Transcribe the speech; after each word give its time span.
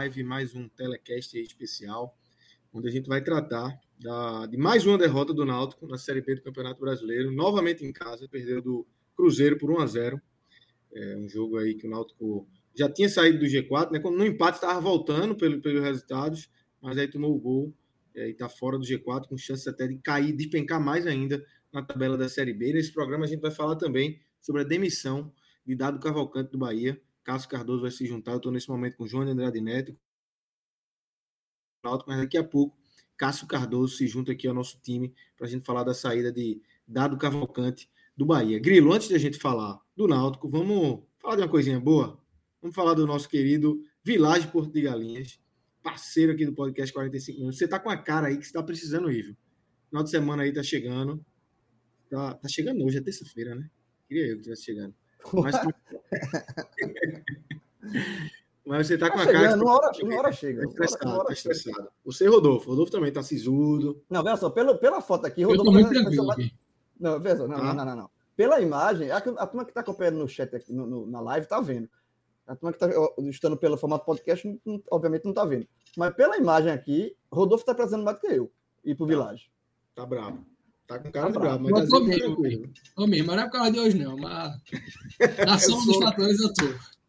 Live, 0.00 0.22
mais 0.24 0.54
um 0.54 0.66
telecast 0.66 1.38
especial, 1.38 2.16
onde 2.72 2.88
a 2.88 2.90
gente 2.90 3.06
vai 3.06 3.22
tratar 3.22 3.78
da, 3.98 4.46
de 4.46 4.56
mais 4.56 4.86
uma 4.86 4.96
derrota 4.96 5.34
do 5.34 5.44
Náutico 5.44 5.86
na 5.86 5.98
Série 5.98 6.22
B 6.22 6.36
do 6.36 6.42
Campeonato 6.42 6.80
Brasileiro, 6.80 7.30
novamente 7.30 7.84
em 7.84 7.92
casa, 7.92 8.26
perdeu 8.26 8.62
do 8.62 8.86
Cruzeiro 9.14 9.58
por 9.58 9.70
1 9.70 9.78
a 9.78 9.86
0 9.86 10.22
É 10.94 11.16
um 11.18 11.28
jogo 11.28 11.58
aí 11.58 11.74
que 11.74 11.86
o 11.86 11.90
Náutico 11.90 12.48
já 12.74 12.88
tinha 12.88 13.10
saído 13.10 13.40
do 13.40 13.44
G4, 13.44 13.90
né? 13.90 14.00
Quando 14.00 14.16
no 14.16 14.24
empate 14.24 14.56
estava 14.56 14.80
voltando 14.80 15.36
pelo, 15.36 15.60
pelos 15.60 15.82
resultados, 15.82 16.48
mas 16.80 16.96
aí 16.96 17.06
tomou 17.06 17.36
o 17.36 17.38
gol 17.38 17.74
é, 18.14 18.28
e 18.28 18.30
está 18.30 18.48
fora 18.48 18.78
do 18.78 18.84
G4, 18.84 19.28
com 19.28 19.36
chance 19.36 19.68
até 19.68 19.86
de 19.86 19.98
cair, 19.98 20.32
despencar 20.32 20.82
mais 20.82 21.06
ainda 21.06 21.44
na 21.70 21.82
tabela 21.82 22.16
da 22.16 22.26
Série 22.26 22.54
B. 22.54 22.72
Nesse 22.72 22.90
programa 22.90 23.26
a 23.26 23.28
gente 23.28 23.42
vai 23.42 23.50
falar 23.50 23.76
também 23.76 24.18
sobre 24.40 24.62
a 24.62 24.64
demissão 24.64 25.30
de 25.66 25.74
Dado 25.74 26.00
Cavalcante 26.00 26.52
do 26.52 26.58
Bahia. 26.58 26.98
Cássio 27.24 27.48
Cardoso 27.48 27.82
vai 27.82 27.90
se 27.90 28.06
juntar. 28.06 28.32
Eu 28.32 28.36
estou 28.38 28.52
nesse 28.52 28.68
momento 28.68 28.96
com 28.96 29.04
o 29.04 29.08
João 29.08 29.24
de 29.24 29.30
Andrade 29.30 29.60
Neto, 29.60 29.96
mas 32.06 32.18
daqui 32.18 32.36
a 32.36 32.44
pouco 32.44 32.78
Cássio 33.16 33.46
Cardoso 33.46 33.96
se 33.96 34.06
junta 34.06 34.32
aqui 34.32 34.46
ao 34.48 34.54
nosso 34.54 34.80
time 34.80 35.14
para 35.36 35.46
a 35.46 35.50
gente 35.50 35.64
falar 35.64 35.84
da 35.84 35.94
saída 35.94 36.32
de 36.32 36.60
Dado 36.86 37.16
Cavalcante 37.18 37.90
do 38.16 38.26
Bahia. 38.26 38.58
Grilo, 38.58 38.92
antes 38.92 39.08
de 39.08 39.14
a 39.14 39.18
gente 39.18 39.38
falar 39.38 39.78
do 39.96 40.08
Náutico, 40.08 40.48
vamos 40.48 41.04
falar 41.18 41.36
de 41.36 41.42
uma 41.42 41.48
coisinha 41.48 41.78
boa? 41.78 42.18
Vamos 42.60 42.74
falar 42.74 42.94
do 42.94 43.06
nosso 43.06 43.28
querido 43.28 43.82
Village 44.02 44.48
Porto 44.48 44.72
de 44.72 44.82
Galinhas, 44.82 45.40
parceiro 45.82 46.32
aqui 46.32 46.44
do 46.44 46.54
podcast 46.54 46.92
45 46.92 47.38
minutos. 47.38 47.58
Você 47.58 47.68
tá 47.68 47.78
com 47.78 47.90
a 47.90 47.96
cara 47.96 48.28
aí 48.28 48.38
que 48.38 48.46
você 48.46 48.52
tá 48.52 48.62
precisando 48.62 49.10
ir, 49.10 49.22
viu? 49.22 49.36
Final 49.88 50.04
de 50.04 50.10
semana 50.10 50.42
aí 50.42 50.52
tá 50.52 50.62
chegando. 50.62 51.24
Tá, 52.08 52.34
tá 52.34 52.48
chegando 52.48 52.84
hoje, 52.84 52.98
é 52.98 53.00
terça-feira, 53.00 53.54
né? 53.54 53.70
Queria 54.08 54.26
eu 54.26 54.36
que 54.36 54.42
tivesse 54.42 54.64
chegando. 54.64 54.94
Mas, 55.32 55.56
Mas 58.66 58.86
você 58.86 58.98
tá 58.98 59.10
com 59.10 59.16
Tá 59.16 59.24
a 59.24 59.32
cara. 59.32 59.56
uma 59.56 59.72
hora, 59.74 59.90
uma 60.02 60.18
hora 60.18 60.32
chega. 60.32 60.62
Tá 60.62 60.68
estressado, 60.84 61.08
hora 61.10 61.24
tá 61.28 61.34
chega. 61.34 61.54
estressado. 61.54 61.88
Você, 62.04 62.26
Rodolfo. 62.28 62.70
Rodolfo 62.70 62.92
também 62.92 63.12
tá 63.12 63.22
sisudo. 63.22 64.02
Não, 64.08 64.22
veja 64.22 64.36
só, 64.36 64.50
pelo, 64.50 64.78
pela 64.78 65.00
foto 65.00 65.26
aqui, 65.26 65.42
Eu 65.42 65.56
tô 65.56 65.64
Rodolfo. 65.64 66.30
aqui. 66.32 66.54
Não, 66.98 67.18
veja 67.18 67.38
só, 67.38 67.48
não, 67.48 67.56
Tá. 67.56 67.62
não, 67.64 67.74
não, 67.74 67.84
não, 67.84 67.96
não. 67.96 68.10
Pela 68.36 68.60
imagem, 68.60 69.10
a, 69.10 69.16
a 69.16 69.46
turma 69.46 69.64
que 69.64 69.70
está 69.70 69.80
acompanhando 69.80 70.18
no 70.18 70.28
chat 70.28 70.54
aqui, 70.54 70.72
no- 70.72 70.86
no- 70.86 71.06
na 71.06 71.20
live, 71.20 71.46
tá 71.46 71.60
vendo. 71.60 71.88
A 72.46 72.54
turma 72.56 72.72
que 72.72 72.84
está 72.84 73.12
estando 73.28 73.56
pelo 73.56 73.76
formato 73.76 74.04
podcast, 74.04 74.46
não- 74.46 74.58
não- 74.64 74.82
obviamente 74.90 75.24
não 75.24 75.32
tá 75.32 75.44
vendo. 75.44 75.66
Mas 75.96 76.14
pela 76.14 76.36
imagem 76.36 76.72
aqui, 76.72 77.16
Rodolfo 77.32 77.64
tá 77.64 77.74
precisando 77.74 78.04
mais 78.04 78.18
do 78.18 78.20
que 78.20 78.26
eu 78.28 78.50
ir 78.84 78.94
pro 78.94 79.06
Village. 79.06 79.50
Tá 79.94 80.06
bravo. 80.06 80.44
Tá 80.90 80.98
com 80.98 81.10
cara 81.12 81.26
Tá 81.26 81.32
de 81.32 81.38
bravo. 81.38 81.68
mas 81.70 81.84
Eu 81.84 82.00
tá 82.00 82.00
mesmo, 82.06 82.34
tranquilo. 82.34 82.72
Ô, 82.96 83.06
mesmo, 83.06 83.26
mas 83.28 83.36
não 83.36 83.42
é 83.44 83.46
por 83.46 83.52
causa 83.52 83.70
de 83.70 83.78
hoje, 83.78 83.96
não. 83.98 84.16
Mas 84.16 84.60
na 85.46 85.58
soma 85.58 85.84
dos 85.86 85.94
sou- 85.94 86.02
fatores 86.02 86.40
eu 86.40 86.52
tô. 86.52 86.64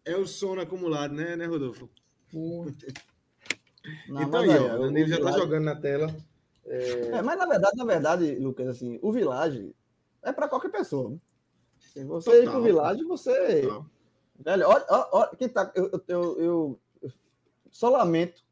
É 0.05 0.15
o 0.15 0.25
sono 0.27 0.61
acumulado, 0.61 1.13
né, 1.15 1.35
né, 1.35 1.45
Rodolfo? 1.47 1.89
Pô, 2.31 2.65
Não, 4.07 4.21
então 4.21 4.39
aí, 4.41 4.49
ó, 4.49 4.75
o 4.75 4.79
Danilo 4.83 5.07
já 5.07 5.15
tá 5.15 5.21
Village- 5.23 5.39
jogando 5.39 5.63
na 5.63 5.75
tela. 5.75 6.15
É, 6.65 7.21
mas 7.23 7.37
na 7.39 7.45
verdade, 7.47 7.75
na 7.75 7.85
verdade, 7.85 8.35
Lucas, 8.35 8.67
assim, 8.67 8.99
o 9.01 9.11
Village 9.11 9.75
é 10.21 10.31
para 10.31 10.47
qualquer 10.47 10.69
pessoa. 10.69 11.09
né? 11.09 11.17
Se 11.79 12.03
você 12.05 12.29
ir 12.31 12.45
Total. 12.45 12.53
pro 12.53 12.63
Village, 12.63 13.03
você. 13.03 13.61
Total. 13.63 13.85
Velho, 14.43 14.67
olha, 14.67 14.85
olha, 14.89 15.07
olha 15.11 15.31
quem 15.37 15.49
tá. 15.49 15.71
Eu, 15.75 15.89
eu, 15.91 16.01
eu, 16.07 16.39
eu- 16.39 16.79
eu 17.01 17.11
só 17.71 17.89
lamento 17.89 18.43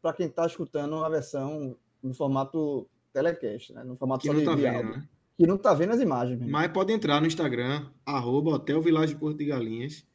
para 0.00 0.12
quem 0.12 0.28
tá 0.28 0.46
escutando 0.46 0.94
a 1.04 1.08
versão 1.08 1.76
no 2.02 2.14
formato 2.14 2.88
telecast, 3.22 3.72
né? 3.72 3.82
No 3.84 3.96
formato 3.96 4.22
Que 4.22 4.28
não 4.28 4.38
de, 4.40 4.44
tá 4.44 4.54
vendo, 4.54 4.76
áudio, 4.76 4.90
né? 4.96 5.08
que 5.38 5.46
não 5.46 5.56
tá 5.58 5.74
vendo 5.74 5.92
as 5.92 6.00
imagens. 6.00 6.38
mesmo. 6.38 6.52
Mas 6.52 6.70
pode 6.72 6.92
entrar 6.92 7.20
no 7.20 7.26
Instagram, 7.26 7.86
arroba 8.04 8.50
Hotel 8.52 8.80
Village 8.80 9.14
Porto 9.16 9.38
de 9.38 9.44
Galinhas, 9.46 10.06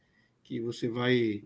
que 0.43 0.59
você 0.59 0.87
vai, 0.87 1.43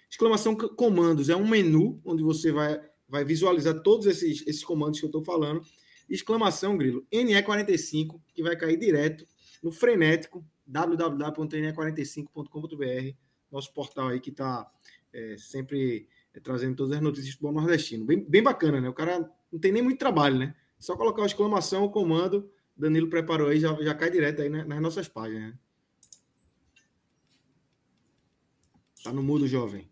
Exclamação 0.10 0.56
comandos, 0.56 1.28
é 1.30 1.36
um 1.36 1.46
menu 1.48 2.02
onde 2.04 2.24
você 2.24 2.52
vai, 2.52 2.82
vai 3.08 3.24
visualizar 3.24 3.80
todos 3.82 4.08
esses, 4.08 4.42
esses 4.48 4.64
comandos 4.64 5.00
que 5.00 5.06
eu 5.06 5.10
estou 5.10 5.24
falando. 5.24 5.62
exclamação, 6.10 6.76
Grilo, 6.78 7.06
NE45, 7.12 8.20
que 8.34 8.42
vai 8.42 8.56
cair 8.56 8.78
direto 8.78 9.28
no 9.62 9.72
frenético 9.72 10.44
www.ne45.com.br, 10.66 13.16
nosso 13.52 13.72
portal 13.74 14.08
aí 14.08 14.20
que 14.20 14.32
está 14.32 14.68
é, 15.12 15.36
sempre 15.38 16.08
é, 16.34 16.40
trazendo 16.40 16.76
todas 16.76 16.96
as 16.96 17.02
notícias 17.02 17.28
do 17.28 17.32
futebol 17.34 17.54
nordestino. 17.54 18.06
Bem, 18.06 18.24
bem 18.24 18.42
bacana, 18.42 18.82
né? 18.82 18.90
O 18.90 18.94
cara 18.94 19.30
não 19.52 19.60
tem 19.60 19.72
nem 19.72 19.82
muito 19.82 20.00
trabalho, 20.00 20.38
né? 20.38 20.56
Só 20.80 20.98
colocar 20.98 21.24
a 21.24 21.26
exclamação, 21.26 21.84
o 21.84 21.92
comando, 21.92 22.50
Danilo 22.76 23.10
preparou 23.10 23.50
aí, 23.50 23.60
já, 23.60 23.74
já 23.82 23.94
cai 23.94 24.10
direto 24.10 24.42
aí 24.42 24.50
né, 24.50 24.64
nas 24.64 24.82
nossas 24.82 25.08
páginas. 25.08 25.52
Né? 25.52 25.60
Tá 29.04 29.14
no 29.14 29.22
mudo, 29.22 29.48
jovem. 29.48 29.90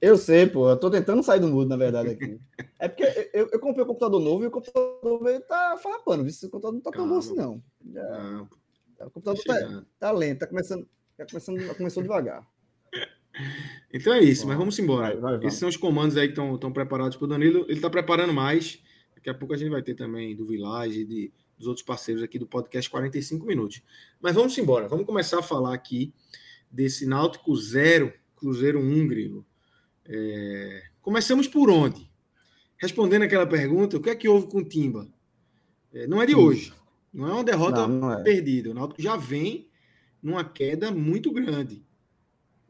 Eu 0.00 0.16
sei, 0.16 0.46
pô. 0.46 0.70
Eu 0.70 0.76
tô 0.76 0.90
tentando 0.90 1.22
sair 1.22 1.40
do 1.40 1.48
mudo, 1.48 1.68
na 1.68 1.76
verdade, 1.76 2.10
aqui. 2.10 2.40
É 2.78 2.86
porque 2.86 3.30
eu, 3.32 3.48
eu 3.50 3.58
comprei 3.58 3.84
um 3.84 3.88
computador 3.88 4.20
novo 4.20 4.44
e 4.44 4.46
o 4.46 4.50
computador 4.50 5.22
veio 5.22 5.40
tá 5.40 5.76
farrapando. 5.82 6.26
Esse 6.26 6.48
computador 6.48 6.74
não 6.74 6.80
tá 6.80 6.92
tão 6.92 7.08
bom 7.08 7.18
assim, 7.18 7.34
não. 7.34 7.62
Já, 7.92 9.06
o 9.06 9.10
computador 9.10 9.42
tá, 9.44 9.84
tá, 9.98 10.12
lento, 10.12 10.38
tá 10.40 10.46
começando, 10.46 10.88
tá 11.16 11.26
começando, 11.26 11.76
começou 11.76 12.02
devagar. 12.02 12.46
Então 13.92 14.12
é 14.12 14.20
isso, 14.20 14.42
Bom, 14.42 14.48
mas 14.48 14.58
vamos 14.58 14.78
embora. 14.78 15.18
Vai, 15.18 15.38
vai, 15.38 15.46
Esses 15.46 15.58
são 15.58 15.68
os 15.68 15.76
comandos 15.76 16.16
aí 16.16 16.28
que 16.28 16.40
estão 16.40 16.72
preparados 16.72 17.16
para 17.16 17.24
o 17.24 17.28
Danilo. 17.28 17.64
Ele 17.64 17.74
está 17.74 17.88
preparando 17.88 18.32
mais. 18.32 18.82
Daqui 19.14 19.30
a 19.30 19.34
pouco 19.34 19.54
a 19.54 19.56
gente 19.56 19.70
vai 19.70 19.82
ter 19.82 19.94
também 19.94 20.36
do 20.36 20.46
Village, 20.46 21.04
de, 21.04 21.32
dos 21.56 21.66
outros 21.66 21.84
parceiros 21.84 22.22
aqui 22.22 22.38
do 22.38 22.46
podcast 22.46 22.88
45 22.90 23.46
minutos. 23.46 23.82
Mas 24.20 24.34
vamos 24.34 24.56
embora. 24.58 24.88
Vamos 24.88 25.06
começar 25.06 25.38
a 25.38 25.42
falar 25.42 25.74
aqui 25.74 26.12
desse 26.70 27.06
Náutico 27.06 27.54
0, 27.56 28.12
Cruzeiro 28.36 28.80
1, 28.80 29.08
Grilo. 29.08 29.46
É... 30.06 30.84
Começamos 31.00 31.48
por 31.48 31.70
onde? 31.70 32.08
Respondendo 32.76 33.22
aquela 33.22 33.46
pergunta, 33.46 33.96
o 33.96 34.00
que 34.00 34.10
é 34.10 34.14
que 34.14 34.28
houve 34.28 34.46
com 34.46 34.58
o 34.58 34.64
Timba? 34.64 35.08
É, 35.92 36.06
não 36.06 36.22
é 36.22 36.26
de 36.26 36.34
hoje. 36.34 36.72
Não 37.12 37.26
é 37.26 37.32
uma 37.32 37.44
derrota 37.44 37.88
não, 37.88 38.00
não 38.00 38.12
é. 38.12 38.22
perdida. 38.22 38.70
O 38.70 38.74
Náutico 38.74 39.02
já 39.02 39.16
vem 39.16 39.68
numa 40.22 40.44
queda 40.44 40.92
muito 40.92 41.32
grande. 41.32 41.82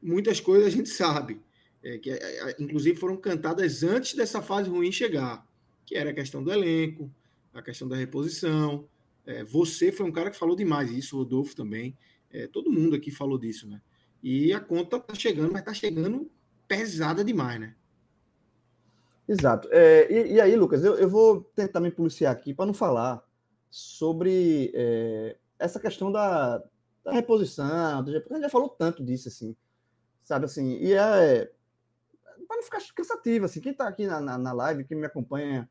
Muitas 0.03 0.41
coisas 0.41 0.67
a 0.67 0.71
gente 0.71 0.89
sabe. 0.89 1.41
É, 1.83 1.99
que 1.99 2.11
é, 2.11 2.17
é, 2.17 2.57
inclusive 2.59 2.99
foram 2.99 3.17
cantadas 3.17 3.83
antes 3.83 4.15
dessa 4.15 4.43
fase 4.43 4.69
ruim 4.69 4.91
chegar, 4.91 5.47
que 5.87 5.97
era 5.97 6.11
a 6.11 6.15
questão 6.15 6.43
do 6.43 6.53
elenco, 6.53 7.11
a 7.55 7.63
questão 7.63 7.87
da 7.89 7.97
reposição. 7.97 8.89
É, 9.25 9.45
você 9.45 9.93
foi 9.93 10.07
um 10.07 10.13
cara 10.13 10.31
que 10.31 10.37
falou 10.37 10.57
demais 10.57 10.91
isso, 10.91 11.17
o 11.17 11.21
Rodolfo 11.21 11.55
também. 11.55 11.97
É, 12.31 12.47
todo 12.47 12.71
mundo 12.71 12.97
aqui 12.97 13.11
falou 13.11 13.39
disso, 13.39 13.69
né? 13.69 13.81
E 14.23 14.53
a 14.53 14.61
conta 14.61 14.99
tá 14.99 15.15
chegando, 15.15 15.53
mas 15.53 15.65
tá 15.65 15.73
chegando 15.73 16.31
pesada 16.67 17.25
demais, 17.25 17.61
né? 17.61 17.75
Exato. 19.29 19.69
É, 19.71 20.11
e, 20.11 20.35
e, 20.35 20.41
aí, 20.41 20.57
Lucas, 20.57 20.83
eu, 20.83 20.95
eu, 20.95 21.09
vou 21.09 21.43
tentar 21.55 21.81
me 21.81 21.91
policiar 21.91 22.33
aqui 22.33 22.55
para 22.55 22.67
não 22.67 22.75
falar 22.75 23.23
sobre 23.71 24.73
é, 24.75 25.37
essa 25.59 25.79
questão 25.79 26.11
da, 26.11 26.63
da 27.05 27.13
reposição. 27.13 27.67
A 28.01 28.05
gente 28.05 28.41
já 28.41 28.49
falou 28.49 28.71
tanto 28.71 29.05
disso, 29.05 29.29
assim, 29.29 29.55
sabe 30.29 30.45
assim, 30.45 30.77
e 30.77 30.93
é 30.93 31.51
para 32.47 32.57
não 32.57 32.63
ficar 32.63 32.81
cansativo, 32.95 33.47
assim, 33.47 33.61
quem 33.61 33.73
está 33.73 33.89
aqui 33.89 34.07
na, 34.07 34.21
na, 34.21 34.37
na, 34.37 34.53
live, 34.53 34.85
quem 34.85 34.97
me 34.97 35.07
acompanha 35.07 35.69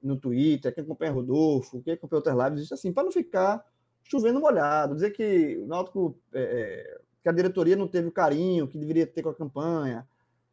no 0.00 0.16
Twitter, 0.16 0.72
quem 0.72 0.84
acompanha 0.84 1.10
Rodolfo, 1.10 1.82
quem 1.82 1.94
acompanha 1.94 2.18
outras 2.18 2.36
lives, 2.36 2.62
diz 2.62 2.72
assim, 2.72 2.92
para 2.92 3.02
não 3.02 3.10
ficar 3.10 3.64
chovendo 4.04 4.40
molhado, 4.40 4.94
dizer 4.94 5.10
que 5.10 5.56
o 5.58 5.66
Náutico, 5.66 6.16
é, 6.32 6.40
é, 6.40 7.00
que 7.20 7.28
a 7.28 7.32
diretoria 7.32 7.74
não 7.74 7.88
teve 7.88 8.06
o 8.06 8.12
carinho 8.12 8.68
que 8.68 8.78
deveria 8.78 9.06
ter 9.08 9.22
com 9.22 9.30
a 9.30 9.34
campanha, 9.34 10.06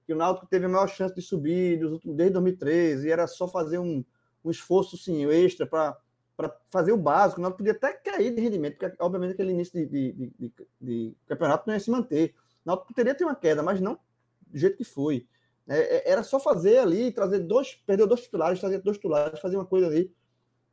que 0.05 0.13
o 0.13 0.15
Náutico 0.15 0.47
teve 0.47 0.65
a 0.65 0.69
maior 0.69 0.87
chance 0.87 1.13
de 1.13 1.21
subir 1.21 1.79
desde 2.03 2.33
2013 2.33 3.07
e 3.07 3.11
era 3.11 3.27
só 3.27 3.47
fazer 3.47 3.77
um, 3.77 4.03
um 4.43 4.49
esforço 4.49 4.97
sim, 4.97 5.25
extra 5.27 5.67
para 5.67 5.95
fazer 6.71 6.91
o 6.91 6.97
básico. 6.97 7.39
O 7.39 7.43
Náutico 7.43 7.59
podia 7.59 7.73
até 7.73 7.93
cair 7.93 8.33
de 8.33 8.41
rendimento, 8.41 8.77
porque 8.77 8.95
obviamente 8.99 9.33
aquele 9.33 9.51
início 9.51 9.73
de, 9.73 9.85
de, 10.11 10.33
de, 10.39 10.53
de 10.81 11.15
campeonato 11.27 11.67
não 11.67 11.75
ia 11.75 11.79
se 11.79 11.91
manter. 11.91 12.33
O 12.65 12.69
Náutico 12.69 12.87
poderia 12.89 13.15
ter 13.15 13.23
uma 13.23 13.35
queda, 13.35 13.61
mas 13.61 13.79
não 13.81 13.99
do 14.47 14.57
jeito 14.57 14.77
que 14.77 14.83
foi. 14.83 15.27
É, 15.67 15.97
é 15.97 16.11
era 16.11 16.23
só 16.23 16.39
fazer 16.39 16.77
ali, 16.77 17.11
trazer 17.11 17.39
dois, 17.39 17.73
perder 17.73 18.05
dois 18.05 18.21
titulares, 18.21 18.59
trazer 18.59 18.79
dois 18.79 18.97
titulares, 18.97 19.39
fazer 19.39 19.55
uma 19.55 19.65
coisa 19.65 19.87
ali 19.87 20.13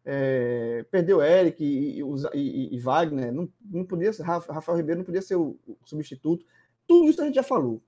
é, 0.04 0.84
perdeu 0.90 1.22
Eric 1.22 1.62
e, 1.62 2.00
e, 2.34 2.74
e, 2.74 2.78
Wagner, 2.78 3.32
não, 3.32 3.48
não 3.62 3.84
podia 3.84 4.12
ser, 4.12 4.22
Rafael 4.22 4.78
Ribeiro 4.78 4.98
não 4.98 5.04
podia 5.04 5.22
ser 5.22 5.36
o, 5.36 5.58
o, 5.66 5.76
substituto. 5.84 6.44
Tudo 6.86 7.08
isso 7.08 7.20
a 7.20 7.26
gente 7.26 7.34
já 7.34 7.42
falou. 7.42 7.82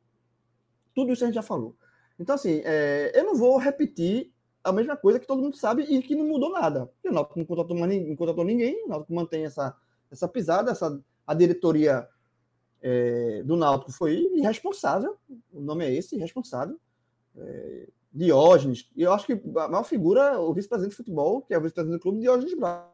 Tudo 0.95 1.13
isso 1.13 1.25
a 1.25 1.27
gente 1.27 1.35
já 1.35 1.43
falou. 1.43 1.77
Então, 2.19 2.35
assim, 2.35 2.61
é, 2.65 3.11
eu 3.15 3.25
não 3.25 3.35
vou 3.35 3.57
repetir 3.57 4.33
a 4.63 4.71
mesma 4.71 4.97
coisa 4.97 5.19
que 5.19 5.27
todo 5.27 5.43
mundo 5.43 5.57
sabe 5.57 5.83
e 5.83 6.03
que 6.03 6.15
não 6.15 6.27
mudou 6.27 6.53
nada. 6.53 6.89
O 7.05 7.11
Náutico 7.11 7.39
não 7.39 7.47
contratou, 7.47 7.77
não 7.77 8.17
contratou 8.17 8.45
ninguém, 8.45 8.85
o 8.85 8.89
Náutico 8.89 9.15
mantém 9.15 9.45
essa, 9.45 9.77
essa 10.11 10.29
pisada, 10.29 10.71
essa, 10.71 11.03
a 11.27 11.35
diretoria 11.35 12.07
é, 12.83 13.43
do 13.45 13.57
Náutico 13.57 13.93
foi 13.93 14.29
irresponsável, 14.35 15.17
o 15.53 15.61
nome 15.61 15.85
é 15.85 15.95
esse, 15.95 16.17
irresponsável. 16.17 16.79
É, 17.37 17.89
Diógenes, 18.15 18.91
e 18.95 19.03
eu 19.03 19.13
acho 19.13 19.25
que 19.25 19.33
a 19.33 19.69
maior 19.69 19.85
figura 19.85 20.21
é 20.21 20.37
o 20.37 20.53
vice-presidente 20.53 20.91
de 20.91 20.97
futebol, 20.97 21.41
que 21.41 21.55
é 21.55 21.59
o 21.59 21.63
vice-presidente 21.63 21.99
do 21.99 22.03
clube, 22.03 22.21
Diógenes 22.21 22.55
Braga. 22.55 22.93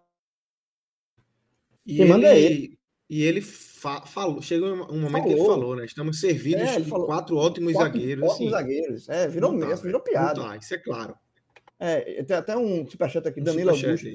E 1.85 1.97
Quem 1.97 2.03
ele, 2.03 2.13
manda 2.13 2.29
é 2.29 2.41
ele. 2.41 2.79
E 3.11 3.23
ele 3.23 3.41
fa 3.41 4.03
falou, 4.03 4.41
chegou 4.43 4.69
um 4.69 5.01
momento 5.01 5.11
falou. 5.11 5.23
que 5.23 5.33
ele 5.33 5.45
falou, 5.45 5.77
né? 5.77 5.85
Estamos 5.87 6.21
servidos 6.21 6.63
é, 6.63 6.81
de 6.81 6.91
quatro 6.91 7.37
ótimos 7.37 7.73
quatro 7.73 7.99
zagueiros. 7.99 8.31
Ótimos 8.31 8.53
assim. 8.55 8.63
zagueiros. 8.63 9.09
É, 9.09 9.27
virou 9.27 9.51
mesmo, 9.51 9.87
virou 9.87 10.01
piada. 10.01 10.41
Tá, 10.41 10.57
isso 10.57 10.75
é 10.75 10.79
claro. 10.79 11.17
É, 11.81 12.23
tem 12.23 12.37
até 12.37 12.57
um 12.57 12.89
superchat 12.89 13.27
aqui, 13.27 13.41
um 13.41 13.45
Danilo 13.45 13.71
Augusto. 13.71 14.07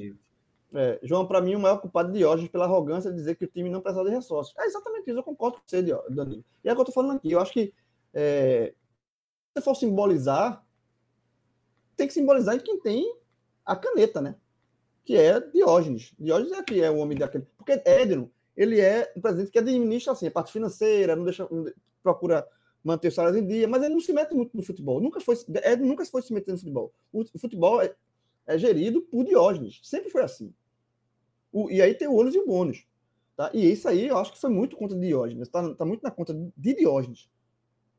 É, 0.73 0.99
João, 1.03 1.27
para 1.27 1.39
mim, 1.39 1.55
o 1.55 1.59
maior 1.59 1.77
culpado 1.79 2.11
de 2.11 2.17
Diógenes 2.17 2.49
pela 2.49 2.65
arrogância 2.65 3.11
de 3.11 3.17
dizer 3.17 3.35
que 3.35 3.45
o 3.45 3.47
time 3.47 3.69
não 3.69 3.81
precisava 3.81 4.09
de 4.09 4.15
ressourços. 4.15 4.55
É 4.57 4.65
exatamente 4.65 5.09
isso, 5.09 5.19
eu 5.19 5.23
concordo 5.23 5.57
com 5.57 5.63
você, 5.65 5.81
Danilo. 6.09 6.43
E 6.63 6.69
é 6.69 6.71
o 6.71 6.75
que 6.75 6.81
eu 6.81 6.85
tô 6.85 6.91
falando 6.91 7.17
aqui. 7.17 7.31
Eu 7.31 7.39
acho 7.39 7.53
que 7.53 7.73
é, 8.13 8.73
se 9.55 9.63
for 9.63 9.75
simbolizar, 9.75 10.65
tem 11.95 12.07
que 12.07 12.13
simbolizar 12.13 12.55
em 12.55 12.59
quem 12.59 12.79
tem 12.79 13.15
a 13.63 13.75
caneta, 13.75 14.19
né? 14.19 14.35
Que 15.05 15.15
é 15.15 15.39
Diógenes. 15.39 16.13
Diógenes 16.19 16.53
é 16.53 16.63
que 16.63 16.81
é 16.81 16.89
o 16.89 16.97
homem 16.97 17.17
daquele. 17.17 17.45
Porque 17.57 17.81
Édeno, 17.85 18.31
ele 18.57 18.79
é 18.79 19.11
um 19.15 19.21
presidente 19.21 19.51
que 19.51 19.59
administra 19.59 20.13
assim, 20.13 20.27
a 20.27 20.31
parte 20.31 20.51
financeira, 20.51 21.15
não 21.15 21.23
deixa, 21.23 21.47
procura 22.01 22.47
manter 22.83 23.09
os 23.09 23.15
salários 23.15 23.41
em 23.41 23.47
dia, 23.47 23.67
mas 23.67 23.81
ele 23.83 23.93
não 23.93 24.01
se 24.01 24.11
mete 24.11 24.33
muito 24.33 24.55
no 24.57 24.63
futebol. 24.63 24.99
Nunca 24.99 25.19
foi, 25.21 25.35
Édeno 25.61 25.87
nunca 25.87 26.05
foi 26.05 26.21
se 26.21 26.33
meter 26.33 26.51
no 26.51 26.57
futebol. 26.57 26.93
O, 27.11 27.21
o 27.21 27.39
futebol 27.39 27.81
é, 27.81 27.95
é, 28.47 28.57
gerido 28.57 29.01
por 29.03 29.23
Diógenes. 29.23 29.79
Sempre 29.83 30.09
foi 30.09 30.23
assim. 30.23 30.53
O, 31.53 31.69
e 31.69 31.81
aí 31.81 31.93
tem 31.93 32.07
o 32.07 32.15
ônus 32.15 32.33
e 32.33 32.39
o 32.39 32.45
bônus. 32.47 32.85
Tá? 33.37 33.49
E 33.53 33.71
isso 33.71 33.87
aí 33.87 34.07
eu 34.07 34.17
acho 34.17 34.33
que 34.33 34.41
foi 34.41 34.49
muito 34.49 34.75
contra 34.75 34.97
Diógenes. 34.97 35.47
Está 35.47 35.73
tá 35.75 35.85
muito 35.85 36.01
na 36.01 36.11
conta 36.11 36.33
de 36.33 36.73
Diógenes. 36.73 37.29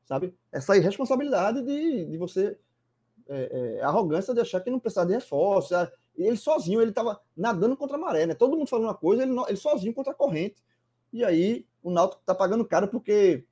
Sabe? 0.05 0.35
Essa 0.53 0.77
irresponsabilidade 0.77 1.63
de, 1.63 2.05
de 2.05 2.19
você 2.19 2.59
é, 3.29 3.79
é, 3.79 3.83
a 3.83 3.89
arrogância 3.89 4.35
de 4.35 4.41
achar 4.41 4.61
que 4.61 4.71
não 4.71 4.81
precisava 4.81 5.07
de 5.07 5.15
reforço. 5.15 5.75
Ele 6.17 6.37
sozinho, 6.37 6.81
ele 6.81 6.91
estava 6.91 7.21
nadando 7.37 7.77
contra 7.77 7.97
a 7.97 8.01
maré, 8.01 8.27
né? 8.27 8.35
Todo 8.35 8.57
mundo 8.57 8.69
falando 8.69 8.87
uma 8.87 8.95
coisa, 8.95 9.23
ele, 9.23 9.33
ele 9.49 9.57
sozinho 9.57 9.95
contra 9.95 10.13
a 10.13 10.17
corrente. 10.17 10.63
E 11.13 11.25
aí 11.25 11.67
o 11.83 11.91
Náutico 11.91 12.23
está 12.23 12.35
pagando 12.35 12.65
caro 12.65 12.89
porque 12.89 13.47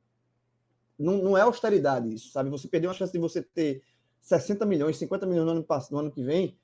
não, 0.99 1.19
não 1.19 1.39
é 1.39 1.43
austeridade 1.43 2.13
isso, 2.13 2.31
sabe? 2.31 2.51
Você 2.51 2.69
perdeu 2.69 2.91
uma 2.91 2.97
chance 2.97 3.13
de 3.13 3.19
você 3.19 3.43
ter 3.43 3.83
60 4.21 4.65
milhões, 4.67 4.97
50 4.99 5.27
milhões 5.27 5.47
no 5.47 5.53
ano, 5.53 5.67
no 5.91 5.99
ano 5.99 6.11
que 6.11 6.23
vem. 6.23 6.57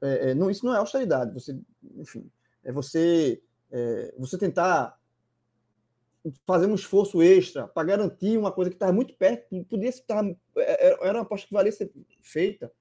É, 0.00 0.30
é, 0.30 0.34
não, 0.34 0.50
isso 0.50 0.64
não 0.64 0.74
é 0.74 0.78
austeridade. 0.78 1.32
Você, 1.34 1.58
enfim, 1.96 2.30
é 2.64 2.72
você, 2.72 3.42
é, 3.70 4.14
você 4.18 4.38
tentar 4.38 4.98
fazer 6.46 6.66
um 6.66 6.74
esforço 6.74 7.22
extra 7.22 7.66
para 7.66 7.84
garantir 7.84 8.38
uma 8.38 8.52
coisa 8.52 8.70
que 8.70 8.76
estava 8.76 8.92
muito 8.92 9.14
perto, 9.14 9.64
podia 9.64 9.88
estar. 9.88 10.24
É, 10.56 10.88
é, 10.88 10.98
era 11.02 11.18
uma 11.18 11.22
aposta 11.22 11.46
que 11.46 11.52
valia 11.52 11.72
ser 11.72 11.90
feita, 12.20 12.72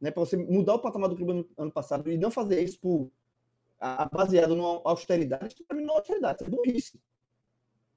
né, 0.00 0.10
para 0.10 0.24
você 0.24 0.36
mudar 0.36 0.74
o 0.74 0.78
patamar 0.78 1.08
do 1.08 1.16
clube 1.16 1.32
no 1.32 1.48
ano 1.58 1.70
passado 1.70 2.10
e 2.10 2.16
não 2.16 2.30
fazer 2.30 2.62
isso 2.62 2.80
por, 2.80 3.10
baseado 4.12 4.54
numa 4.54 4.80
austeridade, 4.84 5.56
para 5.66 5.76
mim 5.76 5.84
não 5.84 5.94
é 5.94 5.98
austeridade, 5.98 6.44
é 6.44 6.48
burrice. 6.48 7.00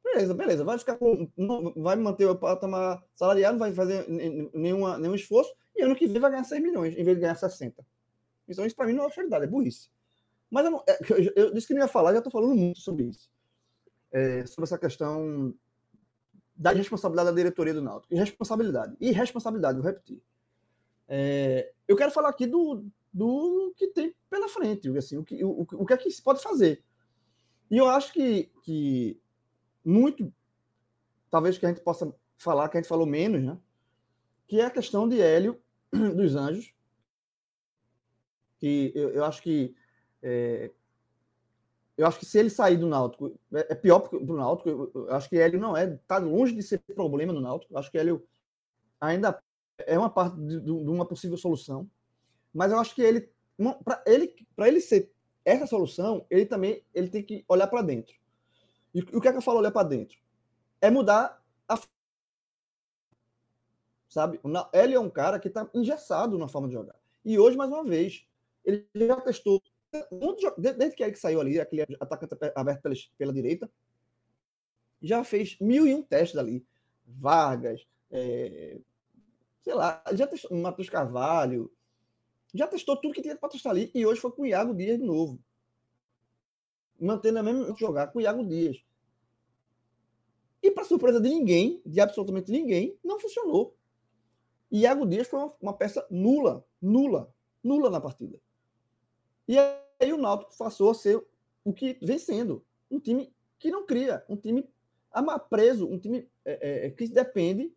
Beleza, 0.03 0.33
beleza, 0.33 0.63
vai 0.63 0.77
ficar 0.77 0.97
com. 0.97 1.29
Não, 1.35 1.73
vai 1.77 1.95
manter 1.95 2.25
o 2.25 2.35
patamar 2.35 3.03
salarial, 3.15 3.53
não 3.53 3.59
vai 3.59 3.71
fazer 3.71 4.05
nenhuma, 4.53 4.97
nenhum 4.97 5.15
esforço, 5.15 5.53
e 5.75 5.81
ano 5.81 5.95
que 5.95 6.07
vem 6.07 6.19
vai 6.19 6.29
ganhar 6.29 6.43
6 6.43 6.61
milhões, 6.61 6.93
em 6.95 7.03
vez 7.03 7.17
de 7.17 7.21
ganhar 7.21 7.35
60. 7.35 7.85
Então, 8.47 8.65
isso 8.65 8.75
para 8.75 8.85
mim 8.85 8.93
não 8.93 9.03
é 9.03 9.05
austeridade, 9.05 9.45
é 9.45 9.47
burrice. 9.47 9.89
Mas 10.53 10.65
eu, 10.65 10.71
não, 10.71 10.83
é, 10.87 10.99
eu, 11.09 11.33
eu, 11.35 11.53
disse 11.53 11.67
que 11.67 11.73
não 11.73 11.81
ia 11.81 11.87
falar, 11.87 12.11
já 12.11 12.19
estou 12.19 12.31
falando 12.31 12.55
muito 12.55 12.79
sobre 12.79 13.05
isso 13.05 13.33
é, 14.13 14.45
sobre 14.45 14.65
essa 14.65 14.77
questão 14.77 15.53
da 16.55 16.71
responsabilidade 16.71 17.31
da 17.31 17.35
diretoria 17.35 17.73
do 17.73 17.81
Náutico. 17.81 18.13
Irresponsabilidade. 18.13 18.95
Irresponsabilidade, 19.01 19.79
vou 19.79 19.87
repetir. 19.87 20.21
É, 21.07 21.73
eu 21.87 21.97
quero 21.97 22.11
falar 22.11 22.29
aqui 22.29 22.45
do, 22.45 22.85
do 23.11 23.73
que 23.75 23.87
tem 23.87 24.15
pela 24.29 24.47
frente, 24.47 24.95
assim, 24.95 25.17
o, 25.17 25.23
que, 25.23 25.43
o, 25.43 25.61
o 25.73 25.85
que 25.85 25.93
é 25.93 25.97
que 25.97 26.11
se 26.11 26.21
pode 26.21 26.41
fazer. 26.41 26.83
E 27.71 27.77
eu 27.77 27.89
acho 27.89 28.13
que, 28.13 28.51
que 28.61 29.19
muito, 29.83 30.31
talvez 31.31 31.57
que 31.57 31.65
a 31.65 31.69
gente 31.69 31.81
possa 31.81 32.13
falar, 32.37 32.69
que 32.69 32.77
a 32.77 32.81
gente 32.81 32.89
falou 32.89 33.07
menos, 33.07 33.43
né? 33.43 33.57
Que 34.47 34.61
é 34.61 34.65
a 34.65 34.71
questão 34.71 35.09
de 35.09 35.19
Hélio 35.19 35.59
dos 35.91 36.35
Anjos, 36.35 36.71
Que 38.59 38.91
eu, 38.93 39.09
eu 39.09 39.25
acho 39.25 39.41
que 39.41 39.75
é, 40.23 40.71
eu 41.97 42.07
acho 42.07 42.17
que 42.17 42.25
se 42.25 42.39
ele 42.39 42.49
sair 42.49 42.77
do 42.77 42.87
Náutico, 42.87 43.37
é, 43.53 43.73
é 43.73 43.75
pior 43.75 43.99
para 43.99 44.17
o 44.17 44.35
Náutico. 44.35 44.69
Eu, 44.69 45.13
acho 45.13 45.29
que 45.29 45.37
Hélio 45.37 45.59
não 45.59 45.77
é, 45.77 45.93
está 45.93 46.17
longe 46.17 46.55
de 46.55 46.63
ser 46.63 46.79
problema 46.79 47.31
no 47.31 47.41
Náutico. 47.41 47.73
Eu 47.73 47.77
acho 47.77 47.91
que 47.91 47.97
Hélio 47.97 48.25
ainda 48.99 49.39
é 49.79 49.97
uma 49.99 50.09
parte 50.09 50.37
de, 50.37 50.59
de 50.59 50.71
uma 50.71 51.05
possível 51.05 51.37
solução. 51.37 51.89
Mas 52.53 52.71
eu 52.71 52.79
acho 52.79 52.95
que 52.95 53.01
ele, 53.01 53.29
para 53.83 54.03
ele, 54.07 54.33
para 54.55 54.67
ele 54.67 54.79
ser 54.79 55.11
essa 55.45 55.67
solução, 55.67 56.25
ele 56.29 56.45
também 56.45 56.83
ele 56.93 57.09
tem 57.09 57.21
que 57.21 57.43
olhar 57.47 57.67
para 57.67 57.81
dentro. 57.81 58.15
E 58.93 59.01
o 59.01 59.19
que 59.19 59.27
é 59.27 59.31
que 59.31 59.37
eu 59.37 59.41
falo 59.41 59.59
olhar 59.59 59.71
para 59.71 59.87
dentro? 59.87 60.17
É 60.79 60.89
mudar 60.89 61.43
a 61.67 61.77
sabe? 64.07 64.39
Ele 64.71 64.93
é 64.93 64.99
um 64.99 65.09
cara 65.09 65.39
que 65.39 65.47
está 65.47 65.67
engessado 65.73 66.37
na 66.37 66.47
forma 66.47 66.67
de 66.67 66.75
jogar. 66.75 66.95
E 67.25 67.39
hoje, 67.39 67.57
mais 67.57 67.71
uma 67.71 67.83
vez, 67.83 68.25
ele 68.63 68.87
já 68.95 69.19
testou 69.21 69.61
desde 70.57 70.95
que 70.95 71.03
ele 71.03 71.15
saiu 71.15 71.39
ali, 71.39 71.59
aquele 71.59 71.83
atacante 71.99 72.35
aberto 72.55 72.81
pela, 72.81 72.95
pela 73.17 73.33
direita, 73.33 73.69
já 75.01 75.23
fez 75.23 75.57
mil 75.59 75.85
e 75.87 75.93
um 75.93 76.01
testes 76.01 76.37
ali. 76.37 76.65
Vargas, 77.05 77.85
é, 78.09 78.79
sei 79.61 79.73
lá, 79.73 80.01
já 80.13 80.25
testou 80.25 80.57
Matheus 80.57 80.89
Carvalho, 80.89 81.71
já 82.53 82.67
testou 82.67 82.95
tudo 82.95 83.13
que 83.13 83.21
tinha 83.21 83.35
para 83.35 83.49
testar 83.49 83.71
ali, 83.71 83.91
e 83.93 84.05
hoje 84.05 84.21
foi 84.21 84.31
com 84.31 84.43
o 84.43 84.45
Iago 84.45 84.73
Dias 84.73 84.97
de 84.97 85.03
novo. 85.03 85.39
Mantendo 86.99 87.39
a 87.39 87.43
mesma 87.43 87.75
jogar 87.77 88.07
com 88.07 88.19
o 88.19 88.21
Iago 88.21 88.45
Dias. 88.45 88.83
E 90.61 90.71
para 90.71 90.85
surpresa 90.85 91.19
de 91.19 91.27
ninguém, 91.27 91.81
de 91.85 91.99
absolutamente 91.99 92.51
ninguém, 92.51 92.97
não 93.03 93.19
funcionou. 93.19 93.75
Iago 94.71 95.05
Dias 95.05 95.27
foi 95.27 95.39
uma, 95.39 95.53
uma, 95.61 95.73
peça 95.73 96.05
nula, 96.09 96.65
nula, 96.81 97.33
nula 97.63 97.89
na 97.89 97.99
partida. 97.99 98.39
E 99.47 99.57
aí 100.03 100.13
o 100.13 100.17
Náutico 100.17 100.55
passou 100.57 100.91
a 100.91 100.93
ser 100.93 101.23
o 101.63 101.73
que 101.73 101.97
vem 102.01 102.19
sendo, 102.19 102.63
um 102.89 102.99
time 102.99 103.33
que 103.57 103.71
não 103.71 103.85
cria, 103.85 104.23
um 104.27 104.35
time 104.35 104.69
preso, 105.49 105.87
um 105.87 105.97
time 105.97 106.29
é, 106.43 106.87
é, 106.87 106.89
que 106.89 107.07
depende 107.07 107.73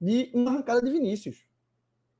de 0.00 0.30
uma 0.34 0.50
arrancada 0.50 0.82
de 0.82 0.90
Vinícius. 0.90 1.46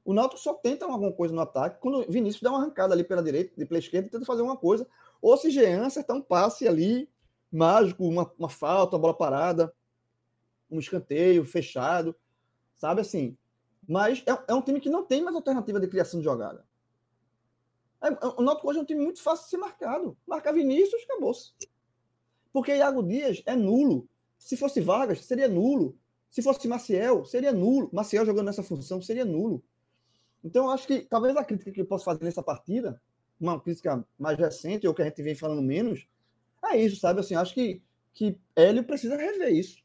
O 0.05 0.15
Náutico 0.15 0.41
só 0.41 0.55
tenta 0.55 0.85
alguma 0.85 1.13
coisa 1.13 1.35
no 1.35 1.41
ataque 1.41 1.81
quando 1.81 2.11
Vinícius 2.11 2.43
dá 2.43 2.51
uma 2.51 2.61
arrancada 2.61 2.95
ali 2.95 3.05
pela 3.05 3.23
direita, 3.23 3.53
de 3.57 3.67
pela 3.67 3.79
esquerda, 3.79 4.09
tenta 4.09 4.25
fazer 4.25 4.41
alguma 4.41 4.57
coisa. 4.57 4.87
Ou 5.21 5.37
se 5.37 5.51
Jean 5.51 5.85
acertar 5.87 6.17
um 6.17 6.23
passe 6.23 6.67
ali, 6.67 7.09
mágico, 7.51 8.05
uma, 8.05 8.31
uma 8.39 8.49
falta, 8.49 8.97
uma 8.97 9.03
bola 9.03 9.17
parada, 9.17 9.73
um 10.71 10.79
escanteio 10.79 11.45
fechado, 11.45 12.15
sabe 12.77 13.01
assim. 13.01 13.37
Mas 13.89 14.23
é, 14.27 14.39
é, 14.49 14.55
um 14.55 14.63
time 14.63 14.81
que 14.81 14.91
não 14.91 15.05
tem 15.05 15.23
mais 15.23 15.35
alternativa 15.35 15.81
de 15.81 15.89
criação 15.89 16.21
de 16.21 16.25
jogada. 16.25 16.65
É, 18.03 18.09
o 18.39 18.43
Náutico 18.43 18.69
hoje 18.69 18.79
é 18.79 18.83
um 18.83 18.85
time 18.85 19.03
muito 19.03 19.23
fácil 19.23 19.45
de 19.45 19.51
ser 19.51 19.57
marcado. 19.57 20.17
Marcar 20.27 20.53
Vinícius, 20.53 21.03
acabou-se. 21.05 21.53
Porque 22.53 22.75
Iago 22.75 23.03
Dias 23.03 23.43
é 23.47 23.55
nulo. 23.55 24.09
Se 24.39 24.57
fosse 24.57 24.81
Vargas, 24.81 25.25
seria 25.25 25.49
nulo. 25.49 25.99
Se 26.29 26.43
fosse 26.43 26.67
Maciel, 26.69 27.25
seria 27.25 27.53
nulo. 27.53 27.91
Maciel 27.93 28.25
jogando 28.25 28.47
nessa 28.47 28.63
função 28.63 29.01
seria 29.01 29.25
nulo. 29.25 29.63
Então, 30.45 30.71
acho 30.71 30.87
que 30.87 31.01
talvez 31.01 31.37
a 31.37 31.45
crítica 31.45 31.73
que 31.73 31.81
eu 31.81 31.87
posso 31.87 32.05
fazer 32.05 32.25
nessa 32.25 32.43
partida, 32.43 33.01
uma 33.41 33.61
crítica 33.61 34.07
mais 34.19 34.39
recente, 34.39 34.87
ou 34.87 34.95
que 34.95 35.03
a 35.03 35.05
gente 35.07 35.23
vem 35.23 35.35
falando 35.35 35.63
menos, 35.63 36.07
é 36.65 36.77
isso, 36.77 37.01
sabe? 37.01 37.21
Assim, 37.21 37.35
acho 37.35 37.55
que, 37.55 37.83
que 38.13 38.39
Hélio 38.55 38.85
precisa 38.85 39.17
rever 39.17 39.53
isso. 39.53 39.83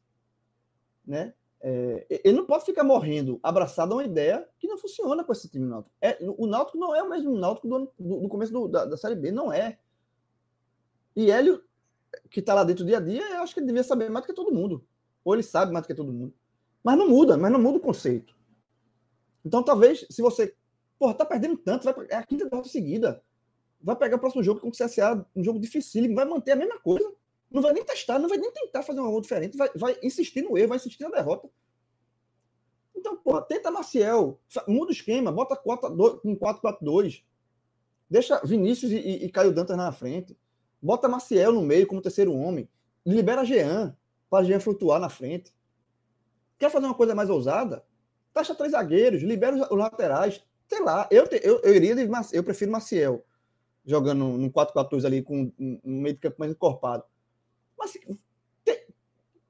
Né? 1.06 1.34
É, 1.64 2.22
ele 2.24 2.38
não 2.38 2.46
pode 2.46 2.66
ficar 2.66 2.84
morrendo 2.84 3.40
abraçado 3.44 3.94
a 3.94 3.98
uma 3.98 4.04
ideia 4.04 4.48
que 4.58 4.68
não 4.68 4.80
funciona 4.80 5.24
com 5.24 5.32
esse 5.32 5.48
time 5.48 5.68
náutico. 5.68 5.96
É, 6.02 6.18
o 6.20 6.48
Náutico 6.48 6.78
não 6.78 6.96
é 6.96 7.04
o 7.04 7.10
mesmo 7.10 7.38
Náutico 7.38 7.68
do, 7.68 7.94
do, 8.00 8.20
do 8.22 8.30
começo 8.30 8.52
do, 8.52 8.68
da, 8.68 8.86
da, 8.86 8.98
Série 8.98 9.16
B, 9.16 9.32
não 9.32 9.54
é. 9.54 9.78
E 11.16 11.30
Hélio, 11.30 11.64
que 12.32 12.40
está 12.40 12.56
lá 12.56 12.64
dentro 12.64 12.84
do 12.84 12.88
dia 12.88 12.98
a 12.98 13.02
dia, 13.02 13.22
eu 13.36 13.42
acho 13.42 13.54
que 13.54 13.60
ele 13.60 13.68
devia 13.68 13.84
saber 13.84 14.10
mais 14.10 14.26
do 14.26 14.28
que 14.28 14.34
todo 14.34 14.54
mundo. 14.54 14.84
Ou 15.24 15.36
ele 15.36 15.44
sabe 15.44 15.72
mais 15.72 15.86
do 15.86 15.88
que 15.88 15.94
todo 15.94 16.12
mundo. 16.12 16.34
Mas 16.84 16.98
não 16.98 17.08
muda, 17.08 17.38
mas 17.38 17.52
não 17.52 17.62
muda 17.62 17.78
o 17.78 17.82
conceito. 17.82 18.36
Então 19.46 19.62
talvez, 19.62 20.06
se 20.10 20.22
você. 20.22 20.56
Porra, 20.98 21.14
tá 21.14 21.26
perdendo 21.26 21.58
tanto, 21.58 21.84
vai, 21.84 21.94
é 22.10 22.16
a 22.16 22.24
quinta 22.24 22.50
derrota 22.50 22.70
seguida. 22.70 23.24
Vai 23.80 23.96
pegar 23.96 24.18
o 24.18 24.20
próximo 24.20 24.44
jogo 24.44 24.60
com 24.60 24.70
o 24.70 24.72
CSA, 24.72 25.26
um 25.36 25.44
jogo 25.44 25.60
difícil, 25.60 26.14
vai 26.14 26.26
manter 26.26 26.52
a 26.52 26.56
mesma 26.56 26.80
coisa. 26.80 27.12
Não 27.52 27.62
vai 27.62 27.74
nem 27.74 27.84
testar, 27.84 28.18
não 28.18 28.30
vai 28.30 28.38
nem 28.38 28.52
tentar 28.52 28.82
fazer 28.82 29.02
um 29.02 29.06
algo 29.06 29.22
diferente, 29.22 29.58
vai, 29.58 29.70
vai 29.76 29.98
insistir 30.02 30.42
no 30.42 30.58
erro, 30.58 30.70
vai 30.70 30.78
insistir 30.78 31.04
na 31.04 31.10
derrota. 31.10 31.50
Então, 32.96 33.18
pô, 33.18 33.42
tenta 33.42 33.70
Maciel, 33.70 34.40
muda 34.68 34.90
o 34.90 34.94
esquema, 34.94 35.32
bota 35.32 35.56
4, 35.56 36.22
um 36.24 36.36
4-4-2, 36.36 37.24
deixa 38.10 38.40
Vinícius 38.46 38.92
e, 38.92 38.98
e, 38.98 39.26
e 39.26 39.30
Caio 39.30 39.54
Dantas 39.54 39.76
na 39.76 39.92
frente, 39.92 40.38
bota 40.82 41.10
Maciel 41.10 41.52
no 41.52 41.62
meio 41.62 41.86
como 41.88 42.02
terceiro 42.02 42.34
homem, 42.34 42.70
libera 43.06 43.44
Jean, 43.44 43.98
para 44.30 44.46
Jean 44.46 44.60
flutuar 44.60 45.00
na 45.00 45.10
frente. 45.10 45.54
Quer 46.58 46.70
fazer 46.70 46.86
uma 46.86 46.96
coisa 46.96 47.14
mais 47.14 47.30
ousada? 47.30 47.84
Taxa 48.34 48.56
três 48.56 48.72
zagueiros, 48.72 49.24
libera 49.24 49.56
os, 49.56 49.78
laterais. 49.78 50.42
Sei 50.70 50.80
lá, 50.82 51.08
eu, 51.12 51.28
te, 51.28 51.42
eu, 51.44 51.60
eu 51.62 51.76
iria 51.76 51.96
de 51.96 52.08
eu 52.32 52.44
prefiro 52.44 52.72
Maciel 52.72 53.26
jogando 53.86 54.26
no 54.26 54.52
4-4-2 54.52 55.06
ali 55.06 55.22
com 55.22 55.52
um 55.60 55.80
meio 55.84 56.14
de 56.14 56.22
campo 56.22 56.38
mais 56.40 56.52
encorpado. 56.52 57.04
Mas 57.82 57.98
tem, 58.64 58.86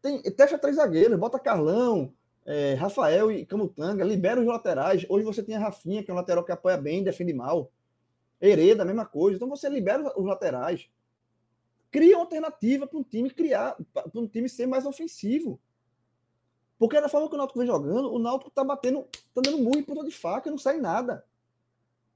tem, 0.02 0.22
testa 0.32 0.58
três 0.58 0.78
zagueiros, 0.78 1.20
bota 1.20 1.38
Carlão, 1.38 2.14
é, 2.46 2.76
Rafael 2.76 3.30
e 3.30 3.46
Camutanga, 3.46 4.06
libera 4.06 4.40
os 4.40 4.48
laterais. 4.48 5.06
Hoje 5.10 5.26
você 5.26 5.44
tem 5.44 5.56
a 5.56 5.60
Rafinha, 5.60 6.02
que 6.02 6.10
é 6.10 6.14
um 6.14 6.18
lateral 6.18 6.46
que 6.46 6.52
apoia 6.54 6.78
bem, 6.78 7.04
defende 7.04 7.34
mal. 7.34 7.70
Hereda, 8.40 8.84
a 8.84 8.86
mesma 8.86 9.06
coisa. 9.06 9.36
Então 9.36 9.50
você 9.50 9.68
libera 9.68 10.18
os 10.18 10.26
laterais. 10.26 10.90
Cria 11.92 12.16
uma 12.16 12.24
alternativa 12.24 12.88
para 12.88 12.98
um 12.98 13.04
time 13.04 13.30
criar, 13.30 13.76
para 13.94 14.10
um 14.16 14.28
time 14.28 14.48
ser 14.48 14.66
mais 14.66 14.86
ofensivo. 14.86 15.60
Porque 16.80 17.00
da 17.02 17.10
forma 17.10 17.28
que 17.28 17.36
o 17.36 17.38
Náutico 17.38 17.60
vem 17.60 17.68
jogando, 17.68 18.14
o 18.14 18.18
Náutico 18.18 18.50
tá 18.50 18.64
batendo, 18.64 19.06
tá 19.36 19.42
dando 19.44 19.58
muito 19.58 19.80
em 19.80 19.84
ponta 19.84 20.06
de 20.06 20.12
faca, 20.12 20.50
não 20.50 20.58
sai 20.58 20.78
nada. 20.78 21.24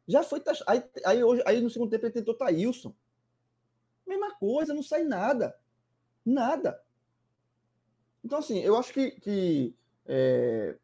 Já 0.07 0.23
foi 0.23 0.41
aí, 0.65 0.83
aí, 1.05 1.23
hoje, 1.23 1.43
aí 1.45 1.59
no 1.59 1.69
segundo 1.69 1.89
tempo 1.89 2.05
ele 2.05 2.13
tentou 2.13 2.33
Thailson. 2.33 2.95
Mesma 4.07 4.33
coisa, 4.35 4.73
não 4.73 4.81
sai 4.81 5.03
nada. 5.03 5.55
Nada. 6.25 6.81
Então, 8.23 8.39
assim, 8.39 8.59
eu 8.59 8.75
acho 8.75 8.91
que, 8.91 9.11
que 9.11 9.75
é, 10.05 10.75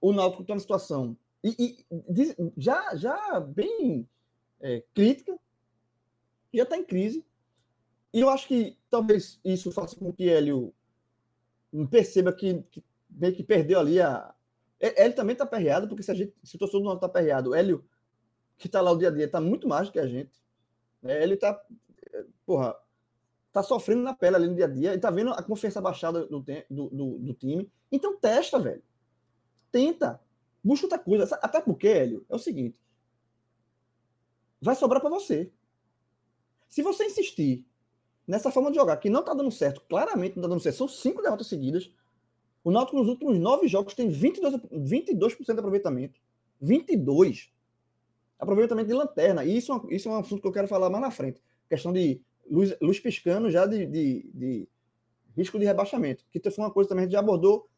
o 0.00 0.12
Náutico 0.12 0.42
está 0.42 0.54
numa 0.54 0.60
situação 0.60 1.16
e, 1.42 1.84
e, 1.88 2.52
já, 2.56 2.94
já 2.96 3.40
bem 3.40 4.08
é, 4.60 4.82
crítica, 4.92 5.38
já 6.52 6.64
está 6.64 6.76
em 6.76 6.84
crise. 6.84 7.24
E 8.12 8.20
eu 8.20 8.28
acho 8.28 8.48
que 8.48 8.76
talvez 8.90 9.38
isso 9.44 9.70
faça 9.70 9.94
com 9.96 10.12
que 10.12 10.28
Hélio 10.28 10.74
perceba 11.90 12.32
que, 12.32 12.62
que 12.70 12.82
meio 13.10 13.34
que 13.34 13.44
perdeu 13.44 13.78
ali 13.78 14.00
a. 14.00 14.34
Ele 14.78 15.14
também 15.14 15.32
está 15.32 15.46
perreado, 15.46 15.88
porque 15.88 16.02
se, 16.02 16.10
a 16.10 16.14
gente, 16.14 16.34
se 16.42 16.56
o 16.56 16.58
torcedor 16.58 16.82
do 16.82 16.86
Náutico 16.86 17.06
está 17.06 17.18
perreado, 17.20 17.54
Hélio, 17.54 17.84
que 18.58 18.66
está 18.66 18.80
lá 18.80 18.90
o 18.90 18.98
dia 18.98 19.08
a 19.08 19.10
dia, 19.10 19.24
está 19.24 19.40
muito 19.40 19.68
mais 19.68 19.88
do 19.88 19.92
que 19.92 19.98
a 19.98 20.06
gente. 20.06 20.32
Né? 21.00 21.22
Ele 21.22 21.34
está. 21.34 21.58
Porra, 22.44 22.76
tá 23.56 23.62
sofrendo 23.62 24.02
na 24.02 24.14
pele 24.14 24.36
ali 24.36 24.48
no 24.48 24.54
dia 24.54 24.66
a 24.66 24.68
dia 24.68 24.94
e 24.94 24.98
tá 24.98 25.10
vendo 25.10 25.30
a 25.30 25.42
confiança 25.42 25.80
baixada 25.80 26.26
do, 26.26 26.44
do, 26.68 26.90
do, 26.90 27.18
do 27.18 27.34
time. 27.34 27.70
Então 27.90 28.18
testa, 28.18 28.58
velho. 28.58 28.82
Tenta. 29.72 30.20
Busca 30.62 30.84
outra 30.84 30.98
coisa. 30.98 31.24
Até 31.40 31.60
porque, 31.60 31.88
Hélio, 31.88 32.26
é 32.28 32.34
o 32.34 32.38
seguinte. 32.38 32.78
Vai 34.60 34.74
sobrar 34.74 35.00
para 35.00 35.08
você. 35.08 35.50
Se 36.68 36.82
você 36.82 37.06
insistir 37.06 37.64
nessa 38.26 38.50
forma 38.50 38.70
de 38.70 38.76
jogar 38.76 38.98
que 38.98 39.08
não 39.08 39.22
tá 39.22 39.32
dando 39.32 39.50
certo, 39.50 39.80
claramente 39.88 40.36
não 40.36 40.42
tá 40.42 40.48
dando 40.48 40.60
certo, 40.60 40.76
são 40.76 40.88
cinco 40.88 41.22
derrotas 41.22 41.46
seguidas. 41.46 41.90
O 42.62 42.70
Náutico 42.70 42.98
nos 42.98 43.08
últimos 43.08 43.38
nove 43.38 43.68
jogos 43.68 43.94
tem 43.94 44.10
22%, 44.10 44.68
22 44.70 45.36
de 45.36 45.52
aproveitamento. 45.52 46.20
22%. 46.62 47.48
Aproveitamento 48.38 48.88
de 48.88 48.94
lanterna. 48.94 49.44
E 49.44 49.56
isso, 49.56 49.72
é 49.72 49.94
isso 49.94 50.10
é 50.10 50.12
um 50.12 50.18
assunto 50.18 50.42
que 50.42 50.48
eu 50.48 50.52
quero 50.52 50.68
falar 50.68 50.90
mais 50.90 51.02
na 51.02 51.10
frente. 51.10 51.40
Questão 51.70 51.90
de 51.90 52.20
luz, 52.50 52.76
luz 52.80 53.00
piscando 53.00 53.50
já 53.50 53.66
de, 53.66 53.86
de, 53.86 54.30
de, 54.32 54.68
risco 55.36 55.58
de 55.58 55.64
rebaixamento. 55.64 56.24
Que 56.30 56.40
foi 56.50 56.64
uma 56.64 56.70
coisa 56.70 56.88
também 56.88 57.02
que 57.02 57.06
a 57.06 57.08
gente 57.08 57.12
já 57.12 57.20
abordou 57.20 57.68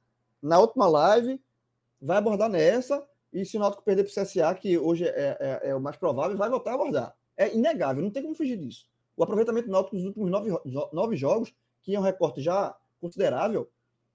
na 0.43 0.59
última 0.59 0.89
live, 0.89 1.41
vai 2.01 2.19
abordar 2.19 2.49
nessa, 2.49 3.07
e 3.33 3.45
se 3.45 3.57
o 3.57 3.61
Náutico 3.61 3.83
perder 3.83 4.05
para 4.05 4.11
o 4.11 4.25
CSA, 4.25 4.55
que 4.55 4.79
hoje 4.79 5.05
é, 5.05 5.37
é, 5.41 5.71
é, 5.71 5.75
o 5.75 5.81
mais 5.81 5.97
provável, 5.97 6.37
vai 6.37 6.49
voltar 6.49 6.71
a 6.73 6.75
abordar. 6.75 7.17
É 7.37 7.55
inegável, 7.55 8.03
não 8.03 8.11
tem 8.11 8.23
como 8.23 8.35
fugir 8.35 8.57
disso. 8.57 8.87
O 9.17 9.23
aproveitamento 9.23 9.67
do 9.67 9.73
Náutico 9.73 9.97
nos 9.97 10.05
últimos 10.05 10.31
nove, 10.31 10.51
nove 10.93 11.17
jogos, 11.17 11.55
que 11.83 11.95
é 11.95 11.99
um 11.99 12.03
recorte 12.03 12.41
já 12.41 12.77
considerável, 13.01 13.69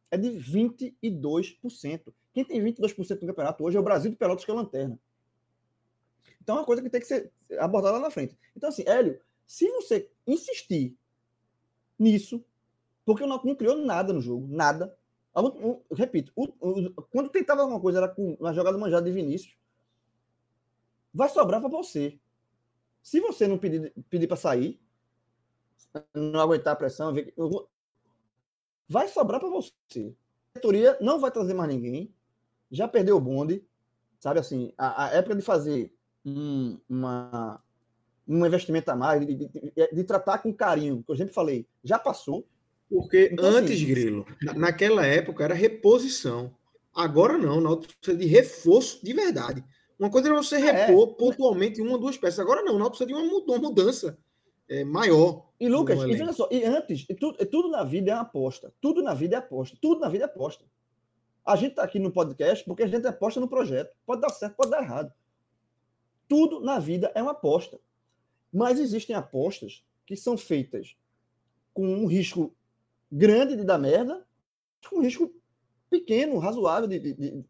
é 0.10 0.18
de 0.18 0.30
22%. 0.30 2.14
Quem 2.34 2.46
tem 2.46 2.64
22% 2.64 3.22
no 3.22 3.28
campeonato 3.28 3.64
hoje 3.64 3.78
é 3.78 3.80
o 3.80 3.84
Brasil 3.84 4.10
de 4.10 4.18
Pelotas, 4.18 4.46
que 4.46 4.52
é 4.52 4.54
lanterna. 4.54 5.00
Então 6.42 6.58
é 6.58 6.60
uma 6.60 6.66
coisa 6.66 6.82
que 6.82 6.90
tem 6.90 7.00
que 7.00 7.08
ser 7.08 7.32
abordada 7.60 7.98
lá 7.98 8.04
na 8.04 8.12
frente. 8.12 8.38
Então, 8.56 8.70
assim, 8.70 8.84
Hélio, 8.86 9.20
se 9.46 9.68
você 9.70 10.10
insistir 10.26 10.98
nisso, 11.98 12.44
porque 13.06 13.24
o 13.24 13.28
Náutico 13.28 13.48
não 13.48 13.56
criou 13.56 13.78
nada 13.78 14.14
no 14.14 14.22
jogo, 14.22 14.48
nada. 14.48 14.96
Eu, 15.36 15.84
repito, 15.92 16.32
quando 17.12 17.30
tentava 17.30 17.62
alguma 17.62 17.80
coisa 17.80 18.00
era 18.00 18.08
com 18.08 18.34
uma 18.34 18.54
jogada 18.54 18.78
manjada 18.78 19.06
de 19.06 19.12
Vinícius, 19.12 19.58
vai 21.14 21.30
sobrar 21.30 21.60
para 21.60 21.70
você. 21.70 22.20
Se 23.02 23.20
você 23.20 23.48
não 23.48 23.58
pedir, 23.58 23.94
pedir 24.10 24.28
para 24.28 24.38
sair, 24.38 24.80
não 26.14 26.40
aguentar 26.40 26.74
a 26.74 26.78
pressão, 26.78 27.14
vai 28.88 29.08
sobrar 29.08 29.40
para 29.40 29.50
você. 29.50 30.16
A 30.56 30.60
diretoria 30.60 30.98
não 31.02 31.20
vai 31.20 31.32
trazer 31.32 31.54
mais 31.54 31.70
ninguém, 31.70 32.14
já 32.72 32.88
perdeu 32.88 33.18
o 33.18 33.22
bonde, 33.22 33.66
sabe 34.20 34.40
assim, 34.40 34.74
a, 34.78 35.06
a 35.06 35.10
época 35.10 35.36
de 35.36 35.42
fazer 35.42 35.94
um, 36.26 36.80
uma, 36.88 37.63
um 38.28 38.46
investimento 38.46 38.90
a 38.92 38.96
mais, 38.96 39.26
de, 39.26 39.36
de, 39.36 39.50
de, 39.94 40.04
tratar 40.04 40.40
com 40.40 40.54
carinho, 40.54 41.04
que 41.04 41.12
eu 41.12 41.18
sempre 41.18 41.34
falei, 41.34 41.66
já 41.84 42.00
passou. 42.00 42.46
Porque 42.90 43.30
então, 43.32 43.50
assim, 43.50 43.58
antes, 43.58 43.76
assim, 43.76 43.86
Grilo, 43.86 44.26
naquela 44.56 45.06
época 45.06 45.44
era 45.44 45.54
reposição. 45.54 46.52
Agora 46.96 47.38
não, 47.38 47.60
na 47.60 47.76
precisa 47.76 48.16
de 48.16 48.26
reforço 48.26 49.04
de 49.04 49.14
verdade. 49.14 49.64
Uma 49.98 50.10
coisa 50.10 50.28
era 50.28 50.36
você 50.36 50.56
é. 50.56 50.60
repor 50.60 51.10
é. 51.10 51.14
pontualmente 51.14 51.82
uma 51.82 51.94
ou 51.94 51.98
duas 51.98 52.18
peças. 52.18 52.40
Agora 52.40 52.62
não, 52.62 52.78
Náutico 52.78 53.06
precisa 53.06 53.08
de 53.08 53.14
uma 53.14 53.58
mudança 53.58 54.18
é, 54.70 54.84
maior. 54.84 55.48
E 55.60 55.68
Lucas, 55.68 56.02
e 56.04 56.08
veja 56.08 56.34
só, 56.34 56.48
e 56.52 56.64
antes, 56.64 57.06
e 57.10 57.16
tudo, 57.16 57.38
tudo 57.46 57.70
na 57.70 57.84
vida 57.84 58.12
é 58.12 58.14
uma 58.14 58.22
aposta. 58.22 58.74
Tudo 58.82 59.02
na 59.02 59.14
vida 59.14 59.36
é 59.36 59.40
aposta. 59.40 59.78
Tudo 59.82 60.02
na 60.02 60.10
vida 60.10 60.26
é 60.26 60.28
aposta. 60.28 60.66
A 61.46 61.56
gente 61.56 61.72
está 61.72 61.84
aqui 61.84 62.00
no 62.00 62.12
podcast 62.12 62.64
porque 62.66 62.84
a 62.84 62.88
gente 62.88 63.06
aposta 63.08 63.40
no 63.40 63.48
projeto. 63.48 63.94
Pode 64.06 64.22
dar 64.22 64.30
certo, 64.30 64.56
pode 64.56 64.72
dar 64.72 64.82
errado. 64.82 65.12
Tudo 66.28 66.60
na 66.60 66.80
vida 66.80 67.12
é 67.16 67.22
uma 67.22 67.32
aposta. 67.32 67.80
Mas 68.54 68.80
existem 68.80 69.16
apostas 69.16 69.84
que 70.06 70.16
são 70.16 70.38
feitas 70.38 70.96
com 71.74 71.88
um 71.88 72.06
risco 72.06 72.54
grande 73.12 73.56
de 73.56 73.64
dar 73.64 73.78
merda, 73.78 74.26
com 74.88 74.98
um 74.98 75.02
risco 75.02 75.34
pequeno, 75.90 76.38
razoável 76.38 76.88
de, 76.88 77.00
de, 77.00 77.14
de, 77.14 77.46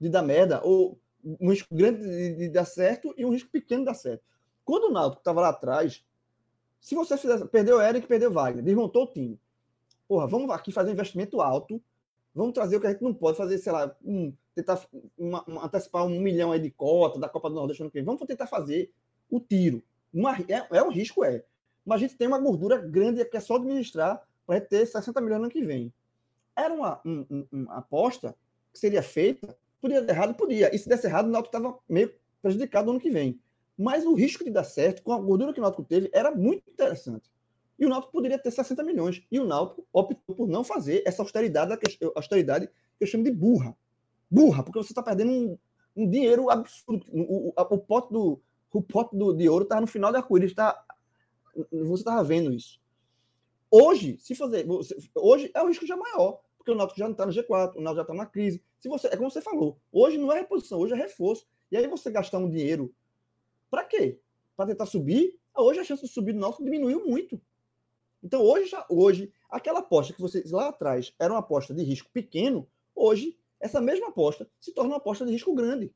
de 0.00 0.08
dar 0.08 0.22
merda, 0.22 0.62
ou 0.62 0.98
um 1.24 1.50
risco 1.50 1.74
grande 1.74 2.00
de, 2.00 2.36
de, 2.36 2.48
dar 2.48 2.64
certo 2.64 3.12
e 3.16 3.24
um 3.24 3.30
risco 3.30 3.50
pequeno 3.50 3.82
de 3.82 3.86
dar 3.86 3.94
certo. 3.94 4.22
Quando 4.64 4.84
o 4.84 4.92
Náutico 4.92 5.20
estava 5.20 5.40
lá 5.40 5.48
atrás, 5.48 6.04
se 6.80 6.94
você 6.94 7.16
fizesse, 7.16 7.44
perdeu 7.46 7.80
Eric, 7.80 8.06
perdeu 8.06 8.30
o 8.30 8.32
Wagner, 8.32 8.64
desmontou 8.64 9.04
o 9.04 9.12
time. 9.12 9.40
Porra, 10.06 10.26
vamos 10.26 10.50
aqui 10.50 10.70
fazer 10.70 10.90
um 10.90 10.92
investimento 10.92 11.40
alto, 11.40 11.82
vamos 12.34 12.52
trazer 12.52 12.76
o 12.76 12.80
que 12.80 12.86
a 12.86 12.92
gente 12.92 13.02
não 13.02 13.12
pode 13.12 13.36
fazer, 13.36 13.58
sei 13.58 13.72
lá, 13.72 13.94
um, 14.04 14.32
tentar 14.54 14.86
uma, 15.16 15.42
uma, 15.44 15.66
antecipar 15.66 16.04
um 16.04 16.20
milhão 16.20 16.52
aí 16.52 16.60
de 16.60 16.70
cota 16.70 17.18
da 17.18 17.28
Copa 17.28 17.48
do 17.48 17.56
Nordeste 17.56 17.82
ano 17.82 17.90
que. 17.90 18.02
Vamos 18.02 18.24
tentar 18.26 18.46
fazer 18.46 18.92
o 19.30 19.40
tiro. 19.40 19.82
Uma, 20.12 20.36
é, 20.36 20.66
é 20.70 20.82
um 20.82 20.90
risco, 20.90 21.24
é. 21.24 21.44
Mas 21.84 21.96
a 21.96 22.00
gente 22.00 22.16
tem 22.16 22.28
uma 22.28 22.38
gordura 22.38 22.76
grande 22.76 23.24
que 23.24 23.36
é 23.36 23.40
só 23.40 23.56
administrar 23.56 24.22
para 24.46 24.60
ter 24.60 24.86
60 24.86 25.20
milhões 25.20 25.38
no 25.38 25.44
ano 25.44 25.52
que 25.52 25.64
vem. 25.64 25.92
Era 26.56 26.74
uma, 26.74 27.00
um, 27.04 27.26
um, 27.30 27.46
uma 27.52 27.76
aposta 27.76 28.34
que 28.72 28.78
seria 28.78 29.02
feita, 29.02 29.56
podia 29.80 30.02
dar 30.02 30.12
errado, 30.12 30.34
podia. 30.34 30.74
E 30.74 30.78
se 30.78 30.88
desse 30.88 31.06
errado, 31.06 31.26
o 31.26 31.30
Náutico 31.30 31.56
estava 31.56 31.78
meio 31.88 32.12
prejudicado 32.42 32.86
no 32.86 32.92
ano 32.92 33.00
que 33.00 33.10
vem. 33.10 33.40
Mas 33.76 34.04
o 34.04 34.14
risco 34.14 34.42
de 34.42 34.50
dar 34.50 34.64
certo, 34.64 35.02
com 35.02 35.12
a 35.12 35.18
gordura 35.20 35.52
que 35.52 35.60
o 35.60 35.62
Náutico 35.62 35.84
teve, 35.84 36.10
era 36.12 36.30
muito 36.30 36.68
interessante. 36.68 37.30
E 37.78 37.86
o 37.86 37.88
Náutico 37.88 38.12
poderia 38.12 38.38
ter 38.38 38.50
60 38.50 38.82
milhões. 38.82 39.22
E 39.30 39.38
o 39.38 39.46
Náutico 39.46 39.86
optou 39.92 40.34
por 40.34 40.48
não 40.48 40.64
fazer 40.64 41.02
essa 41.06 41.22
austeridade, 41.22 41.78
austeridade 42.14 42.66
que 42.66 43.04
eu 43.04 43.06
chamo 43.06 43.22
de 43.22 43.30
burra. 43.30 43.76
Burra, 44.28 44.64
porque 44.64 44.78
você 44.78 44.92
está 44.92 45.02
perdendo 45.02 45.30
um, 45.30 45.58
um, 45.96 46.10
dinheiro 46.10 46.50
absurdo. 46.50 47.06
O, 47.12 47.50
o, 47.50 47.52
o 47.56 47.78
pote, 47.78 48.12
do, 48.12 48.40
o 48.72 48.82
pote 48.82 49.16
do, 49.16 49.32
de 49.32 49.48
ouro 49.48 49.64
está 49.64 49.80
no 49.80 49.86
final 49.86 50.12
da 50.12 50.22
corrida. 50.22 50.46
Está, 50.46 50.84
você 51.70 52.02
estava 52.02 52.22
vendo 52.22 52.52
isso. 52.52 52.80
Hoje, 53.70 54.18
se 54.18 54.34
fazer. 54.34 54.66
Você, 54.66 54.96
hoje 55.14 55.50
é 55.54 55.62
o 55.62 55.68
risco 55.68 55.86
já 55.86 55.96
maior, 55.96 56.40
porque 56.56 56.70
o 56.70 56.74
Náutico 56.74 56.98
já 56.98 57.06
não 57.06 57.12
está 57.12 57.26
no 57.26 57.32
G4, 57.32 57.76
o 57.76 57.80
Náutico 57.80 57.96
já 57.96 58.02
está 58.02 58.14
na 58.14 58.26
crise. 58.26 58.62
Se 58.78 58.88
você, 58.88 59.08
é 59.08 59.16
como 59.16 59.30
você 59.30 59.40
falou, 59.40 59.78
hoje 59.92 60.18
não 60.18 60.32
é 60.32 60.40
reposição, 60.40 60.78
hoje 60.78 60.94
é 60.94 60.96
reforço. 60.96 61.46
E 61.70 61.76
aí 61.76 61.86
você 61.86 62.10
gastar 62.10 62.38
um 62.38 62.48
dinheiro 62.48 62.94
para 63.70 63.84
quê? 63.84 64.18
Para 64.56 64.66
tentar 64.66 64.86
subir? 64.86 65.38
Hoje 65.54 65.80
a 65.80 65.84
chance 65.84 66.02
de 66.02 66.08
subir 66.08 66.32
do 66.32 66.38
Náutico 66.38 66.64
diminuiu 66.64 67.06
muito. 67.06 67.40
Então 68.22 68.42
hoje, 68.42 68.70
hoje, 68.88 69.32
aquela 69.50 69.80
aposta 69.80 70.12
que 70.12 70.20
vocês 70.20 70.50
lá 70.50 70.68
atrás 70.68 71.14
era 71.18 71.32
uma 71.32 71.40
aposta 71.40 71.74
de 71.74 71.82
risco 71.82 72.10
pequeno, 72.12 72.66
hoje 72.94 73.38
essa 73.60 73.80
mesma 73.80 74.08
aposta 74.08 74.48
se 74.60 74.72
torna 74.72 74.90
uma 74.90 74.96
aposta 74.96 75.26
de 75.26 75.32
risco 75.32 75.54
grande. 75.54 75.92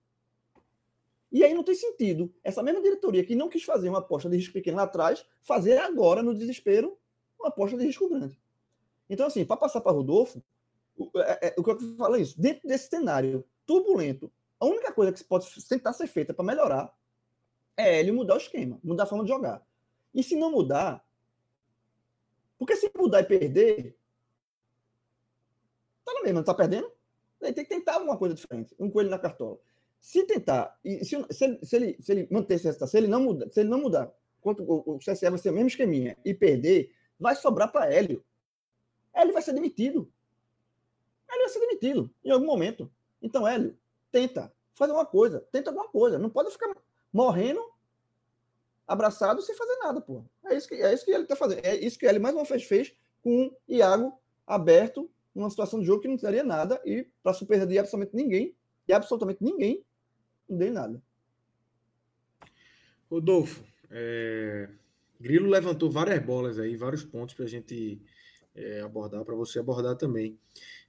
E 1.33 1.43
aí 1.43 1.55
não 1.55 1.65
tem 1.65 1.75
sentido 1.75 2.33
essa 2.45 2.63
mesma 2.63 2.83
diretoria 2.83 3.25
que 3.25 3.35
não 3.35 3.49
quis 3.49 3.65
fazer 3.65 3.89
uma 3.89 4.01
aposta 4.01 4.29
de 4.29 4.37
risco 4.37 4.53
pequeno 4.53 4.77
lá 4.77 4.83
atrás, 4.83 5.25
fazer 5.41 5.79
agora, 5.79 6.23
no 6.23 6.35
desespero, 6.35 6.99
uma 7.41 7.49
aposta 7.49 7.77
de 7.77 7.87
risco 7.87 8.09
grande. 8.09 8.39
Então, 9.09 9.27
assim, 9.27 9.45
para 9.45 9.57
passar 9.57 9.81
para 9.81 9.93
Rodolfo, 9.93 10.43
o, 10.97 11.11
é, 11.19 11.49
é, 11.49 11.55
o 11.57 11.65
que 11.65 11.71
eu 11.71 11.97
falo 11.97 12.17
é 12.17 12.21
isso. 12.21 12.39
Dentro 12.39 12.69
desse 12.69 12.91
cenário 12.91 13.45
turbulento, 13.67 14.31
a 14.61 14.67
única 14.67 14.93
coisa 14.93 15.11
que 15.11 15.25
pode 15.25 15.47
tentar 15.67 15.95
ser 15.95 16.07
feita 16.07 16.35
para 16.35 16.45
melhorar 16.45 16.95
é 17.77 17.99
ele 17.99 18.13
mudar 18.13 18.35
o 18.35 18.39
esquema, 18.39 18.79
mudar 18.85 19.05
a 19.05 19.07
forma 19.07 19.25
de 19.25 19.31
jogar. 19.31 19.67
E 20.15 20.23
se 20.23 20.37
não 20.37 20.51
mudar, 20.51 21.03
porque 22.59 22.77
se 22.77 22.91
mudar 22.95 23.21
e 23.21 23.25
perder, 23.25 23.97
tá 26.05 26.13
na 26.13 26.23
mesma, 26.23 26.41
não 26.41 26.45
tá 26.45 26.55
perdendo? 26.55 26.93
Tem 27.41 27.55
que 27.55 27.65
tentar 27.65 27.95
alguma 27.95 28.19
coisa 28.19 28.35
diferente, 28.35 28.75
um 28.79 28.91
coelho 28.91 29.09
na 29.09 29.19
cartola. 29.19 29.59
Se 30.03 30.25
tentar, 30.25 30.77
e 30.85 31.05
se, 31.05 31.17
se, 31.31 31.45
ele, 31.45 31.65
se, 31.65 31.77
ele, 31.77 31.97
se 32.01 32.13
ele 32.13 32.29
manter 32.29 32.55
esse 32.55 32.65
resultado, 32.65 32.91
se 32.91 32.99
ele 32.99 33.07
não 33.07 33.23
mudar, 33.23 33.49
se 33.53 33.61
ele 33.61 33.69
não 33.69 33.81
mudar, 33.81 34.13
quanto 34.41 34.65
o, 34.65 34.97
o 34.97 34.99
CSE 34.99 35.31
vai 35.31 35.39
ser 35.39 35.51
o 35.51 35.53
mesmo 35.53 35.69
esqueminha 35.69 36.19
e 36.25 36.35
perder, 36.35 36.93
vai 37.21 37.37
sobrar 37.37 37.71
para 37.71 37.91
Hélio. 37.91 38.23
Hélio 39.15 39.33
vai 39.33 39.41
ser 39.41 39.53
demitido. 39.53 40.13
Hélio 41.31 41.43
vai 41.43 41.49
ser 41.51 41.61
demitido 41.61 42.11
em 42.25 42.33
algum 42.33 42.47
momento. 42.47 42.91
Então, 43.23 43.47
Hélio, 43.47 43.79
tenta, 44.11 44.53
faz 44.75 44.91
alguma 44.91 45.07
coisa, 45.07 45.47
tenta 45.53 45.71
alguma 45.71 45.89
coisa. 45.89 46.19
Não 46.19 46.29
pode 46.29 46.51
ficar 46.51 46.75
morrendo 47.13 47.63
abraçado 48.89 49.41
sem 49.41 49.55
fazer 49.55 49.77
nada, 49.77 50.01
pô. 50.01 50.25
É 50.47 50.57
isso 50.57 50.67
que, 50.67 50.75
é 50.75 50.93
isso 50.93 51.05
que 51.05 51.13
ele 51.13 51.27
tá 51.27 51.37
fazendo. 51.37 51.65
É 51.65 51.77
isso 51.77 51.97
que 51.97 52.07
ele 52.07 52.19
mais 52.19 52.35
uma 52.35 52.43
vez 52.43 52.65
fez 52.65 52.93
com 53.23 53.47
o 53.47 53.57
Iago 53.69 54.21
aberto 54.45 55.09
numa 55.33 55.49
situação 55.49 55.79
de 55.79 55.87
jogo 55.87 56.03
que 56.03 56.09
não 56.09 56.17
daria 56.17 56.43
nada 56.43 56.83
e 56.85 57.07
para 57.23 57.33
surpresa 57.33 57.67
de 57.67 57.79
absolutamente 57.79 58.17
ninguém, 58.17 58.57
e 58.87 58.93
absolutamente 58.93 59.43
ninguém, 59.43 59.85
não 60.49 60.59
deu 60.59 60.73
nada. 60.73 61.03
Rodolfo, 63.11 63.65
é... 63.91 64.69
Grilo 65.21 65.49
levantou 65.49 65.89
várias 65.89 66.21
bolas 66.25 66.59
aí, 66.59 66.77
vários 66.77 67.05
pontos 67.05 67.35
para 67.35 67.45
a 67.45 67.49
gente 67.49 68.03
é, 68.55 68.81
abordar, 68.81 69.25
para 69.25 69.37
você 69.37 69.61
abordar 69.61 69.97
também. 69.97 70.37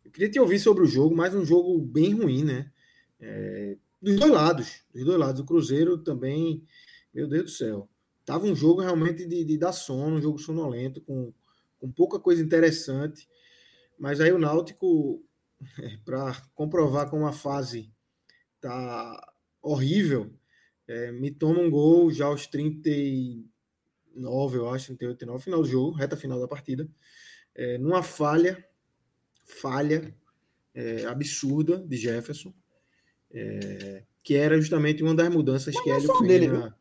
Eu 0.03 0.11
queria 0.11 0.29
te 0.29 0.39
ouvir 0.39 0.59
sobre 0.59 0.83
o 0.83 0.87
jogo, 0.87 1.15
mais 1.15 1.35
um 1.35 1.45
jogo 1.45 1.77
bem 1.79 2.13
ruim, 2.13 2.43
né? 2.43 2.71
É, 3.19 3.77
dos 4.01 4.15
dois 4.15 4.31
lados, 4.31 4.83
dos 4.93 5.05
dois 5.05 5.19
lados. 5.19 5.41
O 5.41 5.45
Cruzeiro 5.45 5.97
também, 5.99 6.63
meu 7.13 7.27
Deus 7.27 7.43
do 7.43 7.49
céu. 7.49 7.89
Tava 8.25 8.45
um 8.45 8.55
jogo 8.55 8.81
realmente 8.81 9.25
de, 9.25 9.43
de 9.43 9.57
dar 9.57 9.71
sono, 9.71 10.17
um 10.17 10.21
jogo 10.21 10.39
sonolento, 10.39 10.99
com, 11.01 11.31
com 11.79 11.91
pouca 11.91 12.19
coisa 12.19 12.41
interessante. 12.41 13.29
Mas 13.99 14.19
aí 14.19 14.31
o 14.31 14.39
Náutico, 14.39 15.23
é, 15.79 15.97
para 16.03 16.35
comprovar 16.55 17.09
como 17.09 17.27
a 17.27 17.31
fase 17.31 17.91
tá 18.59 19.32
horrível, 19.63 20.29
é, 20.87 21.11
me 21.11 21.31
toma 21.31 21.61
um 21.61 21.71
gol 21.71 22.11
já 22.11 22.25
aos 22.25 22.45
39, 22.45 24.57
eu 24.57 24.69
acho, 24.69 24.87
38, 24.87 25.17
39, 25.17 25.43
final 25.43 25.61
do 25.61 25.67
jogo, 25.67 25.97
reta 25.97 26.17
final 26.17 26.39
da 26.39 26.47
partida, 26.47 26.87
é, 27.55 27.77
numa 27.77 28.03
falha, 28.03 28.63
falha 29.45 30.13
é, 30.75 31.05
absurda 31.05 31.77
de 31.77 31.95
Jefferson, 31.95 32.53
é, 33.31 34.03
que 34.21 34.35
era 34.35 34.59
justamente 34.59 35.01
uma 35.01 35.15
das 35.15 35.29
mudanças 35.29 35.73
Mas 35.73 35.83
que 35.83 35.89
ele 35.89 36.07
fez. 36.07 36.27
Dele, 36.27 36.47
na... 36.49 36.75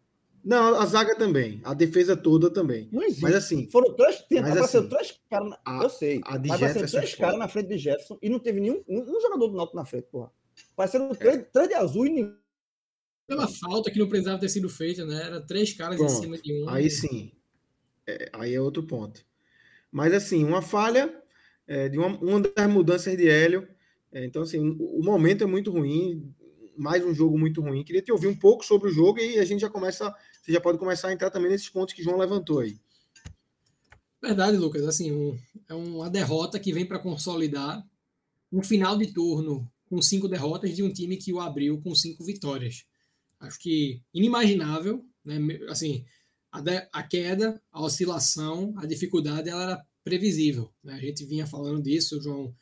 Não, 0.44 0.80
a 0.80 0.86
zaga 0.86 1.16
também, 1.16 1.60
a 1.62 1.72
defesa 1.72 2.16
toda 2.16 2.50
também. 2.50 2.88
Não 2.90 3.02
existe. 3.02 3.22
Mas 3.22 3.34
assim. 3.34 3.70
Foram 3.70 3.94
três, 3.94 4.24
mas, 4.28 4.56
assim, 4.56 4.88
três 4.88 5.20
caras. 5.30 5.50
Na... 5.50 5.82
eu 5.84 5.88
sei. 5.88 6.20
A 6.24 6.36
de 6.36 6.48
mas 6.48 6.58
Jefferson 6.58 6.98
três 6.98 7.14
caras 7.14 7.38
na 7.38 7.46
frente 7.46 7.68
de 7.68 7.78
Jefferson 7.78 8.18
e 8.20 8.28
não 8.28 8.40
teve 8.40 8.58
nenhum 8.58 8.82
um 8.88 9.20
jogador 9.20 9.46
do 9.46 9.56
Náutico 9.56 9.76
na 9.76 9.84
frente, 9.84 10.08
porra. 10.10 10.32
Parecendo 10.74 11.14
três, 11.14 11.36
é. 11.36 11.42
três 11.42 11.68
de 11.68 11.74
azul 11.74 12.06
e 12.06 12.10
nenhum. 12.10 12.41
Pela 13.34 13.48
falta 13.48 13.90
que 13.90 13.98
não 13.98 14.08
precisava 14.08 14.38
ter 14.38 14.48
sido 14.48 14.68
feita, 14.68 15.06
né? 15.06 15.22
Era 15.22 15.40
três 15.40 15.72
caras 15.72 15.96
Pronto. 15.96 16.12
em 16.12 16.16
cima 16.16 16.38
de 16.38 16.62
um. 16.62 16.68
Aí 16.68 16.90
sim. 16.90 17.32
É, 18.06 18.30
aí 18.32 18.54
é 18.54 18.60
outro 18.60 18.82
ponto. 18.82 19.24
Mas 19.90 20.12
assim, 20.12 20.44
uma 20.44 20.60
falha 20.60 21.14
é, 21.66 21.88
de 21.88 21.98
uma, 21.98 22.08
uma 22.18 22.40
das 22.40 22.68
mudanças 22.68 23.16
de 23.16 23.28
Hélio. 23.28 23.66
É, 24.10 24.24
então, 24.24 24.42
assim, 24.42 24.58
o, 24.58 24.98
o 24.98 25.02
momento 25.02 25.44
é 25.44 25.46
muito 25.46 25.70
ruim 25.70 26.34
mais 26.76 27.04
um 27.04 27.14
jogo 27.14 27.38
muito 27.38 27.60
ruim. 27.60 27.84
Queria 27.84 28.02
te 28.02 28.12
ouvir 28.12 28.26
um 28.26 28.34
pouco 28.34 28.64
sobre 28.64 28.88
o 28.88 28.92
jogo 28.92 29.18
e 29.18 29.38
a 29.38 29.44
gente 29.44 29.60
já 29.60 29.70
começa, 29.70 30.14
você 30.42 30.52
já 30.52 30.60
pode 30.60 30.78
começar 30.78 31.08
a 31.08 31.12
entrar 31.12 31.30
também 31.30 31.50
nesses 31.50 31.68
pontos 31.68 31.94
que 31.94 32.02
João 32.02 32.18
levantou 32.18 32.60
aí. 32.60 32.78
Verdade, 34.20 34.56
Lucas. 34.56 34.82
Assim, 34.86 35.12
um, 35.12 35.38
é 35.68 35.74
uma 35.74 36.08
derrota 36.08 36.58
que 36.58 36.72
vem 36.72 36.86
para 36.86 36.98
consolidar 36.98 37.84
um 38.52 38.62
final 38.62 38.96
de 38.96 39.12
turno 39.12 39.70
com 39.88 40.00
cinco 40.00 40.28
derrotas 40.28 40.74
de 40.74 40.82
um 40.82 40.92
time 40.92 41.16
que 41.16 41.32
o 41.32 41.40
abriu 41.40 41.80
com 41.80 41.94
cinco 41.94 42.24
vitórias. 42.24 42.84
Acho 43.42 43.58
que 43.58 44.02
inimaginável, 44.14 45.04
né? 45.24 45.38
Assim, 45.68 46.04
a, 46.50 46.60
de, 46.60 46.88
a 46.92 47.02
queda, 47.02 47.60
a 47.70 47.82
oscilação, 47.82 48.74
a 48.76 48.86
dificuldade, 48.86 49.48
ela 49.48 49.62
era 49.62 49.86
previsível. 50.02 50.72
Né? 50.82 50.94
A 50.94 51.00
gente 51.00 51.24
vinha 51.24 51.46
falando 51.46 51.82
disso, 51.82 52.18
o 52.18 52.22
João 52.22 52.54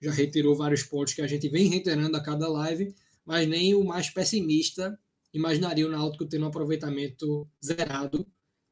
já 0.00 0.12
reiterou 0.12 0.54
vários 0.54 0.82
pontos 0.82 1.14
que 1.14 1.22
a 1.22 1.26
gente 1.26 1.48
vem 1.48 1.68
reiterando 1.68 2.16
a 2.16 2.22
cada 2.22 2.48
live 2.48 2.94
mas 3.26 3.48
nem 3.48 3.74
o 3.74 3.84
mais 3.84 4.08
pessimista 4.08 4.96
imaginaria 5.34 5.86
o 5.86 5.90
Náutico 5.90 6.24
tendo 6.24 6.44
um 6.44 6.48
aproveitamento 6.48 7.46
zerado 7.62 8.24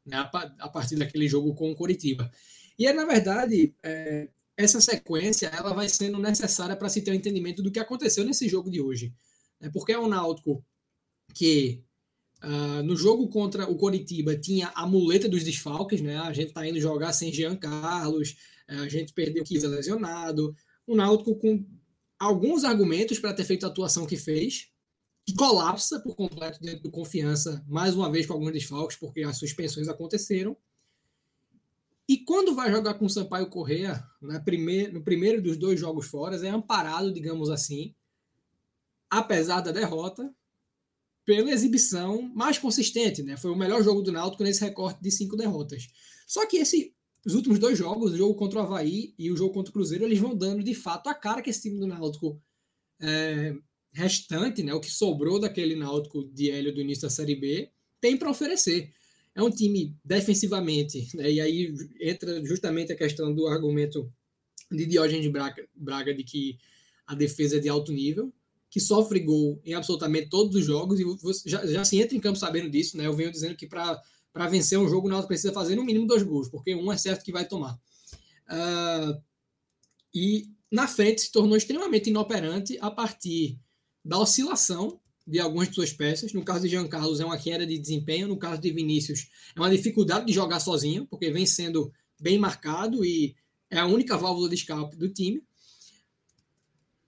né, 0.07 0.17
a 0.17 0.69
partir 0.69 0.97
daquele 0.97 1.29
jogo 1.29 1.55
com 1.55 1.71
o 1.71 1.75
Coritiba. 1.75 2.31
E 2.79 2.87
é, 2.87 2.93
na 2.93 3.05
verdade, 3.05 3.75
é, 3.83 4.29
essa 4.57 4.81
sequência 4.81 5.49
ela 5.49 5.75
vai 5.75 5.89
sendo 5.89 6.19
necessária 6.19 6.77
para 6.77 6.89
se 6.89 7.03
ter 7.03 7.11
um 7.11 7.15
entendimento 7.15 7.63
do 7.63 7.71
que 7.71 7.81
aconteceu 7.81 8.25
nesse 8.25 8.49
jogo 8.49 8.71
de 8.71 8.81
hoje. 8.81 9.13
Né? 9.61 9.69
Porque 9.73 9.93
é 9.93 9.99
um 9.99 10.09
Náutico 10.09 10.65
que 11.33 11.83
uh, 12.43 12.83
no 12.83 12.97
jogo 12.97 13.29
contra 13.29 13.71
o 13.71 13.77
Coritiba 13.77 14.37
tinha 14.37 14.73
a 14.75 14.87
muleta 14.87 15.29
dos 15.29 15.45
desfalques, 15.45 16.01
né? 16.01 16.19
a 16.19 16.33
gente 16.33 16.49
está 16.49 16.67
indo 16.67 16.81
jogar 16.81 17.13
sem 17.13 17.33
Jean 17.33 17.57
Carlos, 17.57 18.37
eh, 18.69 18.77
a 18.77 18.89
gente 18.89 19.13
perdeu 19.13 19.43
o 19.43 19.47
Kisa 19.47 19.69
lesionado, 19.69 20.55
o 20.87 20.95
Náutico 20.95 21.37
com 21.37 21.65
alguns 22.19 22.65
argumentos 22.65 23.19
para 23.19 23.35
ter 23.35 23.45
feito 23.45 23.65
a 23.65 23.69
atuação 23.69 24.07
que 24.07 24.17
fez, 24.17 24.69
que 25.27 25.35
colapsa 25.35 26.01
por 26.01 26.15
completo 26.15 26.61
dentro 26.61 26.83
do 26.83 26.91
confiança, 26.91 27.65
mais 27.67 27.95
uma 27.95 28.11
vez 28.11 28.27
com 28.27 28.35
alguns 28.35 28.53
desfalques, 28.53 28.97
porque 28.97 29.23
as 29.23 29.39
suspensões 29.39 29.89
aconteceram. 29.89 30.57
E 32.07 32.19
quando 32.19 32.55
vai 32.55 32.71
jogar 32.71 32.95
com 32.95 33.07
o 33.07 33.11
Sampaio 33.11 33.49
Correa, 33.49 34.05
no 34.21 35.03
primeiro 35.03 35.43
dos 35.43 35.57
dois 35.57 35.81
jogos 35.81 36.07
fora, 36.07 36.37
é 36.37 36.51
amparado, 36.51 37.13
digamos 37.13 37.49
assim, 37.49 37.95
apesar 39.09 39.63
da 39.63 39.73
derrota, 39.73 40.31
pela 41.25 41.51
exibição 41.51 42.23
mais 42.35 42.59
consistente. 42.59 43.23
Né? 43.23 43.37
Foi 43.37 43.51
o 43.51 43.57
melhor 43.57 43.83
jogo 43.83 44.03
do 44.03 44.13
Náutico 44.13 44.43
nesse 44.43 44.61
recorte 44.61 45.03
de 45.03 45.11
cinco 45.11 45.37
derrotas. 45.37 45.89
Só 46.27 46.47
que 46.47 46.59
esse, 46.59 46.95
os 47.25 47.35
últimos 47.35 47.59
dois 47.59 47.79
jogos, 47.79 48.13
o 48.13 48.17
jogo 48.17 48.35
contra 48.35 48.61
o 48.61 48.63
Havaí 48.63 49.15
e 49.19 49.31
o 49.31 49.37
jogo 49.37 49.55
contra 49.55 49.71
o 49.71 49.73
Cruzeiro, 49.73 50.05
eles 50.05 50.19
vão 50.19 50.37
dando 50.37 50.63
de 50.63 50.75
fato 50.75 51.09
a 51.09 51.15
cara 51.15 51.43
que 51.43 51.51
esse 51.51 51.63
time 51.63 51.79
do 51.79 51.87
Náutico 51.87 52.41
é, 53.01 53.55
restante, 53.93 54.63
né, 54.63 54.75
o 54.75 54.81
que 54.81 54.91
sobrou 54.91 55.39
daquele 55.39 55.77
Náutico 55.77 56.25
de 56.25 56.51
Hélio 56.51 56.75
do 56.75 56.81
início 56.81 57.03
da 57.03 57.11
Série 57.11 57.37
B, 57.37 57.71
tem 58.01 58.17
para 58.17 58.31
oferecer. 58.31 58.93
É 59.35 59.43
um 59.43 59.51
time 59.51 59.97
defensivamente, 60.05 61.09
né, 61.17 61.31
e 61.31 61.41
aí 61.41 61.73
entra 62.01 62.45
justamente 62.45 62.93
a 62.93 62.97
questão 62.97 63.35
do 63.35 63.47
argumento 63.47 64.13
de 64.71 64.87
Diógenes 64.87 65.27
Braga, 65.31 65.67
Braga 65.75 66.15
de 66.15 66.25
que 66.25 66.59
a 67.07 67.15
defesa 67.15 67.57
é 67.57 67.61
de 67.61 67.69
alto 67.69 67.93
nível, 67.93 68.33
que 68.75 68.81
sofre 68.81 69.21
gol 69.21 69.61
em 69.65 69.73
absolutamente 69.73 70.29
todos 70.29 70.57
os 70.57 70.65
jogos, 70.65 70.99
e 70.99 71.49
já, 71.49 71.65
já 71.65 71.85
se 71.85 71.97
entra 71.97 72.17
em 72.17 72.21
campo 72.21 72.37
sabendo 72.37 72.69
disso, 72.69 72.97
né? 72.97 73.07
Eu 73.07 73.13
venho 73.13 73.31
dizendo 73.31 73.55
que 73.55 73.69
para 73.69 74.03
vencer 74.51 74.77
um 74.77 74.89
jogo, 74.89 75.07
o 75.07 75.11
Náutico 75.11 75.29
precisa 75.29 75.53
fazer 75.53 75.77
no 75.77 75.85
mínimo 75.85 76.09
dois 76.09 76.25
gols, 76.25 76.49
porque 76.49 76.75
um 76.75 76.91
é 76.91 76.97
certo 76.97 77.25
que 77.25 77.31
vai 77.31 77.47
tomar. 77.47 77.79
Uh, 78.49 79.23
e 80.13 80.49
na 80.73 80.89
frente 80.89 81.21
se 81.21 81.31
tornou 81.31 81.57
extremamente 81.57 82.11
inoperante 82.11 82.77
a 82.81 82.91
partir 82.91 83.61
da 84.05 84.19
oscilação 84.19 85.01
de 85.25 85.39
algumas 85.39 85.69
de 85.69 85.77
suas 85.77 85.93
peças. 85.93 86.33
No 86.33 86.45
caso 86.45 86.63
de 86.65 86.71
Jean 86.71 86.89
Carlos, 86.89 87.21
é 87.21 87.25
uma 87.25 87.39
queda 87.39 87.65
de 87.65 87.79
desempenho. 87.79 88.27
No 88.27 88.37
caso 88.37 88.61
de 88.61 88.73
Vinícius, 88.73 89.29
é 89.55 89.61
uma 89.61 89.71
dificuldade 89.71 90.27
de 90.27 90.33
jogar 90.33 90.59
sozinho, 90.59 91.07
porque 91.07 91.31
vem 91.31 91.47
sendo 91.47 91.93
bem 92.21 92.41
marcado 92.41 93.05
e 93.05 93.37
é 93.71 93.79
a 93.79 93.87
única 93.87 94.17
válvula 94.17 94.49
de 94.49 94.57
escape 94.57 94.97
do 94.97 95.09
time. 95.09 95.45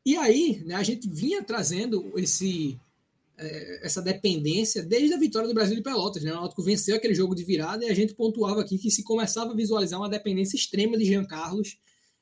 E 0.07 0.17
aí, 0.17 0.63
né, 0.65 0.77
a 0.77 0.85
gente 0.85 1.09
vinha 1.09 1.43
trazendo 1.43 2.13
esse, 2.17 2.79
é, 3.37 3.85
essa 3.85 4.01
dependência 4.01 4.81
desde 4.81 5.13
a 5.13 5.19
vitória 5.19 5.49
do 5.49 5.55
Brasil 5.55 5.75
de 5.75 5.83
Pelotas. 5.83 6.23
Né? 6.23 6.31
O 6.31 6.37
Náutico 6.37 6.63
venceu 6.63 6.95
aquele 6.95 7.13
jogo 7.13 7.35
de 7.35 7.43
virada 7.43 7.85
e 7.85 7.91
a 7.91 7.95
gente 7.95 8.15
pontuava 8.15 8.61
aqui 8.61 8.79
que 8.79 8.89
se 8.89 9.03
começava 9.03 9.51
a 9.51 9.57
visualizar 9.57 9.99
uma 9.99 10.09
dependência 10.09 10.57
extrema 10.57 10.97
de 10.97 11.05
Jean 11.05 11.25
Carlos 11.25 11.77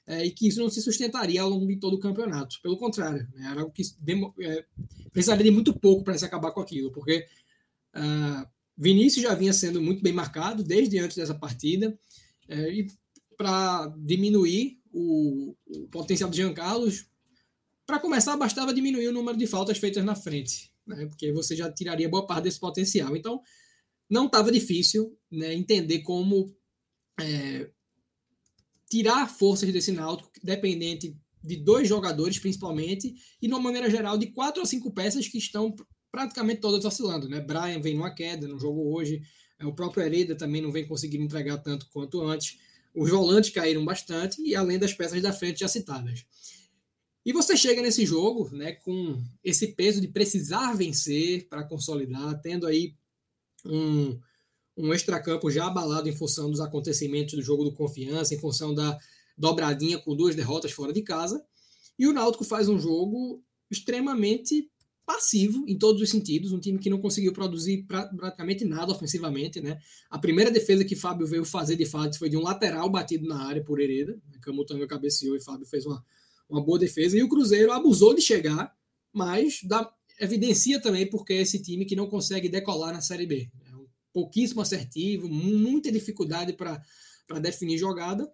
é, 0.07 0.25
e 0.25 0.31
que 0.31 0.49
isso 0.49 0.61
não 0.61 0.70
se 0.70 0.81
sustentaria 0.81 1.42
ao 1.42 1.51
longo 1.51 1.66
de 1.66 1.77
todo 1.77 1.94
o 1.94 2.01
campeonato. 2.01 2.59
Pelo 2.62 2.79
contrário, 2.79 3.29
né, 3.35 3.51
era 3.51 3.61
algo 3.61 3.73
que 3.73 3.83
demo, 4.01 4.35
é, 4.40 4.64
precisaria 5.12 5.44
de 5.44 5.51
muito 5.51 5.79
pouco 5.79 6.03
para 6.03 6.16
se 6.16 6.25
acabar 6.25 6.53
com 6.53 6.62
aquilo, 6.62 6.90
porque 6.90 7.27
uh, 7.94 8.49
Vinícius 8.77 9.25
já 9.25 9.35
vinha 9.35 9.53
sendo 9.53 9.83
muito 9.83 10.03
bem 10.03 10.12
marcado 10.12 10.62
desde 10.62 10.99
antes 10.99 11.16
dessa 11.16 11.35
partida, 11.35 11.99
é, 12.49 12.70
e 12.73 12.87
para 13.37 13.92
diminuir 13.99 14.79
o, 14.92 15.55
o, 15.66 15.87
potencial 15.88 16.31
de 16.31 16.37
Jean 16.38 16.53
Carlos, 16.53 17.07
para 17.87 17.99
começar, 17.99 18.37
bastava 18.37 18.73
diminuir 18.73 19.09
o 19.09 19.12
número 19.12 19.37
de 19.37 19.47
faltas 19.47 19.79
feitas 19.79 20.05
na 20.05 20.14
frente, 20.14 20.73
né, 20.87 21.07
porque 21.07 21.33
você 21.33 21.55
já 21.55 21.70
tiraria 21.70 22.09
boa 22.09 22.27
parte 22.27 22.44
desse 22.44 22.59
potencial. 22.59 23.16
Então, 23.16 23.40
não 24.09 24.27
estava 24.27 24.51
difícil 24.51 25.18
né, 25.31 25.55
entender 25.55 26.01
como 26.01 26.55
é, 27.20 27.70
tirar 28.90 29.29
forças 29.29 29.73
desse 29.73 29.92
Náutico, 29.92 30.31
dependente 30.42 31.16
de 31.42 31.57
dois 31.57 31.88
jogadores, 31.88 32.38
principalmente, 32.38 33.14
e, 33.40 33.47
de 33.47 33.53
uma 33.53 33.61
maneira 33.61 33.90
geral, 33.90 34.16
de 34.16 34.29
quatro 34.29 34.61
ou 34.61 34.66
cinco 34.66 34.92
peças 34.92 35.29
que 35.29 35.37
estão 35.37 35.75
praticamente 36.11 36.61
todas 36.61 36.85
oscilando. 36.85 37.29
Né? 37.29 37.40
Brian 37.40 37.81
vem 37.81 37.94
numa 37.94 38.14
queda 38.14 38.49
no 38.49 38.59
jogo 38.59 38.94
hoje, 38.94 39.20
é, 39.59 39.66
o 39.66 39.75
próprio 39.75 40.05
Hereda 40.05 40.35
também 40.35 40.62
não 40.62 40.73
vem 40.73 40.87
conseguindo 40.87 41.25
entregar 41.25 41.59
tanto 41.59 41.88
quanto 41.90 42.23
antes. 42.23 42.59
Os 42.94 43.11
volantes 43.11 43.51
caíram 43.51 43.85
bastante, 43.85 44.40
e 44.42 44.55
além 44.55 44.79
das 44.79 44.94
peças 44.94 45.20
da 45.20 45.33
frente 45.33 45.61
já 45.61 45.68
citadas. 45.68 46.25
E 47.25 47.33
você 47.33 47.57
chega 47.57 47.81
nesse 47.81 48.05
jogo 48.05 48.51
né, 48.55 48.73
com 48.73 49.23
esse 49.43 49.69
peso 49.69 50.01
de 50.01 50.09
precisar 50.09 50.75
vencer 50.75 51.49
para 51.49 51.65
consolidar, 51.65 52.41
tendo 52.43 52.67
aí 52.67 52.95
um, 53.65 54.19
um 54.77 54.93
extracampo 54.93 55.51
já 55.51 55.67
abalado 55.67 56.09
em 56.09 56.15
função 56.15 56.51
dos 56.51 56.61
acontecimentos 56.61 57.35
do 57.35 57.43
jogo 57.43 57.65
do 57.65 57.73
Confiança, 57.73 58.35
em 58.35 58.39
função 58.39 58.75
da 58.75 58.99
dobradinha 59.37 59.99
com 59.99 60.15
duas 60.15 60.35
derrotas 60.35 60.73
fora 60.73 60.93
de 60.93 61.03
casa. 61.03 61.43
E 61.99 62.07
o 62.07 62.13
Náutico 62.13 62.45
faz 62.45 62.69
um 62.69 62.79
jogo 62.79 63.43
extremamente 63.71 64.71
passivo 65.07 65.65
em 65.69 65.77
todos 65.79 66.01
os 66.01 66.11
sentidos, 66.11 66.53
um 66.53 66.59
time 66.59 66.79
que 66.79 66.89
não 66.89 66.99
conseguiu 66.99 67.33
produzir 67.33 67.83
pra, 67.83 68.07
praticamente 68.07 68.65
nada 68.65 68.93
ofensivamente, 68.93 69.61
né? 69.61 69.79
A 70.09 70.19
primeira 70.19 70.51
defesa 70.51 70.85
que 70.85 70.97
Fábio 70.97 71.27
veio 71.27 71.45
fazer 71.45 71.77
de 71.77 71.85
fato 71.85 72.19
foi 72.19 72.29
de 72.29 72.37
um 72.37 72.43
lateral 72.43 72.89
batido 72.91 73.27
na 73.27 73.47
área 73.47 73.63
por 73.63 73.81
Hereda, 73.81 74.19
né? 74.31 74.39
Camutanga 74.41 74.87
cabeceou 74.87 75.37
e 75.37 75.41
Fábio 75.41 75.67
fez 75.67 75.85
uma, 75.85 76.03
uma 76.49 76.63
boa 76.63 76.79
defesa, 76.79 77.17
e 77.17 77.23
o 77.23 77.29
Cruzeiro 77.29 77.73
abusou 77.73 78.15
de 78.15 78.21
chegar, 78.21 78.75
mas 79.13 79.61
dá, 79.65 79.93
evidencia 80.21 80.81
também 80.81 81.09
porque 81.09 81.33
é 81.33 81.43
esse 81.43 81.63
time 81.63 81.85
que 81.85 81.97
não 81.97 82.09
consegue 82.09 82.49
decolar 82.49 82.93
na 82.93 83.01
Série 83.01 83.27
B 83.27 83.51
pouquíssimo 84.15 84.63
assertivo, 84.63 85.29
muita 85.29 85.91
dificuldade 85.91 86.53
para 86.53 87.41
definir 87.41 87.77
jogada, 87.77 88.33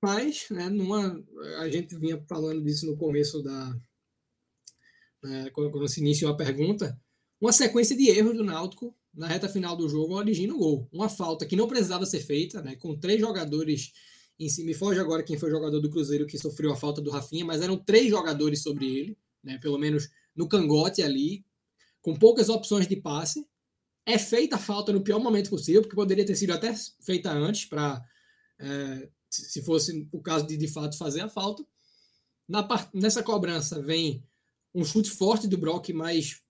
mas 0.00 0.46
né, 0.50 0.68
numa, 0.68 1.22
a 1.58 1.68
gente 1.68 1.96
vinha 1.96 2.22
falando 2.28 2.62
disso 2.62 2.86
no 2.86 2.96
começo 2.96 3.42
da. 3.42 3.76
Né, 5.22 5.50
quando, 5.50 5.72
quando 5.72 5.88
se 5.88 6.00
iniciou 6.00 6.30
a 6.30 6.36
pergunta, 6.36 6.98
uma 7.40 7.52
sequência 7.52 7.96
de 7.96 8.08
erros 8.08 8.36
do 8.36 8.44
Náutico 8.44 8.96
na 9.12 9.26
reta 9.26 9.48
final 9.48 9.76
do 9.76 9.88
jogo 9.88 10.14
origina 10.14 10.54
o 10.54 10.58
gol. 10.58 10.88
Uma 10.92 11.08
falta 11.08 11.46
que 11.46 11.56
não 11.56 11.66
precisava 11.66 12.06
ser 12.06 12.20
feita, 12.20 12.62
né, 12.62 12.76
com 12.76 12.96
três 12.96 13.20
jogadores 13.20 13.92
em 14.38 14.48
cima. 14.48 14.66
Me 14.66 14.74
foge 14.74 15.00
agora 15.00 15.22
quem 15.22 15.38
foi 15.38 15.48
o 15.48 15.52
jogador 15.52 15.80
do 15.80 15.90
Cruzeiro 15.90 16.26
que 16.26 16.38
sofreu 16.38 16.72
a 16.72 16.76
falta 16.76 17.00
do 17.00 17.10
Rafinha, 17.10 17.44
mas 17.44 17.62
eram 17.62 17.76
três 17.76 18.08
jogadores 18.08 18.62
sobre 18.62 18.86
ele, 18.86 19.18
né, 19.42 19.58
pelo 19.58 19.78
menos 19.78 20.08
no 20.34 20.48
cangote 20.48 21.02
ali, 21.02 21.44
com 22.02 22.14
poucas 22.16 22.48
opções 22.48 22.86
de 22.86 22.96
passe 22.96 23.46
é 24.06 24.18
feita 24.18 24.56
a 24.56 24.58
falta 24.58 24.92
no 24.92 25.02
pior 25.02 25.18
momento 25.18 25.50
possível, 25.50 25.82
porque 25.82 25.96
poderia 25.96 26.26
ter 26.26 26.36
sido 26.36 26.52
até 26.52 26.74
feita 27.00 27.32
antes, 27.32 27.64
para 27.64 28.04
é, 28.58 29.08
se 29.30 29.62
fosse 29.62 30.06
o 30.12 30.20
caso 30.20 30.46
de 30.46 30.56
de 30.56 30.68
fato 30.68 30.98
fazer 30.98 31.22
a 31.22 31.28
falta. 31.28 31.64
Na, 32.46 32.66
nessa 32.92 33.22
cobrança 33.22 33.80
vem 33.80 34.22
um 34.74 34.84
chute 34.84 35.10
forte 35.10 35.48
do 35.48 35.56
Brock, 35.56 35.88
mas 35.90 36.42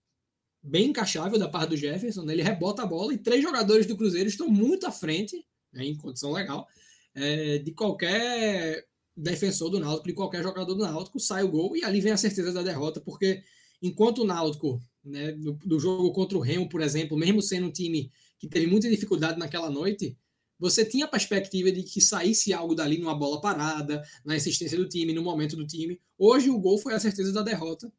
bem 0.63 0.89
encaixável 0.89 1.39
da 1.39 1.49
parte 1.49 1.71
do 1.71 1.77
Jefferson. 1.77 2.23
Né? 2.23 2.33
Ele 2.33 2.43
rebota 2.43 2.83
a 2.83 2.87
bola 2.87 3.15
e 3.15 3.19
três 3.19 3.43
jogadores 3.43 3.87
do 3.87 3.97
Cruzeiro 3.97 4.29
estão 4.29 4.49
muito 4.49 4.87
à 4.87 4.91
frente, 4.91 5.47
né, 5.73 5.85
em 5.85 5.97
condição 5.97 6.33
legal, 6.33 6.67
é, 7.15 7.59
de 7.59 7.73
qualquer 7.73 8.87
defensor 9.17 9.71
do 9.71 9.79
Náutico, 9.79 10.09
de 10.09 10.15
qualquer 10.15 10.43
jogador 10.43 10.75
do 10.75 10.83
Náutico, 10.83 11.21
sai 11.21 11.45
o 11.45 11.51
gol 11.51 11.77
e 11.77 11.85
ali 11.85 12.01
vem 12.01 12.13
a 12.13 12.17
certeza 12.17 12.53
da 12.53 12.63
derrota, 12.63 13.01
porque 13.01 13.43
enquanto 13.81 14.23
o 14.23 14.25
Náutico 14.25 14.81
né, 15.05 15.33
do, 15.33 15.53
do, 15.65 15.79
jogo 15.79 16.13
contra 16.13 16.37
o 16.37 16.41
Remo, 16.41 16.69
por 16.69 16.81
exemplo, 16.81 17.17
mesmo 17.17 17.41
sendo 17.41 17.67
um 17.67 17.73
time 17.73 18.11
que 18.39 18.49
teve 18.49 18.67
muita 18.67 18.89
dificuldade 18.89 19.39
naquela 19.39 19.71
noite, 19.71 20.17
você 20.59 20.85
tinha 20.85 21.05
a 21.05 21.09
perspectiva 21.09 21.71
de 21.71 21.83
que 21.83 22.01
saísse 22.01 22.53
algo 22.53 22.75
dali 22.75 22.99
numa 22.99 23.15
bola 23.15 23.41
parada, 23.41 24.03
na 24.25 24.37
insistência 24.37 24.79
do 24.79 24.89
time, 24.89 25.13
no 25.13 25.23
momento 25.23 25.57
do 25.57 25.67
time. 25.67 26.01
Hoje 26.19 26.49
o 26.49 26.59
gol 26.59 26.79
foi 26.79 26.95
a 26.95 27.01
certeza 27.01 27.33
da 27.33 27.43
derrota. 27.43 27.93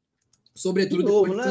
Sobretudo 0.54 1.04
de 1.04 1.10
novo, 1.10 1.34
né, 1.34 1.44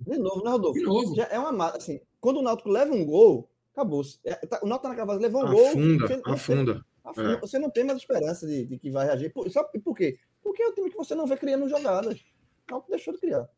de 0.00 0.18
novo, 0.18 0.44
né, 0.44 0.50
Rodolfo? 0.50 0.78
De 0.78 0.84
novo. 0.84 1.16
Já 1.16 1.24
é 1.24 1.38
uma 1.38 1.70
assim, 1.70 2.00
quando 2.20 2.38
o 2.38 2.42
Náutico 2.42 2.70
leva 2.70 2.94
um 2.94 3.04
gol, 3.04 3.50
acabou. 3.72 4.02
É, 4.24 4.34
tá, 4.46 4.60
o 4.62 4.66
Náutico 4.66 4.84
tá 4.84 4.88
na 4.90 4.94
cavalo, 4.94 5.20
levou 5.20 5.42
um 5.42 5.46
afunda, 5.46 6.06
gol. 6.06 6.08
Você, 6.08 6.22
afunda. 6.24 6.86
Você, 7.04 7.20
é. 7.20 7.40
você 7.40 7.58
não 7.58 7.70
tem 7.70 7.84
mais 7.84 7.98
esperança 7.98 8.46
de, 8.46 8.64
de 8.64 8.78
que 8.78 8.90
vai 8.90 9.06
reagir. 9.06 9.32
Por, 9.32 9.50
só, 9.50 9.64
por 9.64 9.96
quê? 9.96 10.18
Porque 10.42 10.62
é 10.62 10.68
o 10.68 10.74
time 10.74 10.90
que 10.90 10.96
você 10.96 11.14
não 11.14 11.26
vê 11.26 11.36
criando 11.36 11.68
jogadas. 11.68 12.20
O 12.20 12.70
Náutico 12.70 12.90
deixou 12.90 13.14
de 13.14 13.20
criar. 13.20 13.48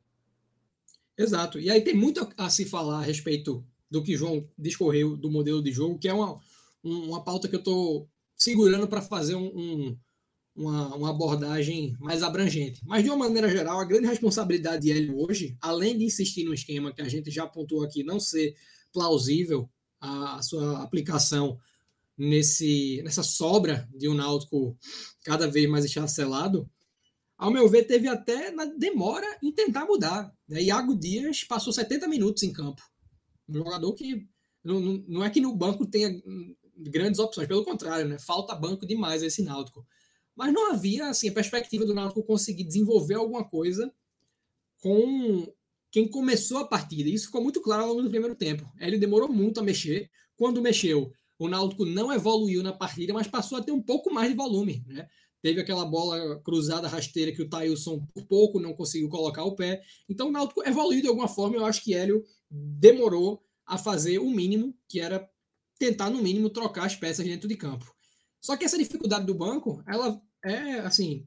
Exato. 1.16 1.59
E 1.59 1.70
aí 1.70 1.80
tem 1.83 1.94
muito 1.94 2.28
a 2.37 2.50
se 2.50 2.64
falar 2.64 2.98
a 2.98 3.02
respeito 3.02 3.64
do 3.90 4.02
que 4.02 4.16
João 4.16 4.48
discorreu 4.59 5.16
do 5.16 5.30
modelo 5.30 5.62
de 5.62 5.70
jogo, 5.70 5.98
que 5.98 6.09
é 6.09 6.12
uma, 6.12 6.40
uma 6.83 7.22
pauta 7.22 7.48
que 7.48 7.54
eu 7.54 7.61
estou 7.61 8.09
segurando 8.35 8.88
para 8.88 9.00
fazer 9.00 9.37
um, 9.37 9.46
um, 9.46 9.98
uma, 10.57 10.94
uma, 10.96 11.11
abordagem 11.11 11.96
mais 12.00 12.22
abrangente. 12.22 12.80
Mas, 12.85 13.04
de 13.04 13.11
uma 13.11 13.28
maneira 13.28 13.48
geral, 13.48 13.78
a 13.78 13.85
grande 13.85 14.07
responsabilidade 14.07 14.83
de 14.83 14.90
Hélio 14.90 15.18
hoje, 15.18 15.57
além 15.61 15.96
de 15.96 16.04
insistir 16.04 16.44
no 16.44 16.54
esquema 16.54 16.92
que 16.92 17.02
a 17.02 17.09
gente 17.09 17.30
já 17.30 17.44
apontou 17.44 17.85
aqui, 17.85 18.02
não 18.02 18.18
ser 18.18 18.57
plausível 18.92 19.68
a, 20.00 20.38
a 20.38 20.42
sua 20.42 20.83
aplicação 20.83 21.59
nesse, 22.16 23.03
nessa 23.03 23.22
sobra 23.22 23.88
de 23.94 24.09
um 24.09 24.14
Náutico 24.14 24.77
cada 25.24 25.46
vez 25.46 25.68
mais 25.68 25.85
esfacelado, 25.85 26.68
ao 27.37 27.50
meu 27.50 27.68
ver, 27.68 27.85
teve 27.85 28.09
até 28.09 28.50
na 28.50 28.64
demora 28.64 29.27
em 29.42 29.53
tentar 29.53 29.85
mudar. 29.85 30.33
Né? 30.48 30.62
Iago 30.62 30.94
Dias 30.96 31.42
passou 31.44 31.72
70 31.72 32.07
minutos 32.09 32.42
em 32.42 32.53
campo. 32.53 32.83
Um 33.48 33.55
jogador 33.55 33.92
que 33.94 34.27
não, 34.62 34.81
não, 34.81 35.05
não 35.09 35.24
é 35.24 35.31
que 35.31 35.40
no 35.40 35.55
banco 35.55 35.85
tenha 35.85 36.11
grandes 36.77 37.20
opções, 37.20 37.46
pelo 37.46 37.64
contrário, 37.64 38.09
né? 38.09 38.18
falta 38.18 38.55
banco 38.55 38.87
demais 38.87 39.22
esse 39.22 39.42
Náutico. 39.42 39.87
Mas 40.35 40.53
não 40.53 40.72
havia 40.72 41.09
assim, 41.09 41.29
a 41.29 41.33
perspectiva 41.33 41.85
do 41.85 41.94
Náutico 41.94 42.22
conseguir 42.24 42.64
desenvolver 42.64 43.14
alguma 43.14 43.44
coisa 43.44 43.92
com 44.79 45.46
quem 45.90 46.09
começou 46.09 46.59
a 46.59 46.66
partida. 46.66 47.09
Isso 47.09 47.27
ficou 47.27 47.42
muito 47.42 47.61
claro 47.61 47.83
ao 47.83 47.88
longo 47.90 48.03
do 48.03 48.11
primeiro 48.11 48.35
tempo. 48.35 48.68
Ele 48.79 48.98
demorou 48.98 49.29
muito 49.29 49.61
a 49.61 49.62
mexer. 49.62 50.11
Quando 50.37 50.61
mexeu, 50.61 51.12
o 51.38 51.49
Náutico 51.49 51.85
não 51.85 52.12
evoluiu 52.12 52.62
na 52.62 52.73
partida, 52.73 53.12
mas 53.12 53.27
passou 53.27 53.59
a 53.59 53.62
ter 53.62 53.73
um 53.73 53.83
pouco 53.83 54.12
mais 54.12 54.31
de 54.31 54.37
volume. 54.37 54.85
Né? 54.87 55.09
Teve 55.42 55.61
aquela 55.61 55.85
bola 55.85 56.40
cruzada 56.42 56.88
rasteira 56.88 57.33
que 57.33 57.42
o 57.42 57.49
Tailson 57.49 58.07
por 58.14 58.27
pouco 58.27 58.61
não 58.61 58.75
conseguiu 58.75 59.09
colocar 59.09 59.44
o 59.44 59.55
pé. 59.55 59.83
Então 60.09 60.29
o 60.29 60.33
Náutico 60.33 60.66
evoluiu 60.66 61.03
de 61.03 61.09
alguma 61.09 61.29
forma. 61.29 61.57
Eu 61.57 61.66
acho 61.66 61.83
que 61.83 61.94
Hélio 61.94 62.25
demorou 62.51 63.42
a 63.66 63.77
fazer 63.77 64.18
o 64.18 64.31
mínimo, 64.31 64.77
que 64.88 65.01
era 65.01 65.29
tentar, 65.79 66.11
no 66.11 66.23
mínimo, 66.23 66.51
trocar 66.51 66.87
as 66.87 66.97
peças 66.97 67.27
dentro 67.27 67.49
de 67.49 67.57
campo. 67.57 67.92
Só 68.40 68.57
que 68.57 68.64
essa 68.64 68.79
dificuldade 68.79 69.27
do 69.27 69.35
banco, 69.35 69.83
ela 69.87 70.20
é, 70.44 70.81
assim, 70.81 71.27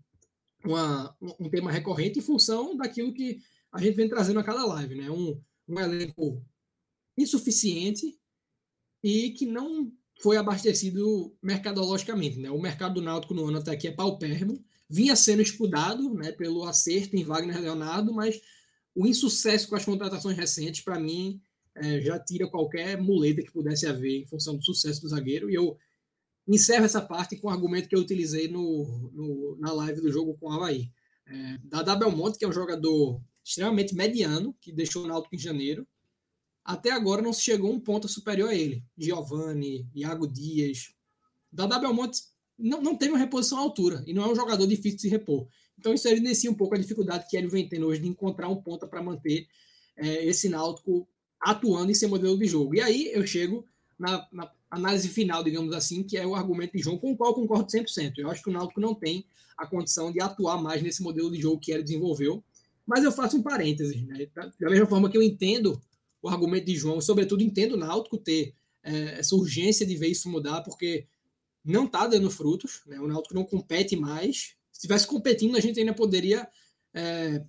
uma, 0.63 1.15
um 1.39 1.49
tema 1.49 1.71
recorrente 1.71 2.19
em 2.19 2.21
função 2.21 2.77
daquilo 2.77 3.13
que 3.13 3.39
a 3.71 3.81
gente 3.81 3.95
vem 3.95 4.07
trazendo 4.07 4.39
a 4.39 4.43
cada 4.43 4.65
live, 4.65 4.95
né? 4.95 5.09
Um, 5.09 5.41
um 5.67 5.79
elenco 5.79 6.43
insuficiente 7.17 8.17
e 9.03 9.31
que 9.31 9.45
não 9.45 9.91
foi 10.21 10.37
abastecido 10.37 11.35
mercadologicamente, 11.41 12.39
né? 12.39 12.49
O 12.49 12.61
mercado 12.61 12.95
do 12.95 13.01
Náutico 13.01 13.33
no 13.33 13.45
ano 13.47 13.59
até 13.59 13.71
aqui 13.71 13.87
é 13.87 13.91
paupérrimo, 13.91 14.63
vinha 14.89 15.15
sendo 15.15 15.41
estudado, 15.41 16.13
né, 16.13 16.31
pelo 16.31 16.63
acerto 16.63 17.15
em 17.15 17.23
Wagner 17.23 17.59
Leonardo, 17.59 18.13
mas 18.13 18.39
o 18.95 19.05
insucesso 19.05 19.67
com 19.67 19.75
as 19.75 19.85
contratações 19.85 20.37
recentes, 20.37 20.81
para 20.81 20.99
mim, 20.99 21.41
é, 21.75 22.01
já 22.01 22.17
tira 22.19 22.47
qualquer 22.47 22.99
muleta 22.99 23.43
que 23.43 23.51
pudesse 23.51 23.85
haver 23.85 24.21
em 24.21 24.25
função 24.25 24.57
do 24.57 24.63
sucesso 24.63 25.01
do 25.01 25.09
zagueiro. 25.09 25.49
E 25.49 25.53
eu 25.53 25.77
encerro 26.47 26.85
essa 26.85 27.01
parte 27.01 27.35
com 27.37 27.47
o 27.47 27.51
argumento 27.51 27.87
que 27.87 27.95
eu 27.95 27.99
utilizei 27.99 28.47
no, 28.47 29.11
no 29.13 29.57
na 29.59 29.71
live 29.73 30.01
do 30.01 30.11
jogo 30.11 30.35
com 30.39 30.47
o 30.47 30.51
Havaí. 30.51 30.89
É, 31.27 31.57
Dada 31.65 31.95
Belmonte, 31.95 32.39
que 32.39 32.45
é 32.45 32.47
um 32.47 32.53
jogador 32.53 33.21
extremamente 33.43 33.93
mediano, 33.93 34.55
que 34.59 34.71
deixou 34.71 35.03
o 35.03 35.07
Náutico 35.07 35.35
em 35.35 35.39
janeiro, 35.39 35.87
até 36.67 36.91
agora 36.91 37.21
não 37.21 37.31
se 37.31 37.41
chegou 37.41 37.71
um 37.71 37.79
ponto 37.79 38.09
superior 38.09 38.49
a 38.49 38.53
ele. 38.53 38.83
Giovanni, 38.97 39.87
Iago 39.95 40.27
Dias. 40.27 40.93
Dada 41.49 41.79
Belmonte 41.79 42.23
não, 42.59 42.81
não 42.81 42.97
teve 42.97 43.13
uma 43.13 43.17
reposição 43.17 43.57
à 43.57 43.61
altura 43.61 44.03
e 44.05 44.13
não 44.13 44.25
é 44.25 44.27
um 44.27 44.35
jogador 44.35 44.67
difícil 44.67 44.97
de 44.97 45.01
se 45.03 45.07
repor. 45.07 45.47
Então 45.79 45.93
isso 45.93 46.09
evidencia 46.09 46.51
um 46.51 46.53
pouco 46.53 46.75
a 46.75 46.77
dificuldade 46.77 47.25
que 47.29 47.37
ele 47.37 47.47
vem 47.47 47.69
tendo 47.69 47.87
hoje 47.87 48.01
de 48.01 48.09
encontrar 48.09 48.49
um 48.49 48.61
ponta 48.61 48.85
para 48.85 49.01
manter 49.01 49.47
é, 49.95 50.25
esse 50.25 50.49
Náutico 50.49 51.07
atuando 51.39 51.89
em 51.89 51.93
seu 51.93 52.09
modelo 52.09 52.37
de 52.37 52.45
jogo. 52.45 52.75
E 52.75 52.81
aí 52.81 53.11
eu 53.13 53.25
chego 53.25 53.65
na, 53.97 54.27
na, 54.29 54.51
análise 54.69 55.07
final, 55.07 55.41
digamos 55.41 55.73
assim, 55.73 56.03
que 56.03 56.17
é 56.17 56.27
o 56.27 56.35
argumento 56.35 56.75
de 56.75 56.83
João, 56.83 56.97
com 56.97 57.13
o 57.13 57.15
qual 57.15 57.29
eu 57.29 57.35
concordo 57.35 57.71
100%. 57.71 58.15
Eu 58.17 58.29
acho 58.29 58.43
que 58.43 58.49
o 58.49 58.53
Náutico 58.53 58.81
não 58.81 58.93
tem 58.93 59.25
a 59.57 59.65
condição 59.65 60.11
de 60.11 60.21
atuar 60.21 60.61
mais 60.61 60.81
nesse 60.81 61.01
modelo 61.01 61.31
de 61.31 61.39
jogo 61.39 61.61
que 61.61 61.71
ele 61.71 61.83
desenvolveu. 61.83 62.43
Mas 62.85 63.05
eu 63.05 63.11
faço 63.11 63.37
um 63.37 63.41
parêntese. 63.41 64.01
Né? 64.01 64.27
Da 64.35 64.69
mesma 64.69 64.85
forma 64.85 65.09
que 65.09 65.17
eu 65.17 65.23
entendo 65.23 65.81
o 66.21 66.29
argumento 66.29 66.65
de 66.65 66.75
João, 66.75 66.99
sobretudo 67.01 67.43
entendo 67.43 67.73
o 67.73 67.77
Náutico 67.77 68.17
ter 68.17 68.53
é, 68.83 69.19
essa 69.19 69.35
urgência 69.35 69.85
de 69.85 69.95
ver 69.95 70.07
isso 70.07 70.29
mudar, 70.29 70.61
porque 70.61 71.05
não 71.63 71.85
está 71.85 72.07
dando 72.07 72.29
frutos. 72.29 72.81
Né? 72.85 72.99
O 72.99 73.07
Náutico 73.07 73.35
não 73.35 73.43
compete 73.43 73.95
mais. 73.95 74.55
Se 74.71 74.79
estivesse 74.79 75.07
competindo, 75.07 75.57
a 75.57 75.59
gente 75.59 75.79
ainda 75.79 75.93
poderia 75.93 76.47
é, 76.93 77.43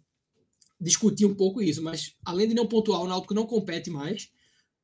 discutir 0.81 1.27
um 1.27 1.35
pouco 1.35 1.63
isso, 1.63 1.83
mas 1.83 2.15
além 2.25 2.49
de 2.49 2.55
não 2.55 2.67
pontuar, 2.67 3.03
o 3.03 3.09
Náutico 3.09 3.35
não 3.35 3.47
compete 3.47 3.91
mais. 3.91 4.31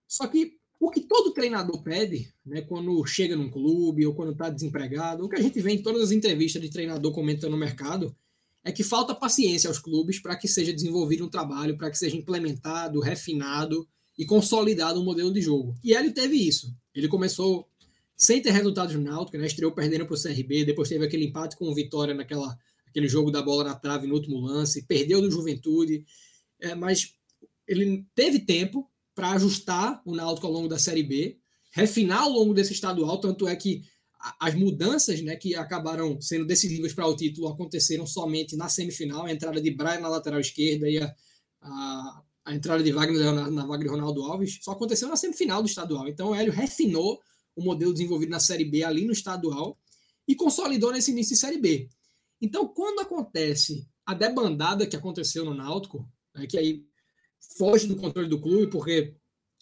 Só 0.06 0.26
que 0.26 0.58
o 0.78 0.90
que 0.90 1.00
todo 1.00 1.32
treinador 1.32 1.82
pede, 1.82 2.32
né, 2.44 2.60
quando 2.62 3.04
chega 3.06 3.36
num 3.36 3.50
clube 3.50 4.06
ou 4.06 4.14
quando 4.14 4.32
está 4.32 4.50
desempregado, 4.50 5.24
o 5.24 5.28
que 5.28 5.36
a 5.36 5.42
gente 5.42 5.60
vê 5.60 5.72
em 5.72 5.82
todas 5.82 6.02
as 6.02 6.10
entrevistas 6.10 6.60
de 6.60 6.70
treinador 6.70 7.12
comentando 7.12 7.52
no 7.52 7.56
mercado, 7.56 8.14
é 8.64 8.72
que 8.72 8.82
falta 8.82 9.14
paciência 9.14 9.68
aos 9.68 9.78
clubes 9.78 10.18
para 10.18 10.36
que 10.36 10.48
seja 10.48 10.72
desenvolvido 10.72 11.24
um 11.26 11.28
trabalho, 11.28 11.76
para 11.76 11.90
que 11.90 11.98
seja 11.98 12.16
implementado, 12.16 12.98
refinado 12.98 13.86
e 14.18 14.24
consolidado 14.24 15.00
um 15.00 15.04
modelo 15.04 15.32
de 15.32 15.42
jogo. 15.42 15.74
E 15.84 15.92
ele 15.92 16.10
teve 16.10 16.36
isso. 16.36 16.74
Ele 16.94 17.06
começou 17.06 17.68
sem 18.16 18.40
ter 18.40 18.52
resultados 18.52 18.94
no 18.94 19.02
Náutico, 19.02 19.36
né, 19.36 19.46
estreou 19.46 19.72
perdendo 19.72 20.06
para 20.06 20.14
o 20.14 20.20
CRB, 20.20 20.64
depois 20.64 20.88
teve 20.88 21.04
aquele 21.04 21.26
empate 21.26 21.56
com 21.56 21.68
o 21.68 21.74
Vitória 21.74 22.14
naquela 22.14 22.56
aquele 22.86 23.08
jogo 23.08 23.28
da 23.28 23.42
bola 23.42 23.64
na 23.64 23.74
trave 23.74 24.06
no 24.06 24.14
último 24.14 24.38
lance, 24.38 24.86
perdeu 24.86 25.20
do 25.20 25.28
Juventude, 25.28 26.04
é, 26.60 26.76
mas 26.76 27.12
ele 27.66 28.06
teve 28.14 28.38
tempo 28.38 28.88
para 29.16 29.32
ajustar 29.32 30.00
o 30.06 30.14
Náutico 30.14 30.46
ao 30.46 30.52
longo 30.52 30.68
da 30.68 30.78
Série 30.78 31.02
B, 31.02 31.36
refinar 31.72 32.20
ao 32.20 32.30
longo 32.30 32.54
desse 32.54 32.72
estadual, 32.72 33.18
tanto 33.18 33.48
é 33.48 33.56
que 33.56 33.82
as 34.40 34.54
mudanças 34.54 35.20
né, 35.22 35.36
que 35.36 35.54
acabaram 35.54 36.20
sendo 36.20 36.46
decisivas 36.46 36.92
para 36.92 37.06
o 37.06 37.14
título 37.14 37.48
aconteceram 37.48 38.06
somente 38.06 38.56
na 38.56 38.68
semifinal, 38.68 39.26
a 39.26 39.32
entrada 39.32 39.60
de 39.60 39.70
Brian 39.70 40.00
na 40.00 40.08
lateral 40.08 40.40
esquerda 40.40 40.88
e 40.88 40.98
a, 40.98 41.14
a, 41.60 42.22
a 42.46 42.54
entrada 42.54 42.82
de 42.82 42.90
Wagner 42.90 43.50
na, 43.50 43.66
vaga 43.66 43.84
de 43.84 43.90
Ronaldo 43.90 44.22
Alves, 44.22 44.58
só 44.62 44.72
aconteceu 44.72 45.08
na 45.08 45.16
semifinal 45.16 45.62
do 45.62 45.68
estadual. 45.68 46.08
Então 46.08 46.30
o 46.30 46.34
Hélio 46.34 46.52
refinou 46.52 47.20
o 47.54 47.62
modelo 47.62 47.92
desenvolvido 47.92 48.30
na 48.30 48.40
Série 48.40 48.64
B 48.64 48.82
ali 48.82 49.04
no 49.04 49.12
estadual 49.12 49.78
e 50.26 50.34
consolidou 50.34 50.92
nesse 50.92 51.10
início 51.10 51.34
de 51.34 51.40
Série 51.40 51.58
B. 51.58 51.88
Então, 52.40 52.66
quando 52.66 53.00
acontece 53.00 53.86
a 54.04 54.14
debandada 54.14 54.86
que 54.86 54.96
aconteceu 54.96 55.44
no 55.44 55.54
Náutico, 55.54 56.06
né, 56.34 56.46
que 56.46 56.58
aí 56.58 56.84
foge 57.56 57.86
do 57.86 57.96
controle 57.96 58.28
do 58.28 58.40
clube, 58.40 58.70
porque 58.70 59.14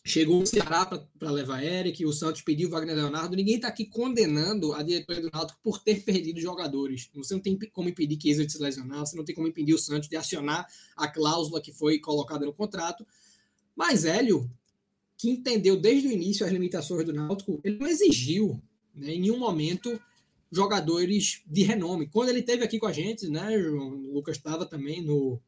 chegou 0.04 0.42
o 0.42 0.46
Ceará 0.46 0.84
para 0.84 1.30
levar 1.30 1.62
Eric, 1.62 2.04
o 2.04 2.12
Santos 2.12 2.42
pediu 2.42 2.68
Wagner 2.68 2.96
Leonardo, 2.96 3.36
ninguém 3.36 3.56
está 3.56 3.68
aqui 3.68 3.84
condenando 3.84 4.72
a 4.72 4.82
diretoria 4.82 5.22
do 5.22 5.30
Náutico 5.32 5.60
por 5.62 5.78
ter 5.78 6.02
perdido 6.02 6.40
jogadores. 6.40 7.08
Você 7.14 7.34
não 7.34 7.40
tem 7.40 7.56
como 7.72 7.88
impedir 7.88 8.16
que 8.16 8.30
Isa 8.30 8.48
se 8.48 8.60
lesionar, 8.60 9.00
você 9.00 9.16
não 9.16 9.24
tem 9.24 9.34
como 9.34 9.46
impedir 9.46 9.74
o 9.74 9.78
Santos 9.78 10.08
de 10.08 10.16
acionar 10.16 10.66
a 10.96 11.08
cláusula 11.08 11.60
que 11.60 11.72
foi 11.72 11.98
colocada 12.00 12.44
no 12.44 12.52
contrato. 12.52 13.06
Mas 13.76 14.04
Hélio, 14.04 14.50
que 15.16 15.30
entendeu 15.30 15.76
desde 15.76 16.08
o 16.08 16.12
início 16.12 16.44
as 16.44 16.52
limitações 16.52 17.06
do 17.06 17.12
Náutico, 17.12 17.60
ele 17.62 17.78
não 17.78 17.86
exigiu 17.86 18.60
né, 18.94 19.14
em 19.14 19.20
nenhum 19.20 19.38
momento 19.38 20.00
jogadores 20.50 21.42
de 21.46 21.62
renome. 21.62 22.08
Quando 22.08 22.28
ele 22.28 22.42
teve 22.42 22.64
aqui 22.64 22.78
com 22.78 22.86
a 22.86 22.92
gente, 22.92 23.28
né, 23.28 23.56
Lucas 23.56 24.36
estava 24.36 24.66
também 24.66 25.00
no, 25.00 25.40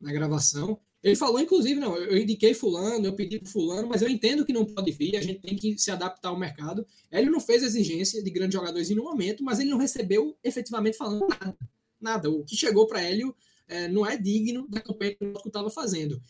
na 0.00 0.12
gravação, 0.12 0.78
ele 1.02 1.16
falou, 1.16 1.40
inclusive, 1.40 1.80
não, 1.80 1.96
eu 1.96 2.18
indiquei 2.18 2.52
fulano, 2.52 3.06
eu 3.06 3.14
pedi 3.14 3.38
para 3.38 3.50
fulano, 3.50 3.88
mas 3.88 4.02
eu 4.02 4.08
entendo 4.08 4.44
que 4.44 4.52
não 4.52 4.66
pode 4.66 4.90
vir, 4.92 5.16
a 5.16 5.22
gente 5.22 5.40
tem 5.40 5.56
que 5.56 5.78
se 5.78 5.90
adaptar 5.90 6.28
ao 6.28 6.38
mercado. 6.38 6.86
Ele 7.10 7.30
não 7.30 7.40
fez 7.40 7.62
exigência 7.62 8.22
de 8.22 8.30
grandes 8.30 8.54
jogadores 8.54 8.90
em 8.90 8.94
nenhum 8.94 9.08
momento, 9.08 9.42
mas 9.42 9.58
ele 9.58 9.70
não 9.70 9.78
recebeu 9.78 10.36
efetivamente 10.44 10.98
falando 10.98 11.26
nada. 11.26 11.56
Nada. 11.98 12.30
O 12.30 12.44
que 12.44 12.54
chegou 12.54 12.86
para 12.86 13.02
Hélio 13.02 13.34
é, 13.66 13.88
não 13.88 14.04
é 14.04 14.16
digno 14.16 14.68
da 14.68 14.80
campanha 14.80 15.14
que 15.14 15.24
o 15.24 15.32
estava 15.46 15.70
fazendo. 15.70 16.20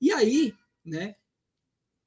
E 0.00 0.12
aí, 0.12 0.54
né, 0.84 1.16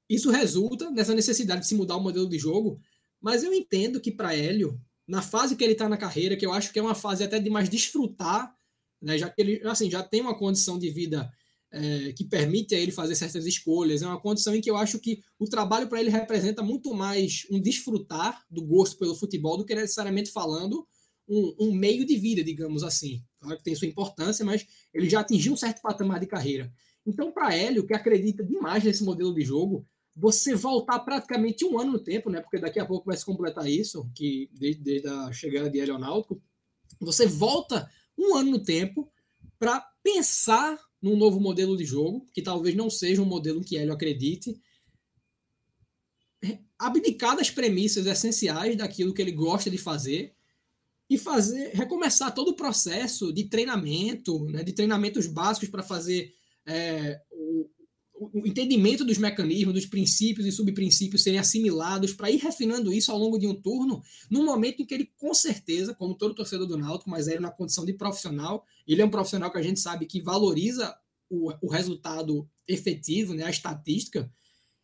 isso 0.10 0.32
resulta 0.32 0.90
nessa 0.92 1.14
necessidade 1.14 1.62
de 1.62 1.68
se 1.68 1.76
mudar 1.76 1.98
o 1.98 2.02
modelo 2.02 2.30
de 2.30 2.38
jogo, 2.38 2.80
mas 3.20 3.44
eu 3.44 3.54
entendo 3.54 4.00
que 4.00 4.12
para 4.12 4.36
Hélio 4.36 4.80
na 5.06 5.22
fase 5.22 5.56
que 5.58 5.64
ele 5.64 5.74
está 5.74 5.90
na 5.90 5.98
carreira, 5.98 6.38
que 6.38 6.46
eu 6.46 6.54
acho 6.54 6.72
que 6.72 6.80
é 6.80 6.82
uma 6.82 6.96
fase 6.96 7.24
até 7.24 7.38
de 7.38 7.50
mais 7.50 7.68
desfrutar, 7.68 8.56
né, 9.02 9.18
já 9.18 9.30
que 9.30 9.42
ele 9.42 9.62
assim, 9.68 9.90
já 9.90 10.02
tem 10.02 10.22
uma 10.22 10.38
condição 10.38 10.80
de 10.80 10.90
vida 10.90 11.30
é, 11.74 12.14
que 12.14 12.24
permite 12.24 12.76
a 12.76 12.80
ele 12.80 12.92
fazer 12.92 13.16
certas 13.16 13.48
escolhas, 13.48 14.04
é 14.04 14.08
uma 14.08 14.20
condição 14.20 14.56
em 14.56 14.62
que 14.62 14.70
eu 14.70 14.78
acho 14.78 15.00
que 15.00 15.22
o 15.40 15.46
trabalho 15.46 15.88
para 15.88 16.00
ele 16.00 16.12
representa 16.12 16.62
muito 16.62 16.94
mais 16.94 17.48
um 17.50 17.60
desfrutar 17.60 18.46
do 18.50 18.64
gosto 18.64 18.98
pelo 18.98 19.16
futebol 19.16 19.58
do 19.58 19.66
que 19.66 19.74
necessariamente 19.74 20.32
falando 20.32 20.88
um, 21.28 21.56
um 21.60 21.74
meio 21.74 22.06
de 22.06 22.16
vida, 22.16 22.44
digamos 22.44 22.84
assim. 22.84 23.24
Claro 23.40 23.58
que 23.58 23.64
tem 23.64 23.74
sua 23.74 23.88
importância, 23.88 24.46
mas 24.46 24.68
ele 24.94 25.10
já 25.10 25.22
atingiu 25.22 25.54
um 25.54 25.58
certo 25.58 25.82
patamar 25.82 26.20
de 26.20 26.28
carreira. 26.28 26.72
Então, 27.06 27.32
para 27.32 27.56
Hélio, 27.56 27.88
que 27.88 27.94
acredita 27.94 28.44
demais 28.44 28.84
nesse 28.84 29.04
modelo 29.04 29.34
de 29.34 29.42
jogo, 29.42 29.86
você 30.16 30.54
voltar 30.54 31.00
praticamente 31.00 31.66
um 31.66 31.80
ano 31.80 31.94
no 31.94 32.00
tempo, 32.00 32.30
né? 32.30 32.40
Porque 32.40 32.60
daqui 32.60 32.80
a 32.80 32.86
pouco 32.86 33.08
vai 33.08 33.18
se 33.18 33.26
completar 33.26 33.68
isso, 33.68 34.08
que 34.14 34.48
desde, 34.54 34.82
desde 34.82 35.08
a 35.08 35.32
chegada 35.32 35.72
de 35.72 35.80
aeronáutico, 35.80 36.40
você 37.00 37.26
volta 37.26 37.90
um 38.16 38.36
ano 38.36 38.52
no 38.52 38.64
tempo 38.64 39.12
para 39.58 39.82
pensar 40.04 40.78
num 41.04 41.18
novo 41.18 41.40
modelo 41.40 41.76
de 41.76 41.84
jogo, 41.84 42.26
que 42.34 42.42
talvez 42.42 42.74
não 42.74 42.90
seja 42.90 43.22
um 43.22 43.26
modelo 43.26 43.62
que 43.62 43.78
Hélio 43.78 43.92
acredite, 43.92 44.58
abdicar 46.80 47.36
das 47.36 47.52
premissas 47.52 48.06
essenciais 48.06 48.78
daquilo 48.78 49.14
que 49.14 49.22
ele 49.22 49.32
gosta 49.32 49.70
de 49.70 49.78
fazer 49.78 50.34
e 51.10 51.18
fazer 51.18 51.72
recomeçar 51.74 52.34
todo 52.34 52.50
o 52.50 52.56
processo 52.56 53.34
de 53.34 53.44
treinamento, 53.44 54.46
né, 54.46 54.64
de 54.64 54.72
treinamentos 54.72 55.28
básicos 55.28 55.70
para 55.70 55.84
fazer 55.84 56.34
é, 56.66 57.22
o, 58.34 58.48
entendimento 58.48 59.04
dos 59.04 59.18
mecanismos, 59.18 59.74
dos 59.74 59.86
princípios 59.86 60.46
e 60.46 60.52
subprincípios 60.52 61.24
serem 61.24 61.40
assimilados 61.40 62.14
para 62.14 62.30
ir 62.30 62.38
refinando 62.38 62.94
isso 62.94 63.12
ao 63.12 63.18
longo 63.18 63.38
de 63.38 63.48
um 63.48 63.54
turno, 63.54 64.02
no 64.30 64.44
momento 64.44 64.82
em 64.82 64.86
que 64.86 64.94
ele, 64.94 65.12
com 65.18 65.34
certeza, 65.34 65.94
como 65.94 66.16
todo 66.16 66.36
torcedor 66.36 66.68
do 66.68 66.78
Náutico, 66.78 67.10
mas 67.10 67.28
ele 67.28 67.40
na 67.40 67.52
condição 67.52 67.86
de 67.86 67.94
profissional, 67.94 68.66
ele 68.88 69.02
é 69.02 69.06
um 69.06 69.10
profissional 69.10 69.52
que 69.52 69.58
a 69.58 69.62
gente 69.62 69.80
sabe 69.80 70.06
que 70.06 70.22
valoriza 70.22 70.96
o, 71.30 71.52
o 71.62 71.70
resultado 71.70 72.48
efetivo, 72.68 73.34
né, 73.34 73.44
a 73.44 73.50
estatística, 73.50 74.32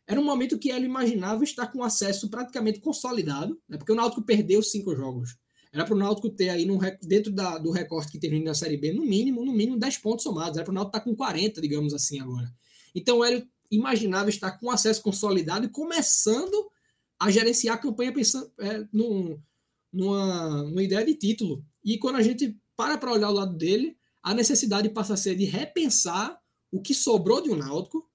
era 0.07 0.19
um 0.19 0.25
momento 0.25 0.57
que 0.57 0.71
ele 0.71 0.85
imaginava 0.85 1.43
estar 1.43 1.67
com 1.67 1.83
acesso 1.83 2.29
praticamente 2.29 2.79
consolidado, 2.79 3.61
né, 3.69 3.77
porque 3.77 3.91
o 3.91 3.95
Náutico 3.95 4.23
perdeu 4.23 4.63
cinco 4.63 4.95
jogos. 4.95 5.37
Era 5.71 5.85
para 5.85 5.93
o 5.93 5.97
Náutico 5.97 6.29
ter 6.31 6.49
aí, 6.49 6.67
dentro 7.03 7.31
da, 7.31 7.59
do 7.59 7.69
recorte 7.69 8.11
que 8.11 8.19
teve 8.19 8.39
na 8.39 8.55
Série 8.55 8.75
B, 8.75 8.91
no 8.91 9.05
mínimo, 9.05 9.45
no 9.45 9.53
mínimo 9.53 9.77
10 9.77 9.99
pontos 9.99 10.23
somados. 10.23 10.57
Era 10.57 10.65
para 10.65 10.71
o 10.71 10.73
Náutico 10.73 10.97
estar 10.97 11.07
com 11.07 11.15
40, 11.15 11.61
digamos 11.61 11.93
assim, 11.93 12.19
agora. 12.19 12.51
Então, 12.93 13.19
o 13.19 13.23
Hélio 13.23 13.47
imaginava 13.71 14.29
estar 14.29 14.51
com 14.51 14.71
acesso 14.71 15.01
consolidado 15.01 15.65
e 15.65 15.69
começando 15.69 16.69
a 17.19 17.29
gerenciar 17.29 17.75
a 17.75 17.79
campanha 17.79 18.13
pensando 18.13 18.51
é, 18.59 18.87
num, 18.91 19.39
numa, 19.91 20.63
numa 20.63 20.83
ideia 20.83 21.05
de 21.05 21.13
título. 21.15 21.63
E 21.83 21.97
quando 21.97 22.15
a 22.15 22.21
gente 22.21 22.57
para 22.75 22.97
para 22.97 23.11
olhar 23.11 23.29
o 23.29 23.33
lado 23.33 23.55
dele, 23.55 23.97
a 24.23 24.33
necessidade 24.33 24.89
passa 24.89 25.13
a 25.13 25.17
ser 25.17 25.35
de 25.35 25.45
repensar 25.45 26.39
o 26.71 26.81
que 26.81 26.93
sobrou 26.93 27.41
de 27.41 27.49
um 27.49 27.55
Náutico 27.55 28.07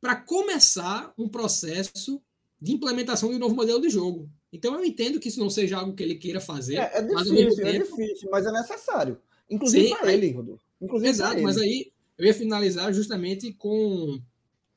para 0.00 0.16
começar 0.16 1.12
um 1.16 1.28
processo 1.28 2.20
de 2.60 2.72
implementação 2.72 3.28
de 3.30 3.36
um 3.36 3.38
novo 3.38 3.54
modelo 3.54 3.80
de 3.80 3.88
jogo. 3.88 4.28
Então 4.52 4.74
eu 4.74 4.84
entendo 4.84 5.20
que 5.20 5.28
isso 5.28 5.38
não 5.38 5.50
seja 5.50 5.78
algo 5.78 5.94
que 5.94 6.02
ele 6.02 6.16
queira 6.16 6.40
fazer. 6.40 6.76
É, 6.76 6.98
é 6.98 7.02
difícil, 7.02 7.66
é 7.66 7.72
tempo... 7.72 8.00
é 8.00 8.04
difícil, 8.04 8.28
mas 8.30 8.46
é 8.46 8.52
necessário. 8.52 9.20
Inclusive 9.48 9.90
para 9.90 10.12
ele, 10.12 10.32
Rodolfo. 10.32 10.62
Inclusive 10.80 11.10
Exato, 11.10 11.42
mas 11.42 11.58
aí 11.58 11.92
eu 12.20 12.26
ia 12.26 12.34
finalizar 12.34 12.92
justamente 12.92 13.50
com, 13.54 14.20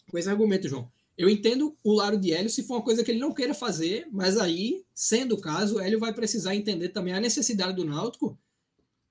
com 0.10 0.18
esse 0.18 0.30
argumento, 0.30 0.70
João. 0.70 0.90
Eu 1.18 1.30
entendo 1.30 1.76
o 1.84 1.92
lado 1.92 2.18
de 2.18 2.32
Hélio 2.32 2.50
se 2.50 2.64
for 2.64 2.76
uma 2.76 2.82
coisa 2.82 3.04
que 3.04 3.12
ele 3.12 3.20
não 3.20 3.34
queira 3.34 3.54
fazer, 3.54 4.08
mas 4.14 4.38
aí, 4.38 4.86
sendo 4.96 5.36
o 5.36 5.42
caso, 5.42 5.78
Hélio 5.78 6.00
vai 6.00 6.14
precisar 6.14 6.56
entender 6.56 6.90
também 6.90 7.14
a 7.14 7.20
necessidade 7.20 7.76
do 7.76 7.84
Náutico 7.84 8.40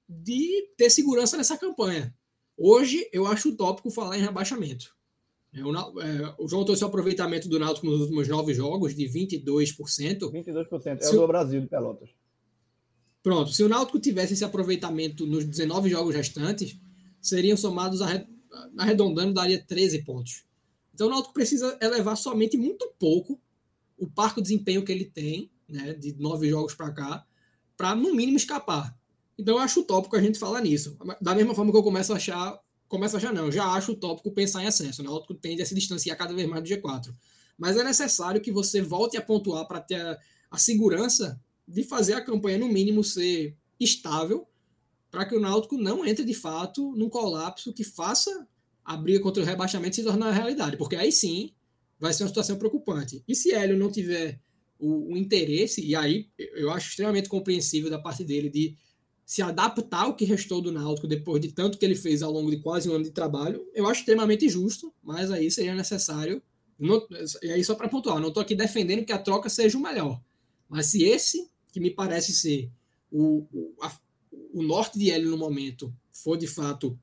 de 0.09 0.66
ter 0.79 0.88
segurança 0.88 1.37
nessa 1.37 1.59
campanha. 1.59 2.14
Hoje, 2.57 3.07
eu 3.12 3.27
acho 3.27 3.51
utópico 3.51 3.90
falar 3.90 4.16
em 4.16 4.23
rebaixamento. 4.23 4.97
É, 5.53 5.62
o, 5.62 6.01
é, 6.01 6.35
o 6.38 6.49
João 6.49 6.64
trouxe 6.64 6.83
o 6.85 6.87
aproveitamento 6.87 7.51
do 7.51 7.59
Náutico 7.59 7.87
nos 7.87 8.01
últimos 8.01 8.27
nove 8.29 8.55
jogos 8.55 8.95
de 8.95 9.05
22%. 9.05 9.45
22%, 10.33 11.03
é 11.03 11.09
o 11.11 11.12
do 11.12 11.27
Brasil, 11.27 11.61
de 11.61 11.66
Pelotas. 11.66 12.09
Pronto, 13.23 13.53
se 13.53 13.62
o 13.62 13.68
Náutico 13.68 14.01
tivesse 14.01 14.33
esse 14.33 14.45
aproveitamento 14.45 15.27
nos 15.27 15.45
19 15.45 15.90
jogos 15.90 16.14
restantes, 16.14 16.81
seriam 17.23 17.57
somados, 17.57 18.01
arredondando, 18.77 19.33
daria 19.33 19.65
13 19.65 20.03
pontos. 20.03 20.45
Então 20.93 21.07
o 21.07 21.11
Náutico 21.11 21.33
precisa 21.33 21.79
elevar 21.81 22.17
somente 22.17 22.59
muito 22.59 22.93
pouco 22.99 23.41
o 23.97 24.07
parco 24.07 24.43
desempenho 24.43 24.85
que 24.85 24.93
ele 24.93 25.05
tem, 25.05 25.51
né, 25.69 25.95
de 25.95 26.15
nove 26.19 26.49
jogos 26.51 26.75
para 26.75 26.91
cá, 26.91 27.25
para 27.77 27.95
no 27.95 28.15
mínimo 28.15 28.37
escapar. 28.37 28.95
Então 29.39 29.57
eu 29.57 29.61
acho 29.61 29.81
utópico 29.81 30.17
a 30.17 30.21
gente 30.21 30.39
falar 30.39 30.61
nisso. 30.61 30.97
Da 31.21 31.35
mesma 31.35 31.55
forma 31.55 31.71
que 31.71 31.79
eu 31.79 31.83
começo 31.83 32.13
a 32.13 32.17
achar, 32.17 32.61
começo 32.89 33.17
a 33.17 33.19
achar 33.19 33.33
não, 33.33 33.51
já 33.51 33.65
acho 33.73 33.93
utópico 33.93 34.31
pensar 34.33 34.63
em 34.63 34.67
acesso. 34.67 35.03
Né? 35.03 35.09
O 35.09 35.13
Náutico 35.13 35.35
tende 35.35 35.63
a 35.63 35.67
se 35.67 35.75
distanciar 35.75 36.19
cada 36.19 36.35
vez 36.35 36.49
mais 36.49 36.63
do 36.63 36.69
G4. 36.69 37.15
Mas 37.57 37.77
é 37.77 37.85
necessário 37.85 38.41
que 38.41 38.53
você 38.53 38.83
volte 38.83 39.17
a 39.17 39.23
pontuar 39.23 39.67
para 39.67 39.81
ter 39.81 40.01
a, 40.01 40.19
a 40.51 40.59
segurança 40.59 41.41
de 41.67 41.85
fazer 41.85 42.15
a 42.15 42.21
campanha 42.21 42.59
no 42.59 42.69
mínimo 42.69 43.03
ser 43.03 43.57
estável, 43.79 44.47
para 45.12 45.27
que 45.27 45.37
o 45.37 45.40
Náutico 45.40 45.77
não 45.77 46.07
entre 46.07 46.25
de 46.25 46.33
fato 46.33 46.96
num 46.96 47.11
colapso 47.11 47.70
que 47.75 47.85
faça 47.85 48.48
a 48.83 48.96
briga 48.96 49.20
contra 49.20 49.42
o 49.42 49.46
rebaixamento 49.46 49.94
se 49.94 50.03
tornar 50.03 50.33
realidade, 50.33 50.79
porque 50.79 50.96
aí 50.96 51.12
sim 51.12 51.53
vai 52.01 52.14
ser 52.14 52.25
uma 52.25 52.31
situação 52.31 52.57
preocupante. 52.57 53.22
E 53.29 53.35
se 53.35 53.53
Hélio 53.53 53.77
não 53.77 53.92
tiver 53.92 54.40
o, 54.79 55.12
o 55.12 55.16
interesse, 55.16 55.85
e 55.85 55.94
aí 55.94 56.31
eu 56.38 56.70
acho 56.70 56.88
extremamente 56.88 57.29
compreensível 57.29 57.90
da 57.90 57.98
parte 57.98 58.25
dele 58.25 58.48
de 58.48 58.75
se 59.25 59.42
adaptar 59.42 60.05
ao 60.05 60.16
que 60.16 60.25
restou 60.25 60.62
do 60.62 60.72
Náutico 60.72 61.07
depois 61.07 61.40
de 61.42 61.53
tanto 61.53 61.79
que 61.79 61.85
ele 61.85 61.94
fez 61.94 62.22
ao 62.22 62.33
longo 62.33 62.51
de 62.51 62.61
quase 62.61 62.88
um 62.88 62.94
ano 62.94 63.05
de 63.05 63.11
trabalho, 63.11 63.64
eu 63.75 63.87
acho 63.87 64.01
extremamente 64.01 64.48
justo, 64.48 64.92
mas 65.03 65.31
aí 65.31 65.51
seria 65.51 65.75
necessário. 65.75 66.42
Não, 66.79 67.07
e 67.42 67.51
aí, 67.53 67.62
só 67.62 67.75
para 67.75 67.88
pontuar, 67.88 68.18
não 68.18 68.29
estou 68.29 68.40
aqui 68.40 68.55
defendendo 68.55 69.05
que 69.05 69.12
a 69.12 69.18
troca 69.18 69.48
seja 69.48 69.77
o 69.77 69.83
melhor, 69.83 70.20
mas 70.68 70.87
se 70.87 71.05
esse, 71.05 71.48
que 71.70 71.79
me 71.79 71.90
parece 71.90 72.33
ser 72.33 72.70
o, 73.11 73.46
o, 73.53 73.75
a, 73.81 73.94
o 74.53 74.62
norte 74.62 74.99
de 74.99 75.11
Hélio 75.11 75.31
no 75.31 75.38
momento, 75.38 75.93
for 76.11 76.37
de 76.37 76.47
fato 76.47 76.99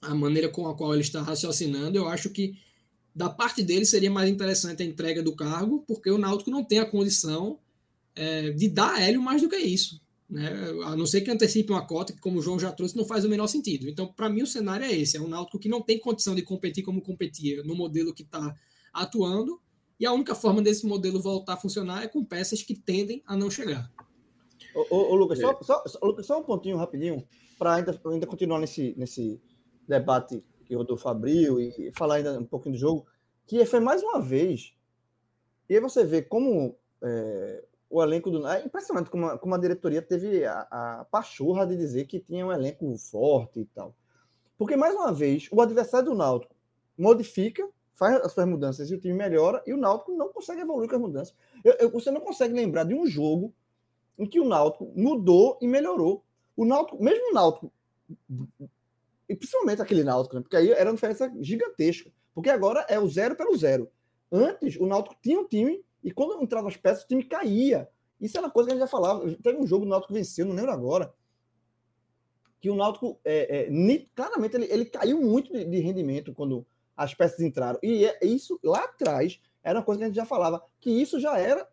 a 0.00 0.14
maneira 0.14 0.48
com 0.48 0.68
a 0.68 0.74
qual 0.74 0.92
ele 0.92 1.02
está 1.02 1.22
raciocinando, 1.22 1.96
eu 1.96 2.08
acho 2.08 2.30
que 2.30 2.56
da 3.14 3.28
parte 3.28 3.62
dele 3.62 3.84
seria 3.84 4.10
mais 4.10 4.28
interessante 4.28 4.82
a 4.82 4.86
entrega 4.86 5.22
do 5.22 5.36
cargo, 5.36 5.84
porque 5.86 6.10
o 6.10 6.18
Náutico 6.18 6.50
não 6.50 6.64
tem 6.64 6.78
a 6.78 6.86
condição 6.86 7.58
é, 8.16 8.50
de 8.50 8.68
dar 8.68 8.94
a 8.94 9.00
Hélio 9.00 9.22
mais 9.22 9.42
do 9.42 9.48
que 9.48 9.56
isso. 9.56 10.00
Né? 10.28 10.50
A 10.84 10.96
não 10.96 11.04
ser 11.04 11.20
que 11.20 11.30
antecipe 11.30 11.72
uma 11.72 11.86
cota, 11.86 12.12
que, 12.12 12.20
como 12.20 12.38
o 12.38 12.42
João 12.42 12.58
já 12.58 12.72
trouxe, 12.72 12.96
não 12.96 13.04
faz 13.04 13.24
o 13.24 13.28
menor 13.28 13.48
sentido. 13.48 13.88
Então, 13.88 14.06
para 14.06 14.30
mim, 14.30 14.42
o 14.42 14.46
cenário 14.46 14.86
é 14.86 14.92
esse: 14.92 15.16
é 15.16 15.20
um 15.20 15.28
Náutico 15.28 15.58
que 15.58 15.68
não 15.68 15.82
tem 15.82 15.98
condição 15.98 16.34
de 16.34 16.42
competir 16.42 16.82
como 16.82 17.02
competia 17.02 17.62
no 17.62 17.74
modelo 17.74 18.14
que 18.14 18.22
está 18.22 18.54
atuando, 18.92 19.60
e 20.00 20.06
a 20.06 20.12
única 20.12 20.34
forma 20.34 20.62
desse 20.62 20.86
modelo 20.86 21.20
voltar 21.20 21.54
a 21.54 21.56
funcionar 21.56 22.02
é 22.02 22.08
com 22.08 22.24
peças 22.24 22.62
que 22.62 22.74
tendem 22.74 23.22
a 23.26 23.36
não 23.36 23.50
chegar. 23.50 23.90
Ô, 24.74 24.86
ô, 24.90 25.12
ô 25.12 25.14
Lucas, 25.14 25.38
é. 25.38 25.42
só, 25.42 25.60
só, 25.62 25.98
Lucas, 26.02 26.26
só 26.26 26.40
um 26.40 26.42
pontinho 26.42 26.76
rapidinho, 26.76 27.26
para 27.58 27.74
ainda, 27.74 28.00
ainda 28.06 28.26
continuar 28.26 28.58
nesse, 28.58 28.94
nesse 28.96 29.40
debate 29.86 30.42
que 30.64 30.74
o 30.74 30.78
Rodolfo 30.78 31.08
abriu 31.08 31.60
e 31.60 31.92
falar 31.92 32.16
ainda 32.16 32.38
um 32.38 32.44
pouquinho 32.44 32.74
do 32.74 32.78
jogo, 32.78 33.06
que 33.46 33.64
foi 33.66 33.80
mais 33.80 34.02
uma 34.02 34.20
vez. 34.20 34.74
E 35.68 35.74
aí 35.74 35.80
você 35.80 36.04
vê 36.04 36.22
como 36.22 36.76
é, 37.02 37.64
o 37.92 38.02
elenco 38.02 38.30
do. 38.30 38.46
É 38.46 38.64
impressionante 38.64 39.10
como 39.10 39.26
a, 39.26 39.38
como 39.38 39.54
a 39.54 39.58
diretoria 39.58 40.00
teve 40.00 40.44
a, 40.44 40.66
a 40.70 41.06
pachorra 41.10 41.66
de 41.66 41.76
dizer 41.76 42.06
que 42.06 42.18
tinha 42.18 42.46
um 42.46 42.52
elenco 42.52 42.96
forte 42.96 43.60
e 43.60 43.64
tal. 43.66 43.94
Porque, 44.56 44.76
mais 44.76 44.94
uma 44.94 45.12
vez, 45.12 45.48
o 45.50 45.60
adversário 45.60 46.10
do 46.10 46.14
Náutico 46.14 46.54
modifica, 46.96 47.68
faz 47.94 48.16
as 48.24 48.32
suas 48.32 48.46
mudanças 48.46 48.90
e 48.90 48.94
o 48.94 49.00
time 49.00 49.14
melhora, 49.14 49.62
e 49.66 49.74
o 49.74 49.76
Náutico 49.76 50.12
não 50.12 50.32
consegue 50.32 50.62
evoluir 50.62 50.88
com 50.88 50.96
as 50.96 51.02
mudanças. 51.02 51.34
Eu, 51.64 51.72
eu, 51.74 51.90
você 51.90 52.10
não 52.10 52.20
consegue 52.20 52.54
lembrar 52.54 52.84
de 52.84 52.94
um 52.94 53.06
jogo 53.06 53.52
em 54.18 54.26
que 54.26 54.40
o 54.40 54.44
Náutico 54.44 54.92
mudou 54.94 55.58
e 55.60 55.66
melhorou. 55.66 56.24
O 56.56 56.64
Náutico, 56.64 57.02
mesmo 57.02 57.30
o 57.30 57.34
Náutico, 57.34 57.72
e 59.28 59.34
principalmente 59.34 59.80
aquele 59.80 60.04
Náutico, 60.04 60.36
né? 60.36 60.42
porque 60.42 60.56
aí 60.56 60.70
era 60.70 60.90
uma 60.90 60.94
diferença 60.94 61.32
gigantesca. 61.40 62.10
Porque 62.34 62.50
agora 62.50 62.84
é 62.88 62.98
o 62.98 63.08
zero 63.08 63.36
pelo 63.36 63.56
zero. 63.56 63.90
Antes, 64.30 64.76
o 64.76 64.86
Náutico 64.86 65.16
tinha 65.22 65.38
um 65.38 65.46
time 65.46 65.84
e 66.02 66.10
quando 66.10 66.42
entrava 66.42 66.68
as 66.68 66.76
peças, 66.76 67.04
o 67.04 67.08
time 67.08 67.22
caía. 67.22 67.88
Isso 68.20 68.36
era 68.36 68.46
uma 68.46 68.52
coisa 68.52 68.68
que 68.68 68.74
a 68.74 68.76
gente 68.76 68.84
já 68.84 68.90
falava. 68.90 69.30
Teve 69.42 69.58
um 69.58 69.66
jogo 69.66 69.84
do 69.84 69.90
Náutico 69.90 70.14
venceu, 70.14 70.46
não 70.46 70.54
lembro 70.54 70.72
agora. 70.72 71.12
Que 72.60 72.70
o 72.70 72.74
Náutico, 72.74 73.18
é, 73.24 73.68
é, 73.68 74.06
claramente, 74.14 74.56
ele, 74.56 74.66
ele 74.70 74.84
caiu 74.84 75.20
muito 75.20 75.52
de, 75.52 75.64
de, 75.64 75.80
rendimento 75.80 76.32
quando 76.32 76.64
as 76.96 77.14
peças 77.14 77.40
entraram. 77.40 77.78
E 77.82 78.06
é, 78.06 78.18
isso 78.22 78.58
lá 78.62 78.84
atrás 78.84 79.40
era 79.62 79.78
uma 79.78 79.84
coisa 79.84 79.98
que 79.98 80.04
a 80.04 80.06
gente 80.08 80.16
já 80.16 80.26
falava, 80.26 80.64
que 80.80 80.90
isso 80.90 81.20
já 81.20 81.38
era 81.38 81.68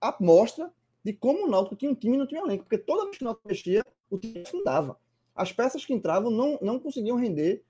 a 0.00 0.14
mostra 0.20 0.72
de 1.06 1.12
como 1.12 1.46
o 1.46 1.48
Náutico 1.48 1.76
tinha 1.76 1.88
um 1.88 1.94
time 1.94 2.16
e 2.16 2.18
não 2.18 2.26
tinha 2.26 2.42
um 2.42 2.46
elenco. 2.46 2.64
Porque 2.64 2.78
toda 2.78 3.04
vez 3.04 3.16
que 3.16 3.22
o 3.22 3.26
Náutico 3.26 3.46
mexia, 3.46 3.84
o 4.10 4.18
time 4.18 4.42
afundava. 4.42 4.98
As 5.36 5.52
peças 5.52 5.84
que 5.84 5.94
entravam 5.94 6.32
não, 6.32 6.58
não 6.60 6.80
conseguiam 6.80 7.16
render, 7.16 7.62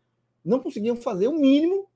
não 0.42 0.58
conseguiam 0.58 0.96
fazer 0.96 1.28
o 1.28 1.34
mínimo 1.34 1.86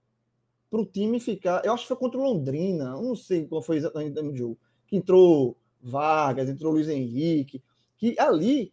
para 0.70 0.82
o 0.82 0.84
time 0.84 1.18
ficar. 1.18 1.64
Eu 1.64 1.72
acho 1.72 1.84
que 1.84 1.88
foi 1.88 1.96
contra 1.96 2.20
o 2.20 2.22
Londrina, 2.22 2.90
não 2.90 3.16
sei 3.16 3.46
qual 3.46 3.62
foi 3.62 3.78
exatamente 3.78 4.20
o 4.20 4.36
jogo. 4.36 4.58
Que 4.86 4.96
entrou 4.98 5.56
Vargas, 5.80 6.46
entrou 6.46 6.74
Luiz 6.74 6.88
Henrique, 6.88 7.62
que 7.96 8.14
ali 8.18 8.70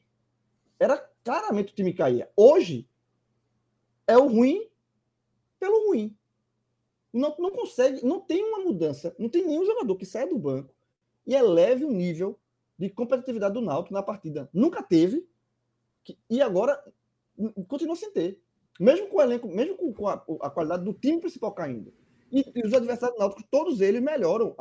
era 0.77 0.97
claramente 1.23 1.71
o 1.71 1.75
time 1.75 1.93
caía. 1.93 2.29
Hoje 2.35 2.85
é 4.05 4.17
o 4.17 4.27
ruim 4.27 4.67
pelo 5.57 5.87
ruim. 5.87 6.13
Não, 7.13 7.33
não 7.39 7.51
consegue, 7.51 8.05
não 8.05 8.19
tem 8.19 8.43
uma 8.43 8.59
mudança, 8.59 9.15
não 9.17 9.29
tem 9.29 9.45
nenhum 9.45 9.65
jogador 9.65 9.95
que 9.95 10.05
saia 10.05 10.27
do 10.27 10.37
banco 10.37 10.75
e 11.25 11.33
eleve 11.33 11.85
o 11.85 11.91
nível 11.91 12.37
de 12.77 12.89
competitividade 12.89 13.53
do 13.53 13.61
Náutico 13.61 13.93
na 13.93 14.03
partida. 14.03 14.49
Nunca 14.53 14.83
teve 14.83 15.27
e 16.29 16.41
agora 16.41 16.81
continua 17.67 17.95
sem 17.95 18.11
ter. 18.11 18.39
Mesmo 18.79 19.07
com 19.07 19.17
o 19.17 19.21
elenco, 19.21 19.47
mesmo 19.47 19.93
com 19.93 20.07
a, 20.07 20.23
a 20.41 20.49
qualidade 20.49 20.83
do 20.83 20.93
time 20.93 21.19
principal 21.19 21.51
caindo. 21.51 21.91
E, 22.31 22.45
e 22.55 22.67
os 22.67 22.73
adversários 22.73 23.17
do 23.17 23.19
Náutico, 23.19 23.47
todos 23.49 23.81
eles 23.81 24.01
melhoram 24.01 24.55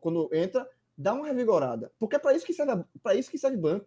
quando 0.00 0.28
entra, 0.34 0.68
dá 0.96 1.14
uma 1.14 1.26
revigorada. 1.26 1.90
Porque 1.98 2.16
é 2.16 2.18
para 2.18 2.34
isso 2.34 2.44
que 2.44 2.52
serve, 2.52 2.84
para 3.02 3.14
isso 3.14 3.30
que 3.30 3.38
serve 3.38 3.56
banco. 3.56 3.86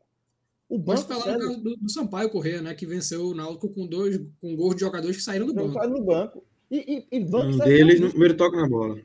O 0.67 0.78
banco 0.78 1.05
Mas 1.07 1.21
falar 1.21 1.38
serve... 1.38 1.57
do, 1.57 1.78
do 1.78 1.89
Sampaio 1.89 2.30
Correia, 2.30 2.61
né, 2.61 2.73
que 2.73 2.86
venceu 2.86 3.28
o 3.28 3.36
Náutico 3.36 3.69
com 3.69 3.88
dois 3.88 4.17
com 4.41 4.55
gols 4.55 4.75
de 4.75 4.82
jogadores 4.82 5.15
que 5.15 5.23
saíram 5.23 5.45
do 5.45 5.53
banco. 5.53 5.73
Saíram 5.73 5.93
do 5.93 6.03
banco. 6.03 6.43
E, 6.69 7.07
e, 7.11 7.17
e 7.17 7.19
banco 7.23 7.55
um 7.55 7.57
deles 7.59 7.99
no 7.99 8.09
primeiro 8.09 8.36
toque 8.36 8.57
na 8.57 8.67
bola. 8.67 8.99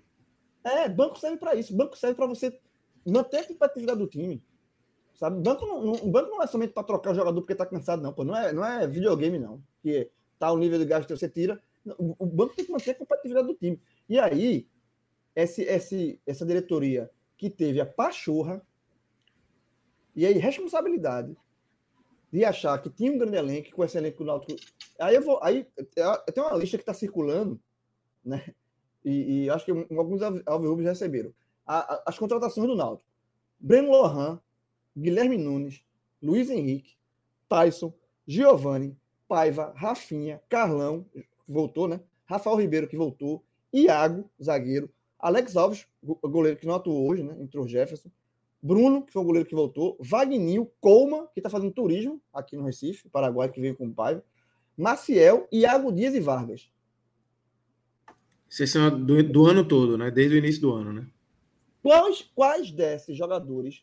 É, 0.64 0.88
banco 0.88 1.18
serve 1.18 1.36
para 1.36 1.54
isso. 1.54 1.76
Banco 1.76 1.96
serve 1.96 2.16
para 2.16 2.26
você 2.26 2.58
manter 3.06 3.38
a 3.38 3.46
competitividade 3.46 3.98
do 3.98 4.06
time. 4.06 4.42
Sabe? 5.22 5.40
Banco 5.40 5.64
não, 5.64 5.92
o 5.92 6.10
banco 6.10 6.30
não 6.30 6.42
é 6.42 6.48
somente 6.48 6.72
para 6.72 6.82
trocar 6.82 7.12
o 7.12 7.14
jogador 7.14 7.40
porque 7.40 7.52
está 7.52 7.64
cansado, 7.64 8.02
não. 8.02 8.12
Pô. 8.12 8.24
Não, 8.24 8.36
é, 8.36 8.52
não 8.52 8.64
é 8.64 8.88
videogame, 8.88 9.38
não. 9.38 9.62
Que 9.80 10.10
tá 10.36 10.50
o 10.50 10.58
nível 10.58 10.80
de 10.80 10.84
gasto 10.84 11.06
que 11.06 11.16
você 11.16 11.28
tira. 11.28 11.62
O, 11.96 12.26
banco 12.26 12.56
tem 12.56 12.64
que 12.64 12.72
manter 12.72 12.90
a 12.90 12.94
competitividade 12.96 13.46
do 13.46 13.54
time. 13.54 13.80
E 14.08 14.18
aí, 14.18 14.66
esse, 15.36 15.62
esse, 15.62 16.20
essa 16.26 16.44
diretoria 16.44 17.08
que 17.36 17.48
teve 17.48 17.80
a 17.80 17.86
pachorra 17.86 18.66
e 20.16 20.26
a 20.26 20.30
irresponsabilidade 20.32 21.36
de 22.32 22.44
achar 22.44 22.76
que 22.82 22.90
tinha 22.90 23.12
um 23.12 23.18
grande 23.18 23.36
elenco 23.36 23.70
com 23.70 23.84
esse 23.84 23.96
elenco 23.96 24.24
Náutico. 24.24 24.60
Aí 24.98 25.14
eu 25.14 25.22
vou. 25.22 25.38
Aí 25.40 25.68
eu 25.76 26.32
tenho 26.32 26.48
uma 26.48 26.56
lista 26.56 26.76
que 26.76 26.82
está 26.82 26.94
circulando, 26.94 27.60
né? 28.24 28.44
E, 29.04 29.44
e, 29.44 29.50
acho 29.50 29.64
que 29.64 29.70
alguns 29.70 30.20
alvirrubos 30.46 30.84
receberam. 30.84 31.32
A, 31.64 31.94
a, 31.94 32.02
as 32.06 32.18
contratações 32.18 32.66
do 32.66 32.74
Náutico. 32.74 33.08
Breno 33.60 33.92
Lohan, 33.92 34.40
Guilherme 34.96 35.38
Nunes, 35.38 35.82
Luiz 36.22 36.50
Henrique, 36.50 36.96
Tyson, 37.48 37.92
Giovanni, 38.26 38.96
Paiva, 39.26 39.72
Rafinha, 39.76 40.40
Carlão, 40.48 41.06
voltou, 41.48 41.88
né? 41.88 42.00
Rafael 42.24 42.56
Ribeiro, 42.56 42.88
que 42.88 42.96
voltou, 42.96 43.44
Iago, 43.72 44.30
zagueiro, 44.42 44.90
Alex 45.18 45.56
Alves, 45.56 45.86
goleiro 46.02 46.58
que 46.58 46.66
não 46.66 46.74
atuou 46.74 47.08
hoje, 47.08 47.22
né? 47.22 47.36
Entrou 47.40 47.66
Jefferson, 47.66 48.10
Bruno, 48.62 49.02
que 49.02 49.12
foi 49.12 49.22
o 49.22 49.24
goleiro 49.24 49.48
que 49.48 49.54
voltou, 49.54 49.96
Vagninho, 50.00 50.70
Colma, 50.80 51.26
que 51.34 51.40
está 51.40 51.50
fazendo 51.50 51.72
turismo 51.72 52.20
aqui 52.32 52.56
no 52.56 52.64
Recife, 52.64 53.08
Paraguai, 53.08 53.48
que 53.50 53.60
veio 53.60 53.74
com 53.74 53.86
o 53.86 53.92
Paiva, 53.92 54.24
Maciel, 54.76 55.48
Iago 55.50 55.92
Dias 55.92 56.14
e 56.14 56.20
Vargas. 56.20 56.70
Sessão 58.48 59.04
do, 59.04 59.22
do 59.22 59.46
ano 59.46 59.66
todo, 59.66 59.98
né? 59.98 60.10
Desde 60.10 60.36
o 60.36 60.38
início 60.38 60.60
do 60.60 60.72
ano, 60.72 60.92
né? 60.92 61.06
Quais, 61.82 62.22
quais 62.34 62.70
desses 62.70 63.16
jogadores 63.16 63.82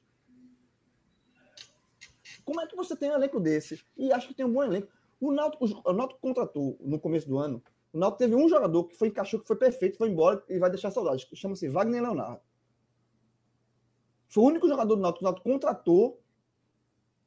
como 2.50 2.62
é 2.62 2.66
que 2.66 2.76
você 2.76 2.96
tem 2.96 3.12
um 3.12 3.14
elenco 3.14 3.40
desse? 3.40 3.80
E 3.96 4.12
acho 4.12 4.28
que 4.28 4.34
tem 4.34 4.44
um 4.44 4.52
bom 4.52 4.64
elenco. 4.64 4.88
O 5.22 5.32
Náutico, 5.32 5.66
o 5.86 5.94
Náutico 5.94 6.20
contratou 6.20 6.76
no 6.82 7.00
começo 7.00 7.30
do 7.30 7.38
ano. 7.38 7.62
O 7.94 8.00
Náutico 8.00 8.18
teve 8.18 8.34
um 8.34 8.50
jogador 8.50 8.86
que 8.86 8.96
foi 8.96 9.10
encaixou, 9.10 9.40
que 9.40 9.46
foi 9.46 9.56
perfeito, 9.56 10.00
foi 10.00 10.10
embora 10.10 10.44
e 10.50 10.58
vai 10.58 10.72
deixar 10.72 10.90
saudade. 10.90 11.28
Chama-se 11.36 11.68
Wagner 11.68 12.02
Leonardo. 12.02 12.42
Foi 14.30 14.44
o 14.44 14.48
único 14.48 14.68
jogador 14.68 14.96
do 14.96 15.02
Náutico 15.02 15.20
que 15.20 15.26
o 15.26 15.30
Náutico 15.30 15.48
contratou 15.48 16.20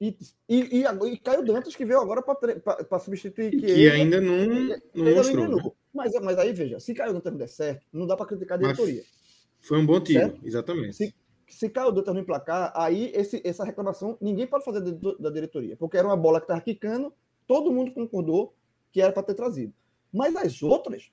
e, 0.01 0.19
e, 0.49 0.81
e, 0.81 0.85
e 0.85 1.17
Caio 1.19 1.45
Dantas, 1.45 1.77
que 1.77 1.85
veio 1.85 2.01
agora 2.01 2.21
para 2.21 2.99
substituir. 2.99 3.53
Que, 3.53 3.59
que 3.59 3.67
ele, 3.67 3.91
ainda 3.93 4.21
não, 4.21 4.81
não 4.93 5.15
mostrou. 5.15 5.49
Né? 5.49 5.71
Mas, 5.95 6.13
mas 6.21 6.37
aí, 6.37 6.53
veja, 6.53 6.81
se 6.81 6.95
Caio 6.95 7.13
Dantas 7.13 7.31
não 7.31 7.39
der 7.39 7.49
certo, 7.49 7.87
não 7.93 8.09
dá 8.09 8.17
para 8.17 8.27
criticar 8.27 8.59
a 8.59 8.61
diretoria. 8.61 9.03
Mas 9.03 9.69
foi 9.69 9.79
um 9.79 9.87
bom 9.87 10.01
tiro, 10.01 10.19
certo? 10.19 10.41
exatamente. 10.45 10.97
Se, 10.97 11.15
se 11.55 11.69
caiu 11.69 11.89
o 11.91 12.13
no 12.15 12.21
emplacar, 12.21 12.73
aí 12.75 13.11
esse, 13.15 13.43
essa 13.45 13.65
reclamação 13.65 14.17
ninguém 14.21 14.47
pode 14.47 14.65
fazer 14.65 14.81
da 14.81 15.31
diretoria, 15.31 15.77
porque 15.77 15.97
era 15.97 16.07
uma 16.07 16.17
bola 16.17 16.41
que 16.41 16.45
estava 16.45 16.61
quicando, 16.61 17.13
todo 17.47 17.73
mundo 17.73 17.93
concordou 17.93 18.55
que 18.91 19.01
era 19.01 19.13
para 19.13 19.23
ter 19.23 19.35
trazido. 19.35 19.73
Mas 20.13 20.35
as 20.37 20.63
outras. 20.63 21.13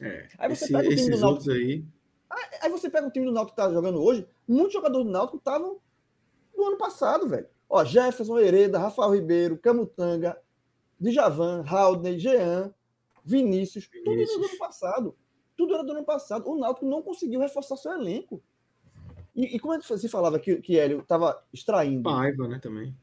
É, 0.00 0.28
aí 0.38 0.54
você 0.54 0.64
esse, 0.64 0.72
pega 0.72 0.88
o 0.88 0.94
time 0.94 1.10
do 1.10 1.20
Náutico. 1.20 1.50
Aí... 1.50 1.84
aí 2.60 2.70
você 2.70 2.90
pega 2.90 3.06
o 3.06 3.10
time 3.10 3.26
do 3.26 3.32
Náutico 3.32 3.56
que 3.56 3.62
está 3.62 3.72
jogando 3.72 4.02
hoje, 4.02 4.26
muitos 4.46 4.72
jogadores 4.72 5.06
do 5.06 5.12
Náutico 5.12 5.38
estavam 5.38 5.80
do 6.54 6.64
ano 6.64 6.76
passado, 6.76 7.28
velho. 7.28 7.48
Ó, 7.68 7.84
Jefferson, 7.84 8.38
Hereda, 8.38 8.78
Rafael 8.78 9.12
Ribeiro, 9.12 9.58
Camutanga, 9.58 10.40
Djavan, 11.00 11.64
Haldney, 11.66 12.18
Jean, 12.18 12.72
Vinícius, 13.24 13.88
Vinícius, 13.92 13.94
tudo 14.04 14.20
era 14.20 14.38
do 14.38 14.44
ano 14.44 14.58
passado. 14.58 15.16
Tudo 15.56 15.74
era 15.74 15.84
do 15.84 15.92
ano 15.92 16.04
passado. 16.04 16.48
O 16.48 16.56
Náutico 16.56 16.86
não 16.86 17.02
conseguiu 17.02 17.40
reforçar 17.40 17.76
seu 17.76 17.92
elenco. 17.92 18.42
E, 19.36 19.56
e 19.56 19.60
como 19.60 19.74
é 19.74 19.78
que 19.78 19.88
você 19.88 20.08
falava 20.08 20.38
que, 20.38 20.56
que 20.56 20.78
Hélio 20.78 21.00
estava 21.00 21.40
extraindo? 21.52 22.02
Paiva, 22.02 22.48
né, 22.48 22.58
também. 22.58 22.96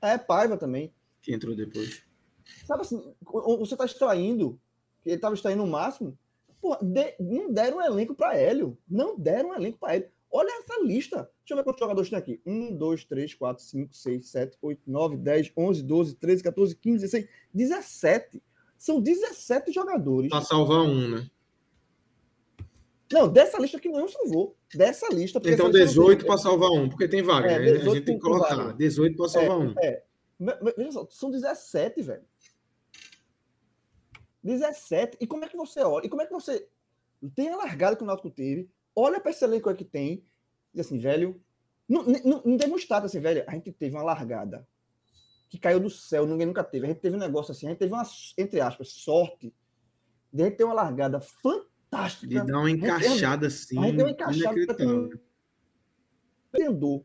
É, 0.00 0.18
Paiva 0.18 0.56
também. 0.56 0.92
Que 1.22 1.34
entrou 1.34 1.56
depois. 1.56 2.02
Sabe 2.66 2.82
assim, 2.82 3.14
você 3.24 3.74
está 3.74 3.84
extraindo, 3.84 4.60
ele 5.04 5.16
estava 5.16 5.34
extraindo 5.34 5.64
o 5.64 5.66
máximo, 5.66 6.16
Pô, 6.60 6.76
de, 6.82 7.16
não 7.18 7.50
deram 7.50 7.78
um 7.78 7.82
elenco 7.82 8.14
para 8.14 8.36
Hélio. 8.36 8.76
Não 8.88 9.18
deram 9.18 9.50
um 9.50 9.54
elenco 9.54 9.78
para 9.78 9.94
Hélio. 9.94 10.10
Olha 10.30 10.50
essa 10.60 10.80
lista. 10.84 11.28
Deixa 11.40 11.54
eu 11.54 11.56
ver 11.56 11.64
quantos 11.64 11.80
jogadores 11.80 12.10
tem 12.10 12.18
aqui. 12.18 12.40
1, 12.46 12.76
2, 12.76 13.04
3, 13.04 13.34
4, 13.34 13.64
5, 13.64 13.94
6, 13.94 14.28
7, 14.28 14.58
8, 14.60 14.82
9, 14.86 15.16
10, 15.16 15.52
11, 15.56 15.82
12, 15.82 16.16
13, 16.16 16.42
14, 16.42 16.76
15, 16.76 16.98
16, 17.00 17.28
17. 17.52 18.42
São 18.78 19.00
17 19.00 19.72
jogadores. 19.72 20.30
Para 20.30 20.42
salvar 20.42 20.82
um, 20.82 21.08
né? 21.08 21.30
Não, 23.12 23.28
dessa 23.28 23.58
lista 23.58 23.80
que 23.80 23.88
não 23.88 24.06
salvou. 24.06 24.56
Dessa 24.72 25.12
lista. 25.12 25.40
Então 25.44 25.70
18 25.70 26.24
para 26.24 26.38
salvar 26.38 26.70
um, 26.70 26.88
porque 26.88 27.08
tem 27.08 27.22
vaga. 27.22 27.50
É, 27.50 27.58
né? 27.58 27.70
A 27.72 27.78
gente 27.78 28.02
tem 28.02 28.14
que 28.14 28.20
colocar. 28.20 28.54
Vaga. 28.54 28.72
18 28.74 29.16
para 29.16 29.28
salvar 29.28 29.50
é, 29.50 29.60
um. 29.60 29.74
É. 29.82 30.02
Veja 30.76 30.92
só, 30.92 31.06
são 31.10 31.30
17, 31.30 32.02
velho. 32.02 32.24
17. 34.42 35.18
E 35.20 35.26
como 35.26 35.44
é 35.44 35.48
que 35.48 35.56
você 35.56 35.80
olha? 35.80 36.06
E 36.06 36.08
como 36.08 36.22
é 36.22 36.26
que 36.26 36.32
você 36.32 36.68
tem 37.34 37.50
a 37.50 37.56
largada 37.56 37.96
que 37.96 38.02
o 38.02 38.06
Náutico 38.06 38.30
teve? 38.30 38.70
Olha 38.94 39.20
para 39.20 39.32
esse 39.32 39.44
elenco 39.44 39.74
que 39.74 39.84
tem. 39.84 40.24
Diz 40.72 40.86
assim, 40.86 40.98
velho. 40.98 41.42
Não, 41.88 42.04
não, 42.04 42.42
não 42.44 42.56
demonstrado 42.56 43.06
assim, 43.06 43.18
velho. 43.18 43.42
A 43.48 43.52
gente 43.52 43.72
teve 43.72 43.96
uma 43.96 44.04
largada 44.04 44.66
que 45.48 45.58
caiu 45.58 45.80
do 45.80 45.90
céu, 45.90 46.24
ninguém 46.24 46.46
nunca 46.46 46.62
teve. 46.62 46.86
A 46.86 46.88
gente 46.88 47.00
teve 47.00 47.16
um 47.16 47.18
negócio 47.18 47.50
assim, 47.50 47.66
a 47.66 47.70
gente 47.70 47.80
teve 47.80 47.92
uma, 47.92 48.04
entre 48.38 48.60
aspas, 48.60 48.90
sorte 48.92 49.52
de 50.32 50.42
a 50.42 50.46
gente 50.46 50.56
ter 50.56 50.62
uma 50.62 50.74
largada 50.74 51.20
fantástica 51.20 51.69
fantástica. 51.90 52.26
De 52.26 52.46
dar 52.46 52.58
uma 52.58 52.70
encaixada 52.70 53.48
assim. 53.48 53.78
A 53.78 53.82
gente 53.82 53.96
deu 53.96 54.06
uma 54.06 54.12
encaixada 54.12 54.60
entendeu? 56.54 57.04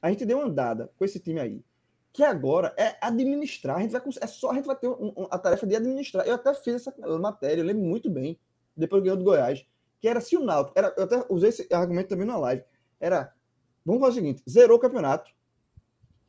A 0.00 0.10
gente 0.10 0.26
deu 0.26 0.38
uma 0.38 0.46
andada 0.46 0.90
com 0.96 1.04
esse 1.04 1.20
time 1.20 1.40
aí. 1.40 1.64
Que 2.12 2.22
agora 2.22 2.74
é 2.76 2.96
administrar. 3.00 3.78
A 3.78 3.80
gente 3.80 3.90
vai, 3.90 4.02
é 4.20 4.26
só 4.26 4.50
a 4.50 4.54
gente 4.54 4.66
vai 4.66 4.76
ter 4.76 4.88
um, 4.88 5.12
um, 5.16 5.26
a 5.30 5.38
tarefa 5.38 5.66
de 5.66 5.76
administrar. 5.76 6.26
Eu 6.26 6.34
até 6.34 6.54
fiz 6.54 6.74
essa 6.74 6.94
matéria, 7.18 7.60
eu 7.60 7.66
lembro 7.66 7.82
muito 7.82 8.08
bem, 8.08 8.38
depois 8.76 9.02
ganhou 9.02 9.16
do 9.16 9.24
Goiás, 9.24 9.66
que 10.00 10.06
era 10.06 10.20
se 10.20 10.36
o 10.36 10.44
Náutico. 10.44 10.78
Era, 10.78 10.94
eu 10.96 11.04
até 11.04 11.24
usei 11.28 11.48
esse 11.48 11.66
argumento 11.72 12.08
também 12.08 12.26
na 12.26 12.36
live. 12.36 12.62
Era. 13.00 13.34
Vamos 13.84 14.00
fazer 14.00 14.12
o 14.12 14.22
seguinte: 14.22 14.42
zerou 14.48 14.76
o 14.76 14.80
campeonato, 14.80 15.30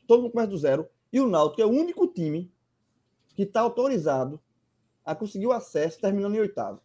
todo 0.07 0.23
mundo 0.23 0.31
começa 0.31 0.49
do 0.49 0.57
zero, 0.57 0.87
e 1.13 1.19
o 1.19 1.27
Náutico 1.27 1.61
é 1.61 1.65
o 1.65 1.69
único 1.69 2.07
time 2.07 2.51
que 3.35 3.43
está 3.43 3.61
autorizado 3.61 4.41
a 5.03 5.13
conseguir 5.13 5.47
o 5.47 5.51
acesso 5.51 5.99
terminando 5.99 6.35
em 6.35 6.39
oitavo. 6.39 6.81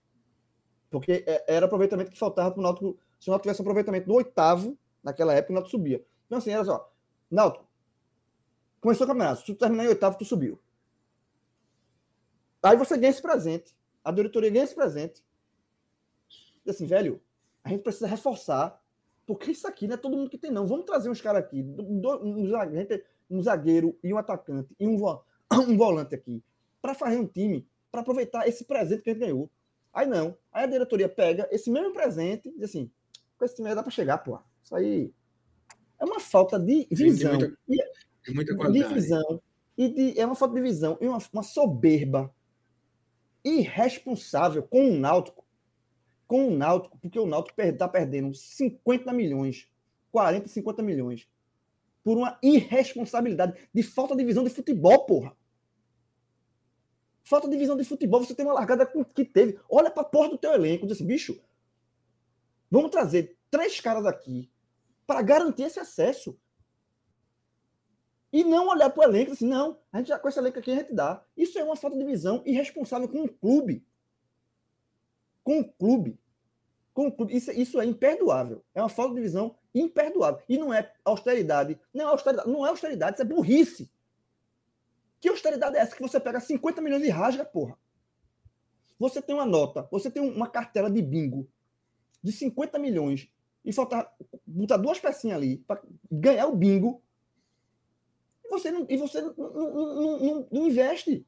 Porque 0.91 1.24
é, 1.26 1.45
era 1.47 1.66
aproveitamento 1.66 2.11
que 2.11 2.18
faltava 2.18 2.51
para 2.51 2.61
o 2.61 2.62
Náutico. 2.62 2.99
Se 3.18 3.28
o 3.28 3.30
Náutico 3.30 3.45
tivesse 3.45 3.62
aproveitamento 3.62 4.09
no 4.09 4.14
oitavo, 4.14 4.76
naquela 5.03 5.32
época, 5.32 5.53
o 5.53 5.55
Náutico 5.55 5.70
subia. 5.70 6.05
Então, 6.26 6.38
assim, 6.38 6.51
era 6.51 6.64
só. 6.64 6.93
Náutico, 7.30 7.64
começou 8.80 9.05
o 9.05 9.09
campeonato. 9.09 9.41
Se 9.41 9.47
tu 9.47 9.55
terminar 9.55 9.84
em 9.84 9.88
oitavo, 9.88 10.18
tu 10.18 10.24
subiu. 10.24 10.59
Aí 12.62 12.76
você 12.76 12.99
ganha 12.99 13.11
esse 13.11 13.22
presente. 13.22 13.74
A 14.05 14.11
diretoria 14.11 14.51
ganha 14.51 14.64
esse 14.64 14.74
presente. 14.74 15.22
E 16.66 16.70
assim, 16.70 16.86
velho, 16.86 17.22
a 17.62 17.68
gente 17.68 17.82
precisa 17.82 18.07
reforçar. 18.07 18.80
Porque 19.24 19.53
isso 19.53 19.66
aqui 19.68 19.86
não 19.86 19.95
é 19.95 19.97
todo 19.97 20.16
mundo 20.16 20.28
que 20.28 20.38
tem, 20.38 20.51
não. 20.51 20.66
Vamos 20.66 20.84
trazer 20.84 21.09
uns 21.09 21.20
caras 21.20 21.45
aqui. 21.45 21.64
Um 23.30 23.43
zagueiro 23.43 23.97
e 24.03 24.12
um 24.12 24.18
atacante 24.18 24.74
e 24.78 24.88
um 24.88 24.97
volante 25.76 26.16
aqui. 26.16 26.43
Para 26.82 26.95
fazer 26.95 27.16
um 27.16 27.26
time. 27.26 27.66
Para 27.93 28.01
aproveitar 28.01 28.49
esse 28.49 28.64
presente 28.64 29.03
que 29.03 29.11
a 29.11 29.12
gente 29.12 29.22
ganhou. 29.22 29.49
Aí 29.93 30.07
não. 30.07 30.36
Aí 30.53 30.64
a 30.64 30.66
diretoria 30.66 31.09
pega 31.09 31.49
esse 31.51 31.70
mesmo 31.70 31.93
presente 31.93 32.49
e 32.49 32.53
diz 32.53 32.70
assim: 32.70 32.91
com 33.38 33.45
esse 33.45 33.57
time 33.57 33.74
dá 33.74 33.82
para 33.82 33.91
chegar, 33.91 34.18
pô. 34.18 34.38
Isso 34.62 34.74
aí 34.74 35.12
é 35.99 36.05
uma 36.05 36.20
falta 36.20 36.59
de 36.59 36.86
visão. 36.91 37.32
Sim, 37.32 37.38
de, 37.38 37.47
muita, 37.47 37.91
de 38.26 38.34
muita 38.34 38.57
qualidade. 38.57 38.88
De 38.88 39.01
visão. 39.01 39.43
E 39.76 39.88
de, 39.88 40.20
é 40.20 40.26
uma 40.26 40.34
falta 40.34 40.55
de 40.55 40.61
visão 40.61 40.99
e 41.01 41.07
uma, 41.07 41.18
uma 41.32 41.43
soberba 41.43 42.34
irresponsável 43.45 44.62
com 44.62 44.91
o 44.91 44.97
Náutico. 44.97 45.45
Com 46.26 46.49
o 46.49 46.57
Náutico, 46.57 46.99
porque 46.99 47.18
o 47.18 47.26
Náutico 47.26 47.61
está 47.61 47.88
perdendo 47.88 48.32
50 48.34 49.12
milhões, 49.12 49.68
40, 50.12 50.49
50 50.49 50.82
milhões, 50.82 51.28
por 52.05 52.16
uma 52.16 52.38
irresponsabilidade 52.43 53.59
de 53.72 53.82
falta 53.82 54.14
de 54.14 54.24
visão 54.24 54.45
de 54.45 54.51
futebol, 54.51 55.07
porra. 55.07 55.36
Falta 57.30 57.48
de 57.48 57.56
visão 57.56 57.76
de 57.76 57.84
futebol, 57.84 58.24
você 58.24 58.34
tem 58.34 58.44
uma 58.44 58.54
largada 58.54 58.84
que 58.84 59.24
teve. 59.24 59.56
Olha 59.68 59.88
para 59.88 60.02
a 60.02 60.04
porra 60.04 60.30
do 60.30 60.36
teu 60.36 60.52
elenco, 60.52 60.84
diz 60.84 60.96
assim, 60.96 61.06
bicho, 61.06 61.40
vamos 62.68 62.90
trazer 62.90 63.38
três 63.48 63.78
caras 63.78 64.04
aqui 64.04 64.50
para 65.06 65.22
garantir 65.22 65.62
esse 65.62 65.78
acesso. 65.78 66.36
E 68.32 68.42
não 68.42 68.66
olhar 68.66 68.90
para 68.90 69.02
o 69.02 69.04
elenco 69.04 69.30
assim, 69.30 69.46
não, 69.46 69.78
a 69.92 69.98
gente 69.98 70.08
já 70.08 70.18
com 70.18 70.28
esse 70.28 70.40
elenco 70.40 70.58
aqui 70.58 70.72
a 70.72 70.74
gente 70.74 70.92
dá. 70.92 71.24
Isso 71.36 71.56
é 71.56 71.62
uma 71.62 71.76
falta 71.76 71.96
de 71.96 72.04
visão 72.04 72.42
irresponsável 72.44 73.08
com 73.08 73.22
o 73.22 73.28
clube. 73.28 73.86
Com 75.44 75.60
o 75.60 75.72
clube. 75.72 76.18
Com 76.92 77.06
o 77.06 77.12
clube. 77.12 77.36
Isso, 77.36 77.52
isso 77.52 77.80
é 77.80 77.84
imperdoável. 77.84 78.64
É 78.74 78.82
uma 78.82 78.88
falta 78.88 79.14
de 79.14 79.20
visão 79.20 79.54
imperdoável. 79.72 80.42
E 80.48 80.58
não 80.58 80.74
é 80.74 80.92
austeridade. 81.04 81.78
Não 81.94 82.08
é 82.08 82.10
austeridade, 82.10 82.50
não 82.50 82.66
é 82.66 82.70
austeridade, 82.70 83.14
isso 83.14 83.22
é 83.22 83.24
burrice. 83.24 83.88
Que 85.20 85.28
austeridade 85.28 85.76
é 85.76 85.80
essa 85.80 85.94
que 85.94 86.02
você 86.02 86.18
pega 86.18 86.40
50 86.40 86.80
milhões 86.80 87.04
e 87.04 87.10
rasga, 87.10 87.44
porra? 87.44 87.76
Você 88.98 89.20
tem 89.20 89.34
uma 89.34 89.46
nota, 89.46 89.88
você 89.90 90.10
tem 90.10 90.22
uma 90.22 90.48
cartela 90.48 90.90
de 90.90 91.00
bingo 91.00 91.48
de 92.22 92.32
50 92.32 92.78
milhões 92.78 93.30
e 93.64 93.72
falta 93.72 94.10
botar 94.46 94.76
duas 94.76 94.98
pecinhas 94.98 95.36
ali 95.36 95.58
para 95.58 95.82
ganhar 96.10 96.46
o 96.46 96.56
bingo. 96.56 97.02
Você 98.50 98.70
não, 98.70 98.86
e 98.88 98.96
você 98.96 99.20
não, 99.20 99.34
não, 99.36 100.18
não, 100.18 100.48
não 100.50 100.66
investe 100.66 101.26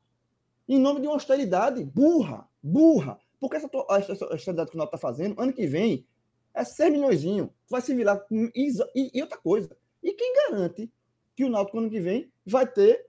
em 0.68 0.78
nome 0.78 1.00
de 1.00 1.06
uma 1.06 1.14
austeridade 1.14 1.84
burra, 1.84 2.48
burra. 2.62 3.18
Porque 3.40 3.56
essa, 3.56 3.68
essa, 3.90 4.12
essa 4.12 4.24
austeridade 4.26 4.70
que 4.70 4.76
o 4.76 4.78
Náutico 4.78 4.96
está 4.96 4.98
fazendo, 4.98 5.40
ano 5.40 5.52
que 5.52 5.66
vem, 5.66 6.06
é 6.54 6.64
6 6.64 6.92
milhões. 6.92 7.22
Vai 7.68 7.80
se 7.80 7.94
virar. 7.94 8.24
E, 8.30 8.70
e, 9.14 9.22
outra 9.22 9.38
coisa. 9.38 9.76
E 10.02 10.12
quem 10.12 10.34
garante 10.34 10.90
que 11.34 11.44
o 11.44 11.50
Náutico 11.50 11.78
ano 11.78 11.90
que 11.90 12.00
vem 12.00 12.30
vai 12.44 12.66
ter, 12.66 13.06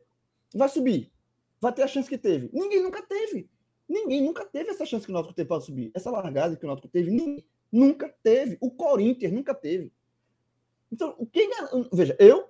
vai 0.58 0.70
subir? 0.70 1.12
Vai 1.60 1.74
ter 1.74 1.84
a 1.84 1.88
chance 1.88 2.10
que 2.10 2.18
teve? 2.18 2.50
Ninguém 2.54 2.82
nunca 2.82 3.02
teve. 3.02 3.50
Ninguém 3.88 4.22
nunca 4.22 4.46
teve 4.46 4.70
essa 4.70 4.86
chance 4.86 5.06
que 5.06 5.12
o 5.12 5.14
Náutico 5.14 5.34
teve 5.34 5.48
para 5.48 5.62
subir. 5.62 5.92
Essa 5.94 6.10
largada 6.10 6.56
que 6.56 6.64
o 6.66 6.68
Náutico 6.68 6.88
teve, 6.88 7.12
ninguém 7.12 7.46
nunca 7.72 8.14
teve. 8.24 8.58
O 8.60 8.72
Corinthians 8.72 9.32
nunca 9.32 9.54
teve. 9.54 9.92
Então, 10.92 11.16
quem 11.32 11.50
veja, 11.92 12.16
eu, 12.20 12.50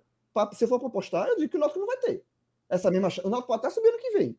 se 0.53 0.67
for 0.67 0.83
apostar, 0.85 1.27
eu 1.27 1.37
digo 1.37 1.49
que 1.49 1.57
o 1.57 1.59
Náutico 1.59 1.79
não 1.79 1.87
vai 1.87 1.97
ter. 1.97 2.23
Essa 2.69 2.89
mesma 2.91 3.09
chance. 3.09 3.27
O 3.27 3.29
Náutico 3.29 3.47
pode 3.47 3.59
até 3.59 3.69
subir 3.69 3.89
ano 3.89 3.99
que 3.99 4.11
vem. 4.11 4.37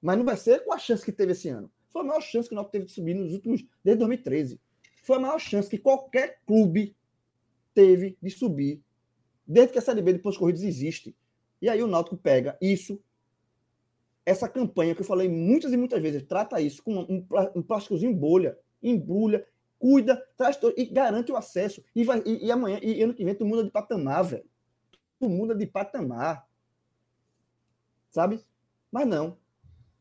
Mas 0.00 0.18
não 0.18 0.24
vai 0.24 0.36
ser 0.36 0.64
com 0.64 0.72
a 0.72 0.78
chance 0.78 1.04
que 1.04 1.12
teve 1.12 1.32
esse 1.32 1.48
ano. 1.48 1.70
Foi 1.90 2.02
a 2.02 2.04
maior 2.04 2.20
chance 2.20 2.48
que 2.48 2.54
o 2.54 2.56
Náutico 2.56 2.72
teve 2.72 2.86
de 2.86 2.92
subir 2.92 3.14
nos 3.14 3.32
últimos 3.32 3.64
desde 3.82 4.00
2013. 4.00 4.60
Foi 5.02 5.16
a 5.16 5.20
maior 5.20 5.38
chance 5.38 5.68
que 5.68 5.78
qualquer 5.78 6.40
clube 6.46 6.96
teve 7.74 8.16
de 8.22 8.30
subir 8.30 8.82
desde 9.46 9.72
que 9.72 9.78
a 9.78 9.82
Série 9.82 10.02
B 10.02 10.12
de 10.12 10.18
pontos 10.18 10.38
corridos 10.38 10.62
existe. 10.62 11.14
E 11.64 11.68
aí 11.70 11.82
o 11.82 11.86
Náutico 11.86 12.14
pega 12.14 12.58
isso 12.60 13.00
essa 14.26 14.46
campanha 14.46 14.94
que 14.94 15.00
eu 15.00 15.06
falei 15.06 15.30
muitas 15.30 15.72
e 15.72 15.78
muitas 15.78 16.02
vezes, 16.02 16.22
trata 16.22 16.60
isso 16.60 16.82
com 16.82 16.94
um, 16.94 17.26
um 17.54 17.62
plásticozinho 17.62 18.14
bolha, 18.14 18.58
embrulha, 18.82 19.46
cuida, 19.78 20.22
traz 20.36 20.58
todo, 20.58 20.74
e 20.76 20.84
garante 20.84 21.32
o 21.32 21.36
acesso. 21.36 21.82
E, 21.96 22.04
vai, 22.04 22.22
e, 22.26 22.44
e, 22.44 22.52
amanhã, 22.52 22.78
e 22.82 23.02
ano 23.02 23.14
que 23.14 23.24
vem, 23.24 23.34
tu 23.34 23.46
muda 23.46 23.64
de 23.64 23.70
patamar, 23.70 24.24
velho. 24.24 24.44
Tu 25.18 25.26
muda 25.26 25.54
de 25.54 25.66
patamar. 25.66 26.46
Sabe? 28.10 28.44
Mas 28.92 29.06
não. 29.06 29.38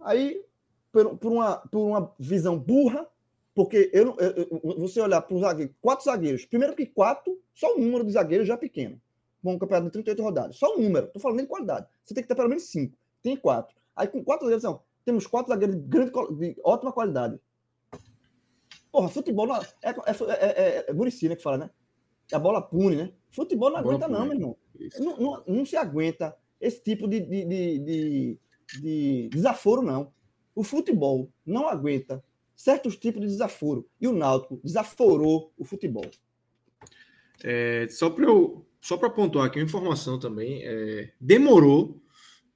Aí, 0.01 0.43
por, 0.91 1.17
por, 1.17 1.31
uma, 1.31 1.57
por 1.57 1.79
uma 1.79 2.13
visão 2.19 2.59
burra, 2.59 3.07
porque 3.55 3.89
eu, 3.93 4.17
eu, 4.19 4.61
eu 4.63 4.79
você 4.79 4.99
olhar 4.99 5.21
para 5.21 5.33
os 5.33 5.41
zagueiros, 5.41 5.75
quatro 5.81 6.03
zagueiros, 6.03 6.45
primeiro 6.45 6.75
que 6.75 6.85
quatro, 6.85 7.41
só 7.53 7.73
um 7.73 7.79
número 7.79 8.03
de 8.03 8.11
zagueiros 8.11 8.49
já 8.49 8.55
é 8.55 8.57
pequeno. 8.57 9.01
Bom, 9.43 9.59
campeonato 9.59 9.87
de 9.87 9.91
38 9.91 10.23
rodadas. 10.23 10.55
Só 10.55 10.73
um 10.75 10.81
número, 10.81 11.07
tô 11.07 11.19
falando 11.19 11.41
de 11.41 11.47
qualidade. 11.47 11.85
Você 12.03 12.13
tem 12.13 12.23
que 12.23 12.29
ter 12.29 12.35
pelo 12.35 12.47
menos 12.47 12.63
cinco. 12.63 12.97
Tem 13.21 13.35
quatro. 13.35 13.75
Aí 13.93 14.07
com 14.07 14.23
quatro 14.23 14.45
zagueiros, 14.45 14.63
não, 14.63 14.81
temos 15.03 15.27
quatro 15.27 15.51
zagueiros 15.51 15.75
de, 15.75 15.81
grande, 15.81 16.11
de 16.11 16.55
ótima 16.63 16.93
qualidade. 16.93 17.39
Porra, 18.89 19.09
futebol 19.09 19.47
não, 19.47 19.57
é, 19.57 19.65
é, 19.81 19.95
é, 20.29 20.85
é, 20.87 20.93
Muricy, 20.93 21.27
né, 21.27 21.35
que 21.35 21.43
fala, 21.43 21.57
né? 21.57 21.69
A 22.31 22.39
bola 22.39 22.61
pune, 22.61 22.95
né? 22.95 23.13
Futebol 23.29 23.69
não 23.69 23.77
aguenta, 23.77 24.07
não, 24.07 24.25
meu 24.25 24.35
irmão. 24.35 24.57
Não, 24.99 25.17
não, 25.17 25.43
não, 25.45 25.65
se 25.65 25.75
aguenta 25.75 26.35
esse 26.61 26.81
tipo 26.81 27.07
de, 27.07 27.19
de, 27.19 27.45
de, 27.45 27.79
de, 27.79 28.39
de 28.79 29.29
desaforo, 29.29 29.81
não. 29.81 30.13
O 30.55 30.63
futebol 30.63 31.29
não 31.45 31.67
aguenta 31.67 32.23
certos 32.55 32.95
tipos 32.95 33.19
de 33.21 33.27
desaforo. 33.27 33.89
E 33.99 34.07
o 34.07 34.13
Náutico 34.13 34.61
desaforou 34.63 35.51
o 35.57 35.65
futebol. 35.65 36.05
É, 37.43 37.87
só 37.89 38.09
para 38.09 38.25
eu 38.25 38.65
só 38.83 38.97
para 38.97 39.09
pontuar 39.09 39.45
aqui 39.45 39.59
uma 39.59 39.65
informação 39.65 40.19
também, 40.19 40.61
é, 40.61 41.13
demorou 41.17 42.03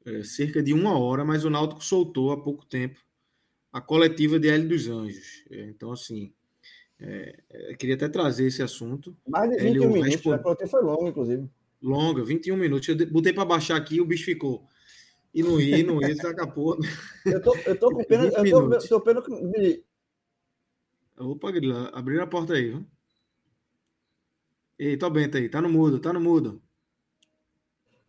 é, 0.06 0.24
cerca 0.24 0.62
de 0.62 0.74
uma 0.74 1.00
hora, 1.00 1.24
mas 1.24 1.46
o 1.46 1.50
Náutico 1.50 1.82
soltou 1.82 2.34
há 2.34 2.44
pouco 2.44 2.66
tempo 2.66 3.00
a 3.72 3.80
coletiva 3.80 4.38
de 4.38 4.50
Hélio 4.50 4.68
dos 4.68 4.90
Anjos. 4.90 5.46
É, 5.50 5.70
então, 5.70 5.90
assim, 5.90 6.34
é, 7.00 7.40
é 7.50 7.76
queria 7.76 7.96
até 7.96 8.10
trazer 8.10 8.46
esse 8.46 8.62
assunto. 8.62 9.16
Mais 9.26 9.50
de 9.50 9.58
21 9.58 9.90
minutos, 9.90 10.16
respond... 10.16 10.36
a 10.36 10.40
coletiva 10.40 10.70
foi 10.70 10.82
longa, 10.82 11.10
inclusive. 11.10 11.50
Longa, 11.82 12.26
21 12.26 12.58
minutos. 12.58 12.90
Eu 12.90 13.08
botei 13.10 13.32
para 13.32 13.46
baixar 13.46 13.78
aqui 13.78 14.02
o 14.02 14.06
bicho 14.06 14.26
ficou. 14.26 14.68
E 15.34 15.42
não 15.42 15.62
ia, 15.62 15.82
não 15.82 16.02
ia, 16.02 16.14
acabou. 16.30 16.78
Eu 17.26 17.42
tô, 17.42 17.56
eu 17.56 17.80
tô 17.80 17.90
com 17.90 18.04
pena, 18.06 18.26
eu 18.26 18.70
tô, 18.70 18.80
tô 18.80 19.00
pena 19.00 19.22
de... 19.22 19.82
Opa, 21.18 21.52
Grila, 21.52 21.90
abriram 21.94 22.26
a 22.26 22.28
porta 22.28 22.54
aí, 22.54 22.72
viu? 22.72 22.86
Ei, 24.80 24.96
tô 24.96 25.10
bem, 25.10 25.30
tá 25.30 25.38
aí, 25.38 25.50
tá 25.50 25.62
no 25.62 25.70
mudo, 25.70 26.00
tá 26.00 26.14
no 26.14 26.20
mudo. 26.20 26.62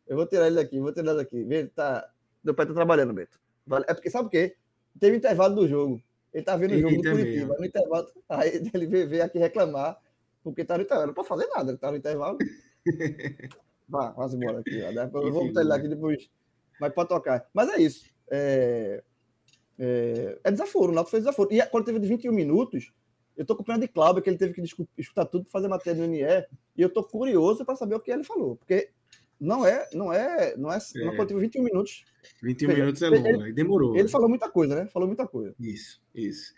Eu 0.07 0.17
vou 0.17 0.27
tirar 0.27 0.47
ele 0.47 0.57
daqui, 0.57 0.79
vou 0.79 0.93
tirar 0.93 1.13
ele 1.13 1.19
daqui. 1.19 1.37
Ele 1.37 1.69
tá... 1.69 2.11
Meu 2.45 2.55
pai 2.55 2.67
tá 2.67 2.75
trabalhando, 2.75 3.13
Beto. 3.13 3.39
É 3.87 3.95
porque, 3.95 4.11
sabe 4.11 4.27
o 4.29 4.31
quê? 4.31 4.57
Teve 4.99 5.17
intervalo 5.17 5.55
do 5.55 5.69
jogo. 5.69 6.03
Ele 6.33 6.45
tá 6.45 6.57
vendo 6.57 6.75
o 6.75 6.79
jogo 6.79 6.97
do 6.97 7.11
Curitiba. 7.11 7.57
No 7.59 7.65
intervalo, 7.65 8.07
aí 8.29 8.63
ele 8.73 8.87
veio, 8.87 9.25
aqui 9.25 9.39
reclamar, 9.39 9.99
porque 10.43 10.65
tá 10.65 10.77
no 10.77 10.85
intervalo. 10.85 11.09
Não 11.09 11.15
pode 11.15 11.29
fazer 11.29 11.47
nada, 11.47 11.71
ele 11.71 11.79
tá 11.79 11.91
no 11.91 11.97
intervalo. 11.97 12.39
Vá, 13.89 14.11
vamos 14.11 14.35
embora 14.35 14.61
aqui. 14.61 14.83
Ó. 14.83 14.91
Eu 14.91 15.33
vou 15.33 15.47
botar 15.47 15.63
ele 15.63 15.73
aqui 15.73 15.89
depois. 15.89 16.31
Mas 16.81 16.93
pode 16.93 17.09
tocar. 17.09 17.49
Mas 17.55 17.69
é 17.71 17.81
isso. 17.81 18.05
É, 18.31 19.03
é, 19.79 20.39
é 20.45 20.51
desaforo, 20.51 20.93
o 20.93 20.95
Náutico 20.95 21.13
fez 21.13 21.25
desaforo. 21.25 21.53
E 21.53 21.63
quando 21.67 21.87
teve 21.87 21.99
de 21.99 22.09
21 22.09 22.33
minutos, 22.33 22.93
eu 23.39 23.47
tô 23.47 23.55
com 23.55 23.63
pena 23.63 23.79
de 23.79 23.87
Cláudio, 23.87 24.21
que 24.21 24.29
ele 24.29 24.37
teve 24.37 24.53
que 24.53 24.63
escutar 24.99 25.25
tudo 25.25 25.45
para 25.45 25.53
fazer 25.53 25.69
matéria 25.69 26.05
no 26.05 26.13
NE, 26.13 26.23
e 26.77 26.83
eu 26.83 26.91
tô 26.91 27.05
curioso 27.05 27.65
para 27.65 27.77
saber 27.77 27.95
o 27.95 28.01
que 28.01 28.11
ele 28.11 28.25
falou, 28.25 28.57
porque 28.57 28.91
não 29.41 29.65
é, 29.65 29.89
não 29.95 30.13
é, 30.13 30.57
não 30.57 30.73
é, 30.73 30.79
é. 30.79 31.03
uma 31.05 31.15
coletiva 31.15 31.39
21 31.39 31.63
minutos. 31.63 32.05
21 32.43 32.69
Veja, 32.69 32.81
minutos 32.81 33.03
é 33.03 33.09
longo, 33.09 33.29
ele, 33.45 33.53
demorou. 33.53 33.95
Ele 33.95 34.03
né? 34.03 34.09
falou 34.09 34.29
muita 34.29 34.51
coisa, 34.51 34.75
né? 34.75 34.87
Falou 34.89 35.07
muita 35.07 35.25
coisa. 35.25 35.55
Isso, 35.61 36.03
isso. 36.13 36.53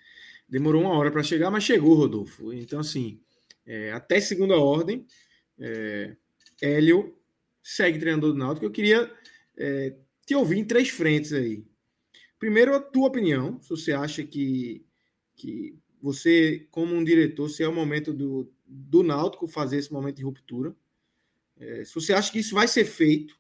Demorou 0.49 0.81
uma 0.81 0.97
hora 0.97 1.13
para 1.13 1.23
chegar, 1.23 1.51
mas 1.51 1.65
chegou, 1.65 1.95
Rodolfo. 1.95 2.51
Então, 2.51 2.81
assim, 2.81 3.21
é, 3.67 3.93
até 3.93 4.19
segunda 4.19 4.57
ordem, 4.57 5.07
é, 5.59 6.17
Hélio 6.63 7.15
segue 7.63 7.99
treinador 7.99 8.33
do 8.33 8.39
Náutico. 8.39 8.65
Eu 8.65 8.71
queria 8.71 9.13
é, 9.59 9.95
te 10.25 10.35
ouvir 10.35 10.59
em 10.59 10.65
três 10.65 10.89
frentes 10.89 11.35
aí. 11.35 11.63
Primeiro, 12.39 12.75
a 12.75 12.81
tua 12.81 13.09
opinião, 13.09 13.61
se 13.61 13.69
você 13.69 13.93
acha 13.93 14.25
que, 14.25 14.83
que 15.37 15.79
você, 16.03 16.67
como 16.71 16.95
um 16.95 17.05
diretor, 17.05 17.49
se 17.49 17.63
é 17.63 17.69
o 17.69 17.75
momento 17.75 18.13
do, 18.13 18.53
do 18.67 19.03
Náutico 19.03 19.47
fazer 19.47 19.77
esse 19.77 19.93
momento 19.93 20.17
de 20.17 20.25
ruptura. 20.25 20.75
É, 21.59 21.85
se 21.85 21.95
você 21.95 22.13
acha 22.13 22.33
que 22.33 22.39
isso 22.39 22.55
vai 22.55 22.67
ser 22.67 22.85
feito, 22.85 23.39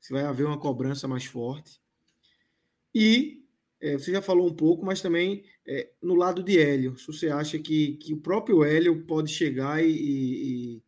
se 0.00 0.12
vai 0.12 0.22
haver 0.22 0.46
uma 0.46 0.58
cobrança 0.58 1.08
mais 1.08 1.24
forte. 1.24 1.80
E 2.94 3.44
é, 3.80 3.98
você 3.98 4.12
já 4.12 4.22
falou 4.22 4.48
um 4.48 4.54
pouco, 4.54 4.84
mas 4.84 5.00
também 5.00 5.44
é, 5.66 5.90
no 6.00 6.14
lado 6.14 6.42
de 6.42 6.58
Hélio, 6.58 6.96
se 6.96 7.06
você 7.06 7.28
acha 7.28 7.58
que, 7.58 7.94
que 7.94 8.12
o 8.12 8.20
próprio 8.20 8.62
Hélio 8.62 9.04
pode 9.04 9.32
chegar 9.32 9.82
e, 9.82 9.90
e, 9.90 10.76
e 10.76 10.82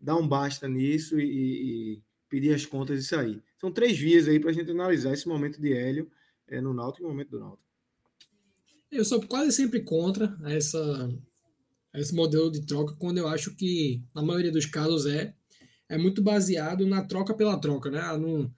dar 0.00 0.16
um 0.16 0.26
basta 0.26 0.68
nisso 0.68 1.18
e, 1.18 1.94
e, 1.94 2.02
pedir 2.28 2.52
as 2.52 2.66
contas 2.66 2.98
e 2.98 3.06
sair. 3.06 3.42
São 3.56 3.70
três 3.70 3.96
vias 3.96 4.26
aí 4.26 4.40
para 4.40 4.50
a 4.50 4.52
gente 4.52 4.70
analisar 4.70 5.12
esse 5.12 5.28
momento 5.28 5.60
de 5.60 5.72
Hélio 5.72 6.10
é, 6.48 6.60
no 6.60 6.74
Náutico 6.74 7.04
e 7.04 7.06
o 7.06 7.08
momento 7.08 7.30
do 7.30 7.38
Náutico. 7.38 7.63
Eu 8.94 9.04
sou 9.04 9.20
quase 9.26 9.52
sempre 9.52 9.82
contra 9.82 10.36
essa, 10.44 11.10
esse 11.94 12.14
modelo 12.14 12.50
de 12.50 12.64
troca, 12.64 12.94
quando 12.96 13.18
eu 13.18 13.28
acho 13.28 13.54
que, 13.54 14.02
na 14.14 14.22
maioria 14.22 14.52
dos 14.52 14.66
casos, 14.66 15.06
é 15.06 15.34
é 15.88 15.98
muito 15.98 16.22
baseado 16.22 16.86
na 16.86 17.04
troca 17.04 17.34
pela 17.34 17.60
troca, 17.60 17.90
né? 17.90 18.00
Ah, 18.00 18.18
não, 18.18 18.50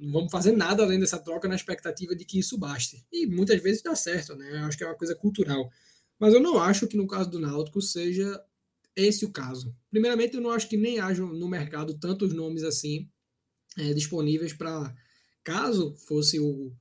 não 0.00 0.12
vamos 0.12 0.30
fazer 0.30 0.52
nada 0.52 0.82
além 0.82 0.98
dessa 0.98 1.18
troca 1.18 1.48
na 1.48 1.54
expectativa 1.54 2.14
de 2.14 2.24
que 2.24 2.38
isso 2.38 2.58
baste. 2.58 3.06
E 3.12 3.26
muitas 3.26 3.62
vezes 3.62 3.82
dá 3.82 3.94
certo, 3.94 4.34
né? 4.34 4.50
Eu 4.60 4.64
acho 4.64 4.76
que 4.76 4.84
é 4.84 4.86
uma 4.86 4.96
coisa 4.96 5.14
cultural. 5.14 5.70
Mas 6.18 6.34
eu 6.34 6.40
não 6.40 6.58
acho 6.58 6.88
que 6.88 6.96
no 6.96 7.06
caso 7.06 7.30
do 7.30 7.38
Náutico 7.38 7.80
seja 7.80 8.42
esse 8.96 9.24
o 9.24 9.30
caso. 9.30 9.74
Primeiramente, 9.90 10.34
eu 10.34 10.40
não 10.40 10.50
acho 10.50 10.68
que 10.68 10.76
nem 10.76 10.98
haja 10.98 11.22
no 11.24 11.48
mercado 11.48 11.94
tantos 11.94 12.34
nomes 12.34 12.64
assim 12.64 13.08
é, 13.76 13.94
disponíveis 13.94 14.52
para, 14.52 14.92
caso 15.44 15.94
fosse 16.08 16.40
o, 16.40 16.72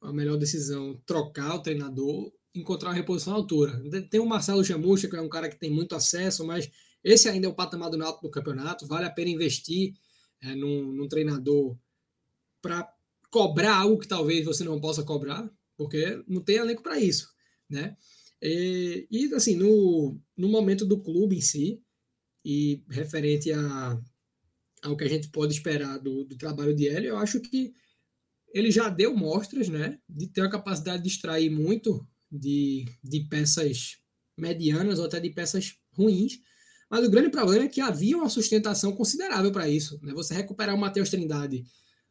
a 0.00 0.12
melhor 0.12 0.38
decisão, 0.38 1.00
trocar 1.04 1.56
o 1.56 1.62
treinador, 1.62 2.32
encontrar 2.58 2.90
uma 2.90 2.94
reposição 2.94 3.32
à 3.32 3.36
altura. 3.36 3.82
Tem 4.10 4.20
o 4.20 4.26
Marcelo 4.26 4.64
Chamucha, 4.64 5.08
que 5.08 5.16
é 5.16 5.20
um 5.20 5.28
cara 5.28 5.48
que 5.48 5.58
tem 5.58 5.70
muito 5.70 5.94
acesso, 5.94 6.44
mas 6.46 6.70
esse 7.02 7.28
ainda 7.28 7.46
é 7.46 7.50
o 7.50 7.54
patamar 7.54 7.90
do 7.90 7.96
Náutico 7.96 8.26
no 8.26 8.30
campeonato. 8.30 8.86
Vale 8.86 9.06
a 9.06 9.10
pena 9.10 9.30
investir 9.30 9.94
é, 10.42 10.54
num, 10.54 10.92
num 10.92 11.08
treinador 11.08 11.76
para 12.60 12.88
cobrar 13.30 13.76
algo 13.76 13.98
que 13.98 14.08
talvez 14.08 14.44
você 14.44 14.64
não 14.64 14.80
possa 14.80 15.02
cobrar, 15.02 15.48
porque 15.76 16.22
não 16.26 16.42
tem 16.42 16.56
elenco 16.56 16.82
para 16.82 16.98
isso, 16.98 17.28
né? 17.68 17.96
E, 18.40 19.06
e, 19.10 19.34
assim, 19.34 19.56
no, 19.56 20.18
no 20.36 20.48
momento 20.48 20.84
do 20.84 21.00
clube 21.00 21.36
em 21.36 21.40
si, 21.40 21.82
e 22.44 22.84
referente 22.88 23.52
a, 23.52 24.00
ao 24.82 24.96
que 24.96 25.02
a 25.02 25.08
gente 25.08 25.28
pode 25.28 25.52
esperar 25.52 25.98
do, 25.98 26.24
do 26.24 26.36
trabalho 26.36 26.74
de 26.74 26.88
Hélio, 26.88 27.08
eu 27.10 27.18
acho 27.18 27.40
que 27.40 27.74
ele 28.54 28.70
já 28.70 28.88
deu 28.88 29.16
mostras, 29.16 29.68
né, 29.68 29.98
de 30.08 30.28
ter 30.28 30.42
a 30.42 30.50
capacidade 30.50 31.02
de 31.02 31.08
extrair 31.08 31.50
muito 31.50 32.06
de, 32.30 32.84
de 33.02 33.20
peças 33.28 33.98
medianas 34.36 34.98
ou 34.98 35.06
até 35.06 35.18
de 35.18 35.30
peças 35.30 35.76
ruins, 35.92 36.40
mas 36.90 37.04
o 37.04 37.10
grande 37.10 37.30
problema 37.30 37.64
é 37.64 37.68
que 37.68 37.80
havia 37.80 38.16
uma 38.16 38.28
sustentação 38.28 38.92
considerável 38.92 39.50
para 39.50 39.68
isso. 39.68 39.98
Né? 40.02 40.12
Você 40.12 40.34
recuperar 40.34 40.74
o 40.74 40.78
Matheus 40.78 41.10
Trindade 41.10 41.64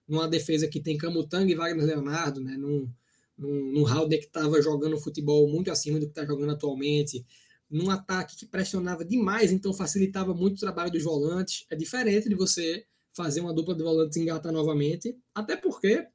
numa 0.08 0.28
defesa 0.28 0.68
que 0.68 0.82
tem 0.82 0.98
Camutanga 0.98 1.52
e 1.52 1.56
Wagner 1.56 1.86
Leonardo, 1.86 2.42
né? 2.42 2.58
num, 2.58 2.90
num, 3.38 3.72
num 3.72 3.86
Halder 3.86 4.20
que 4.20 4.26
estava 4.26 4.62
jogando 4.62 5.00
futebol 5.00 5.48
muito 5.50 5.72
acima 5.72 6.00
do 6.00 6.06
que 6.06 6.12
está 6.12 6.26
jogando 6.26 6.52
atualmente, 6.52 7.26
num 7.70 7.90
ataque 7.90 8.36
que 8.36 8.46
pressionava 8.46 9.04
demais, 9.04 9.52
então 9.52 9.74
facilitava 9.74 10.34
muito 10.34 10.58
o 10.58 10.60
trabalho 10.60 10.92
dos 10.92 11.04
volantes. 11.04 11.66
É 11.70 11.76
diferente 11.76 12.30
de 12.30 12.36
você 12.36 12.86
fazer 13.14 13.42
uma 13.42 13.54
dupla 13.54 13.76
de 13.76 13.82
volantes 13.82 14.18
engatar 14.18 14.52
novamente, 14.52 15.18
até 15.34 15.56
porque 15.56 16.06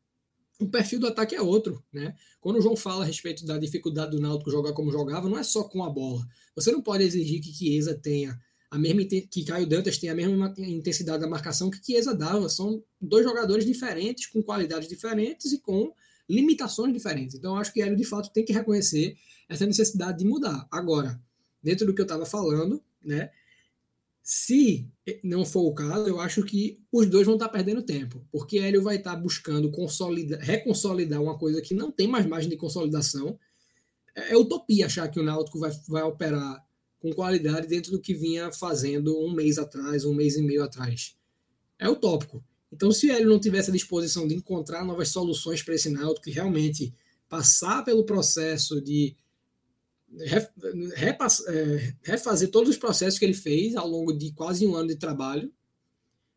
o 0.60 0.68
perfil 0.68 1.00
do 1.00 1.06
ataque 1.06 1.34
é 1.34 1.40
outro, 1.40 1.82
né? 1.92 2.14
Quando 2.40 2.56
o 2.56 2.60
João 2.60 2.76
fala 2.76 3.02
a 3.02 3.06
respeito 3.06 3.44
da 3.46 3.58
dificuldade 3.58 4.12
do 4.12 4.20
Náutico 4.20 4.50
jogar 4.50 4.72
como 4.72 4.92
jogava, 4.92 5.28
não 5.28 5.38
é 5.38 5.42
só 5.42 5.64
com 5.64 5.82
a 5.82 5.90
bola. 5.90 6.26
Você 6.54 6.70
não 6.70 6.82
pode 6.82 7.02
exigir 7.02 7.40
que 7.40 7.52
Chiesa 7.52 7.94
tenha 7.94 8.38
a 8.70 8.78
mesma 8.78 9.04
que 9.04 9.44
Caio 9.44 9.66
Dantas 9.66 9.98
tenha 9.98 10.12
a 10.12 10.14
mesma 10.14 10.54
intensidade 10.58 11.20
da 11.20 11.28
marcação 11.28 11.70
que 11.70 11.84
Chiesa 11.84 12.14
dava. 12.14 12.48
São 12.48 12.82
dois 13.00 13.24
jogadores 13.24 13.64
diferentes, 13.64 14.26
com 14.26 14.42
qualidades 14.42 14.88
diferentes 14.88 15.52
e 15.52 15.58
com 15.58 15.92
limitações 16.28 16.92
diferentes. 16.92 17.34
Então, 17.34 17.56
acho 17.56 17.72
que 17.72 17.80
ele 17.80 17.96
de 17.96 18.04
fato 18.04 18.32
tem 18.32 18.44
que 18.44 18.52
reconhecer 18.52 19.16
essa 19.48 19.66
necessidade 19.66 20.18
de 20.18 20.24
mudar. 20.24 20.68
Agora, 20.70 21.20
dentro 21.62 21.86
do 21.86 21.94
que 21.94 22.00
eu 22.00 22.04
estava 22.04 22.24
falando, 22.24 22.80
né? 23.02 23.30
Se 24.22 24.88
não 25.24 25.44
for 25.44 25.62
o 25.62 25.74
caso, 25.74 26.06
eu 26.08 26.20
acho 26.20 26.42
que 26.44 26.80
os 26.92 27.08
dois 27.08 27.26
vão 27.26 27.36
estar 27.36 27.48
perdendo 27.48 27.82
tempo, 27.82 28.24
porque 28.30 28.58
Hélio 28.58 28.82
vai 28.82 28.96
estar 28.96 29.16
buscando 29.16 29.70
consolidar, 29.70 30.38
reconsolidar 30.40 31.20
uma 31.20 31.38
coisa 31.38 31.60
que 31.60 31.74
não 31.74 31.90
tem 31.90 32.06
mais 32.06 32.26
margem 32.26 32.50
de 32.50 32.56
consolidação. 32.56 33.38
É, 34.14 34.32
é 34.32 34.36
utopia 34.36 34.86
achar 34.86 35.08
que 35.08 35.18
o 35.18 35.22
Náutico 35.22 35.58
vai, 35.58 35.70
vai 35.88 36.02
operar 36.02 36.64
com 37.00 37.12
qualidade 37.12 37.66
dentro 37.66 37.92
do 37.92 38.00
que 38.00 38.14
vinha 38.14 38.52
fazendo 38.52 39.18
um 39.18 39.32
mês 39.32 39.58
atrás, 39.58 40.04
um 40.04 40.14
mês 40.14 40.36
e 40.36 40.42
meio 40.42 40.62
atrás. 40.62 41.16
É 41.78 41.88
utópico. 41.88 42.44
Então, 42.72 42.92
se 42.92 43.10
ele 43.10 43.24
não 43.24 43.40
tivesse 43.40 43.70
a 43.70 43.72
disposição 43.72 44.28
de 44.28 44.34
encontrar 44.34 44.84
novas 44.84 45.08
soluções 45.08 45.62
para 45.62 45.74
esse 45.74 45.90
Náutico 45.90 46.28
e 46.28 46.32
realmente 46.32 46.94
passar 47.28 47.82
pelo 47.84 48.04
processo 48.04 48.80
de 48.80 49.16
refazer 52.02 52.50
todos 52.50 52.70
os 52.70 52.76
processos 52.76 53.18
que 53.18 53.24
ele 53.24 53.34
fez 53.34 53.76
ao 53.76 53.88
longo 53.88 54.12
de 54.12 54.32
quase 54.32 54.66
um 54.66 54.74
ano 54.74 54.88
de 54.88 54.96
trabalho, 54.96 55.52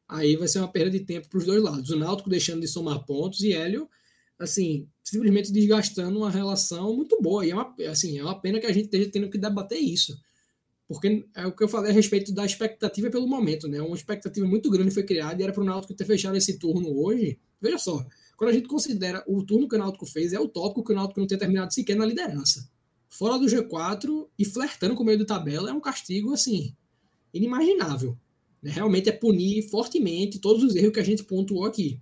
aí 0.07 0.35
vai 0.35 0.47
ser 0.47 0.59
uma 0.59 0.71
perda 0.71 0.91
de 0.91 0.99
tempo 0.99 1.27
para 1.27 1.39
os 1.39 1.45
dois 1.45 1.61
lados. 1.61 1.89
O 1.89 1.97
Náutico 1.97 2.29
deixando 2.29 2.61
de 2.61 2.67
somar 2.67 3.03
pontos 3.05 3.41
e 3.41 3.53
Hélio, 3.53 3.89
assim, 4.37 4.87
simplesmente 5.03 5.51
desgastando 5.51 6.19
uma 6.19 6.29
relação 6.29 6.95
muito 6.95 7.19
boa. 7.21 7.45
E 7.45 7.51
é 7.51 7.55
uma, 7.55 7.75
assim, 7.89 8.19
é 8.19 8.23
uma 8.23 8.39
pena 8.39 8.59
que 8.59 8.67
a 8.67 8.71
gente 8.71 8.85
esteja 8.85 9.09
tendo 9.09 9.29
que 9.29 9.37
debater 9.37 9.79
isso. 9.79 10.19
Porque 10.87 11.25
é 11.35 11.47
o 11.47 11.55
que 11.55 11.63
eu 11.63 11.67
falei 11.67 11.91
a 11.91 11.93
respeito 11.93 12.31
da 12.31 12.45
expectativa 12.45 13.09
pelo 13.09 13.27
momento, 13.27 13.67
né? 13.67 13.81
Uma 13.81 13.95
expectativa 13.95 14.45
muito 14.45 14.69
grande 14.69 14.91
foi 14.91 15.03
criada 15.03 15.41
e 15.41 15.43
era 15.43 15.53
para 15.53 15.63
o 15.63 15.65
Náutico 15.65 15.95
ter 15.95 16.05
fechado 16.05 16.37
esse 16.37 16.59
turno 16.59 16.95
hoje. 16.95 17.39
Veja 17.59 17.79
só, 17.79 18.05
quando 18.37 18.51
a 18.51 18.53
gente 18.53 18.67
considera 18.67 19.23
o 19.25 19.43
turno 19.43 19.67
que 19.67 19.75
o 19.75 19.79
Náutico 19.79 20.05
fez, 20.05 20.33
é 20.33 20.39
utópico 20.39 20.83
que 20.83 20.91
o 20.91 20.95
Náutico 20.95 21.19
não 21.19 21.25
tenha 21.25 21.39
terminado 21.39 21.73
sequer 21.73 21.95
na 21.95 22.05
liderança 22.05 22.69
fora 23.13 23.37
do 23.37 23.45
G4 23.45 24.27
e 24.37 24.43
flertando 24.43 24.95
com 24.95 25.03
o 25.03 25.05
meio 25.05 25.19
de 25.19 25.25
tabela 25.25 25.69
é 25.69 25.73
um 25.73 25.79
castigo 25.79 26.33
assim 26.33 26.75
inimaginável. 27.31 28.17
Né? 28.61 28.71
Realmente 28.71 29.07
é 29.07 29.11
punir 29.11 29.69
fortemente 29.69 30.39
todos 30.39 30.63
os 30.63 30.75
erros 30.75 30.93
que 30.93 30.99
a 30.99 31.05
gente 31.05 31.23
pontuou 31.23 31.65
aqui. 31.65 31.99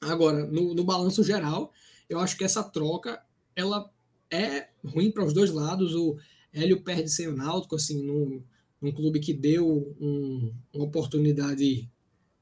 Agora, 0.00 0.46
no, 0.46 0.74
no 0.74 0.84
balanço 0.84 1.24
geral, 1.24 1.72
eu 2.08 2.18
acho 2.18 2.36
que 2.36 2.44
essa 2.44 2.62
troca 2.62 3.22
ela 3.54 3.90
é 4.30 4.68
ruim 4.84 5.10
para 5.10 5.24
os 5.24 5.32
dois 5.32 5.50
lados. 5.50 5.94
O 5.94 6.18
Hélio 6.52 6.82
perde 6.82 7.10
sem 7.10 7.28
o 7.28 7.36
Náutico, 7.36 7.76
assim, 7.76 8.02
num, 8.02 8.42
num 8.80 8.92
clube 8.92 9.20
que 9.20 9.32
deu 9.32 9.96
um, 9.98 10.52
uma 10.72 10.84
oportunidade 10.84 11.88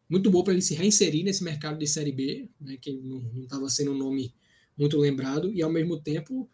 muito 0.09 0.31
boa 0.33 0.43
para 0.43 0.53
ele 0.53 0.63
se 0.63 0.75
reinserir 0.75 1.25
nesse 1.25 1.45
mercado 1.45 1.79
de 1.79 1.87
Série 1.87 2.13
B, 2.13 2.49
né, 2.61 2.77
que 2.77 2.93
não 2.93 3.43
estava 3.43 3.69
sendo 3.69 3.93
um 3.93 3.99
nome 3.99 4.35
muito 4.77 4.99
lembrado, 4.99 5.53
e 5.53 5.63
ao 5.63 5.71
mesmo 5.71 6.01
tempo 6.01 6.49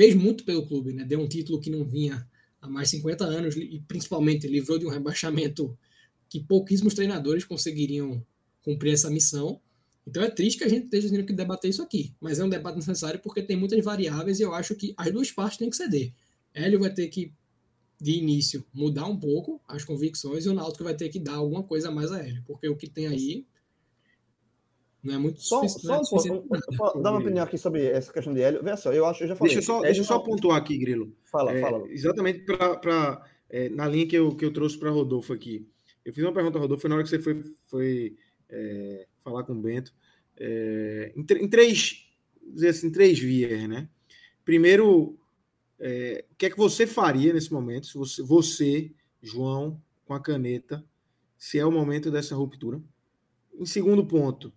fez 0.00 0.14
muito 0.14 0.44
pelo 0.44 0.66
clube, 0.66 0.94
né? 0.94 1.04
Deu 1.04 1.20
um 1.20 1.28
título 1.28 1.60
que 1.60 1.68
não 1.68 1.84
vinha 1.84 2.26
há 2.58 2.66
mais 2.66 2.88
de 2.88 2.96
50 2.96 3.22
anos 3.22 3.54
e 3.54 3.84
principalmente 3.86 4.48
livrou 4.48 4.78
de 4.78 4.86
um 4.86 4.88
rebaixamento 4.88 5.76
que 6.26 6.40
pouquíssimos 6.40 6.94
treinadores 6.94 7.44
conseguiriam 7.44 8.24
cumprir 8.62 8.94
essa 8.94 9.10
missão. 9.10 9.60
Então 10.06 10.22
é 10.22 10.30
triste 10.30 10.56
que 10.56 10.64
a 10.64 10.68
gente 10.68 10.84
esteja 10.84 11.10
tendo 11.10 11.26
que 11.26 11.34
debater 11.34 11.68
isso 11.68 11.82
aqui, 11.82 12.14
mas 12.18 12.38
é 12.38 12.44
um 12.44 12.48
debate 12.48 12.76
necessário 12.76 13.20
porque 13.20 13.42
tem 13.42 13.58
muitas 13.58 13.84
variáveis 13.84 14.40
e 14.40 14.42
eu 14.42 14.54
acho 14.54 14.74
que 14.74 14.94
as 14.96 15.12
duas 15.12 15.30
partes 15.30 15.58
têm 15.58 15.68
que 15.68 15.76
ceder. 15.76 16.14
Hélio 16.54 16.80
vai 16.80 16.94
ter 16.94 17.06
que, 17.08 17.34
de 18.00 18.12
início, 18.12 18.64
mudar 18.72 19.04
um 19.04 19.20
pouco 19.20 19.60
as 19.68 19.84
convicções 19.84 20.46
e 20.46 20.48
o 20.48 20.54
Náutico 20.54 20.82
vai 20.82 20.94
ter 20.94 21.10
que 21.10 21.18
dar 21.18 21.34
alguma 21.34 21.62
coisa 21.62 21.88
a 21.88 21.90
mais 21.90 22.10
a 22.10 22.24
Hélio, 22.24 22.42
porque 22.46 22.66
o 22.66 22.74
que 22.74 22.88
tem 22.88 23.06
aí 23.06 23.44
não 25.02 25.14
é 25.14 25.18
muito 25.18 25.40
só, 25.40 25.66
só 25.66 25.94
é 25.94 25.98
um 25.98 26.04
pouco, 26.04 27.00
dar 27.00 27.10
uma 27.10 27.20
opinião 27.20 27.44
aqui 27.44 27.56
sobre 27.56 27.86
essa 27.86 28.12
questão 28.12 28.34
de 28.34 28.42
Hélio. 28.42 28.62
Veja 28.62 28.76
só, 28.76 28.92
eu 28.92 29.06
acho, 29.06 29.24
eu 29.24 29.28
já 29.28 29.36
falei. 29.36 29.54
Deixa 29.54 29.70
eu 29.70 29.74
só, 29.74 29.80
deixa 29.82 30.00
eu 30.00 30.04
só 30.04 30.18
pontuar 30.18 30.58
aqui, 30.58 30.76
Grilo. 30.76 31.12
Fala, 31.24 31.52
é, 31.52 31.60
fala. 31.60 31.90
Exatamente 31.90 32.40
para 32.44 33.24
é, 33.50 33.68
na 33.68 33.86
linha 33.88 34.06
que 34.06 34.16
eu, 34.16 34.34
que 34.34 34.44
eu 34.44 34.52
trouxe 34.52 34.78
para 34.78 34.90
Rodolfo 34.90 35.32
aqui. 35.32 35.66
Eu 36.04 36.12
fiz 36.12 36.22
uma 36.22 36.32
pergunta 36.32 36.58
a 36.58 36.60
Rodolfo, 36.60 36.88
na 36.88 36.94
hora 36.94 37.04
que 37.04 37.10
você 37.10 37.18
foi, 37.18 37.42
foi 37.64 38.16
é, 38.48 39.06
falar 39.22 39.42
com 39.44 39.52
o 39.52 39.60
Bento. 39.60 39.92
É, 40.38 41.12
em, 41.16 41.20
em, 41.20 41.48
três, 41.48 42.06
dizer 42.42 42.68
assim, 42.68 42.90
três 42.90 43.18
vias, 43.18 43.68
né? 43.68 43.88
Primeiro, 44.44 45.18
é, 45.78 46.24
o 46.30 46.34
que 46.36 46.46
é 46.46 46.50
que 46.50 46.56
você 46.56 46.86
faria 46.86 47.32
nesse 47.32 47.52
momento, 47.52 47.86
se 47.86 47.94
você, 47.94 48.22
você, 48.22 48.92
João, 49.22 49.80
com 50.04 50.14
a 50.14 50.20
caneta, 50.20 50.84
se 51.36 51.58
é 51.58 51.66
o 51.66 51.72
momento 51.72 52.10
dessa 52.10 52.34
ruptura? 52.34 52.80
Em 53.58 53.66
segundo 53.66 54.06
ponto, 54.06 54.52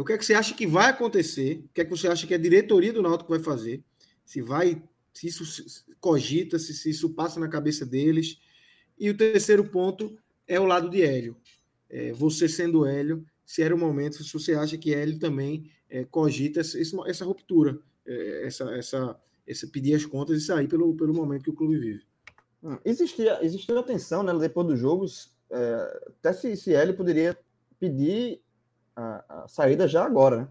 o 0.00 0.04
que 0.04 0.12
é 0.12 0.18
que 0.18 0.24
você 0.24 0.34
acha 0.34 0.54
que 0.54 0.66
vai 0.66 0.90
acontecer? 0.90 1.64
O 1.64 1.68
que 1.74 1.80
é 1.80 1.84
que 1.84 1.90
você 1.90 2.08
acha 2.08 2.26
que 2.26 2.34
a 2.34 2.38
diretoria 2.38 2.92
do 2.92 3.02
Náutico 3.02 3.30
vai 3.30 3.40
fazer? 3.40 3.82
Se 4.24 4.40
vai, 4.40 4.82
se 5.12 5.26
isso 5.26 5.44
cogita, 6.00 6.58
se, 6.58 6.74
se 6.74 6.90
isso 6.90 7.10
passa 7.10 7.40
na 7.40 7.48
cabeça 7.48 7.84
deles. 7.84 8.38
E 8.98 9.10
o 9.10 9.16
terceiro 9.16 9.64
ponto 9.64 10.18
é 10.46 10.58
o 10.58 10.64
lado 10.64 10.88
de 10.88 11.02
Hélio. 11.02 11.36
É, 11.88 12.12
você 12.12 12.48
sendo 12.48 12.86
Hélio, 12.86 13.24
se 13.44 13.62
era 13.62 13.74
o 13.74 13.78
momento, 13.78 14.22
se 14.22 14.32
você 14.32 14.54
acha 14.54 14.76
que 14.76 14.94
Hélio 14.94 15.18
também 15.18 15.70
é, 15.88 16.04
cogita 16.04 16.60
essa, 16.60 16.78
essa 17.06 17.24
ruptura, 17.24 17.80
é, 18.06 18.46
essa, 18.46 18.70
essa, 18.74 19.20
pedir 19.72 19.94
as 19.94 20.04
contas 20.04 20.42
e 20.42 20.44
sair 20.44 20.68
pelo, 20.68 20.94
pelo 20.94 21.14
momento 21.14 21.44
que 21.44 21.50
o 21.50 21.54
clube 21.54 21.78
vive. 21.78 22.06
Hum, 22.62 22.78
existia, 22.84 23.42
existia 23.42 23.78
atenção 23.78 24.22
né, 24.22 24.32
depois 24.34 24.66
dos 24.66 24.78
jogos, 24.78 25.36
é, 25.50 26.00
até 26.08 26.32
se, 26.32 26.56
se 26.56 26.74
Hélio 26.74 26.94
poderia 26.94 27.38
pedir 27.80 28.42
a, 28.98 29.24
a, 29.44 29.48
saída 29.48 29.86
já 29.86 30.04
agora, 30.04 30.36
né? 30.38 30.48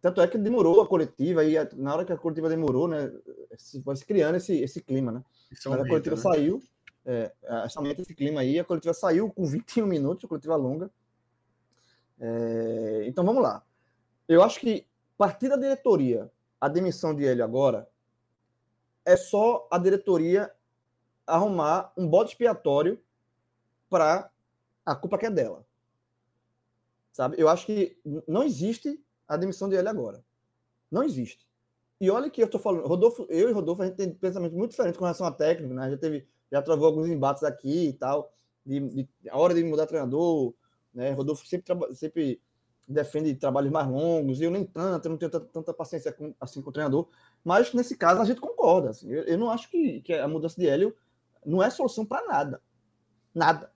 Tanto 0.00 0.20
é 0.20 0.28
que 0.28 0.38
demorou 0.38 0.80
a 0.80 0.86
coletiva, 0.86 1.44
e 1.44 1.56
na 1.74 1.94
hora 1.94 2.04
que 2.04 2.12
a 2.12 2.16
coletiva 2.16 2.48
demorou, 2.48 2.86
né, 2.86 3.10
se, 3.56 3.80
vai 3.80 3.96
se 3.96 4.04
criando 4.04 4.36
esse, 4.36 4.54
esse 4.60 4.82
clima, 4.82 5.10
né? 5.10 5.24
Isso 5.50 5.72
a 5.72 5.76
coletiva 5.78 6.16
né? 6.16 6.22
saiu, 6.22 6.62
é, 7.04 7.32
somente 7.68 8.02
esse 8.02 8.14
clima 8.14 8.40
aí, 8.40 8.58
a 8.58 8.64
coletiva 8.64 8.92
saiu 8.92 9.30
com 9.30 9.44
21 9.44 9.86
minutos, 9.86 10.24
a 10.24 10.28
coletiva 10.28 10.56
longa. 10.56 10.90
É, 12.18 13.04
então 13.06 13.24
vamos 13.24 13.42
lá. 13.42 13.62
Eu 14.28 14.42
acho 14.42 14.60
que 14.60 14.86
partir 15.16 15.48
da 15.48 15.56
diretoria, 15.56 16.30
a 16.60 16.68
demissão 16.68 17.14
de 17.14 17.24
ele 17.24 17.42
agora, 17.42 17.88
é 19.04 19.16
só 19.16 19.66
a 19.70 19.78
diretoria 19.78 20.50
arrumar 21.26 21.92
um 21.96 22.08
bode 22.08 22.30
expiatório 22.30 23.00
para 23.88 24.30
a 24.84 24.94
culpa 24.94 25.18
que 25.18 25.26
é 25.26 25.30
dela. 25.30 25.64
Sabe? 27.16 27.36
Eu 27.38 27.48
acho 27.48 27.64
que 27.64 27.98
não 28.28 28.42
existe 28.42 29.02
a 29.26 29.38
demissão 29.38 29.70
de 29.70 29.74
ele 29.74 29.88
agora. 29.88 30.22
Não 30.90 31.02
existe. 31.02 31.48
E 31.98 32.10
olha 32.10 32.28
que 32.28 32.42
eu 32.42 32.44
estou 32.44 32.60
falando, 32.60 32.86
Rodolfo, 32.86 33.26
eu 33.30 33.48
e 33.48 33.52
Rodolfo, 33.52 33.80
a 33.80 33.86
gente 33.86 33.96
tem 33.96 34.12
pensamento 34.12 34.54
muito 34.54 34.72
diferente 34.72 34.98
com 34.98 35.04
relação 35.04 35.26
a 35.26 35.32
técnico, 35.32 35.72
né? 35.72 35.90
Já 35.92 35.96
teve, 35.96 36.28
já 36.52 36.60
travou 36.60 36.84
alguns 36.86 37.08
embates 37.08 37.42
aqui 37.42 37.88
e 37.88 37.92
tal, 37.94 38.30
de, 38.66 38.80
de 38.80 39.08
a 39.30 39.38
hora 39.38 39.54
de 39.54 39.64
mudar 39.64 39.86
treinador, 39.86 40.52
né? 40.92 41.12
Rodolfo 41.12 41.46
sempre, 41.46 41.74
sempre 41.94 42.38
defende 42.86 43.34
trabalhos 43.34 43.72
mais 43.72 43.88
longos, 43.88 44.38
e 44.38 44.44
eu 44.44 44.50
nem 44.50 44.66
tanto, 44.66 45.06
eu 45.06 45.10
não 45.12 45.16
tenho 45.16 45.30
tanta, 45.30 45.46
tanta 45.46 45.72
paciência 45.72 46.12
com, 46.12 46.34
assim 46.38 46.60
com 46.60 46.68
o 46.68 46.72
treinador, 46.72 47.08
mas 47.42 47.72
nesse 47.72 47.96
caso 47.96 48.20
a 48.20 48.26
gente 48.26 48.42
concorda. 48.42 48.90
Assim, 48.90 49.10
eu, 49.10 49.22
eu, 49.22 49.38
não 49.38 49.50
acho 49.50 49.70
que, 49.70 50.02
que 50.02 50.12
a 50.12 50.28
mudança 50.28 50.60
de 50.60 50.68
Hélio 50.68 50.94
não 51.46 51.62
é 51.62 51.70
solução 51.70 52.04
para 52.04 52.26
nada. 52.26 52.60
Nada. 53.34 53.72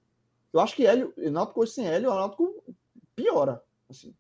Eu 0.53 0.61
acho 0.61 0.77
que 0.77 0.87
Hélio, 0.87 1.15
Náutico 1.17 1.63
hoje 1.63 1.73
sem 1.73 1.87
Hélio, 1.87 2.11
o 2.11 2.15
Náutico 2.15 2.63
piora. 3.23 3.63
Assim. 3.89 4.15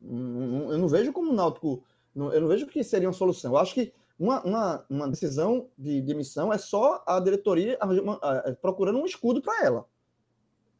Eu 0.00 0.78
não 0.78 0.88
vejo 0.88 1.12
como 1.12 1.30
o 1.30 1.34
Náutico. 1.34 1.84
Eu 2.14 2.40
não 2.40 2.48
vejo 2.48 2.66
que 2.66 2.82
seria 2.84 3.08
uma 3.08 3.14
solução. 3.14 3.52
Eu 3.52 3.58
acho 3.58 3.74
que 3.74 3.92
uma, 4.18 4.42
uma, 4.44 4.86
uma 4.88 5.08
decisão 5.08 5.68
de 5.76 6.00
demissão 6.00 6.52
é 6.52 6.58
só 6.58 7.02
a 7.06 7.18
diretoria 7.18 7.78
procurando 8.60 8.98
um 8.98 9.06
escudo 9.06 9.42
para 9.42 9.64
ela. 9.64 9.86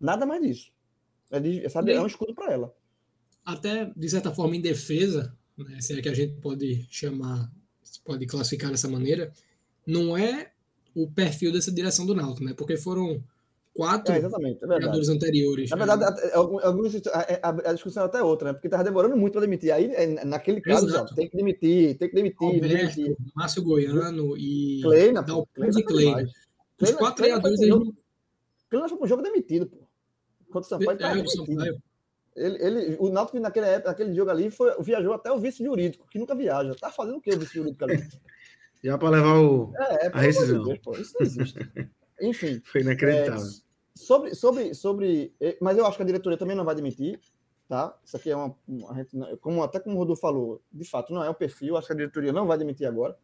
Nada 0.01 0.24
mais 0.24 0.42
disso. 0.42 0.72
É, 1.30 1.40
de, 1.40 1.68
sabe, 1.68 1.92
é 1.92 2.01
um 2.01 2.07
escudo 2.07 2.34
para 2.34 2.53
ela. 2.53 2.74
Até, 3.45 3.92
de 3.97 4.09
certa 4.09 4.32
forma, 4.32 4.57
em 4.57 4.61
defesa, 4.61 5.36
né, 5.57 5.80
se 5.80 5.99
é 5.99 6.03
que 6.03 6.09
a 6.09 6.14
gente 6.14 6.40
pode 6.40 6.86
chamar, 6.90 7.51
pode 8.05 8.26
classificar 8.26 8.70
dessa 8.70 8.88
maneira, 8.88 9.32
não 9.86 10.16
é 10.16 10.53
o 10.95 11.11
perfil 11.11 11.53
dessa 11.53 11.72
direção 11.72 12.07
do 12.07 12.14
Náutico, 12.14 12.45
né? 12.45 12.55
Porque 12.55 12.76
foram 12.76 13.22
quatro 13.75 14.14
é, 14.14 14.18
exatamente, 14.18 14.64
é 14.64 14.66
jogadores 14.66 15.09
anteriores. 15.09 15.70
Na 15.70 15.77
verdade, 15.77 16.01
né? 16.03 16.31
alguns, 16.35 16.95
a, 17.09 17.49
a, 17.49 17.72
discussão 17.72 18.05
é 18.05 18.07
até 18.07 18.22
outra, 18.22 18.49
né? 18.49 18.53
Porque 18.55 18.68
estava 18.68 18.85
demorando 18.85 19.16
muito 19.16 19.33
para 19.33 19.43
demitir. 19.43 19.72
Aí, 19.72 19.93
é, 19.93 20.25
naquele 20.25 20.61
caso, 20.61 20.89
já, 20.89 21.05
tem 21.05 21.29
que 21.29 21.37
demitir, 21.37 21.99
tem 21.99 22.09
que 22.09 22.14
demitir. 22.14 22.47
Alberto, 22.47 22.77
demitir. 22.77 23.16
Márcio 23.35 23.62
Goiano 23.62 24.37
e 24.37 24.81
Kleina, 24.83 25.22
Dalpins 25.22 25.77
e 25.77 25.83
Kleina. 25.83 26.25
Os 26.81 26.91
quatro 26.93 27.16
treinadores... 27.16 27.61
Eles... 27.61 27.93
Kleina 28.70 28.89
foi 28.89 28.99
pro 28.99 29.09
jogo 29.09 29.22
demitido, 29.22 29.66
pô. 29.66 29.85
Enquanto 30.49 30.64
o 30.64 30.68
Sampaio 30.68 30.97
tá 30.97 31.11
é, 31.11 31.14
demitido. 31.16 31.83
Ele, 32.37 32.64
ele, 32.64 32.97
o 32.99 33.11
Náutico 33.11 33.39
naquele, 33.39 33.66
época, 33.66 33.91
naquele 33.91 34.12
jogo 34.12 34.31
ali 34.31 34.51
foi, 34.51 34.75
viajou 34.83 35.12
até 35.12 35.31
o 35.31 35.39
vice 35.39 35.64
jurídico, 35.64 36.07
que 36.09 36.18
nunca 36.18 36.35
viaja. 36.35 36.75
Tá 36.75 36.91
fazendo 36.91 37.18
o 37.18 37.20
que 37.20 37.31
o 37.31 37.39
vice 37.39 37.55
jurídico 37.55 37.85
ali? 37.85 38.05
Já 38.83 38.99
para 38.99 39.11
levar 39.11 39.39
o, 39.39 39.72
é, 39.77 40.07
é, 40.07 40.11
a 40.12 40.20
rescisão. 40.20 40.59
De 40.59 40.64
Deus, 40.64 40.79
pô, 40.81 40.93
isso 40.93 41.14
não 41.18 41.27
existe. 41.27 41.59
Enfim. 42.20 42.61
Foi 42.64 42.81
inacreditável. 42.81 43.47
É, 43.47 43.63
sobre, 43.95 44.34
sobre, 44.34 44.74
sobre. 44.74 45.34
Eh, 45.40 45.57
mas 45.61 45.78
eu 45.78 45.86
acho 45.86 45.97
que 45.97 46.03
a 46.03 46.07
diretoria 46.07 46.38
também 46.38 46.57
não 46.57 46.64
vai 46.64 46.74
demitir, 46.74 47.20
tá? 47.68 47.97
Isso 48.05 48.16
aqui 48.16 48.30
é 48.30 48.36
uma. 48.36 48.57
como, 49.40 49.62
até 49.62 49.78
como 49.78 49.97
o 49.97 49.99
Rodolfo 49.99 50.20
falou, 50.20 50.62
de 50.72 50.84
fato, 50.88 51.12
não 51.12 51.22
é 51.22 51.30
o 51.30 51.34
perfil, 51.34 51.76
acho 51.76 51.86
que 51.86 51.92
a 51.92 51.97
diretoria 51.97 52.32
não 52.32 52.47
vai 52.47 52.59
demitir 52.59 52.86
agora. 52.86 53.16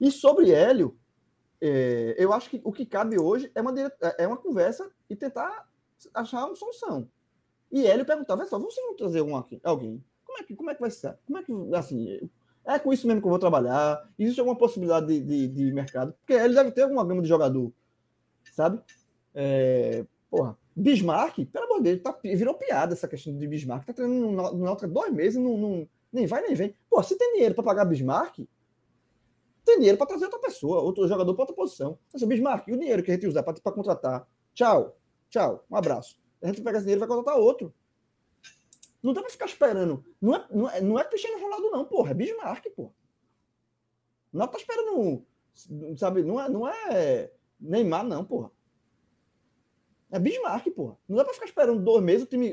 E 0.00 0.10
sobre 0.10 0.52
Hélio, 0.52 0.98
é, 1.60 2.14
eu 2.18 2.32
acho 2.32 2.50
que 2.50 2.60
o 2.62 2.72
que 2.72 2.84
cabe 2.84 3.18
hoje 3.18 3.50
é 3.54 3.60
uma, 3.60 3.74
é 4.18 4.26
uma 4.26 4.36
conversa 4.36 4.90
e 5.08 5.16
tentar 5.16 5.66
achar 6.14 6.44
uma 6.44 6.54
solução. 6.54 7.08
E 7.72 7.86
Hélio 7.86 8.04
perguntava, 8.04 8.44
só, 8.44 8.58
vocês 8.58 8.86
vão 8.86 8.96
trazer 8.96 9.22
um 9.22 9.36
aqui, 9.36 9.60
alguém? 9.64 10.04
Como 10.24 10.38
é 10.38 10.42
que, 10.44 10.54
como 10.54 10.70
é 10.70 10.74
que 10.74 10.80
vai 10.80 10.90
ser? 10.90 11.18
Como 11.26 11.38
é 11.38 11.42
que, 11.42 11.52
assim, 11.74 12.30
é 12.64 12.78
com 12.78 12.92
isso 12.92 13.06
mesmo 13.06 13.20
que 13.20 13.26
eu 13.26 13.30
vou 13.30 13.38
trabalhar? 13.38 14.08
Existe 14.18 14.38
alguma 14.38 14.56
possibilidade 14.56 15.06
de, 15.06 15.20
de, 15.20 15.48
de 15.48 15.72
mercado? 15.72 16.12
Porque 16.12 16.34
ele 16.34 16.54
deve 16.54 16.70
ter 16.72 16.82
alguma 16.82 17.04
gama 17.04 17.22
de 17.22 17.28
jogador, 17.28 17.72
sabe? 18.52 18.80
É, 19.38 20.02
porra, 20.30 20.58
Bismarck, 20.74 21.44
pelo 21.44 21.66
amor 21.66 21.82
de 21.82 21.94
Deus, 21.94 22.02
tá, 22.02 22.18
virou 22.22 22.54
piada 22.54 22.94
essa 22.94 23.06
questão 23.06 23.36
de 23.36 23.46
Bismarck. 23.46 23.84
Tá 23.84 23.92
treinando 23.92 24.30
no 24.30 24.64
Náutico 24.64 24.90
dois 24.90 25.12
meses, 25.12 25.38
não, 25.38 25.58
não, 25.58 25.88
nem 26.10 26.26
vai 26.26 26.40
nem 26.40 26.54
vem. 26.54 26.74
Pô, 26.88 27.02
se 27.02 27.18
tem 27.18 27.34
dinheiro 27.34 27.54
para 27.54 27.62
pagar 27.62 27.84
Bismarck, 27.84 28.48
tem 29.62 29.76
dinheiro 29.76 29.98
para 29.98 30.06
trazer 30.06 30.24
outra 30.24 30.40
pessoa, 30.40 30.80
outro 30.80 31.06
jogador 31.06 31.34
para 31.34 31.42
outra 31.42 31.54
posição. 31.54 31.98
Então, 32.08 32.26
Bismarck, 32.26 32.66
e 32.66 32.72
o 32.72 32.78
dinheiro 32.78 33.02
que 33.02 33.10
a 33.10 33.14
gente 33.14 33.26
usar 33.26 33.42
para 33.42 33.72
contratar? 33.72 34.26
Tchau, 34.54 34.96
tchau, 35.28 35.66
um 35.70 35.76
abraço. 35.76 36.18
A 36.42 36.46
gente 36.46 36.62
pega 36.62 36.78
esse 36.78 36.86
dinheiro 36.86 37.00
e 37.00 37.04
vai 37.06 37.08
contratar 37.08 37.38
outro. 37.38 37.74
Não 39.02 39.12
dá 39.12 39.20
pra 39.20 39.30
ficar 39.30 39.46
esperando. 39.46 40.02
Não 40.20 40.34
é, 40.34 40.46
não 40.50 40.70
é, 40.70 40.80
não 40.80 40.98
é 40.98 41.04
Cristiano 41.04 41.42
Ronaldo, 41.42 41.70
não, 41.70 41.84
porra. 41.84 42.12
É 42.12 42.14
Bismarck, 42.14 42.70
porra. 42.74 42.92
Não 44.32 44.48
tá 44.48 44.56
esperando. 44.56 45.24
Sabe, 45.96 46.22
não 46.22 46.40
é, 46.40 46.48
não 46.48 46.66
é 46.66 47.30
Neymar, 47.60 48.04
não, 48.04 48.24
porra. 48.24 48.50
É 50.10 50.18
Bismarck, 50.18 50.70
porra. 50.70 50.96
Não 51.08 51.16
dá 51.16 51.24
pra 51.24 51.34
ficar 51.34 51.46
esperando 51.46 51.82
dois 51.82 52.02
meses 52.02 52.24
o 52.24 52.28
time 52.28 52.50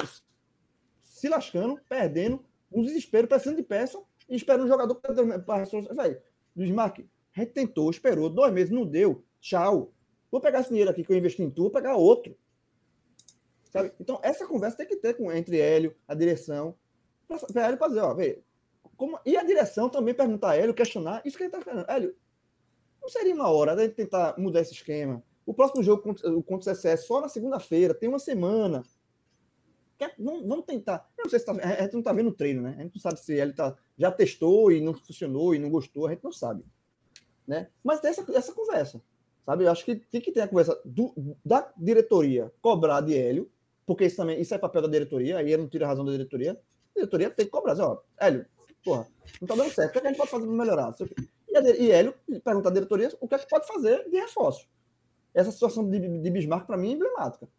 se 1.01 1.29
lascando, 1.29 1.79
perdendo, 1.87 2.43
um 2.71 2.81
desespero, 2.81 3.27
precisando 3.27 3.57
de 3.57 3.63
peça 3.63 4.01
e 4.27 4.35
esperando 4.35 4.65
um 4.65 4.67
jogador 4.67 4.95
para 4.95 5.13
Velho, 5.13 6.21
Bismarck, 6.55 7.05
a 7.35 7.39
gente 7.39 7.53
tentou, 7.53 7.89
esperou, 7.89 8.29
dois 8.29 8.53
meses, 8.53 8.71
não 8.71 8.85
deu. 8.85 9.23
Tchau. 9.39 9.93
Vou 10.31 10.41
pegar 10.41 10.61
esse 10.61 10.69
dinheiro 10.69 10.89
aqui 10.89 11.03
que 11.03 11.13
eu 11.13 11.17
investi 11.17 11.43
em 11.43 11.49
tu, 11.49 11.63
vou 11.63 11.71
pegar 11.71 11.95
outro. 11.95 12.35
Sabe? 13.71 13.91
Então, 13.99 14.19
essa 14.23 14.45
conversa 14.45 14.77
tem 14.77 14.87
que 14.87 14.95
ter 14.95 15.15
com, 15.15 15.31
entre 15.31 15.59
Hélio, 15.59 15.95
a 16.07 16.13
direção, 16.13 16.75
para 17.27 17.65
Hélio 17.65 17.77
fazer, 17.77 17.99
ó, 18.01 18.13
vê, 18.13 18.43
como, 18.95 19.19
e 19.25 19.35
a 19.35 19.43
direção 19.43 19.89
também 19.89 20.13
perguntar 20.13 20.51
a 20.51 20.55
Hélio, 20.55 20.73
questionar 20.73 21.21
isso 21.25 21.37
que 21.37 21.43
ele 21.43 21.47
está 21.49 21.59
esperando. 21.59 21.89
Hélio, 21.89 22.15
não 23.01 23.09
seria 23.09 23.33
uma 23.33 23.49
hora 23.49 23.75
de 23.75 23.89
tentar 23.89 24.37
mudar 24.37 24.61
esse 24.61 24.73
esquema? 24.73 25.23
O 25.45 25.53
próximo 25.53 25.83
jogo 25.83 26.01
contra, 26.01 26.29
o 26.31 26.59
CSS 26.59 26.87
é 26.87 26.97
só 26.97 27.21
na 27.21 27.27
segunda-feira, 27.27 27.93
tem 27.93 28.09
uma 28.09 28.19
semana. 28.19 28.83
Quer, 29.97 30.15
vamos, 30.17 30.47
vamos, 30.47 30.65
tentar. 30.65 31.09
Eu 31.17 31.23
não 31.23 31.29
sei 31.29 31.39
se 31.39 31.45
tá, 31.45 31.51
a 31.51 31.81
gente 31.83 31.93
não 31.93 31.99
está 31.99 32.13
vendo 32.13 32.29
o 32.29 32.33
treino, 32.33 32.61
né? 32.61 32.75
A 32.77 32.81
gente 32.83 32.95
não 32.95 33.01
sabe 33.01 33.19
se 33.19 33.33
ele 33.33 33.53
tá, 33.53 33.75
já 33.97 34.11
testou 34.11 34.71
e 34.71 34.81
não 34.81 34.93
funcionou 34.93 35.53
e 35.53 35.59
não 35.59 35.69
gostou, 35.69 36.07
a 36.07 36.11
gente 36.11 36.23
não 36.23 36.31
sabe. 36.31 36.65
Né? 37.47 37.69
Mas 37.83 37.99
tem 37.99 38.11
essa, 38.11 38.25
essa 38.35 38.53
conversa. 38.53 39.01
Sabe? 39.45 39.65
Eu 39.65 39.71
acho 39.71 39.83
que 39.83 39.95
tem 39.95 40.21
que 40.21 40.31
ter 40.31 40.41
a 40.41 40.47
conversa 40.47 40.79
do, 40.85 41.13
da 41.43 41.71
diretoria 41.77 42.51
cobrar 42.61 43.01
de 43.01 43.17
Hélio 43.17 43.51
porque 43.85 44.05
isso 44.05 44.17
também 44.17 44.39
isso 44.39 44.53
é 44.53 44.57
papel 44.57 44.81
da 44.81 44.87
diretoria, 44.87 45.37
aí 45.37 45.51
eu 45.51 45.57
não 45.57 45.67
tiro 45.67 45.85
a 45.85 45.87
razão 45.87 46.05
da 46.05 46.11
diretoria. 46.11 46.53
A 46.53 46.99
diretoria 46.99 47.29
tem 47.29 47.45
que 47.45 47.51
cobrar, 47.51 47.73
assim, 47.73 47.81
ó, 47.81 47.97
Hélio, 48.19 48.45
porra, 48.83 49.07
não 49.41 49.47
tá 49.47 49.55
dando 49.55 49.71
certo, 49.71 49.89
o 49.89 49.91
que, 49.93 49.97
é 49.97 50.01
que 50.01 50.07
a 50.07 50.09
gente 50.09 50.17
pode 50.17 50.31
fazer 50.31 50.45
para 50.45 50.55
melhorar? 50.55 50.95
E, 51.49 51.57
a, 51.57 51.61
e 51.61 51.91
Hélio 51.91 52.13
pergunta 52.43 52.69
à 52.69 52.71
diretoria 52.71 53.11
o 53.19 53.27
que 53.27 53.35
é 53.35 53.39
que 53.39 53.47
pode 53.47 53.67
fazer 53.67 54.09
de 54.09 54.17
reforço. 54.17 54.67
Essa 55.33 55.51
situação 55.51 55.89
de, 55.89 55.99
de 55.99 56.29
Bismarck, 56.29 56.67
para 56.67 56.77
mim, 56.77 56.89
é 56.89 56.93
emblemática. 56.93 57.49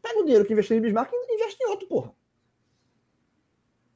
Pega 0.00 0.20
o 0.20 0.24
dinheiro 0.24 0.44
que 0.44 0.52
investiu 0.52 0.76
em 0.76 0.80
Bismarck 0.80 1.10
e 1.12 1.34
investe 1.34 1.62
em 1.62 1.66
outro, 1.68 1.88
porra. 1.88 2.14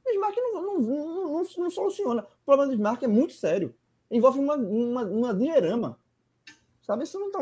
Bismarck 0.04 0.36
não, 0.36 0.62
não, 0.62 0.80
não, 0.80 1.44
não, 1.44 1.70
soluciona. 1.70 2.22
O 2.22 2.44
problema 2.44 2.66
do 2.66 2.76
Bismarck 2.76 3.02
é 3.02 3.08
muito 3.08 3.32
sério. 3.32 3.74
Envolve 4.10 4.40
uma, 4.40 4.56
uma, 4.56 5.04
uma 5.04 5.34
dinheirama. 5.34 5.98
Sabe? 6.82 7.04
Isso 7.04 7.18
não, 7.20 7.30
tá, 7.30 7.38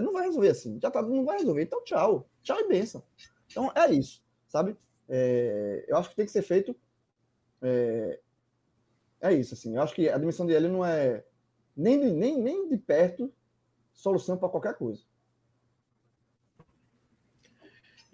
não 0.00 0.12
vai 0.12 0.26
resolver 0.26 0.48
assim. 0.50 0.78
Já 0.80 0.90
tá, 0.90 1.00
não 1.00 1.24
vai 1.24 1.38
resolver. 1.38 1.62
Então, 1.62 1.82
tchau. 1.84 2.28
Tchau 2.42 2.60
e 2.60 2.68
benção. 2.68 3.02
Então 3.50 3.72
é 3.74 3.90
isso, 3.92 4.22
sabe? 4.48 4.76
É, 5.08 5.84
eu 5.88 5.96
acho 5.96 6.10
que 6.10 6.16
tem 6.16 6.26
que 6.26 6.32
ser 6.32 6.42
feito. 6.42 6.74
É, 7.60 8.20
é 9.20 9.32
isso, 9.32 9.54
assim. 9.54 9.76
Eu 9.76 9.82
acho 9.82 9.94
que 9.94 10.08
a 10.08 10.18
dimensão 10.18 10.46
de 10.46 10.54
L 10.54 10.68
não 10.68 10.84
é 10.84 11.24
nem 11.76 12.00
de, 12.00 12.10
nem, 12.12 12.38
nem 12.38 12.68
de 12.68 12.76
perto 12.76 13.32
solução 13.92 14.36
para 14.36 14.48
qualquer 14.48 14.74
coisa. 14.74 15.02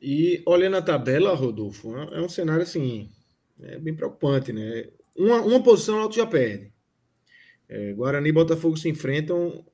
E 0.01 0.43
olhando 0.47 0.77
a 0.77 0.83
tabela, 0.83 1.35
Rodolfo, 1.35 1.97
é 1.97 2.21
um 2.21 2.29
cenário 2.29 2.63
assim, 2.63 3.11
é 3.61 3.79
bem 3.79 3.95
preocupante, 3.95 4.53
né? 4.53 4.89
Uma, 5.17 5.41
uma 5.41 5.63
posição 5.63 5.97
o 5.97 6.01
Alto 6.01 6.15
já 6.15 6.27
perde. 6.27 6.73
É, 7.69 7.93
Guarani 7.93 8.29
e 8.29 8.33
Botafogo 8.33 8.77
se 8.77 8.89
enfrentam 8.89 9.65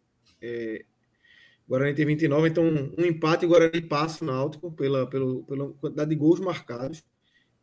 é, 0.40 0.84
Guarani 1.66 1.94
tem 1.94 2.04
29, 2.04 2.48
então 2.48 2.64
um 2.98 3.04
empate 3.04 3.44
e 3.44 3.48
Guarani 3.48 3.80
passa 3.80 4.22
o 4.22 4.26
Náutico 4.26 4.70
pela, 4.72 5.06
pela, 5.06 5.42
pela 5.44 5.72
quantidade 5.74 6.10
de 6.10 6.16
gols 6.16 6.38
marcados. 6.40 7.02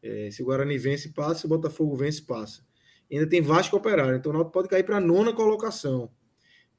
É, 0.02 0.32
se 0.32 0.42
o 0.42 0.46
Guarani 0.46 0.78
vence, 0.78 1.10
passa. 1.10 1.42
Se 1.42 1.46
o 1.46 1.50
Botafogo 1.50 1.96
vence, 1.96 2.22
passa. 2.24 2.66
E 3.10 3.16
ainda 3.16 3.30
tem 3.30 3.42
Vasco 3.42 3.78
Operário, 3.78 4.16
então 4.16 4.32
o 4.32 4.34
Náutico 4.34 4.54
pode 4.54 4.68
cair 4.68 4.84
para 4.84 4.98
a 4.98 5.02
nona 5.02 5.34
colocação. 5.34 6.12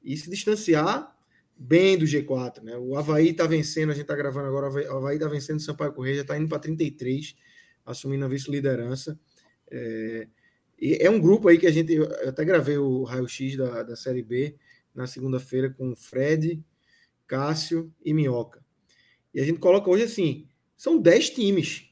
E 0.03 0.17
se 0.17 0.29
distanciar 0.29 1.12
bem 1.63 1.97
do 1.97 2.05
G4. 2.05 2.61
Né? 2.61 2.77
O 2.77 2.97
Havaí 2.97 3.29
está 3.29 3.47
vencendo, 3.47 3.91
a 3.91 3.93
gente 3.93 4.03
está 4.03 4.15
gravando 4.15 4.47
agora, 4.47 4.67
o 4.67 4.97
Havaí 4.97 5.15
está 5.15 5.27
vencendo 5.27 5.57
o 5.57 5.61
Sampaio 5.61 5.93
Correia, 5.93 6.17
já 6.17 6.21
está 6.23 6.37
indo 6.37 6.49
para 6.49 6.59
33, 6.59 7.35
assumindo 7.85 8.25
a 8.25 8.27
vice-liderança. 8.27 9.17
É, 9.71 10.27
é 10.79 11.09
um 11.09 11.19
grupo 11.19 11.47
aí 11.47 11.57
que 11.57 11.65
a 11.65 11.71
gente. 11.71 11.93
Eu 11.93 12.29
até 12.29 12.43
gravei 12.43 12.77
o 12.77 13.03
raio-x 13.03 13.55
da, 13.55 13.83
da 13.83 13.95
Série 13.95 14.21
B 14.21 14.55
na 14.93 15.07
segunda-feira 15.07 15.69
com 15.69 15.95
Fred, 15.95 16.61
Cássio 17.25 17.91
e 18.03 18.13
Minhoca. 18.13 18.63
E 19.33 19.39
a 19.39 19.45
gente 19.45 19.59
coloca 19.59 19.89
hoje 19.89 20.03
assim: 20.03 20.47
são 20.75 20.99
10 20.99 21.29
times. 21.29 21.89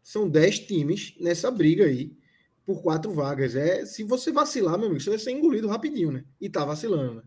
São 0.00 0.28
10 0.28 0.60
times 0.60 1.14
nessa 1.20 1.50
briga 1.50 1.84
aí 1.84 2.16
por 2.64 2.80
quatro 2.80 3.12
vagas. 3.12 3.56
É, 3.56 3.84
se 3.84 4.04
você 4.04 4.30
vacilar, 4.30 4.78
meu 4.78 4.86
amigo, 4.86 5.02
você 5.02 5.10
vai 5.10 5.18
ser 5.18 5.32
engolido 5.32 5.68
rapidinho, 5.68 6.12
né? 6.12 6.24
E 6.40 6.48
tá 6.48 6.64
vacilando, 6.64 7.16
né? 7.16 7.22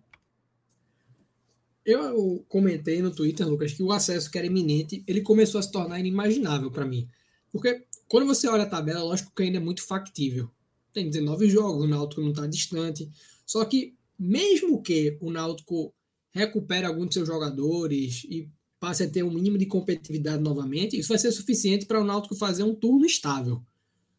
Eu 1.85 2.45
comentei 2.47 3.01
no 3.01 3.11
Twitter, 3.11 3.47
Lucas, 3.47 3.73
que 3.73 3.81
o 3.81 3.91
acesso 3.91 4.29
que 4.29 4.37
era 4.37 4.47
iminente, 4.47 5.03
ele 5.07 5.21
começou 5.21 5.59
a 5.59 5.61
se 5.61 5.71
tornar 5.71 5.99
inimaginável 5.99 6.69
para 6.69 6.85
mim. 6.85 7.07
Porque 7.51 7.83
quando 8.07 8.27
você 8.27 8.47
olha 8.47 8.63
a 8.63 8.69
tabela, 8.69 9.03
lógico 9.03 9.31
que 9.35 9.43
ainda 9.43 9.57
é 9.57 9.61
muito 9.61 9.83
factível. 9.83 10.49
Tem 10.93 11.09
19 11.09 11.49
jogos, 11.49 11.83
o 11.83 11.87
Náutico 11.87 12.21
não 12.21 12.29
está 12.29 12.45
distante. 12.45 13.09
Só 13.45 13.65
que, 13.65 13.95
mesmo 14.17 14.81
que 14.81 15.17
o 15.19 15.31
Náutico 15.31 15.93
recupere 16.31 16.85
alguns 16.85 17.09
de 17.09 17.13
seus 17.15 17.27
jogadores 17.27 18.25
e 18.25 18.49
passe 18.79 19.03
a 19.03 19.09
ter 19.09 19.23
um 19.23 19.31
mínimo 19.31 19.57
de 19.57 19.65
competitividade 19.65 20.41
novamente, 20.41 20.97
isso 20.97 21.09
vai 21.09 21.19
ser 21.19 21.31
suficiente 21.31 21.85
para 21.85 22.01
o 22.01 22.03
Náutico 22.03 22.35
fazer 22.35 22.63
um 22.63 22.75
turno 22.75 23.05
estável. 23.05 23.61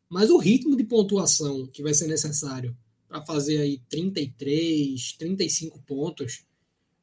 Mas 0.09 0.31
o 0.31 0.37
ritmo 0.37 0.77
de 0.77 0.85
pontuação 0.85 1.67
que 1.67 1.83
vai 1.83 1.95
ser 1.95 2.07
necessário 2.07 2.77
para 3.09 3.23
fazer 3.23 3.59
aí 3.59 3.83
33, 3.89 5.15
35 5.19 5.83
pontos 5.83 6.45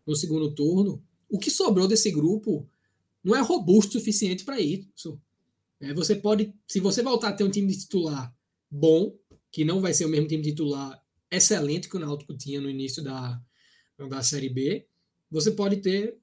no 0.09 0.15
segundo 0.15 0.53
turno, 0.55 1.03
o 1.29 1.37
que 1.37 1.51
sobrou 1.51 1.87
desse 1.87 2.09
grupo 2.09 2.67
não 3.23 3.35
é 3.35 3.41
robusto 3.41 3.97
o 3.97 3.99
suficiente 3.99 4.43
para 4.43 4.59
isso. 4.59 5.21
É, 5.79 5.93
você 5.93 6.15
pode, 6.15 6.53
se 6.67 6.79
você 6.79 7.03
voltar 7.03 7.29
a 7.29 7.33
ter 7.33 7.43
um 7.43 7.51
time 7.51 7.71
de 7.71 7.79
titular 7.81 8.35
bom, 8.71 9.15
que 9.51 9.63
não 9.63 9.79
vai 9.79 9.93
ser 9.93 10.05
o 10.05 10.09
mesmo 10.09 10.27
time 10.27 10.41
titular 10.41 10.99
excelente 11.31 11.87
que 11.87 11.95
o 11.95 11.99
Náutico 11.99 12.35
tinha 12.35 12.59
no 12.59 12.69
início 12.69 13.03
da, 13.03 13.39
da 14.09 14.23
Série 14.23 14.49
B, 14.49 14.87
você 15.29 15.51
pode 15.51 15.77
ter 15.77 16.17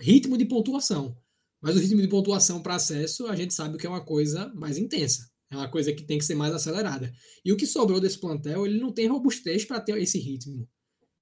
ritmo 0.00 0.36
de 0.36 0.44
pontuação. 0.44 1.16
Mas 1.60 1.76
o 1.76 1.78
ritmo 1.78 2.02
de 2.02 2.08
pontuação 2.08 2.60
para 2.60 2.74
acesso, 2.74 3.26
a 3.26 3.36
gente 3.36 3.54
sabe 3.54 3.78
que 3.78 3.86
é 3.86 3.88
uma 3.88 4.04
coisa 4.04 4.52
mais 4.54 4.78
intensa. 4.78 5.30
É 5.48 5.56
uma 5.56 5.70
coisa 5.70 5.92
que 5.92 6.02
tem 6.02 6.18
que 6.18 6.24
ser 6.24 6.34
mais 6.34 6.52
acelerada. 6.52 7.12
E 7.44 7.52
o 7.52 7.56
que 7.56 7.66
sobrou 7.66 8.00
desse 8.00 8.18
plantel, 8.18 8.66
ele 8.66 8.80
não 8.80 8.92
tem 8.92 9.06
robustez 9.06 9.64
para 9.64 9.80
ter 9.80 9.96
esse 9.96 10.18
ritmo. 10.18 10.68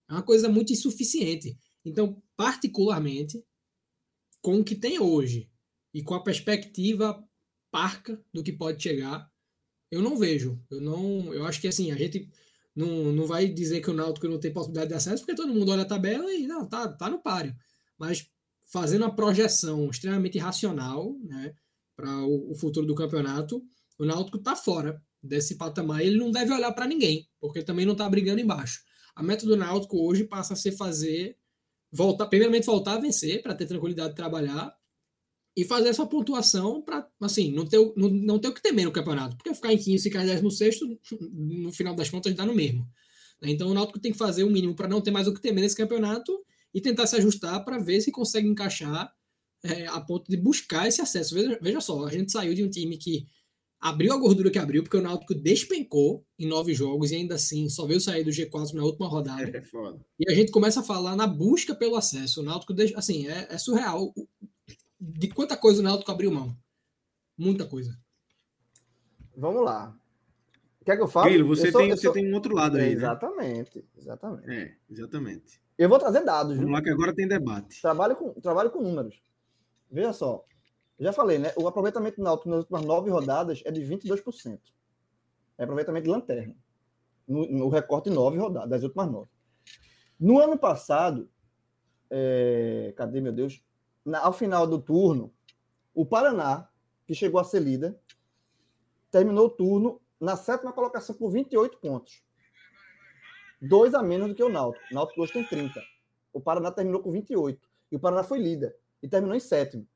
É 0.09 0.15
uma 0.15 0.23
coisa 0.23 0.49
muito 0.49 0.73
insuficiente. 0.73 1.59
Então, 1.85 2.23
particularmente, 2.37 3.45
com 4.41 4.61
o 4.61 4.65
que 4.65 4.75
tem 4.75 4.99
hoje 4.99 5.51
e 5.93 6.03
com 6.03 6.15
a 6.15 6.23
perspectiva 6.23 7.23
parca 7.71 8.23
do 8.33 8.43
que 8.43 8.53
pode 8.53 8.83
chegar, 8.83 9.31
eu 9.91 10.01
não 10.03 10.17
vejo. 10.17 10.61
Eu 10.71 10.81
não, 10.81 11.33
eu 11.35 11.45
acho 11.45 11.61
que 11.61 11.69
assim, 11.69 11.93
a 11.93 11.97
gente 11.97 12.29
não, 12.75 13.13
não 13.13 13.27
vai 13.27 13.47
dizer 13.47 13.81
que 13.81 13.91
o 13.91 13.95
Náutico 13.95 14.29
não 14.29 14.41
tem 14.41 14.53
possibilidade 14.53 14.89
de 14.89 14.95
acesso, 14.95 15.25
porque 15.25 15.41
todo 15.41 15.53
mundo 15.53 15.71
olha 15.71 15.83
a 15.83 15.87
tabela 15.87 16.33
e 16.33 16.47
não, 16.47 16.67
tá, 16.67 16.89
tá 16.89 17.09
no 17.09 17.23
páreo. 17.23 17.55
Mas 17.99 18.29
fazendo 18.71 19.03
uma 19.03 19.15
projeção 19.15 19.89
extremamente 19.89 20.39
racional, 20.39 21.17
né, 21.23 21.55
para 21.97 22.11
o, 22.25 22.53
o, 22.53 22.55
futuro 22.55 22.87
do 22.87 22.95
campeonato, 22.95 23.63
o 23.99 24.05
Náutico 24.05 24.39
está 24.39 24.57
fora 24.57 25.01
desse 25.23 25.57
patamar. 25.57 26.03
Ele 26.03 26.19
não 26.19 26.31
deve 26.31 26.53
olhar 26.53 26.73
para 26.73 26.87
ninguém, 26.87 27.29
porque 27.41 27.63
também 27.63 27.87
não 27.87 27.93
está 27.93 28.09
brigando 28.09 28.41
embaixo. 28.41 28.83
A 29.15 29.23
meta 29.23 29.47
do 29.47 29.57
Náutico 29.57 29.97
hoje 30.05 30.25
passa 30.25 30.55
a 30.55 30.57
ser 30.57 30.73
fazer 30.73 31.37
voltar, 31.95 32.27
primeiramente 32.27 32.67
voltar 32.67 32.95
a 32.95 33.01
vencer 33.01 33.41
para 33.43 33.55
ter 33.55 33.67
tranquilidade 33.67 34.11
de 34.11 34.17
trabalhar 34.17 34.75
e 35.57 35.65
fazer 35.65 35.89
essa 35.89 36.05
pontuação 36.05 36.83
para 36.83 37.09
assim 37.21 37.53
não 37.53 37.65
ter, 37.65 37.79
não, 37.97 38.09
não 38.09 38.39
ter 38.39 38.49
o 38.49 38.53
que 38.55 38.61
temer 38.63 38.85
no 38.85 38.93
campeonato, 38.93 39.37
porque 39.37 39.55
ficar 39.55 39.73
em 39.73 39.79
15 39.79 39.95
e 39.95 40.11
ficar 40.11 40.25
em 40.25 40.27
16 40.27 40.81
no 41.33 41.73
final 41.73 41.95
das 41.95 42.11
contas 42.11 42.35
dá 42.35 42.45
no 42.45 42.55
mesmo. 42.55 42.87
Então 43.43 43.69
o 43.69 43.75
Náutico 43.75 44.01
tem 44.01 44.11
que 44.11 44.19
fazer 44.19 44.43
o 44.43 44.51
mínimo 44.51 44.75
para 44.75 44.89
não 44.89 45.01
ter 45.01 45.11
mais 45.11 45.29
o 45.29 45.35
que 45.35 45.41
temer 45.41 45.63
nesse 45.63 45.77
campeonato 45.77 46.45
e 46.73 46.81
tentar 46.81 47.07
se 47.07 47.17
ajustar 47.17 47.65
para 47.65 47.79
ver 47.79 48.01
se 48.01 48.11
consegue 48.11 48.49
encaixar 48.49 49.13
é, 49.63 49.87
a 49.87 50.01
ponto 50.01 50.31
de 50.31 50.37
buscar 50.37 50.89
esse 50.89 51.01
acesso. 51.01 51.35
Veja, 51.35 51.59
veja 51.61 51.81
só, 51.81 52.05
a 52.05 52.11
gente 52.11 52.33
saiu 52.33 52.55
de 52.55 52.65
um 52.65 52.71
time 52.71 52.97
que 52.97 53.27
abriu 53.85 54.15
a 54.15 54.17
gordura 54.17 54.51
que 54.51 54.59
abriu, 54.59 54.83
porque 54.83 54.97
o 54.97 55.03
Náutico 55.03 55.35
despencou 55.35 56.25
em 56.39 56.47
nove 56.47 56.73
jogos 56.73 57.11
e 57.11 57.17
ainda 57.17 57.35
assim 57.35 57.69
só 57.69 57.87
veio 57.87 58.01
sair 58.01 58.25
do 58.25 58.31
G4 58.31 58.73
na 58.73 58.83
última 58.83 59.07
rodada. 59.07 59.59
É 59.59 59.61
foda. 59.61 60.01
E 60.19 60.33
a 60.33 60.35
gente 60.35 60.51
começa 60.51 60.81
a 60.81 60.83
falar 60.83 61.15
na 61.15 61.27
busca 61.27 61.75
pelo 61.75 61.95
acesso. 61.95 62.41
O 62.41 62.43
Náutico, 62.43 62.75
assim, 62.97 63.29
é, 63.29 63.47
é 63.51 63.59
surreal 63.59 64.15
de 64.99 65.29
quanta 65.29 65.55
coisa 65.55 65.81
o 65.81 65.83
Náutico 65.85 66.11
abriu 66.11 66.33
mão. 66.33 66.57
Muita 67.37 67.67
coisa. 67.67 67.95
Vamos 69.37 69.63
lá. 69.63 69.95
Quer 70.87 70.97
que 70.97 71.03
eu 71.03 71.09
fale? 71.09 71.33
Grilo, 71.33 71.49
você, 71.49 71.71
sou, 71.71 71.83
tem, 71.83 71.91
você 71.91 72.07
sou... 72.07 72.13
tem 72.13 72.31
um 72.31 72.35
outro 72.35 72.55
lado 72.55 72.79
aí. 72.79 72.85
É, 72.85 72.93
exatamente, 72.93 73.79
né? 73.79 73.85
exatamente. 73.99 74.51
É, 74.51 74.75
exatamente. 74.91 75.61
Eu 75.77 75.91
vou 75.91 75.99
trazer 75.99 76.25
dados. 76.25 76.57
Vamos 76.57 76.73
lá 76.73 76.83
que 76.83 76.89
agora 76.89 77.15
tem 77.15 77.29
debate. 77.29 77.83
Trabalho 77.83 78.17
com, 78.17 78.33
trabalho 78.41 78.71
com 78.71 78.81
números. 78.81 79.21
Veja 79.91 80.15
só. 80.15 80.43
Já 80.99 81.13
falei, 81.13 81.39
né? 81.39 81.53
O 81.57 81.67
aproveitamento 81.67 82.17
do 82.17 82.23
Náutico 82.23 82.49
nas 82.49 82.61
últimas 82.61 82.83
nove 82.83 83.11
rodadas 83.11 83.63
é 83.65 83.71
de 83.71 83.81
22%. 83.81 84.61
É 85.59 85.65
aproveitamento 85.65 86.05
de 86.05 86.11
lanterna. 86.11 86.57
No, 87.27 87.47
no 87.47 87.69
recorte 87.69 88.11
nove 88.11 88.39
rodadas, 88.39 88.71
das 88.71 88.83
últimas 88.85 89.11
nove. 89.11 89.31
No 90.19 90.39
ano 90.39 90.57
passado, 90.57 91.29
é... 92.11 92.93
cadê, 92.97 93.21
meu 93.21 93.33
Deus? 93.33 93.65
Na, 94.05 94.21
ao 94.21 94.33
final 94.33 94.67
do 94.67 94.81
turno, 94.81 95.35
o 95.93 96.07
Paraná, 96.07 96.69
que 97.07 97.15
chegou 97.15 97.41
a 97.41 97.45
ser 97.45 97.61
líder, 97.61 97.99
terminou 99.11 99.47
o 99.47 99.51
turno 99.51 100.01
na 100.21 100.37
sétima 100.37 100.73
colocação 100.73 101.15
com 101.17 101.29
28 101.29 101.79
pontos. 101.79 102.23
Dois 103.61 103.95
a 103.95 104.03
menos 104.03 104.29
do 104.29 104.35
que 104.35 104.45
o 104.45 104.49
Náutico. 104.49 104.85
O 104.91 104.95
Náutico 104.95 105.23
hoje 105.23 105.33
tem 105.33 105.45
30. 105.45 105.83
O 106.33 106.41
Paraná 106.41 106.71
terminou 106.71 107.03
com 107.03 107.11
28. 107.11 107.69
E 107.91 107.97
o 107.97 108.01
Paraná 108.01 108.23
foi 108.23 108.39
líder. 108.39 108.77
E 109.03 109.09
terminou 109.09 109.37
em 109.37 109.41
sétimo 109.41 109.87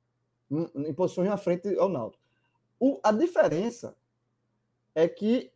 em 0.50 0.94
posições 0.94 1.28
na 1.28 1.36
frente 1.36 1.76
ao 1.78 1.88
Náutico. 1.88 2.22
O, 2.80 3.00
a 3.02 3.12
diferença 3.12 3.96
é 4.94 5.08
que 5.08 5.50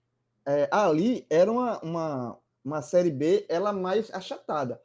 é, 0.44 0.68
ali 0.70 1.26
era 1.30 1.50
uma, 1.50 1.80
uma, 1.80 2.38
uma 2.64 2.82
Série 2.82 3.10
B 3.10 3.46
ela 3.48 3.72
mais 3.72 4.12
achatada. 4.12 4.80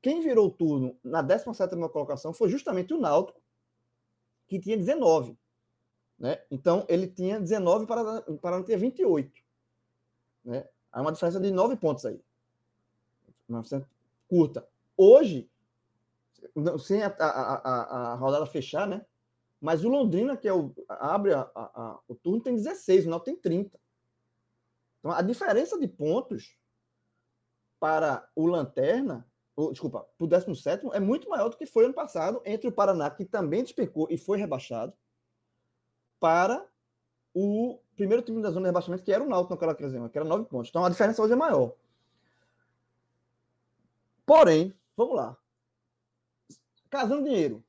Quem 0.00 0.20
virou 0.20 0.46
o 0.46 0.50
turno 0.50 0.98
na 1.02 1.22
17 1.22 1.76
colocação 1.90 2.32
foi 2.32 2.48
justamente 2.48 2.94
o 2.94 3.00
Náutico, 3.00 3.40
que 4.46 4.58
tinha 4.58 4.76
19. 4.76 5.36
Né? 6.18 6.40
Então, 6.50 6.84
ele 6.88 7.06
tinha 7.06 7.40
19 7.40 7.86
para, 7.86 8.22
para 8.22 8.56
não 8.56 8.64
ter 8.64 8.76
28. 8.76 9.32
Né? 10.44 10.66
Há 10.90 11.00
uma 11.00 11.12
diferença 11.12 11.40
de 11.40 11.50
9 11.50 11.76
pontos 11.76 12.06
aí. 12.06 12.20
Uma 13.48 13.62
curta. 14.28 14.66
Hoje, 14.96 15.50
sem 16.78 17.02
a, 17.02 17.08
a, 17.08 17.54
a, 17.54 18.12
a 18.12 18.14
rodada 18.14 18.46
fechar, 18.46 18.86
né? 18.86 19.04
Mas 19.64 19.82
o 19.82 19.88
Londrina, 19.88 20.36
que 20.36 20.46
é 20.46 20.52
o, 20.52 20.74
abre 20.90 21.32
a, 21.32 21.40
a, 21.54 21.82
a, 21.82 22.00
o 22.06 22.14
turno, 22.14 22.38
tem 22.38 22.54
16, 22.54 23.06
o 23.06 23.08
Náutico 23.08 23.30
tem 23.30 23.40
30. 23.40 23.80
Então, 24.98 25.10
a 25.10 25.22
diferença 25.22 25.80
de 25.80 25.88
pontos 25.88 26.54
para 27.80 28.28
o 28.36 28.44
Lanterna, 28.44 29.26
ou, 29.56 29.72
desculpa, 29.72 30.06
para 30.18 30.24
o 30.26 30.28
17 30.28 30.86
é 30.92 31.00
muito 31.00 31.30
maior 31.30 31.48
do 31.48 31.56
que 31.56 31.64
foi 31.64 31.86
ano 31.86 31.94
passado 31.94 32.42
entre 32.44 32.68
o 32.68 32.72
Paraná, 32.72 33.08
que 33.08 33.24
também 33.24 33.62
despecou 33.62 34.06
e 34.10 34.18
foi 34.18 34.36
rebaixado, 34.36 34.92
para 36.20 36.68
o 37.32 37.80
primeiro 37.96 38.22
time 38.22 38.42
da 38.42 38.50
zona 38.50 38.64
de 38.64 38.68
rebaixamento, 38.68 39.02
que 39.02 39.14
era 39.14 39.24
o 39.24 39.28
Náutico 39.28 39.54
naquela 39.54 39.72
ocasião, 39.72 40.10
que 40.10 40.18
era 40.18 40.28
9 40.28 40.44
pontos. 40.44 40.68
Então, 40.68 40.84
a 40.84 40.90
diferença 40.90 41.22
hoje 41.22 41.32
é 41.32 41.36
maior. 41.36 41.72
Porém, 44.26 44.74
vamos 44.94 45.16
lá. 45.16 45.34
Casando 46.90 47.24
dinheiro, 47.24 47.64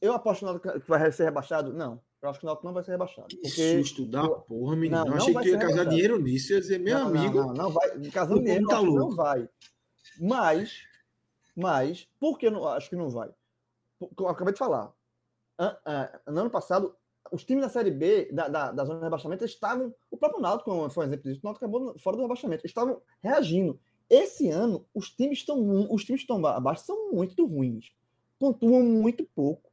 eu 0.00 0.12
aposto 0.12 0.60
que 0.60 0.88
vai 0.88 1.10
ser 1.12 1.24
rebaixado? 1.24 1.72
Não. 1.72 2.00
Eu 2.22 2.28
acho 2.28 2.38
que 2.38 2.44
o 2.44 2.48
Náutico 2.48 2.66
não 2.66 2.74
vai 2.74 2.84
ser 2.84 2.90
rebaixado. 2.90 3.28
Que 3.28 3.36
porque... 3.36 3.78
susto 3.78 4.04
da 4.04 4.28
porra, 4.28 4.76
menino. 4.76 5.04
Não, 5.04 5.12
eu 5.12 5.16
achei 5.16 5.34
que 5.34 5.48
ia 5.48 5.58
casar 5.58 5.86
dinheiro 5.86 6.20
nisso. 6.20 6.52
Ia 6.52 6.60
dizer, 6.60 6.78
meu 6.78 6.98
não, 6.98 7.06
amigo. 7.06 7.38
Não, 7.38 7.46
não, 7.46 7.54
não 7.54 7.70
vai. 7.70 8.10
Casando 8.10 8.40
dinheiro, 8.40 8.66
tá 8.66 8.82
não 8.82 9.10
vai. 9.10 9.48
Mas, 10.20 10.82
mas, 11.56 12.06
por 12.18 12.38
que 12.38 12.50
não, 12.50 12.68
acho 12.68 12.90
que 12.90 12.96
não 12.96 13.08
vai? 13.08 13.30
Eu 14.18 14.28
acabei 14.28 14.52
de 14.52 14.58
falar. 14.58 14.92
No 16.26 16.40
ano 16.40 16.50
passado, 16.50 16.94
os 17.32 17.42
times 17.42 17.64
da 17.64 17.70
Série 17.70 17.90
B, 17.90 18.30
da, 18.32 18.48
da, 18.48 18.72
da 18.72 18.84
zona 18.84 18.98
de 18.98 19.04
rebaixamento, 19.04 19.44
estavam. 19.46 19.94
O 20.10 20.16
próprio 20.16 20.42
Náutico 20.42 20.90
foi 20.90 21.04
um 21.04 21.08
exemplo 21.08 21.30
disso. 21.30 21.40
O 21.42 21.46
Náutico 21.46 21.64
acabou 21.64 21.98
fora 21.98 22.16
do 22.16 22.22
rebaixamento. 22.22 22.66
Estavam 22.66 23.00
reagindo. 23.22 23.80
Esse 24.10 24.50
ano, 24.50 24.84
os 24.92 25.08
times 25.08 25.38
estão, 25.38 25.86
os 25.90 26.04
times 26.04 26.20
estão 26.20 26.44
abaixo 26.44 26.84
são 26.84 27.12
muito 27.12 27.46
ruins. 27.46 27.92
Pontuam 28.38 28.82
muito 28.82 29.24
pouco 29.34 29.69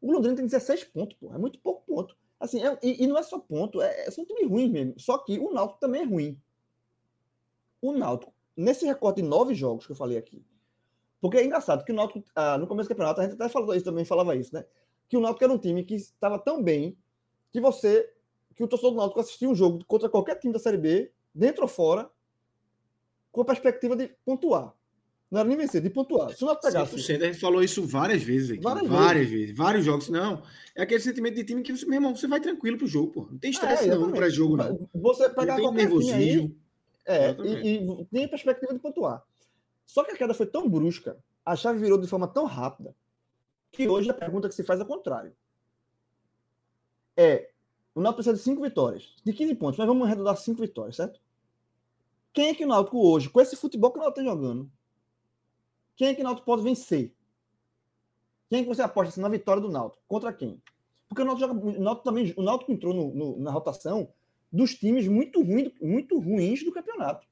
o 0.00 0.12
Londrina 0.12 0.36
tem 0.36 0.46
16 0.46 0.84
pontos, 0.84 1.16
pô. 1.18 1.32
É 1.32 1.38
muito 1.38 1.58
pouco 1.60 1.82
ponto. 1.86 2.16
Assim, 2.38 2.62
é, 2.62 2.78
e, 2.82 3.04
e, 3.04 3.06
não 3.06 3.16
é 3.16 3.22
só 3.22 3.38
ponto, 3.38 3.80
é, 3.80 4.06
é, 4.06 4.10
são 4.10 4.24
times 4.24 4.48
ruins 4.48 4.70
mesmo. 4.70 4.98
Só 4.98 5.18
que 5.18 5.38
o 5.38 5.52
Náutico 5.52 5.80
também 5.80 6.02
é 6.02 6.04
ruim. 6.04 6.40
O 7.80 7.92
Náutico, 7.92 8.32
nesse 8.56 8.84
recorte 8.84 9.22
de 9.22 9.28
nove 9.28 9.54
jogos 9.54 9.86
que 9.86 9.92
eu 9.92 9.96
falei 9.96 10.18
aqui, 10.18 10.44
porque 11.20 11.38
é 11.38 11.44
engraçado 11.44 11.84
que 11.84 11.92
o 11.92 11.94
Náutico, 11.94 12.22
ah, 12.34 12.58
no 12.58 12.66
começo 12.66 12.88
do 12.88 12.92
campeonato, 12.92 13.20
a 13.20 13.24
gente 13.24 13.34
até 13.34 13.48
falou 13.48 13.74
isso 13.74 13.84
também, 13.84 14.04
falava 14.04 14.36
isso, 14.36 14.54
né? 14.54 14.66
Que 15.08 15.16
o 15.16 15.20
Náutico 15.20 15.44
era 15.44 15.52
um 15.52 15.58
time 15.58 15.82
que 15.82 15.94
estava 15.94 16.38
tão 16.38 16.62
bem 16.62 16.96
que 17.50 17.60
você, 17.60 18.12
que 18.54 18.62
o 18.62 18.68
torcedor 18.68 18.92
do 18.92 18.98
Náutico 18.98 19.20
assistia 19.20 19.48
um 19.48 19.54
jogo 19.54 19.82
contra 19.86 20.08
qualquer 20.08 20.38
time 20.38 20.52
da 20.52 20.58
Série 20.58 20.76
B, 20.76 21.12
dentro 21.34 21.62
ou 21.62 21.68
fora, 21.68 22.10
com 23.32 23.40
a 23.40 23.44
perspectiva 23.44 23.96
de 23.96 24.08
pontuar. 24.24 24.75
Não 25.30 25.40
era 25.40 25.48
nem 25.48 25.58
vencer, 25.58 25.82
de 25.82 25.90
pontuar. 25.90 26.30
Se 26.30 26.44
não 26.44 26.54
pegasse. 26.54 26.94
100%, 26.94 27.22
a 27.22 27.26
gente 27.26 27.40
falou 27.40 27.62
isso 27.62 27.84
várias 27.84 28.22
vezes 28.22 28.52
aqui. 28.52 28.62
Várias, 28.62 28.88
várias 28.88 29.28
vezes. 29.28 29.40
vezes. 29.46 29.56
Vários 29.56 29.84
jogos. 29.84 30.08
Não. 30.08 30.42
É 30.74 30.82
aquele 30.82 31.00
sentimento 31.00 31.34
de 31.34 31.44
time 31.44 31.62
que 31.62 31.76
você, 31.76 31.84
meu 31.84 31.94
irmão, 31.94 32.14
você 32.14 32.28
vai 32.28 32.40
tranquilo 32.40 32.78
pro 32.78 32.86
jogo, 32.86 33.12
pô. 33.12 33.28
Não 33.30 33.38
tem 33.38 33.50
estresse 33.50 33.90
é, 33.90 33.94
não 33.96 34.12
para 34.12 34.28
jogo, 34.28 34.56
não. 34.56 34.88
Você 34.94 35.28
pegar 35.30 35.60
qualquer 35.60 35.82
nervosismo. 35.82 36.16
Aí, 36.16 36.66
é, 37.06 37.36
e, 37.40 37.76
e, 37.76 38.04
tem 38.06 38.28
perspectiva 38.28 38.72
de 38.72 38.78
pontuar. 38.78 39.22
Só 39.84 40.04
que 40.04 40.12
a 40.12 40.16
queda 40.16 40.34
foi 40.34 40.46
tão 40.46 40.68
brusca, 40.68 41.16
a 41.44 41.54
chave 41.54 41.78
virou 41.78 41.98
de 41.98 42.08
forma 42.08 42.26
tão 42.26 42.44
rápida, 42.44 42.94
que 43.70 43.88
hoje 43.88 44.10
a 44.10 44.14
pergunta 44.14 44.48
que 44.48 44.54
se 44.54 44.64
faz 44.64 44.80
é 44.80 44.82
o 44.82 44.86
contrário. 44.86 45.32
É, 47.16 47.50
o 47.94 48.00
Náutico 48.00 48.16
precisa 48.16 48.36
de 48.36 48.42
5 48.42 48.60
vitórias, 48.62 49.14
de 49.24 49.32
15 49.32 49.54
pontos, 49.54 49.78
mas 49.78 49.86
vamos 49.86 50.04
arredondar 50.04 50.36
5 50.36 50.60
vitórias, 50.60 50.96
certo? 50.96 51.20
Quem 52.32 52.48
é 52.48 52.54
que 52.54 52.64
o 52.64 52.68
Náutico 52.68 52.98
hoje, 52.98 53.30
com 53.30 53.40
esse 53.40 53.56
futebol 53.56 53.90
que 53.92 53.98
o 53.98 54.02
Náutico 54.02 54.20
está 54.20 54.30
jogando, 54.30 54.70
quem 55.96 56.08
é 56.08 56.14
que 56.14 56.20
o 56.20 56.24
Náutico 56.24 56.46
pode 56.46 56.62
vencer? 56.62 57.14
Quem 58.48 58.60
é 58.60 58.62
que 58.62 58.68
você 58.68 58.82
aposta 58.82 59.08
assim, 59.08 59.20
na 59.20 59.28
vitória 59.28 59.60
do 59.60 59.70
Náutico? 59.70 60.02
Contra 60.06 60.32
quem? 60.32 60.62
Porque 61.08 61.22
o 61.22 61.24
Náutico, 61.24 61.48
joga, 61.48 61.78
o 61.78 61.82
Náutico 61.82 62.04
também, 62.04 62.34
o 62.36 62.42
Náutico 62.42 62.72
entrou 62.72 62.94
no, 62.94 63.14
no, 63.14 63.38
na 63.38 63.50
rotação 63.50 64.12
dos 64.52 64.74
times 64.74 65.08
muito, 65.08 65.42
ruim, 65.42 65.72
muito 65.80 66.18
ruins 66.18 66.62
do 66.64 66.72
campeonato. 66.72 67.26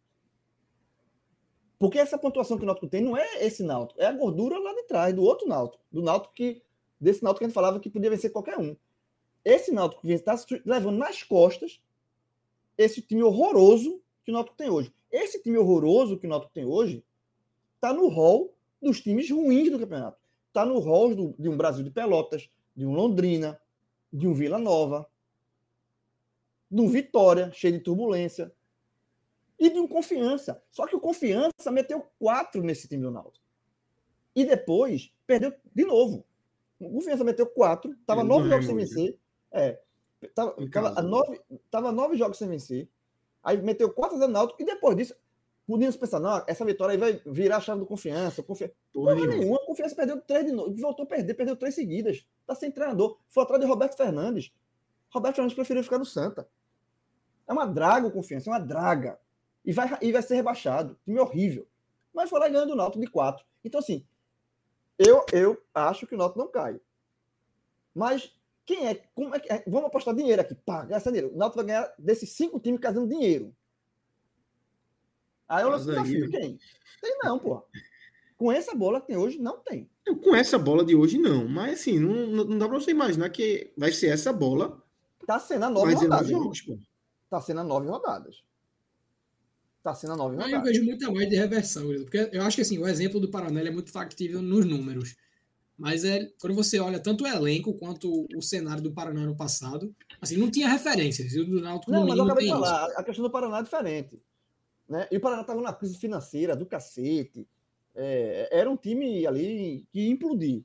Porque 1.79 1.99
essa 1.99 2.19
pontuação 2.19 2.57
que 2.57 2.62
o 2.62 2.67
Náutico 2.67 2.89
tem 2.89 3.03
não 3.03 3.17
é 3.17 3.45
esse 3.45 3.62
Náutico, 3.62 4.01
é 4.01 4.07
a 4.07 4.12
gordura 4.12 4.59
lá 4.59 4.73
de 4.75 4.85
trás, 4.85 5.15
do 5.15 5.23
outro 5.23 5.47
Náutico, 5.47 5.83
do 5.93 6.03
Náutico 6.03 6.35
que 6.35 6.62
desse 7.01 7.23
Náutico 7.23 7.41
que 7.41 7.45
a 7.45 7.49
gente 7.49 7.55
falava 7.55 7.79
que 7.79 7.91
podia 7.91 8.11
vencer 8.11 8.33
qualquer 8.33 8.59
um. 8.59 8.77
Esse 9.45 9.71
Náutico 9.71 10.03
que 10.03 10.12
está 10.12 10.35
levando 10.65 10.97
nas 10.97 11.23
costas 11.23 11.81
esse 12.79 13.03
time 13.03 13.23
horroroso 13.23 14.01
que 14.25 14.31
o 14.31 14.35
Náutico 14.35 14.57
tem 14.57 14.71
hoje. 14.71 14.93
Esse 15.11 15.43
time 15.43 15.59
horroroso 15.59 16.19
que 16.19 16.27
o 16.27 16.31
Náutico 16.31 16.53
tem 16.53 16.65
hoje 16.65 17.05
está 17.75 17.93
no 17.93 18.09
hall 18.09 18.53
dos 18.85 19.01
times 19.01 19.30
ruins 19.30 19.70
do 19.70 19.78
campeonato. 19.78 20.18
Está 20.49 20.64
no 20.64 20.78
rol 20.78 21.14
do, 21.14 21.35
de 21.39 21.49
um 21.49 21.57
Brasil 21.57 21.82
de 21.82 21.91
Pelotas, 21.91 22.49
de 22.76 22.87
um 22.87 22.95
Londrina, 22.95 23.61
de 24.12 24.28
um 24.28 24.32
Vila 24.32 24.59
Nova, 24.59 25.09
de 26.70 26.80
um 26.80 26.89
Vitória, 26.89 27.51
cheio 27.53 27.72
de 27.72 27.80
turbulência, 27.80 28.53
e 29.59 29.70
de 29.70 29.78
um 29.78 29.89
Confiança. 29.89 30.62
Só 30.70 30.87
que 30.87 30.95
o 30.95 31.01
Confiança 31.01 31.70
meteu 31.70 32.07
quatro 32.18 32.62
nesse 32.62 32.87
time 32.87 33.03
do 33.03 33.11
Náutico. 33.11 33.45
E 34.35 34.45
depois 34.45 35.12
perdeu 35.26 35.53
de 35.74 35.85
novo. 35.85 36.24
O 36.78 36.91
Confiança 36.91 37.24
meteu 37.24 37.47
quatro, 37.47 37.93
estava 37.93 38.22
nove 38.22 38.49
jogos 38.49 38.66
sem 38.66 38.76
vencer. 38.76 39.18
É, 39.51 39.80
tava, 40.35 40.57
tava, 40.70 41.03
nove, 41.03 41.41
tava 41.70 41.93
nove 41.93 42.16
jogos 42.16 42.39
sem 42.39 42.49
vencer. 42.49 42.89
Aí 43.43 43.61
meteu 43.61 43.93
quatro 43.93 44.22
a 44.22 44.28
Náutico 44.28 44.61
e 44.62 44.64
depois 44.64 44.97
disso 44.97 45.14
Podíamos 45.67 45.97
pensar, 45.97 46.21
não, 46.21 46.45
essa 46.47 46.65
vitória 46.65 46.93
aí 46.93 46.99
vai 46.99 47.23
virar 47.25 47.57
a 47.57 47.61
chave 47.61 47.81
do 47.81 47.87
confiança. 47.87 48.43
Confi... 48.43 48.71
Porra 48.93 49.15
nenhuma. 49.15 49.57
A 49.57 49.67
confiança 49.67 49.95
perdeu 49.95 50.21
três 50.21 50.45
de 50.45 50.53
novo. 50.53 50.75
Voltou 50.77 51.05
a 51.05 51.07
perder, 51.07 51.35
perdeu 51.35 51.57
três 51.57 51.75
seguidas. 51.75 52.27
Tá 52.47 52.55
sem 52.55 52.71
treinador. 52.71 53.19
Foi 53.29 53.43
atrás 53.43 53.62
de 53.62 53.67
Roberto 53.67 53.97
Fernandes. 53.97 54.53
Roberto 55.11 55.37
Fernandes 55.37 55.55
preferiu 55.55 55.83
ficar 55.83 55.99
no 55.99 56.05
Santa. 56.05 56.47
É 57.47 57.53
uma 57.53 57.67
draga 57.67 58.07
o 58.07 58.11
confiança, 58.11 58.51
é 58.51 58.53
uma 58.53 58.59
draga. 58.59 59.19
E 59.65 59.73
vai, 59.73 59.99
e 60.03 60.12
vai 60.12 60.23
ser 60.23 60.35
rebaixado. 60.35 60.99
Time 61.05 61.19
horrível. 61.19 61.67
Mas 62.12 62.29
foi 62.29 62.39
lá 62.39 62.49
ganhando 62.49 62.73
o 62.73 62.77
Náutico 62.77 63.01
de 63.03 63.11
4. 63.11 63.45
Então, 63.65 63.81
assim, 63.81 64.07
eu, 64.99 65.25
eu 65.33 65.61
acho 65.75 66.07
que 66.07 66.15
o 66.15 66.19
Náutico 66.19 66.41
não 66.41 66.49
cai. 66.49 66.79
Mas 67.95 68.37
quem 68.67 68.87
é, 68.87 68.95
como 69.15 69.35
é 69.35 69.41
que 69.41 69.53
é? 69.53 69.65
Vamos 69.67 69.87
apostar 69.87 70.15
dinheiro 70.15 70.43
aqui. 70.43 70.55
Pá, 70.55 70.85
gastar 70.85 71.11
dinheiro. 71.11 71.35
O 71.35 71.39
Náutico 71.39 71.57
vai 71.57 71.67
ganhar 71.67 71.95
desses 71.99 72.31
cinco 72.33 72.61
times 72.61 72.81
casando 72.81 73.09
dinheiro. 73.09 73.55
Aí 75.49 75.62
eu 75.62 75.70
lanço 75.70 75.86
desafio. 75.86 76.30
Quem? 76.30 76.59
Tem 77.01 77.18
não, 77.22 77.38
pô. 77.38 77.62
Com 78.36 78.51
essa 78.51 78.74
bola 78.74 79.01
que 79.01 79.09
tem 79.09 79.16
hoje, 79.16 79.38
não 79.38 79.59
tem. 79.59 79.88
Com 80.22 80.34
essa 80.34 80.59
bola 80.59 80.84
de 80.84 80.95
hoje, 80.95 81.18
não. 81.18 81.49
Mas 81.49 81.80
assim, 81.80 81.99
não, 81.99 82.45
não 82.45 82.59
dá 82.59 82.68
pra 82.68 82.78
você 82.78 82.90
imaginar 82.90 83.28
que 83.30 83.72
vai 83.76 83.92
ser 83.92 84.09
essa 84.09 84.32
bola. 84.32 84.82
Tá 85.26 85.38
sendo 85.38 85.64
a 85.64 85.70
nove 85.70 85.95
rodadas. 85.95 86.28
Jogos, 86.28 86.61
pô. 86.62 86.78
Tá 87.30 87.40
sendo 87.40 87.61
a 87.61 87.64
nove 87.64 87.88
rodadas. 87.88 88.42
Tá 89.82 89.95
sendo 89.95 90.14
a 90.14 90.16
nove 90.16 90.36
rodadas. 90.36 90.55
Eu 90.55 90.62
vejo 90.62 90.84
muita 90.84 91.11
mais 91.11 91.28
de 91.28 91.36
reversão, 91.36 91.86
porque 92.03 92.28
eu 92.32 92.42
acho 92.42 92.57
que 92.57 92.62
assim, 92.62 92.78
o 92.78 92.86
exemplo 92.86 93.20
do 93.20 93.30
Paraná 93.30 93.61
é 93.61 93.70
muito 93.70 93.92
factível 93.92 94.42
nos 94.42 94.64
números. 94.64 95.14
Mas 95.76 96.05
é 96.05 96.30
quando 96.40 96.55
você 96.55 96.78
olha 96.78 97.01
tanto 97.01 97.24
o 97.24 97.26
elenco 97.26 97.74
quanto 97.74 98.26
o 98.34 98.40
cenário 98.40 98.82
do 98.82 98.92
Paraná 98.92 99.26
no 99.26 99.36
passado, 99.36 99.95
assim, 100.20 100.36
não 100.36 100.51
tinha 100.51 100.68
referências. 100.68 101.32
E 101.32 101.40
o 101.40 101.47
do 101.47 101.61
Náutico 101.61 101.90
não, 101.90 102.07
mas 102.07 102.16
eu 102.16 102.24
acabei 102.24 102.45
de 102.45 102.51
falar, 102.51 102.88
isso. 102.88 103.01
a 103.01 103.05
questão 103.05 103.24
do 103.24 103.30
Paraná 103.30 103.59
é 103.59 103.62
diferente. 103.62 104.22
Né? 104.89 105.09
E 105.11 105.16
o 105.16 105.20
Paraná 105.20 105.43
estava 105.43 105.59
numa 105.59 105.72
crise 105.72 105.99
financeira 105.99 106.55
do 106.55 106.66
cacete. 106.66 107.47
É, 107.95 108.49
era 108.51 108.70
um 108.70 108.76
time 108.76 109.26
ali 109.26 109.87
que 109.91 110.01
ia 110.01 110.11
implodir. 110.11 110.64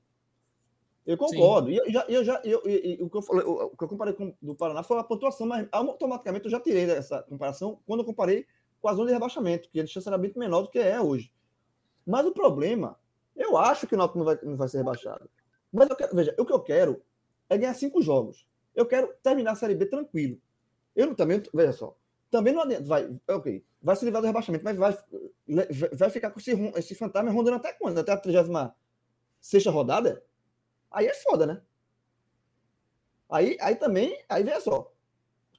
Eu 1.05 1.17
concordo. 1.17 1.71
E 1.71 1.77
eu 1.77 1.91
já, 1.91 2.05
eu 2.07 2.23
já 2.23 2.41
eu, 2.43 2.61
eu, 2.65 3.05
o, 3.05 3.09
que 3.09 3.17
eu 3.17 3.21
falei, 3.21 3.43
o 3.45 3.69
que 3.69 3.83
eu 3.83 3.87
comparei 3.87 4.13
com 4.13 4.33
do 4.41 4.53
Paraná 4.53 4.83
foi 4.83 4.97
a 4.99 5.03
pontuação, 5.03 5.47
mas 5.47 5.67
automaticamente 5.71 6.45
eu 6.45 6.51
já 6.51 6.59
tirei 6.59 6.89
essa 6.91 7.23
comparação 7.23 7.79
quando 7.85 8.01
eu 8.01 8.05
comparei 8.05 8.45
com 8.81 8.87
a 8.87 8.93
zona 8.93 9.07
de 9.07 9.13
rebaixamento, 9.13 9.69
que 9.69 9.79
a 9.79 9.87
chance 9.87 10.07
era 10.07 10.17
bem 10.17 10.31
menor 10.35 10.61
do 10.61 10.69
que 10.69 10.79
é 10.79 11.01
hoje. 11.01 11.31
Mas 12.05 12.25
o 12.25 12.31
problema, 12.31 12.97
eu 13.35 13.57
acho 13.57 13.87
que 13.87 13.95
o 13.95 13.97
Náutico 13.97 14.19
não 14.19 14.25
vai, 14.25 14.39
não 14.43 14.55
vai 14.55 14.67
ser 14.67 14.77
rebaixado. 14.77 15.29
Mas 15.71 15.89
eu 15.89 15.95
quero, 15.95 16.15
veja, 16.15 16.35
o 16.37 16.45
que 16.45 16.53
eu 16.53 16.59
quero 16.59 17.01
é 17.49 17.57
ganhar 17.57 17.73
cinco 17.73 18.01
jogos. 18.01 18.47
Eu 18.75 18.85
quero 18.85 19.13
terminar 19.21 19.51
a 19.51 19.55
Série 19.55 19.75
B 19.75 19.85
tranquilo. 19.85 20.39
Eu 20.95 21.13
também, 21.15 21.41
veja 21.53 21.73
só, 21.73 21.95
também 22.29 22.53
não 22.53 22.61
adianta, 22.61 22.83
vai, 22.83 23.09
ok, 23.29 23.65
vai 23.81 23.95
se 23.95 24.05
livrar 24.05 24.21
do 24.21 24.27
rebaixamento, 24.27 24.63
mas 24.63 24.77
vai, 24.77 24.97
vai 25.93 26.09
ficar 26.09 26.31
com 26.31 26.39
esse, 26.39 26.51
esse 26.75 26.95
fantasma 26.95 27.31
rondando 27.31 27.57
até 27.57 27.73
quando? 27.73 27.97
Até 27.97 28.11
a 28.11 28.17
36 28.17 29.65
rodada? 29.67 30.23
Aí 30.91 31.07
é 31.07 31.13
foda, 31.13 31.45
né? 31.45 31.61
Aí, 33.29 33.57
aí 33.61 33.75
também, 33.75 34.23
aí 34.27 34.43
veja 34.43 34.61
só, 34.61 34.91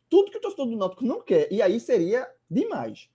tudo 0.09 0.31
que 0.31 0.39
o 0.39 0.41
torcedor 0.41 0.67
do 0.67 0.77
Náutico 0.77 1.05
não 1.05 1.23
quer, 1.23 1.51
e 1.53 1.63
aí 1.63 1.79
seria 1.79 2.29
demais, 2.51 3.09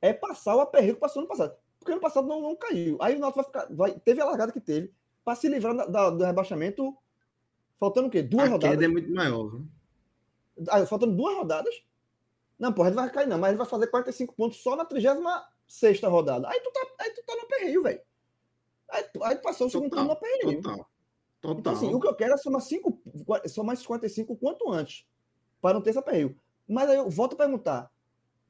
é 0.00 0.12
passar 0.12 0.56
o 0.56 0.60
aperreio 0.60 0.94
que 0.94 1.00
passou 1.00 1.22
no 1.22 1.28
passado. 1.28 1.56
Porque 1.80 1.94
no 1.94 2.00
passado 2.00 2.26
não, 2.26 2.40
não 2.40 2.56
caiu. 2.56 2.96
Aí 3.00 3.16
o 3.16 3.18
Náutico 3.18 3.42
vai 3.42 3.44
ficar, 3.44 3.74
vai, 3.74 4.00
teve 4.00 4.20
a 4.20 4.24
largada 4.24 4.52
que 4.52 4.60
teve, 4.60 4.92
para 5.24 5.34
se 5.34 5.48
livrar 5.48 5.74
da, 5.74 5.86
da, 5.86 6.10
do 6.10 6.24
rebaixamento, 6.24 6.96
faltando 7.76 8.06
o 8.06 8.10
quê? 8.10 8.22
Duas 8.22 8.48
a 8.48 8.50
rodadas. 8.50 8.76
A 8.76 8.78
queda 8.78 8.84
é 8.84 8.88
muito 8.88 9.12
maior. 9.12 9.60
Aí, 10.70 10.86
faltando 10.86 11.16
duas 11.16 11.36
rodadas, 11.36 11.74
não, 12.58 12.72
porra, 12.72 12.88
ele 12.88 12.96
vai 12.96 13.10
cair, 13.10 13.26
não, 13.26 13.38
mas 13.38 13.50
ele 13.50 13.58
vai 13.58 13.66
fazer 13.66 13.86
45 13.88 14.34
pontos 14.34 14.62
só 14.62 14.76
na 14.76 14.84
36 14.84 16.00
rodada. 16.02 16.48
Aí 16.48 16.60
tu 16.60 16.70
tá, 16.72 16.86
aí 17.00 17.10
tu 17.10 17.22
tá 17.24 17.36
no 17.36 17.48
perreio, 17.48 17.82
velho. 17.82 18.00
Aí, 18.90 19.04
aí 19.22 19.36
passou 19.36 19.66
o 19.66 19.70
segundo 19.70 19.90
turno 19.90 20.08
no 20.08 20.16
perreio. 20.16 20.62
Total. 20.62 20.90
Total. 21.40 21.58
Então, 21.60 21.72
assim, 21.72 21.94
o 21.94 22.00
que 22.00 22.08
eu 22.08 22.14
quero 22.14 22.34
é 22.34 22.36
somar, 22.36 22.62
cinco, 22.62 23.00
somar 23.46 23.76
55 23.76 24.32
o 24.32 24.36
quanto 24.36 24.72
antes, 24.72 25.06
para 25.60 25.74
não 25.74 25.82
ter 25.82 25.90
esse 25.90 26.02
perreio. 26.02 26.38
Mas 26.66 26.88
aí 26.88 26.96
eu 26.96 27.10
volto 27.10 27.34
a 27.34 27.36
perguntar: 27.36 27.92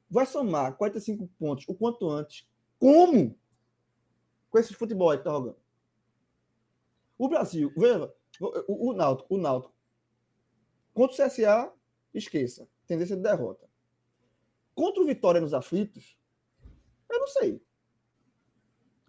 vai 0.09 0.25
somar 0.25 0.75
45 0.77 1.27
pontos 1.37 1.65
o 1.67 1.75
quanto 1.75 2.09
antes? 2.09 2.47
Como? 2.79 3.37
Com 4.49 4.57
esse 4.57 4.73
futebol 4.73 5.09
aí 5.09 5.17
que 5.17 5.25
tá 5.25 5.31
jogando. 5.31 5.57
O 7.17 7.27
Brasil, 7.27 7.73
veja, 7.75 8.13
o, 8.39 8.91
o 8.91 8.93
Náutico, 8.93 9.35
o 9.35 9.37
Náutico, 9.37 9.73
contra 10.93 11.25
o 11.25 11.27
CSA, 11.27 11.73
esqueça, 12.13 12.69
tendência 12.85 13.15
de 13.15 13.23
derrota. 13.23 13.67
Contra 14.77 15.01
o 15.01 15.07
Vitória 15.07 15.41
nos 15.41 15.55
aflitos, 15.55 16.15
eu 17.09 17.19
não 17.19 17.25
sei. 17.25 17.59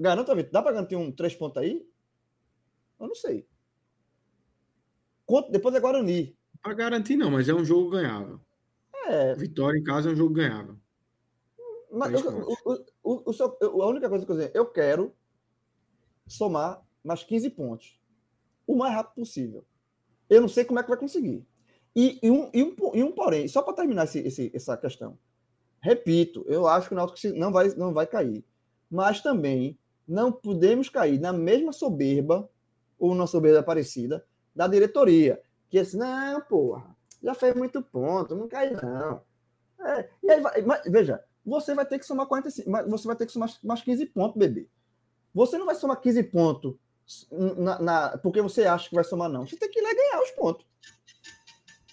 Garanta, 0.00 0.34
Vitor, 0.34 0.50
dá 0.50 0.62
para 0.62 0.72
garantir 0.72 0.96
um 0.96 1.12
três 1.12 1.34
pontos 1.34 1.62
aí? 1.62 1.86
Eu 2.98 3.06
não 3.06 3.14
sei. 3.14 3.46
Contra, 5.26 5.52
depois 5.52 5.74
é 5.74 5.80
Guarani. 5.80 6.34
Para 6.62 6.72
garantir, 6.72 7.16
não, 7.16 7.30
mas 7.30 7.50
é 7.50 7.54
um 7.54 7.66
jogo 7.66 7.90
ganhável. 7.90 8.40
É. 9.08 9.34
Vitória 9.34 9.78
em 9.78 9.84
casa 9.84 10.08
é 10.08 10.12
um 10.14 10.16
jogo 10.16 10.32
ganhável. 10.32 10.78
Mas 11.92 12.14
eu, 12.14 12.48
o, 12.64 12.84
o, 13.02 13.30
o, 13.30 13.32
seu, 13.34 13.58
a 13.60 13.86
única 13.88 14.08
coisa 14.08 14.24
que 14.24 14.32
eu 14.32 14.36
dizer, 14.36 14.52
eu 14.54 14.64
quero 14.64 15.14
somar 16.26 16.82
mais 17.04 17.22
15 17.24 17.50
pontos. 17.50 18.00
O 18.66 18.74
mais 18.74 18.94
rápido 18.94 19.16
possível. 19.16 19.66
Eu 20.30 20.40
não 20.40 20.48
sei 20.48 20.64
como 20.64 20.80
é 20.80 20.82
que 20.82 20.88
vai 20.88 20.98
conseguir. 20.98 21.46
E, 21.94 22.18
e, 22.22 22.30
um, 22.30 22.50
e, 22.54 22.62
um, 22.62 22.74
e 22.94 23.02
um 23.02 23.12
porém, 23.12 23.46
só 23.48 23.60
para 23.60 23.74
terminar 23.74 24.04
esse, 24.04 24.20
esse, 24.20 24.50
essa 24.54 24.74
questão. 24.74 25.18
Repito, 25.80 26.44
eu 26.48 26.66
acho 26.66 26.88
que 26.88 26.94
o 26.94 26.96
Náutico 26.96 27.36
não 27.36 27.52
vai, 27.52 27.68
não 27.74 27.92
vai 27.92 28.06
cair. 28.06 28.44
Mas 28.90 29.20
também 29.20 29.78
não 30.06 30.32
podemos 30.32 30.88
cair 30.88 31.20
na 31.20 31.32
mesma 31.32 31.72
soberba, 31.72 32.48
ou 32.98 33.14
na 33.14 33.26
soberba 33.26 33.62
parecida, 33.62 34.24
da 34.54 34.66
diretoria. 34.66 35.40
Que 35.68 35.80
disse, 35.80 35.96
não, 35.96 36.40
porra, 36.40 36.96
já 37.22 37.34
fez 37.34 37.54
muito 37.54 37.82
ponto, 37.82 38.34
não 38.34 38.48
cai 38.48 38.70
não. 38.70 39.22
É, 39.80 40.08
e 40.22 40.30
aí 40.30 40.40
vai, 40.40 40.62
mas, 40.62 40.82
veja, 40.86 41.22
você 41.44 41.74
vai 41.74 41.86
ter 41.86 41.98
que 41.98 42.06
somar 42.06 42.26
45, 42.26 42.70
você 42.88 43.06
vai 43.06 43.16
ter 43.16 43.26
que 43.26 43.32
somar 43.32 43.50
mais 43.62 43.82
15 43.82 44.06
pontos, 44.06 44.36
bebê. 44.36 44.68
Você 45.34 45.58
não 45.58 45.66
vai 45.66 45.74
somar 45.74 46.00
15 46.00 46.22
pontos 46.24 46.74
na, 47.30 47.78
na, 47.78 48.18
porque 48.18 48.42
você 48.42 48.64
acha 48.64 48.88
que 48.88 48.94
vai 48.94 49.04
somar, 49.04 49.28
não. 49.28 49.46
Você 49.46 49.56
tem 49.56 49.70
que 49.70 49.78
ir 49.78 49.82
lá 49.82 49.94
ganhar 49.94 50.22
os 50.22 50.30
pontos. 50.32 50.66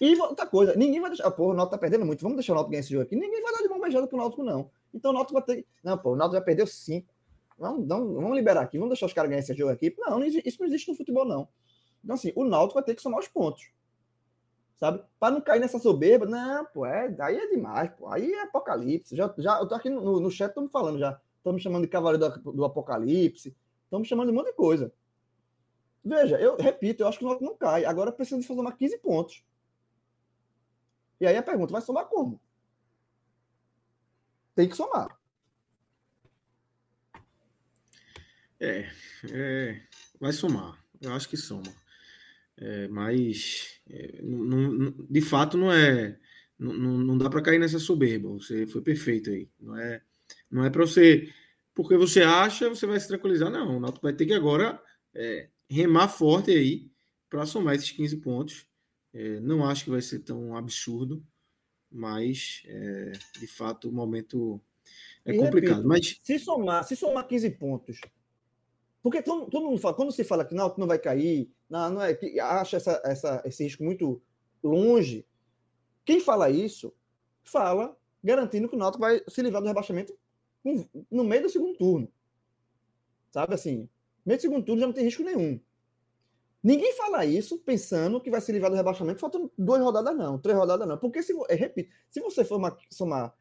E 0.00 0.14
outra 0.20 0.46
coisa, 0.46 0.74
ninguém 0.76 1.00
vai 1.00 1.10
deixar. 1.10 1.30
Pô, 1.30 1.50
o 1.50 1.54
Náutico 1.54 1.76
tá 1.76 1.78
perdendo 1.78 2.04
muito. 2.04 2.20
Vamos 2.20 2.36
deixar 2.36 2.52
o 2.52 2.56
Náutico 2.56 2.70
ganhar 2.70 2.80
esse 2.80 2.90
jogo 2.90 3.04
aqui. 3.04 3.16
Ninguém 3.16 3.42
vai 3.42 3.52
dar 3.52 3.62
de 3.62 3.68
mão 3.68 3.80
beijada 3.80 4.06
pro 4.06 4.18
Náutico, 4.18 4.42
não. 4.42 4.70
Então 4.92 5.10
o 5.10 5.14
Náutico 5.14 5.34
vai 5.34 5.42
ter. 5.42 5.66
Não, 5.82 5.96
pô, 5.96 6.12
o 6.12 6.16
Náutico 6.16 6.36
já 6.36 6.42
perdeu 6.42 6.66
cinco. 6.66 7.14
Vamos, 7.58 7.88
vamos, 7.88 8.14
vamos 8.14 8.34
liberar 8.34 8.60
aqui, 8.60 8.76
vamos 8.76 8.90
deixar 8.90 9.06
os 9.06 9.14
caras 9.14 9.30
ganhar 9.30 9.40
esse 9.40 9.54
jogo 9.54 9.72
aqui. 9.72 9.94
Não, 9.98 10.22
isso 10.22 10.58
não 10.60 10.66
existe 10.66 10.90
no 10.90 10.96
futebol, 10.96 11.24
não. 11.24 11.48
Então, 12.04 12.14
assim, 12.14 12.30
o 12.36 12.44
Náutico 12.44 12.74
vai 12.74 12.84
ter 12.84 12.94
que 12.94 13.00
somar 13.00 13.18
os 13.18 13.28
pontos. 13.28 13.70
Sabe? 14.76 15.02
Para 15.18 15.34
não 15.34 15.40
cair 15.40 15.60
nessa 15.60 15.78
soberba. 15.78 16.26
Não, 16.26 16.66
pô, 16.66 16.84
é, 16.84 17.14
aí 17.18 17.36
é 17.36 17.48
demais, 17.48 17.90
pô. 17.98 18.08
Aí 18.08 18.30
é 18.30 18.42
apocalipse. 18.42 19.16
Já, 19.16 19.32
já, 19.38 19.58
eu 19.58 19.66
tô 19.66 19.74
aqui 19.74 19.88
no, 19.88 20.20
no 20.20 20.30
chat, 20.30 20.50
estamos 20.50 20.70
falando 20.70 20.98
já. 20.98 21.18
Me 21.46 21.60
chamando 21.60 21.82
de 21.82 21.88
cavaleiro 21.88 22.40
do, 22.40 22.52
do 22.52 22.64
apocalipse. 22.64 23.56
Me 23.90 24.04
chamando 24.04 24.26
de 24.26 24.32
um 24.32 24.36
monte 24.36 24.48
de 24.48 24.52
coisa. 24.52 24.92
Veja, 26.04 26.38
eu 26.38 26.56
repito, 26.56 27.02
eu 27.02 27.08
acho 27.08 27.18
que 27.18 27.24
o 27.24 27.28
Náutico 27.28 27.48
não 27.48 27.56
cai. 27.56 27.84
Agora 27.84 28.12
precisa 28.12 28.40
de 28.40 28.46
fazer 28.46 28.60
uma 28.60 28.72
15 28.72 28.98
pontos. 28.98 29.42
E 31.20 31.26
aí 31.26 31.36
a 31.36 31.42
pergunta, 31.42 31.72
vai 31.72 31.82
somar 31.82 32.06
como? 32.06 32.40
Tem 34.54 34.68
que 34.68 34.76
somar. 34.76 35.18
É, 38.58 38.90
é 39.30 39.82
vai 40.18 40.32
somar. 40.32 40.82
Eu 41.00 41.12
acho 41.12 41.28
que 41.28 41.36
soma. 41.36 41.72
É, 42.56 42.88
mas, 42.88 43.80
é, 43.88 44.20
não, 44.22 44.72
não, 44.72 45.06
de 45.08 45.20
fato, 45.20 45.58
não 45.58 45.70
é. 45.70 46.18
Não, 46.58 46.72
não 46.72 47.18
dá 47.18 47.28
para 47.28 47.42
cair 47.42 47.58
nessa 47.58 47.78
soberba. 47.78 48.30
Você 48.30 48.66
foi 48.66 48.80
perfeito 48.80 49.30
aí. 49.30 49.48
Não 49.60 49.76
é, 49.76 50.02
não 50.50 50.64
é 50.64 50.70
para 50.70 50.86
você. 50.86 51.30
Porque 51.74 51.96
você 51.96 52.22
acha, 52.22 52.68
você 52.70 52.86
vai 52.86 52.98
se 52.98 53.08
tranquilizar. 53.08 53.50
Não, 53.50 53.76
o 53.76 53.80
Náutico 53.80 54.06
vai 54.06 54.14
ter 54.14 54.24
que 54.24 54.32
agora 54.32 54.82
é, 55.14 55.50
remar 55.68 56.08
forte 56.08 56.50
aí 56.50 56.90
para 57.28 57.44
somar 57.44 57.74
esses 57.74 57.90
15 57.90 58.16
pontos 58.18 58.66
é, 59.16 59.40
não 59.40 59.64
acho 59.66 59.84
que 59.84 59.90
vai 59.90 60.02
ser 60.02 60.18
tão 60.18 60.54
absurdo, 60.54 61.24
mas 61.90 62.62
é, 62.66 63.12
de 63.38 63.46
fato 63.46 63.88
o 63.88 63.92
momento 63.92 64.60
é 65.24 65.34
e 65.34 65.38
complicado. 65.38 65.76
Repito, 65.76 65.88
mas 65.88 66.20
se 66.22 66.38
somar, 66.38 66.84
se 66.84 66.94
somar 66.94 67.26
15 67.26 67.50
pontos, 67.52 67.98
porque 69.02 69.22
todo, 69.22 69.48
todo 69.48 69.64
mundo 69.64 69.80
fala, 69.80 69.94
quando 69.94 70.12
se 70.12 70.22
fala 70.22 70.44
que 70.44 70.54
não, 70.54 70.74
não 70.76 70.86
vai 70.86 70.98
cair, 70.98 71.50
não, 71.68 71.90
não 71.90 72.02
é 72.02 72.12
que 72.12 72.38
acha 72.38 72.76
essa, 72.76 73.00
essa, 73.04 73.42
esse 73.46 73.64
risco 73.64 73.82
muito 73.82 74.20
longe. 74.62 75.26
Quem 76.04 76.20
fala 76.20 76.50
isso 76.50 76.92
fala 77.42 77.96
garantindo 78.22 78.68
que 78.68 78.76
o 78.76 78.78
Náutico 78.78 79.00
vai 79.00 79.22
se 79.28 79.40
livrar 79.40 79.62
do 79.62 79.68
rebaixamento 79.68 80.14
no 81.10 81.24
meio 81.24 81.44
do 81.44 81.48
segundo 81.48 81.78
turno. 81.78 82.12
Sabe 83.30 83.54
assim, 83.54 83.88
meio 84.26 84.38
do 84.38 84.42
segundo 84.42 84.64
turno 84.64 84.80
já 84.80 84.86
não 84.86 84.94
tem 84.94 85.04
risco 85.04 85.22
nenhum. 85.22 85.58
Ninguém 86.66 86.92
fala 86.94 87.24
isso 87.24 87.60
pensando 87.60 88.20
que 88.20 88.28
vai 88.28 88.40
se 88.40 88.50
livrar 88.50 88.68
do 88.68 88.76
rebaixamento 88.76 89.20
faltando 89.20 89.52
duas 89.56 89.80
rodadas, 89.80 90.16
não, 90.16 90.36
três 90.36 90.58
rodadas, 90.58 90.88
não. 90.88 90.98
Porque, 90.98 91.22
se, 91.22 91.32
repito, 91.48 91.94
se 92.10 92.18
você 92.20 92.44
for 92.44 92.60
somar, 92.90 93.32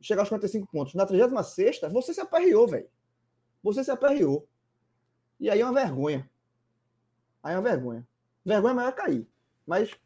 chegar 0.00 0.22
aos 0.22 0.28
45 0.28 0.66
pontos 0.66 0.94
na 0.94 1.06
36, 1.06 1.78
você 1.92 2.12
se 2.12 2.20
aperreou, 2.20 2.66
velho. 2.66 2.88
Você 3.62 3.84
se 3.84 3.90
aperreou. 3.92 4.48
E 5.38 5.48
aí 5.48 5.60
é 5.60 5.64
uma 5.64 5.72
vergonha. 5.72 6.28
Aí 7.40 7.54
é 7.54 7.56
uma 7.56 7.70
vergonha. 7.70 8.04
Vergonha 8.44 8.72
é 8.72 8.74
maior 8.74 8.92
cair. 8.96 9.28
Mas 9.64 9.96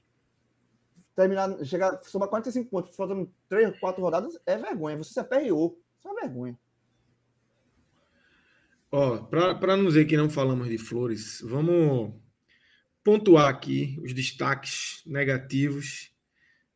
terminar, 1.15 1.65
chegar, 1.65 1.99
somar 2.03 2.29
45 2.29 2.69
pontos, 2.69 2.95
faltando 2.95 3.33
3, 3.49 3.81
4 3.81 4.03
rodadas, 4.03 4.39
é 4.45 4.59
vergonha. 4.59 4.99
Você 4.99 5.15
se 5.15 5.21
aperreou. 5.21 5.81
Isso 5.99 6.09
é 6.09 6.11
uma 6.11 6.21
vergonha. 6.21 6.59
Ó, 8.93 9.17
para 9.17 9.79
não 9.79 9.87
dizer 9.87 10.05
que 10.05 10.15
não 10.15 10.29
falamos 10.29 10.69
de 10.69 10.77
flores, 10.77 11.41
vamos 11.41 12.26
pontuar 13.07 13.49
aqui 13.49 13.97
os 14.03 14.13
destaques 14.13 15.01
negativos, 15.07 16.11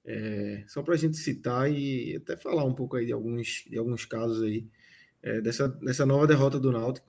é, 0.05 0.63
só 0.69 0.81
para 0.81 0.95
a 0.95 0.97
gente 0.97 1.17
citar 1.17 1.69
e 1.69 2.15
até 2.15 2.37
falar 2.37 2.65
um 2.65 2.73
pouco 2.73 2.95
aí 2.95 3.05
de 3.05 3.13
alguns, 3.13 3.65
de 3.69 3.77
alguns 3.77 4.05
casos 4.05 4.41
aí 4.45 4.65
é, 5.25 5.41
dessa, 5.41 5.67
dessa 5.67 6.07
nova 6.07 6.29
derrota 6.29 6.61
do 6.61 6.71
Náutico. 6.71 7.09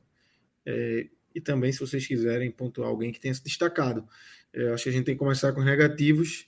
É, 0.65 1.07
e 1.35 1.39
também, 1.39 1.71
se 1.71 1.79
vocês 1.79 2.07
quiserem 2.07 2.49
pontuar 2.49 2.89
alguém 2.89 3.11
que 3.11 3.19
tenha 3.19 3.31
se 3.31 3.43
destacado. 3.43 4.07
É, 4.51 4.69
acho 4.69 4.85
que 4.85 4.89
a 4.89 4.91
gente 4.91 5.05
tem 5.05 5.13
que 5.13 5.19
começar 5.19 5.53
com 5.53 5.59
os 5.59 5.65
negativos. 5.67 6.47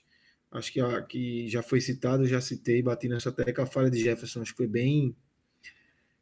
Acho 0.51 0.73
que, 0.73 0.81
a, 0.81 0.99
que 1.03 1.47
já 1.49 1.61
foi 1.61 1.79
citado, 1.79 2.25
já 2.25 2.41
citei, 2.41 2.81
bati 2.81 3.07
nessa 3.07 3.31
tecla. 3.31 3.65
A 3.65 3.67
falha 3.67 3.91
de 3.91 3.99
Jefferson 3.99 4.41
acho 4.41 4.51
que 4.51 4.57
foi 4.57 4.67
bem, 4.67 5.15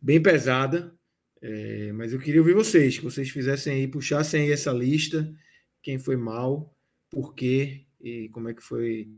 bem 0.01 0.21
pesada. 0.21 0.93
É, 1.41 1.93
mas 1.93 2.11
eu 2.11 2.19
queria 2.19 2.41
ouvir 2.41 2.53
vocês, 2.53 2.97
que 2.97 3.05
vocês 3.05 3.29
fizessem 3.29 3.73
aí, 3.73 3.87
puxassem 3.87 4.41
aí 4.41 4.51
essa 4.51 4.73
lista, 4.73 5.33
quem 5.81 5.97
foi 5.97 6.15
mal, 6.15 6.75
por 7.09 7.33
quê 7.33 7.85
e 7.99 8.29
como 8.29 8.49
é 8.49 8.53
que 8.53 8.61
foi 8.61 9.11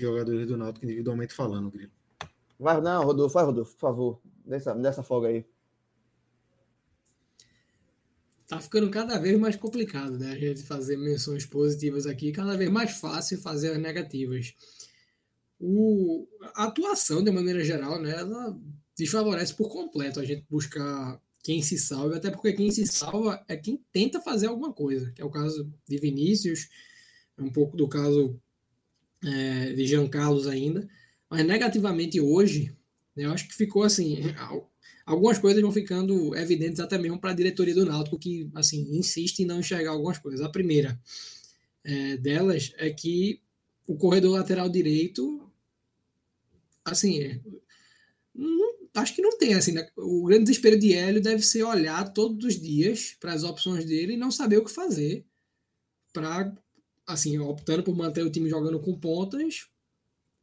jogadores 0.00 0.46
do 0.46 0.56
Náutico 0.56 0.84
individualmente 0.86 1.34
falando, 1.34 1.70
Grilo. 1.70 1.92
Vai, 2.58 2.80
não, 2.80 3.04
Rodolfo, 3.04 3.34
vai, 3.34 3.44
Rodolfo, 3.44 3.72
por 3.72 3.80
favor, 3.80 4.20
dessa, 4.44 4.74
dessa 4.74 5.02
folga 5.02 5.28
aí. 5.28 5.44
Tá 8.46 8.60
ficando 8.60 8.90
cada 8.90 9.18
vez 9.18 9.38
mais 9.38 9.56
complicado, 9.56 10.18
né? 10.18 10.32
A 10.32 10.38
gente 10.38 10.62
fazer 10.62 10.96
menções 10.96 11.44
positivas 11.44 12.06
aqui, 12.06 12.32
cada 12.32 12.56
vez 12.56 12.70
mais 12.70 12.92
fácil 12.92 13.38
fazer 13.38 13.72
as 13.72 13.78
negativas. 13.78 14.54
O, 15.60 16.26
a 16.54 16.64
atuação, 16.64 17.22
de 17.22 17.30
maneira 17.30 17.62
geral, 17.62 18.00
né, 18.00 18.10
ela 18.12 18.58
desfavorece 18.96 19.54
por 19.54 19.68
completo 19.68 20.18
a 20.18 20.24
gente 20.24 20.46
buscar 20.48 21.20
quem 21.42 21.62
se 21.62 21.78
salva, 21.78 22.16
até 22.16 22.30
porque 22.30 22.52
quem 22.52 22.70
se 22.70 22.86
salva 22.86 23.44
é 23.48 23.56
quem 23.56 23.82
tenta 23.92 24.20
fazer 24.20 24.46
alguma 24.48 24.72
coisa, 24.72 25.10
que 25.12 25.22
é 25.22 25.24
o 25.24 25.30
caso 25.30 25.72
de 25.88 25.98
Vinícius, 25.98 26.68
é 27.36 27.42
um 27.42 27.50
pouco 27.50 27.76
do 27.76 27.88
caso 27.88 28.40
é, 29.24 29.72
de 29.72 29.86
Jean 29.86 30.08
Carlos 30.08 30.46
ainda, 30.46 30.88
mas 31.30 31.46
negativamente 31.46 32.20
hoje, 32.20 32.76
né, 33.14 33.24
eu 33.24 33.32
acho 33.32 33.48
que 33.48 33.54
ficou 33.54 33.82
assim, 33.82 34.18
algumas 35.06 35.38
coisas 35.38 35.62
vão 35.62 35.72
ficando 35.72 36.36
evidentes 36.36 36.80
até 36.80 36.98
mesmo 36.98 37.18
para 37.20 37.30
a 37.30 37.34
diretoria 37.34 37.74
do 37.74 37.86
Náutico, 37.86 38.18
que 38.18 38.50
assim 38.54 38.86
insiste 38.96 39.40
em 39.40 39.46
não 39.46 39.60
enxergar 39.60 39.92
algumas 39.92 40.18
coisas. 40.18 40.40
A 40.40 40.50
primeira 40.50 41.00
é, 41.82 42.16
delas 42.16 42.72
é 42.76 42.90
que 42.90 43.40
o 43.86 43.96
corredor 43.96 44.32
lateral 44.32 44.68
direito, 44.68 45.50
assim, 46.84 47.22
é, 47.22 47.40
não, 48.34 48.67
acho 48.98 49.14
que 49.14 49.22
não 49.22 49.36
tem 49.38 49.54
assim. 49.54 49.72
Né? 49.72 49.88
O 49.96 50.24
grande 50.24 50.44
desespero 50.44 50.78
de 50.78 50.92
Hélio 50.92 51.22
deve 51.22 51.42
ser 51.42 51.62
olhar 51.62 52.12
todos 52.12 52.44
os 52.44 52.60
dias 52.60 53.16
para 53.20 53.32
as 53.32 53.42
opções 53.42 53.84
dele 53.84 54.14
e 54.14 54.16
não 54.16 54.30
saber 54.30 54.58
o 54.58 54.64
que 54.64 54.70
fazer 54.70 55.26
para 56.12 56.52
assim, 57.06 57.38
optando 57.38 57.82
por 57.82 57.96
manter 57.96 58.22
o 58.22 58.30
time 58.30 58.50
jogando 58.50 58.78
com 58.78 58.98
pontas, 58.98 59.66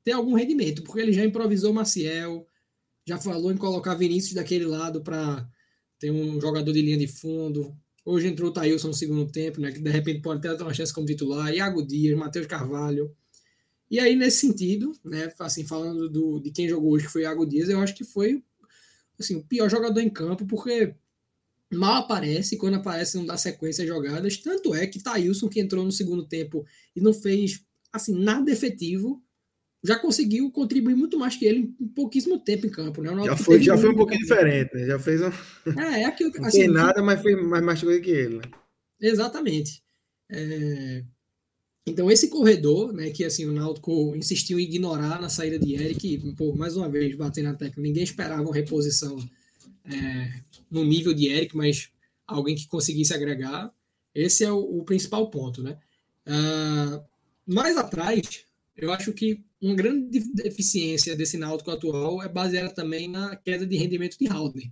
ter 0.04 0.14
algum 0.14 0.34
rendimento, 0.34 0.84
porque 0.84 1.00
ele 1.00 1.14
já 1.14 1.24
improvisou 1.24 1.72
Maciel, 1.72 2.48
já 3.08 3.20
falou 3.20 3.52
em 3.52 3.58
colocar 3.58 3.94
Vinícius 3.94 4.34
daquele 4.34 4.66
lado 4.66 5.04
para 5.04 5.48
ter 6.00 6.10
um 6.10 6.42
jogador 6.42 6.72
de 6.72 6.82
linha 6.82 6.98
de 6.98 7.08
fundo. 7.08 7.76
Hoje 8.04 8.28
entrou 8.28 8.50
o 8.50 8.54
Thailson 8.54 8.88
no 8.88 8.94
segundo 8.94 9.32
tempo, 9.32 9.62
né, 9.62 9.72
que 9.72 9.80
de 9.80 9.90
repente 9.92 10.22
pode 10.22 10.42
ter 10.42 10.60
uma 10.60 10.74
chance 10.74 10.94
como 10.94 11.06
titular. 11.06 11.54
Iago 11.54 11.86
Dias, 11.86 12.18
Matheus 12.18 12.48
Carvalho. 12.48 13.16
E 13.90 14.00
aí, 14.00 14.16
nesse 14.16 14.40
sentido, 14.40 14.92
né, 15.04 15.32
assim, 15.40 15.66
falando 15.66 16.10
do, 16.10 16.40
de 16.40 16.52
quem 16.52 16.68
jogou 16.68 16.92
hoje, 16.94 17.06
que 17.06 17.12
foi 17.12 17.22
Iago 17.22 17.46
Dias, 17.46 17.70
eu 17.70 17.80
acho 17.80 17.96
que 17.96 18.04
foi 18.04 18.44
assim, 19.20 19.36
o 19.36 19.44
pior 19.44 19.70
jogador 19.70 20.00
em 20.00 20.10
campo, 20.10 20.46
porque 20.46 20.94
mal 21.72 22.02
aparece, 22.04 22.58
quando 22.58 22.76
aparece 22.76 23.18
não 23.18 23.26
dá 23.26 23.38
sequência 23.38 23.84
às 23.84 23.88
jogadas. 23.88 24.38
Tanto 24.38 24.74
é 24.74 24.86
que 24.88 25.02
Thailson, 25.02 25.50
que 25.50 25.60
entrou 25.60 25.84
no 25.84 25.92
segundo 25.92 26.26
tempo 26.26 26.66
e 26.96 27.02
não 27.02 27.14
fez 27.14 27.64
assim 27.92 28.14
nada 28.14 28.52
efetivo, 28.52 29.24
já 29.84 29.98
conseguiu 29.98 30.52
contribuir 30.52 30.96
muito 30.96 31.18
mais 31.18 31.36
que 31.36 31.46
ele 31.46 31.74
em 31.80 31.88
pouquíssimo 31.88 32.40
tempo 32.40 32.66
em 32.66 32.70
campo. 32.70 33.02
Né? 33.02 33.12
Já 33.24 33.38
foi, 33.38 33.62
já 33.62 33.78
foi 33.78 33.90
um 33.90 33.96
pouquinho 33.96 34.22
diferente, 34.22 34.74
né? 34.74 34.86
Já 34.86 35.00
fez 35.00 35.22
um... 35.22 35.30
É, 35.80 36.02
é 36.02 36.06
aquilo, 36.06 36.32
Não 36.36 36.46
assim, 36.48 36.62
tem 36.62 36.70
nada, 36.70 37.02
mas 37.04 37.22
fez 37.22 37.42
mais, 37.44 37.64
mais 37.64 37.82
coisa 37.82 38.02
que 38.02 38.10
ele. 38.10 38.38
Né? 38.38 38.44
Exatamente. 39.00 39.84
É... 40.30 41.04
Então, 41.88 42.10
esse 42.10 42.30
corredor, 42.30 42.92
né, 42.92 43.12
que 43.12 43.24
assim, 43.24 43.46
o 43.46 43.52
Náutico 43.52 44.16
insistiu 44.16 44.60
em 44.60 44.64
ignorar 44.64 45.22
na 45.22 45.30
saída 45.30 45.60
de 45.60 45.76
Eric, 45.76 46.20
mais 46.56 46.76
uma 46.76 46.90
vez, 46.90 47.16
batendo 47.16 47.50
na 47.50 47.54
tecla, 47.54 47.84
ninguém 47.84 48.04
esperava 48.04 48.42
uma 48.42 48.54
reposição 48.54 49.18
é, 49.86 50.42
no 50.70 50.84
nível 50.84 51.14
de 51.14 51.28
Eric, 51.28 51.56
mas 51.56 51.90
alguém 52.26 52.56
que 52.56 52.68
conseguisse 52.68 53.14
agregar. 53.14 53.72
Esse 54.14 54.44
é 54.44 54.52
o, 54.52 54.80
o 54.80 54.84
principal 54.84 55.30
ponto, 55.30 55.62
né? 55.62 55.78
Uh, 56.26 57.04
mais 57.46 57.78
atrás, 57.78 58.46
eu 58.76 58.92
acho 58.92 59.14
que 59.14 59.44
uma 59.62 59.76
grande 59.76 60.20
deficiência 60.34 61.16
desse 61.16 61.38
Náutico 61.38 61.70
atual 61.70 62.22
é 62.24 62.28
baseada 62.28 62.74
também 62.74 63.08
na 63.08 63.36
queda 63.36 63.66
de 63.66 63.78
rendimento 63.78 64.18
de 64.18 64.28
Haldner. 64.28 64.72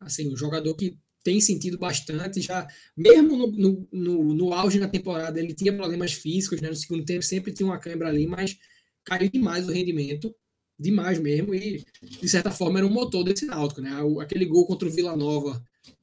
Assim, 0.00 0.32
um 0.32 0.36
jogador 0.36 0.74
que 0.74 0.96
tem 1.26 1.40
sentido 1.40 1.76
bastante, 1.76 2.40
já 2.40 2.68
mesmo 2.96 3.36
no, 3.36 3.46
no, 3.50 3.88
no, 3.90 4.34
no 4.34 4.52
auge 4.52 4.78
na 4.78 4.86
temporada 4.86 5.40
ele 5.40 5.52
tinha 5.52 5.76
problemas 5.76 6.12
físicos, 6.12 6.60
né? 6.60 6.68
no 6.68 6.76
segundo 6.76 7.04
tempo 7.04 7.20
sempre 7.24 7.52
tinha 7.52 7.66
uma 7.66 7.80
câimbra 7.80 8.08
ali, 8.08 8.28
mas 8.28 8.56
caiu 9.04 9.28
demais 9.28 9.66
o 9.66 9.72
rendimento, 9.72 10.32
demais 10.78 11.18
mesmo, 11.18 11.52
e 11.52 11.84
de 12.00 12.28
certa 12.28 12.52
forma 12.52 12.78
era 12.78 12.86
um 12.86 12.92
motor 12.92 13.24
desse 13.24 13.44
Náutico, 13.44 13.80
né? 13.80 13.90
Aquele 14.20 14.44
gol 14.44 14.68
contra 14.68 14.86
o 14.86 14.90
Vila 14.90 15.16
Nova, 15.16 15.60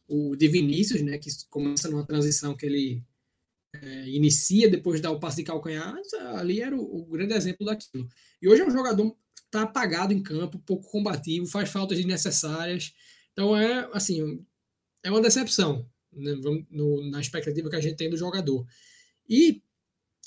o 0.09 0.35
de 0.35 0.49
Vinícius, 0.49 1.01
né? 1.01 1.17
Que 1.17 1.29
começa 1.49 1.89
numa 1.89 2.05
transição 2.05 2.53
que 2.53 2.65
ele 2.65 3.01
é, 3.73 4.09
inicia 4.09 4.69
depois 4.69 4.97
de 4.97 5.03
dar 5.03 5.11
o 5.11 5.19
passe 5.21 5.37
de 5.37 5.43
calcanhar, 5.43 5.95
ali 6.35 6.59
era 6.59 6.75
o, 6.75 7.01
o, 7.01 7.05
grande 7.05 7.33
exemplo 7.33 7.65
daquilo. 7.65 8.09
E 8.41 8.49
hoje 8.49 8.61
é 8.61 8.65
um 8.67 8.71
jogador 8.71 9.15
está 9.45 9.61
apagado 9.61 10.11
em 10.11 10.21
campo, 10.21 10.59
pouco 10.59 10.91
combativo, 10.91 11.45
faz 11.45 11.69
faltas 11.69 11.97
desnecessárias. 11.97 12.93
Então 13.31 13.55
é 13.55 13.89
assim, 13.93 14.45
é 15.03 15.09
uma 15.09 15.21
decepção 15.21 15.87
né, 16.11 16.33
no, 16.69 17.09
na 17.09 17.19
expectativa 17.19 17.69
que 17.69 17.75
a 17.75 17.81
gente 17.81 17.97
tem 17.97 18.09
do 18.09 18.17
jogador. 18.17 18.65
E 19.29 19.61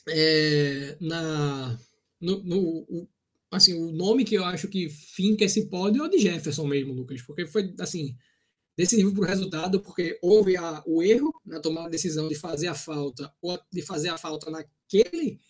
é, 0.08 0.96
na, 1.00 1.78
no, 2.20 2.42
no 2.42 2.58
o, 2.88 3.08
assim, 3.50 3.74
o 3.74 3.90
nome 3.92 4.24
que 4.24 4.34
eu 4.34 4.44
acho 4.44 4.68
que 4.68 4.88
finca 4.88 5.44
esse 5.44 5.68
pódio 5.68 6.02
é 6.02 6.06
o 6.06 6.10
de 6.10 6.18
Jefferson 6.18 6.66
mesmo, 6.66 6.92
Lucas, 6.92 7.22
porque 7.22 7.46
foi 7.46 7.74
assim 7.80 8.16
decisivo 8.76 9.12
para 9.14 9.22
o 9.22 9.26
resultado, 9.26 9.80
porque 9.80 10.18
houve 10.20 10.56
a, 10.56 10.82
o 10.86 11.02
erro 11.02 11.32
na 11.44 11.60
tomada 11.60 11.86
de 11.86 11.92
decisão 11.92 12.28
de 12.28 12.34
fazer 12.34 12.66
a 12.66 12.74
falta, 12.74 13.32
ou 13.40 13.58
de 13.72 13.80
fazer 13.80 14.10
a 14.10 14.18
falta 14.18 14.50
naquele, 14.50 15.40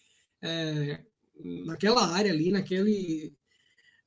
é, 0.41 1.01
naquela 1.67 2.07
área 2.07 2.31
ali, 2.31 2.53
naquele, 2.53 3.35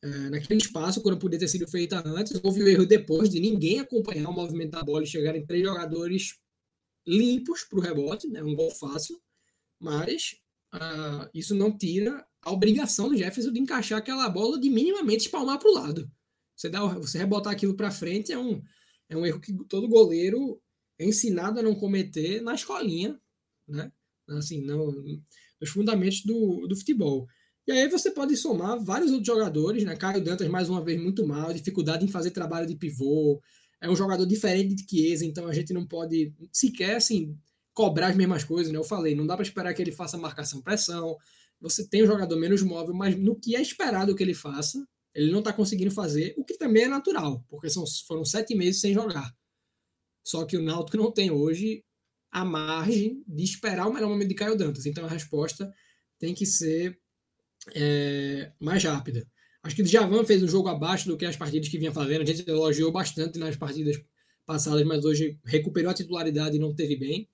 é, 0.02 0.08
naquele 0.30 0.62
espaço, 0.62 1.02
quando 1.02 1.20
podia 1.20 1.40
ter 1.40 1.48
sido 1.48 1.68
feita 1.68 2.02
antes. 2.06 2.40
Houve 2.44 2.64
o 2.64 2.68
erro 2.68 2.86
depois 2.86 3.30
de 3.30 3.40
ninguém 3.40 3.80
acompanhar 3.80 4.30
o 4.30 4.34
movimento 4.34 4.72
da 4.72 4.84
bola 4.84 5.04
e 5.04 5.08
chegarem 5.08 5.46
três 5.46 5.64
jogadores 5.64 6.40
limpos 7.06 7.64
para 7.64 7.80
o 7.80 7.82
rebote, 7.82 8.28
né, 8.28 8.44
um 8.44 8.56
gol 8.56 8.72
fácil, 8.72 9.20
mas 9.80 10.36
uh, 10.76 11.30
isso 11.34 11.56
não 11.56 11.76
tira 11.76 12.26
a 12.42 12.52
obrigação 12.52 13.10
do 13.10 13.18
Jefferson 13.18 13.52
de 13.52 13.60
encaixar 13.60 14.00
aquela 14.00 14.30
bola 14.30 14.60
de 14.60 14.70
minimamente 14.70 15.26
espalmar 15.26 15.60
para 15.60 15.70
o 15.70 15.74
lado. 15.74 16.12
Você, 16.56 16.70
dá, 16.70 16.86
você 16.86 17.18
rebotar 17.18 17.54
aquilo 17.54 17.76
para 17.76 17.92
frente 17.92 18.32
é 18.32 18.38
um, 18.38 18.62
é 19.10 19.18
um 19.18 19.26
erro 19.26 19.40
que 19.40 19.54
todo 19.66 19.88
goleiro 19.88 20.62
é 20.98 21.06
ensinado 21.06 21.60
a 21.60 21.64
não 21.64 21.74
cometer 21.74 22.42
na 22.42 22.54
escolinha, 22.54 23.20
né? 23.68 23.92
Assim, 24.30 24.62
não, 24.62 24.92
nos 25.60 25.70
fundamentos 25.70 26.22
do, 26.24 26.68
do 26.68 26.76
futebol. 26.76 27.28
E 27.70 27.72
aí 27.72 27.88
você 27.88 28.10
pode 28.10 28.36
somar 28.36 28.84
vários 28.84 29.12
outros 29.12 29.28
jogadores, 29.28 29.84
né? 29.84 29.96
Caio 29.96 30.24
Dantas, 30.24 30.48
mais 30.48 30.68
uma 30.70 30.84
vez, 30.84 31.00
muito 31.00 31.24
mal, 31.24 31.54
dificuldade 31.54 32.04
em 32.04 32.08
fazer 32.08 32.32
trabalho 32.32 32.66
de 32.66 32.76
pivô. 32.76 33.40
É 33.80 33.88
um 33.88 33.96
jogador 33.96 34.26
diferente 34.26 34.74
de 34.74 34.90
Chiesa, 34.90 35.24
então 35.24 35.46
a 35.46 35.54
gente 35.54 35.72
não 35.72 35.86
pode 35.86 36.34
sequer, 36.52 36.96
assim, 36.96 37.38
cobrar 37.72 38.08
as 38.08 38.16
mesmas 38.16 38.44
coisas, 38.44 38.74
né? 38.74 38.80
Eu 38.80 38.84
falei, 38.84 39.14
não 39.14 39.28
dá 39.28 39.36
para 39.36 39.44
esperar 39.44 39.72
que 39.76 39.84
ele 39.84 39.92
faça 39.92 40.18
marcação-pressão. 40.18 41.16
Você 41.62 41.88
tem 41.88 42.02
um 42.02 42.08
jogador 42.08 42.36
menos 42.38 42.64
móvel, 42.64 42.96
mas 42.96 43.16
no 43.16 43.40
que 43.40 43.56
é 43.56 43.62
esperado 43.62 44.16
que 44.16 44.24
ele 44.24 44.34
faça, 44.34 44.84
ele 45.14 45.32
não 45.32 45.38
está 45.38 45.54
conseguindo 45.54 45.92
fazer, 45.92 46.34
o 46.40 46.44
que 46.44 46.58
também 46.58 46.86
é 46.86 46.88
natural, 46.88 47.46
porque 47.48 47.70
são, 47.70 47.84
foram 48.08 48.26
sete 48.26 48.56
meses 48.56 48.82
sem 48.82 48.96
jogar. 48.96 49.32
Só 50.24 50.44
que 50.44 50.58
o 50.58 50.64
Náutico 50.64 50.98
não 50.98 51.12
tem 51.12 51.30
hoje 51.30 51.84
a 52.32 52.44
margem 52.44 53.24
de 53.28 53.44
esperar 53.44 53.88
o 53.88 53.94
melhor 53.94 54.10
momento 54.10 54.30
de 54.30 54.34
Caio 54.34 54.58
Dantas. 54.58 54.88
Então 54.88 55.06
a 55.06 55.08
resposta 55.08 55.72
tem 56.18 56.34
que 56.34 56.48
ser 56.48 57.00
é, 57.76 58.52
mais 58.60 58.84
rápida. 58.84 59.26
Acho 59.62 59.76
que 59.76 59.82
o 59.82 59.86
Javan 59.86 60.24
fez 60.24 60.42
um 60.42 60.48
jogo 60.48 60.70
abaixo 60.70 61.08
do 61.08 61.18
que 61.18 61.26
as 61.26 61.36
partidas 61.36 61.68
que 61.68 61.78
vinha 61.78 61.92
fazendo. 61.92 62.22
A 62.22 62.26
gente 62.26 62.50
elogiou 62.50 62.92
bastante 62.92 63.38
nas 63.38 63.56
partidas 63.56 64.02
passadas, 64.46 64.84
mas 64.86 65.04
hoje 65.04 65.38
recuperou 65.46 65.92
a 65.92 65.94
titularidade 65.94 66.56
e 66.56 66.60
não 66.60 66.74
teve 66.74 66.96
bem. 66.96 67.28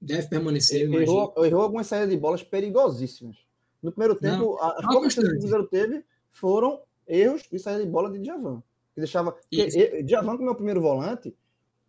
deve 0.00 0.28
permanecer. 0.28 0.92
Errou, 0.92 1.32
errou 1.38 1.62
algumas 1.62 1.86
saídas 1.86 2.10
de 2.10 2.16
bolas 2.16 2.42
perigosíssimas. 2.42 3.36
No 3.82 3.90
primeiro 3.90 4.14
tempo, 4.16 4.56
não, 4.56 4.62
as 4.62 4.86
poucas 4.86 5.14
que 5.14 5.20
o 5.20 5.38
Cruzeiro 5.38 5.66
teve 5.66 6.04
foram 6.30 6.80
erros 7.06 7.42
e 7.50 7.58
saída 7.58 7.84
de 7.84 7.90
bola 7.90 8.10
de 8.10 8.18
Djavan. 8.18 8.62
Que 8.94 9.00
deixava. 9.00 9.32
Porque 9.32 10.02
Djavan, 10.02 10.36
como 10.36 10.48
é 10.48 10.52
o 10.52 10.56
primeiro 10.56 10.80
volante, 10.80 11.34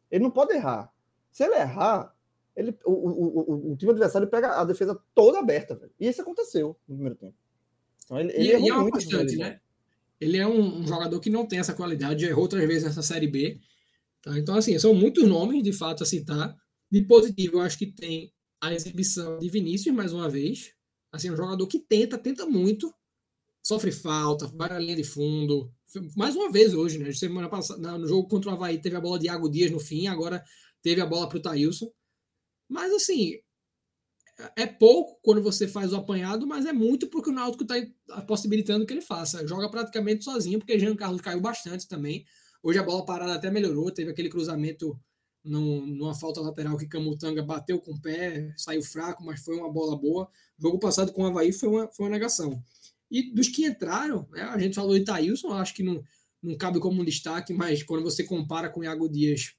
ele 0.10 0.24
não 0.24 0.32
pode 0.32 0.54
errar. 0.54 0.92
Se 1.32 1.44
ele 1.44 1.56
errar, 1.56 2.16
ele, 2.56 2.78
o, 2.86 2.92
o, 2.92 3.70
o, 3.70 3.72
o 3.74 3.76
time 3.76 3.92
adversário 3.92 4.28
pega 4.28 4.60
a 4.60 4.64
defesa 4.64 5.00
toda 5.14 5.40
aberta. 5.40 5.76
Velho. 5.76 5.92
E 6.00 6.08
isso 6.08 6.22
aconteceu 6.22 6.76
no 6.88 6.96
primeiro 6.96 7.16
tempo. 7.16 7.36
Então, 8.06 8.20
ele, 8.20 8.32
ele 8.34 8.44
e, 8.44 8.66
e 8.66 8.70
é 8.70 8.74
uma 8.74 8.90
constante, 8.90 9.36
né? 9.36 9.60
Ele 10.20 10.38
é 10.38 10.48
um, 10.48 10.82
um, 10.82 10.88
jogador 10.88 11.20
que 11.20 11.30
não 11.30 11.46
tem 11.46 11.60
essa 11.60 11.74
qualidade, 11.74 12.22
já 12.22 12.30
errou 12.30 12.44
outras 12.44 12.66
vezes 12.66 12.84
nessa 12.84 13.02
Série 13.02 13.28
B. 13.28 13.60
Tá? 14.22 14.38
Então, 14.40 14.56
assim, 14.56 14.78
são 14.80 14.94
muitos 14.94 15.28
nomes, 15.28 15.62
de 15.62 15.74
fato, 15.74 16.04
a 16.04 16.06
citar. 16.06 16.56
De 16.90 17.02
positivo, 17.02 17.58
eu 17.58 17.62
acho 17.62 17.78
que 17.78 17.88
tem 17.88 18.32
a 18.62 18.74
exibição 18.74 19.38
de 19.40 19.50
Vinícius, 19.50 19.94
mais 19.94 20.14
uma 20.14 20.30
vez. 20.30 20.74
Assim, 21.12 21.30
um 21.30 21.36
jogador 21.36 21.68
que 21.68 21.80
tenta, 21.80 22.18
tenta 22.18 22.46
muito, 22.46 22.94
sofre 23.62 23.92
falta, 23.92 24.48
vai 24.48 24.70
na 24.70 24.80
linha 24.80 24.96
de 24.96 25.04
fundo. 25.04 25.72
Mais 26.16 26.36
uma 26.36 26.52
vez 26.52 26.74
hoje, 26.74 26.98
né? 26.98 27.12
Semana 27.12 27.50
passada, 27.50 27.98
no 27.98 28.08
jogo 28.08 28.28
contra 28.28 28.50
o 28.50 28.54
Havaí, 28.54 28.80
teve 28.80 28.96
a 28.96 29.02
bola 29.02 29.20
de 29.20 29.26
Iago 29.26 29.50
Dias 29.50 29.72
no 29.72 29.80
fim, 29.80 30.08
agora 30.08 30.44
teve 30.82 31.02
a 31.02 31.06
bola 31.06 31.28
para 31.28 31.38
o 31.38 31.42
Thailson. 31.42 31.92
Mas 32.70 32.92
assim, 32.94 33.34
é 34.56 34.66
pouco 34.66 35.20
quando 35.22 35.42
você 35.42 35.68
faz 35.68 35.94
o 35.94 35.98
apanhado, 35.98 36.48
mas 36.48 36.66
é 36.66 36.74
muito 36.74 37.08
porque 37.08 37.30
o 37.30 37.34
Náutico 37.34 37.64
está 37.64 38.22
possibilitando 38.22 38.86
que 38.86 38.94
ele 38.94 39.02
faça. 39.02 39.46
Joga 39.48 39.70
praticamente 39.70 40.24
sozinho, 40.24 40.60
porque 40.60 40.80
Jean 40.80 40.96
Carlos 40.96 41.22
caiu 41.22 41.40
bastante 41.40 41.88
também. 41.88 42.26
Hoje 42.62 42.80
a 42.80 42.84
bola 42.84 43.06
parada 43.06 43.34
até 43.34 43.52
melhorou, 43.52 43.92
teve 43.92 44.12
aquele 44.12 44.30
cruzamento 44.30 45.00
num, 45.44 45.86
numa 45.86 46.16
falta 46.16 46.40
lateral 46.40 46.78
que 46.78 46.88
Camutanga 46.88 47.44
bateu 47.44 47.80
com 47.80 47.92
o 47.92 48.02
pé, 48.02 48.54
saiu 48.58 48.82
fraco, 48.82 49.24
mas 49.24 49.44
foi 49.44 49.56
uma 49.56 49.72
bola 49.72 49.96
boa. 49.98 50.30
O 50.58 50.62
jogo 50.62 50.80
passado 50.80 51.12
com 51.12 51.24
o 51.24 51.26
Havaí 51.26 51.52
foi 51.52 51.70
uma, 51.70 51.88
foi 51.92 52.06
uma 52.06 52.12
negação. 52.12 52.64
E 53.12 53.34
dos 53.34 53.50
que 53.50 53.66
entraram, 53.66 54.28
né, 54.32 54.44
a 54.44 54.58
gente 54.58 54.76
falou 54.76 54.98
de 54.98 55.04
Thailson, 55.04 55.52
acho 55.54 55.74
que 55.74 55.84
não, 55.84 56.04
não 56.42 56.58
cabe 56.58 56.80
como 56.80 57.02
um 57.02 57.06
destaque, 57.06 57.54
mas 57.54 57.84
quando 57.84 58.04
você 58.04 58.24
compara 58.24 58.70
com 58.70 58.80
o 58.80 58.84
Iago 58.84 59.10
Dias, 59.10 59.54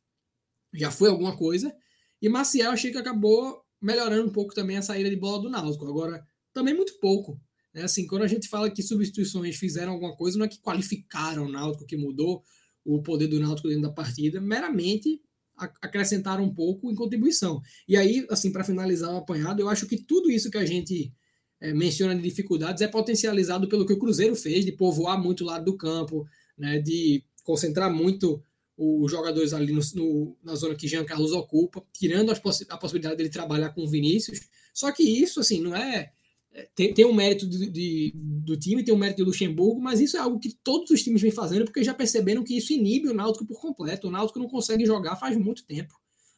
já 0.73 0.91
foi 0.91 1.09
alguma 1.09 1.37
coisa. 1.37 1.75
E 2.21 2.29
Maciel 2.29 2.73
achei 2.73 2.91
que 2.91 2.99
acabou 2.99 3.64
melhorando 3.85 4.27
um 4.27 4.33
pouco 4.33 4.55
também 4.55 4.79
a 4.79 4.83
saída 4.83 5.11
de 5.11 5.17
bola 5.17 5.43
do 5.43 5.51
Náutico. 5.51 5.87
Agora, 5.87 6.27
também 6.55 6.75
muito 6.75 6.99
pouco. 6.99 7.39
Né? 7.73 7.83
Assim, 7.83 8.07
quando 8.07 8.23
a 8.23 8.27
gente 8.27 8.49
fala 8.49 8.71
que 8.71 8.83
substituições 8.83 9.57
fizeram 9.57 9.93
alguma 9.93 10.17
coisa, 10.17 10.39
não 10.39 10.47
é 10.47 10.49
que 10.49 10.61
qualificaram 10.61 11.45
o 11.45 11.53
Náutico, 11.53 11.85
que 11.85 11.97
mudou 11.97 12.43
o 12.85 13.03
poder 13.03 13.27
do 13.27 13.39
Náutico 13.39 13.69
dentro 13.69 13.83
da 13.83 13.93
partida, 13.93 14.41
meramente 14.41 15.21
acrescentaram 15.57 16.43
um 16.43 16.53
pouco 16.53 16.91
em 16.91 16.95
contribuição. 16.95 17.61
E 17.87 17.97
aí, 17.97 18.27
assim, 18.31 18.51
para 18.51 18.65
finalizar 18.65 19.13
o 19.13 19.19
apanhado, 19.19 19.61
eu 19.61 19.69
acho 19.69 19.87
que 19.87 19.99
tudo 19.99 20.31
isso 20.31 20.51
que 20.51 20.59
a 20.59 20.67
gente 20.67 21.13
é, 21.61 21.73
menciona 21.73 22.15
de 22.17 22.23
dificuldades 22.23 22.83
é 22.83 22.89
potencializado 22.89 23.69
pelo 23.69 23.87
que 23.87 23.93
o 23.93 23.99
Cruzeiro 23.99 24.35
fez, 24.35 24.65
de 24.65 24.73
povoar 24.73 25.23
muito 25.23 25.43
o 25.43 25.47
lado 25.47 25.65
do 25.67 25.77
campo, 25.77 26.27
né, 26.59 26.81
de 26.81 27.23
concentrar 27.45 27.93
muito 27.93 28.43
os 28.77 29.11
jogadores 29.11 29.53
ali 29.53 29.73
no, 29.73 29.81
no, 29.95 30.37
na 30.43 30.55
zona 30.55 30.75
que 30.75 30.89
Jean 30.89 31.05
Carlos 31.05 31.33
ocupa, 31.33 31.85
tirando 31.93 32.35
possi 32.41 32.67
a 32.69 32.77
possibilidade 32.77 33.17
dele 33.17 33.29
trabalhar 33.29 33.71
com 33.71 33.83
o 33.83 33.89
Vinícius. 33.89 34.41
Só 34.73 34.91
que 34.91 35.03
isso, 35.03 35.41
assim, 35.41 35.61
não 35.61 35.75
é. 35.75 36.13
é 36.53 36.69
tem, 36.75 36.93
tem 36.93 37.05
um 37.05 37.15
mérito 37.15 37.47
de, 37.47 37.71
de, 37.71 38.13
do 38.15 38.57
time, 38.57 38.85
tem 38.85 38.93
um 38.93 38.99
mérito 38.99 39.19
de 39.19 39.25
Luxemburgo, 39.25 39.81
mas 39.81 40.01
isso 40.01 40.17
é 40.17 40.21
algo 40.21 40.41
que 40.41 40.53
todos 40.65 40.91
os 40.91 41.03
times 41.03 41.23
vêm 41.23 41.31
fazendo, 41.31 41.65
porque 41.65 41.85
já 41.85 41.95
perceberam 41.95 42.43
que 42.43 42.57
isso 42.57 42.73
inibe 42.73 43.09
o 43.09 43.15
Náutico 43.15 43.47
por 43.47 43.61
completo. 43.61 44.09
O 44.09 44.11
Náutico 44.11 44.41
não 44.41 44.49
consegue 44.49 44.85
jogar 44.85 45.17
faz 45.17 45.37
muito 45.37 45.65
tempo. 45.65 45.95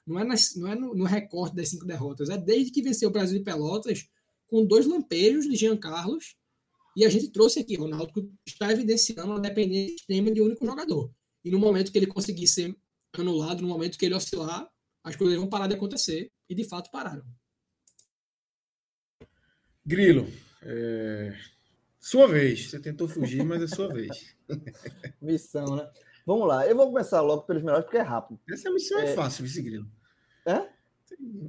Não 0.06 0.20
é, 0.20 0.24
nas, 0.24 0.54
não 0.54 0.70
é 0.70 0.74
no, 0.76 0.94
no 0.94 1.04
recorte 1.04 1.56
das 1.56 1.68
cinco 1.68 1.86
derrotas, 1.86 2.28
é 2.28 2.38
desde 2.38 2.70
que 2.70 2.82
venceu 2.82 3.08
o 3.08 3.12
Brasil 3.12 3.38
de 3.38 3.44
Pelotas 3.44 4.06
com 4.46 4.64
dois 4.64 4.86
lampejos 4.86 5.48
de 5.48 5.56
Jean 5.56 5.76
Carlos. 5.76 6.36
E 6.94 7.04
a 7.04 7.08
gente 7.08 7.28
trouxe 7.28 7.60
aqui, 7.60 7.76
o 7.76 7.88
Náutico 7.88 8.30
está 8.46 8.70
evidenciando 8.70 9.32
a 9.32 9.38
dependência 9.38 9.94
extrema 9.96 10.30
de 10.30 10.40
um 10.40 10.46
único 10.46 10.64
jogador. 10.64 11.10
E 11.46 11.50
no 11.52 11.60
momento 11.60 11.92
que 11.92 11.98
ele 11.98 12.08
conseguir 12.08 12.48
ser 12.48 12.76
anulado, 13.16 13.62
no 13.62 13.68
momento 13.68 13.96
que 13.96 14.04
ele 14.04 14.16
oscilar, 14.16 14.68
as 15.04 15.14
coisas 15.14 15.38
vão 15.38 15.48
parar 15.48 15.68
de 15.68 15.76
acontecer. 15.76 16.32
E 16.48 16.56
de 16.56 16.64
fato 16.64 16.90
pararam. 16.90 17.24
Grilo, 19.84 20.26
é... 20.62 21.32
sua 22.00 22.26
vez. 22.26 22.68
Você 22.68 22.80
tentou 22.80 23.06
fugir, 23.06 23.44
mas 23.44 23.62
é 23.62 23.68
sua 23.68 23.86
vez. 23.86 24.34
missão, 25.22 25.76
né? 25.76 25.88
Vamos 26.26 26.48
lá. 26.48 26.66
Eu 26.66 26.74
vou 26.74 26.88
começar 26.88 27.20
logo 27.20 27.42
pelos 27.42 27.62
melhores, 27.62 27.84
porque 27.84 27.98
é 27.98 28.02
rápido. 28.02 28.40
Essa 28.50 28.68
missão 28.68 28.98
é, 28.98 29.12
é 29.12 29.14
fácil, 29.14 29.44
vice 29.44 29.62
Grilo. 29.62 29.88
É? 30.46 30.68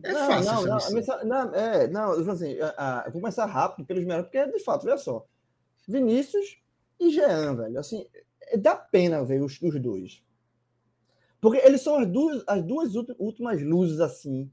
É 0.04 0.14
não, 0.14 0.28
fácil 0.28 0.52
não, 0.68 0.78
essa 0.78 0.90
não, 0.90 0.96
missão. 0.96 1.26
Não, 1.26 1.56
é, 1.56 1.88
não, 1.88 2.12
assim, 2.32 2.60
a, 2.60 3.02
a, 3.02 3.06
eu 3.08 3.12
vou 3.14 3.22
começar 3.22 3.48
rápido 3.48 3.84
pelos 3.88 4.04
melhores, 4.04 4.26
porque 4.26 4.46
de 4.46 4.64
fato, 4.64 4.86
olha 4.86 4.98
só. 5.00 5.28
Vinícius 5.88 6.62
e 7.00 7.10
Jean, 7.10 7.56
velho. 7.56 7.80
Assim, 7.80 8.08
dá 8.56 8.76
pena 8.76 9.24
ver 9.24 9.42
os, 9.42 9.62
os 9.62 9.80
dois. 9.82 10.24
Porque 11.42 11.58
eles 11.58 11.82
são 11.82 11.96
as 11.96 12.08
duas, 12.08 12.44
as 12.48 12.64
duas 12.64 12.96
últimas 13.18 13.62
luzes, 13.62 14.00
assim. 14.00 14.52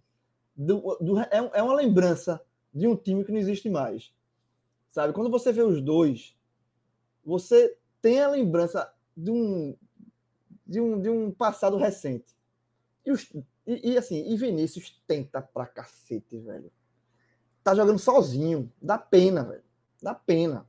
Do, 0.56 0.96
do, 1.00 1.18
é, 1.18 1.50
é 1.54 1.62
uma 1.62 1.74
lembrança 1.74 2.40
de 2.72 2.86
um 2.86 2.96
time 2.96 3.24
que 3.24 3.32
não 3.32 3.38
existe 3.38 3.68
mais. 3.68 4.12
Sabe? 4.90 5.12
Quando 5.12 5.30
você 5.30 5.52
vê 5.52 5.62
os 5.62 5.80
dois, 5.80 6.36
você 7.24 7.76
tem 8.00 8.20
a 8.20 8.28
lembrança 8.28 8.92
de 9.16 9.30
um, 9.30 9.76
de 10.66 10.80
um, 10.80 11.00
de 11.00 11.08
um 11.08 11.30
passado 11.30 11.76
recente. 11.76 12.34
E, 13.04 13.10
os, 13.10 13.32
e, 13.66 13.92
e 13.92 13.98
assim, 13.98 14.30
e 14.30 14.36
Vinícius 14.36 15.02
tenta 15.06 15.40
pra 15.40 15.66
cacete, 15.66 16.38
velho. 16.38 16.70
Tá 17.62 17.74
jogando 17.74 17.98
sozinho. 17.98 18.70
Dá 18.80 18.98
pena, 18.98 19.42
velho. 19.42 19.64
Dá 20.02 20.14
pena. 20.14 20.68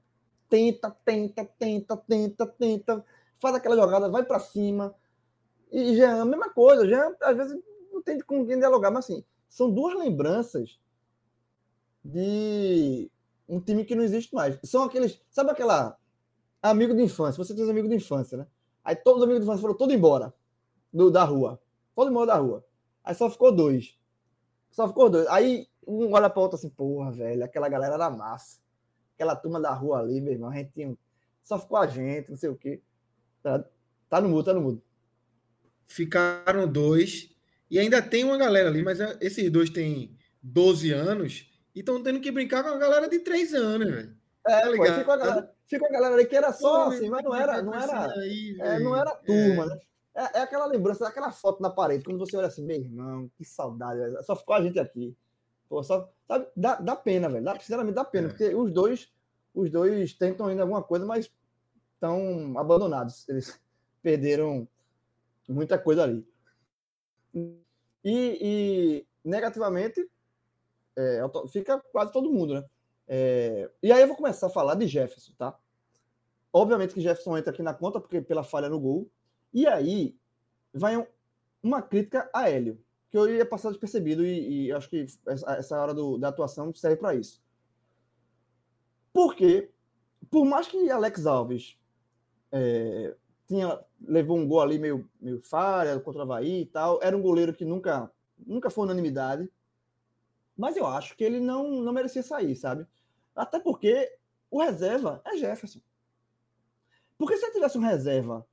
Tenta, 0.50 0.90
tenta, 1.04 1.44
tenta, 1.44 1.98
tenta, 1.98 2.48
tenta 2.48 3.06
faz 3.40 3.56
aquela 3.56 3.76
jogada, 3.76 4.10
vai 4.10 4.24
para 4.24 4.40
cima. 4.40 4.96
E 5.72 5.96
já 5.96 6.18
é 6.18 6.20
a 6.20 6.26
mesma 6.26 6.50
coisa, 6.50 6.88
já 6.88 7.14
às 7.22 7.36
vezes 7.36 7.60
não 7.92 8.02
tem 8.02 8.20
com 8.20 8.46
quem 8.46 8.58
dialogar, 8.58 8.92
mas 8.92 9.06
assim, 9.06 9.24
são 9.50 9.72
duas 9.72 9.98
lembranças 9.98 10.80
de 12.04 13.10
um 13.48 13.60
time 13.60 13.84
que 13.84 13.96
não 13.96 14.04
existe 14.04 14.34
mais. 14.34 14.60
São 14.64 14.84
aqueles, 14.84 15.22
sabe 15.30 15.52
aquela 15.52 15.98
amigo 16.62 16.96
de 16.96 17.02
infância, 17.02 17.44
você 17.44 17.54
tem 17.54 17.64
os 17.64 17.70
amigos 17.70 17.90
de 17.90 17.96
infância, 17.96 18.38
né? 18.38 18.48
Aí 18.84 18.96
todos 18.96 19.20
os 19.20 19.24
amigos 19.24 19.42
de 19.42 19.46
infância 19.46 19.62
foram 19.62 19.76
todos 19.76 19.96
embora 19.96 20.34
do, 20.94 21.12
da 21.12 21.24
rua. 21.24 21.60
Todo 21.96 22.12
mundo 22.12 22.28
da 22.28 22.36
rua. 22.36 22.66
Aí 23.04 23.16
só 23.16 23.30
ficou 23.30 23.52
dois. 23.52 23.98
Só 24.72 24.88
ficou 24.88 25.10
dois. 25.10 25.28
Aí 25.28 25.68
um 25.88 26.12
olha 26.14 26.30
para 26.30 26.42
outro 26.42 26.58
assim, 26.58 26.70
porra, 26.70 27.12
velho, 27.12 27.44
aquela 27.44 27.70
galera 27.70 27.98
da 27.98 28.10
massa. 28.10 28.60
Aquela 29.16 29.36
turma 29.36 29.60
da 29.60 29.74
rua 29.74 30.00
ali, 30.00 30.20
meu 30.20 30.34
irmão, 30.34 30.50
a 30.50 30.56
gente 30.56 30.72
tinha... 30.72 30.98
Só 31.44 31.60
ficou 31.60 31.78
a 31.78 31.88
gente, 31.88 32.30
não 32.30 32.38
sei 32.38 32.50
o 32.50 32.56
quê. 32.56 32.82
Tá, 33.46 33.64
tá 34.10 34.20
no 34.20 34.28
mudo, 34.28 34.44
tá 34.44 34.54
no 34.56 34.62
mudo. 34.62 34.82
Ficaram 35.86 36.68
dois. 36.68 37.30
E 37.70 37.78
ainda 37.78 38.02
tem 38.02 38.24
uma 38.24 38.38
galera 38.38 38.70
ali, 38.70 38.82
mas 38.82 39.00
é, 39.00 39.16
esses 39.22 39.52
dois 39.52 39.70
têm 39.70 40.18
12 40.42 40.92
anos 40.92 41.48
e 41.76 41.82
estão 41.82 42.02
tendo 42.02 42.20
que 42.20 42.32
brincar 42.32 42.64
com 42.64 42.70
a 42.70 42.78
galera 42.78 43.08
de 43.08 43.20
3 43.20 43.54
anos, 43.54 43.88
velho. 43.88 44.18
É, 44.48 44.62
tá 44.62 44.70
ligado? 44.70 44.98
Fica 44.98 45.14
a, 45.14 45.18
galera, 45.18 45.56
fica 45.68 45.86
a 45.86 45.92
galera 45.92 46.16
ali 46.16 46.26
que 46.26 46.36
era 46.36 46.52
só 46.54 46.88
assim, 46.88 47.08
mas 47.08 47.24
não 47.24 47.36
era, 47.36 47.62
não 47.62 47.74
era, 47.76 48.12
aí, 48.14 48.58
é, 48.60 48.80
não 48.80 48.96
era 48.96 49.12
turma, 49.12 49.64
é. 49.64 49.68
né? 49.68 49.80
É, 50.16 50.40
é, 50.40 50.42
aquela 50.42 50.66
lembrança, 50.66 51.08
aquela 51.08 51.32
foto 51.32 51.62
na 51.62 51.70
parede, 51.70 52.04
quando 52.04 52.18
você 52.18 52.36
olha 52.38 52.48
assim, 52.48 52.66
meu 52.66 52.78
irmão, 52.78 53.30
que 53.38 53.46
saudade, 53.46 54.00
velho. 54.00 54.24
só 54.24 54.36
ficou 54.36 54.56
a 54.56 54.62
gente 54.64 54.80
aqui. 54.80 55.16
Pô, 55.70 55.84
só, 55.84 56.10
sabe, 56.28 56.48
dá, 56.56 56.76
dá 56.78 56.96
pena, 56.96 57.30
velho. 57.30 57.44
Dá, 57.44 57.60
sinceramente, 57.60 57.94
dá 57.94 58.06
pena, 58.06 58.28
é. 58.28 58.30
porque 58.30 58.56
os 58.56 58.72
dois, 58.72 59.12
os 59.54 59.70
dois 59.70 60.14
tentam 60.14 60.48
ainda 60.48 60.64
alguma 60.64 60.82
coisa, 60.82 61.06
mas 61.06 61.30
estão 62.06 62.58
abandonados. 62.58 63.28
Eles 63.28 63.60
perderam 64.02 64.68
muita 65.48 65.78
coisa 65.78 66.04
ali. 66.04 66.26
E, 67.34 67.64
e 68.04 69.08
negativamente, 69.24 70.08
é, 70.96 71.22
fica 71.52 71.80
quase 71.92 72.12
todo 72.12 72.32
mundo, 72.32 72.54
né? 72.54 72.66
É, 73.08 73.70
e 73.84 73.92
aí 73.92 74.02
eu 74.02 74.08
vou 74.08 74.16
começar 74.16 74.48
a 74.48 74.52
falar 74.52 74.76
de 74.76 74.88
Jefferson, 74.88 75.34
tá? 75.38 75.58
Obviamente 76.54 76.94
que 76.94 77.02
Jefferson 77.02 77.38
entra 77.38 77.52
aqui 77.52 77.62
na 77.62 77.74
conta 77.74 78.00
porque 78.00 78.22
pela 78.22 78.44
falha 78.44 78.70
no 78.70 78.80
gol. 78.80 79.10
E 79.54 79.68
aí 79.68 80.18
vai 80.74 80.98
um, 80.98 81.06
uma 81.62 81.82
crítica 81.82 82.30
a 82.34 82.50
Hélio, 82.50 82.82
que 83.10 83.18
eu 83.18 83.30
ia 83.30 83.46
passar 83.46 83.70
despercebido 83.70 84.26
e, 84.26 84.68
e 84.68 84.72
acho 84.72 84.90
que 84.90 85.06
essa, 85.28 85.52
essa 85.54 85.82
hora 85.82 85.94
do, 85.94 86.18
da 86.18 86.30
atuação 86.30 86.74
serve 86.74 86.98
para 86.98 87.16
isso. 87.16 87.44
Porque, 89.12 89.70
por 90.30 90.46
mais 90.46 90.68
que 90.68 90.90
Alex 90.90 91.26
Alves 91.26 91.78
é, 92.52 93.16
tinha, 93.48 93.80
levou 94.02 94.38
um 94.38 94.48
gol 94.48 94.62
ali 94.62 94.80
meio, 94.80 95.10
meio 95.20 95.42
falha 95.42 96.00
contra 96.00 96.20
o 96.20 96.24
Havaí 96.24 96.62
e 96.62 96.66
tal. 96.66 97.00
Era 97.02 97.16
um 97.16 97.22
goleiro 97.22 97.54
que 97.54 97.66
nunca, 97.66 98.12
nunca 98.38 98.70
foi 98.70 98.86
unanimidade. 98.86 99.50
Mas 100.58 100.78
eu 100.78 100.86
acho 100.88 101.16
que 101.16 101.24
ele 101.24 101.40
não, 101.40 101.70
não 101.82 101.94
merecia 101.94 102.24
sair, 102.24 102.56
sabe? 102.56 102.88
Até 103.36 103.60
porque 103.60 104.12
o 104.50 104.62
reserva 104.62 105.22
é 105.26 105.36
Jefferson. 105.38 105.82
Porque 107.18 107.38
se 107.38 107.46
ele 107.46 107.54
tivesse 107.54 107.78
um 107.78 107.82
reserva, 107.82 108.46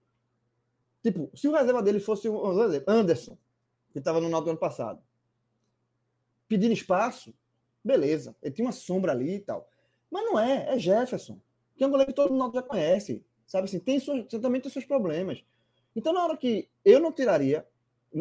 tipo, 1.03 1.31
se 1.37 1.49
o 1.49 1.53
reserva 1.53 1.83
dele 1.83 2.01
fosse 2.01 2.29
o 2.29 2.61
Anderson, 2.87 3.37
que 3.93 3.99
estava 3.99 4.21
no 4.21 4.29
Náutico 4.29 4.51
ano 4.51 4.59
passado, 4.59 5.03
pedindo 6.49 6.73
espaço, 6.73 7.35
beleza. 7.85 8.35
Ele 8.43 8.55
tinha 8.55 8.67
uma 8.67 8.73
sombra 8.73 9.13
ali 9.13 9.37
e 9.37 9.41
tal. 9.41 9.69
Mas 10.11 10.25
não 10.25 10.39
é, 10.39 10.75
é 10.75 10.79
Jefferson, 10.79 11.41
que 11.77 11.85
é 11.85 11.87
um 11.87 11.91
goleiro 11.91 12.13
que 12.13 12.17
todo 12.17 12.33
mundo 12.33 12.55
já 12.55 12.63
conhece. 12.63 13.25
Sabe 13.53 13.67
assim, 13.67 13.79
tem 13.79 14.01
suas, 14.01 14.25
também 14.29 14.63
tem 14.63 14.73
seus 14.73 14.87
problemas. 14.87 15.45
Então, 15.95 16.11
na 16.11 16.25
hora 16.25 16.39
que 16.39 16.71
eu 16.83 16.99
não 16.99 17.13
tiraria, 17.13 17.69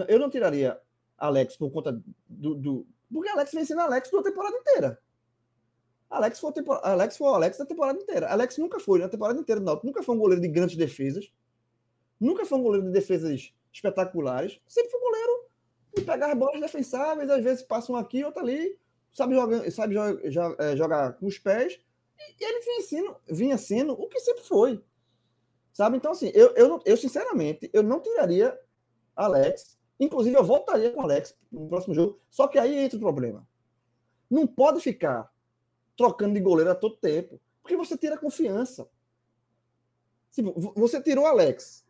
eu 0.10 0.20
não 0.20 0.30
tiraria 0.30 0.78
Alex 1.18 1.56
por 1.56 1.72
conta 1.72 1.98
do. 2.28 2.54
do 2.54 2.88
porque 3.10 3.30
Alex 3.30 3.54
vem 3.54 3.64
sendo 3.64 3.80
Alex 3.80 4.14
a 4.14 4.24
temporada 4.24 4.58
inteira. 4.58 5.00
Alex 6.10 6.38
foi, 6.38 6.52
Alex 6.84 7.16
foi 7.16 7.28
o 7.30 7.34
Alex 7.34 7.58
da 7.58 7.66
temporada 7.66 7.98
inteira. 7.98 8.28
Alex 8.28 8.58
nunca 8.58 8.78
foi, 8.78 9.00
na 9.00 9.08
temporada 9.08 9.40
inteira 9.40 9.62
do 9.62 9.64
Náutico, 9.64 9.88
nunca 9.88 10.04
foi 10.04 10.16
um 10.16 10.20
goleiro 10.20 10.42
de 10.42 10.50
grandes 10.50 10.76
defesas. 10.76 11.32
Nunca 12.20 12.46
foi 12.46 12.58
um 12.60 12.64
goleiro 12.64 12.88
de 12.88 12.92
defesas 12.92 13.54
espetaculares. 13.72 14.60
Sempre 14.68 14.92
foi 14.92 15.00
um 15.00 15.04
goleiro 15.04 15.46
de 15.96 16.02
pegar 16.02 16.36
bolas 16.36 16.60
defensáveis, 16.60 17.30
às 17.30 17.42
vezes 17.42 17.64
passa 17.64 17.90
um 17.90 17.96
aqui, 17.96 18.22
outro 18.26 18.42
ali, 18.42 18.78
sabe 19.14 19.34
jogar, 19.34 19.72
sabe 19.72 19.96
jogar, 20.30 20.62
é, 20.62 20.76
jogar 20.76 21.14
com 21.14 21.26
os 21.26 21.40
pés. 21.40 21.80
E 22.20 22.44
ele 22.44 22.60
vinha 22.60 22.82
sendo, 22.82 23.16
vinha 23.30 23.58
sendo 23.58 23.94
o 23.94 24.10
que 24.10 24.20
sempre 24.20 24.44
foi. 24.44 24.84
Sabe? 25.74 25.98
Então, 25.98 26.12
assim, 26.12 26.32
eu, 26.34 26.54
eu, 26.56 26.82
eu 26.86 26.98
sinceramente, 26.98 27.70
eu 27.74 27.82
não 27.82 28.00
tiraria 28.00 28.58
Alex. 29.16 29.78
Inclusive, 30.00 30.36
eu 30.36 30.44
voltaria 30.44 30.92
com 30.92 31.02
Alex 31.02 31.38
no 31.52 31.68
próximo 31.70 31.94
jogo. 31.94 32.20
Só 32.30 32.48
que 32.48 32.58
aí 32.58 32.76
entra 32.78 32.98
o 32.98 33.02
problema. 33.02 33.48
Não 34.30 34.48
pode 34.48 34.82
ficar 34.82 35.32
trocando 35.96 36.34
de 36.34 36.40
goleiro 36.40 36.72
a 36.72 36.76
todo 36.76 36.98
tempo, 36.98 37.40
porque 37.62 37.76
você 37.76 37.98
tira 37.98 38.18
confiança. 38.18 38.90
Tipo, 40.32 40.54
você 40.76 41.02
tirou 41.02 41.26
Alex, 41.26 41.86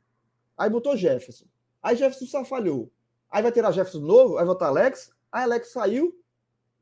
aí 0.57 0.69
botou 0.69 0.97
Jefferson. 0.97 1.45
Aí 1.81 1.95
Jefferson 1.95 2.25
só 2.25 2.45
falhou. 2.45 2.91
Aí 3.29 3.41
vai 3.41 3.51
tirar 3.51 3.71
Jefferson 3.71 4.05
novo, 4.05 4.37
aí 4.37 4.45
voltar 4.45 4.67
Alex. 4.67 5.11
Aí 5.31 5.43
Alex 5.43 5.71
saiu. 5.71 6.19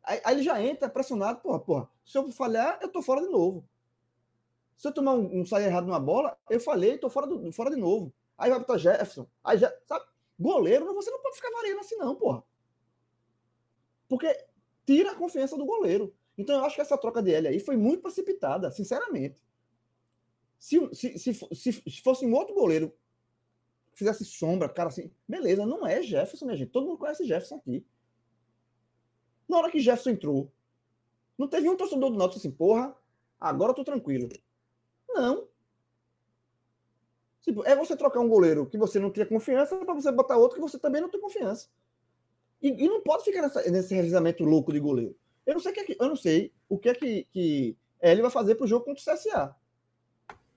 Aí, 0.04 0.20
aí, 0.24 0.36
ele 0.36 0.44
já 0.44 0.62
entra 0.62 0.90
pressionado. 0.90 1.40
Porra, 1.42 1.60
porra. 1.60 1.90
Se 2.06 2.18
eu 2.18 2.32
falhar, 2.32 2.80
eu 2.82 2.90
tô 2.90 3.02
fora 3.02 3.22
de 3.22 3.28
novo. 3.28 3.64
Se 4.80 4.88
eu 4.88 4.94
tomar 4.94 5.14
um, 5.14 5.42
um 5.42 5.46
sair 5.46 5.66
errado 5.66 5.88
numa 5.88 6.00
bola, 6.00 6.40
eu 6.50 6.58
falhei, 6.58 6.98
tô 6.98 7.10
fora, 7.10 7.28
do, 7.28 7.52
fora 7.52 7.70
de 7.70 7.76
novo. 7.76 8.14
Aí 8.38 8.50
vai 8.50 8.60
botar 8.60 8.78
Jefferson. 8.78 9.28
Aí 9.44 9.58
já, 9.58 9.70
sabe? 9.86 10.06
Goleiro, 10.40 10.94
você 10.94 11.12
não 11.12 11.22
pode 11.22 11.36
ficar 11.36 11.52
variando 11.52 11.82
assim, 11.82 11.98
não, 11.98 12.16
porra. 12.16 12.42
Porque 14.08 14.34
tira 14.86 15.12
a 15.12 15.16
confiança 15.16 15.58
do 15.58 15.66
goleiro. 15.66 16.16
Então 16.38 16.56
eu 16.56 16.64
acho 16.64 16.76
que 16.76 16.82
essa 16.82 16.98
troca 16.98 17.22
de 17.22 17.34
L 17.34 17.50
aí 17.50 17.60
foi 17.60 17.76
muito 17.76 18.02
precipitada, 18.04 18.72
sinceramente. 18.72 19.44
Se, 20.58 20.80
se, 20.96 21.20
se, 21.20 21.34
se, 21.54 22.02
fosse 22.02 22.26
um 22.26 22.34
outro 22.34 22.56
goleiro 22.56 22.98
fizesse 23.94 24.24
sombra, 24.24 24.70
cara, 24.70 24.88
assim, 24.88 25.12
beleza, 25.28 25.66
não 25.66 25.86
é 25.86 26.02
Jefferson, 26.02 26.46
minha 26.46 26.58
gente. 26.58 26.72
Todo 26.72 26.88
mundo 26.88 27.00
conhece 27.00 27.26
Jefferson 27.26 27.56
aqui. 27.56 27.86
Na 29.46 29.58
hora 29.58 29.70
que 29.70 29.82
Jefferson 29.82 30.12
entrou, 30.12 30.50
não 31.38 31.50
teve 31.50 31.68
um 31.68 31.76
torcedor 31.76 32.12
do 32.12 32.18
Náutico 32.18 32.40
assim, 32.40 32.52
porra, 32.52 32.96
agora 33.42 33.72
eu 33.72 33.76
tô 33.76 33.84
tranquilo. 33.84 34.30
Não. 35.20 35.48
Tipo, 37.42 37.66
é 37.66 37.76
você 37.76 37.96
trocar 37.96 38.22
um 38.22 38.30
goleiro 38.30 38.66
que 38.66 38.78
você 38.78 39.00
não 39.00 39.12
tinha 39.12 39.26
confiança 39.26 39.76
para 39.78 39.94
você 39.94 40.12
botar 40.12 40.38
outro 40.38 40.56
que 40.56 40.62
você 40.62 40.80
também 40.80 41.02
não 41.02 41.10
tem 41.10 41.20
confiança. 41.20 41.68
E, 42.62 42.86
e 42.86 42.88
não 42.88 43.02
pode 43.02 43.24
ficar 43.24 43.42
nessa, 43.42 43.70
nesse 43.70 43.94
revisamento 43.94 44.44
louco 44.44 44.72
de 44.72 44.80
goleiro. 44.80 45.16
Eu 45.46 45.56
não 45.56 45.62
sei, 45.62 45.74
que, 45.74 45.98
eu 46.00 46.08
não 46.08 46.16
sei 46.16 46.54
o 46.70 46.78
que 46.78 46.90
é 46.90 46.94
que, 46.94 47.24
que 47.32 47.78
ele 48.02 48.22
vai 48.22 48.32
fazer 48.32 48.56
para 48.56 48.66
o 48.66 48.68
jogo 48.68 48.86
contra 48.86 49.02
o 49.02 49.16
CSA. 49.18 49.56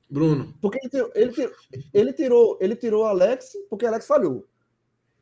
Bruno. 0.08 0.54
Porque 0.60 0.78
ele 0.78 0.90
tirou, 0.90 1.10
ele 1.14 1.32
tirou, 1.32 1.54
ele 1.94 2.12
tirou, 2.12 2.58
ele 2.60 2.76
tirou 2.76 3.04
Alex, 3.04 3.52
porque 3.70 3.86
Alex 3.86 4.06
falhou. 4.06 4.46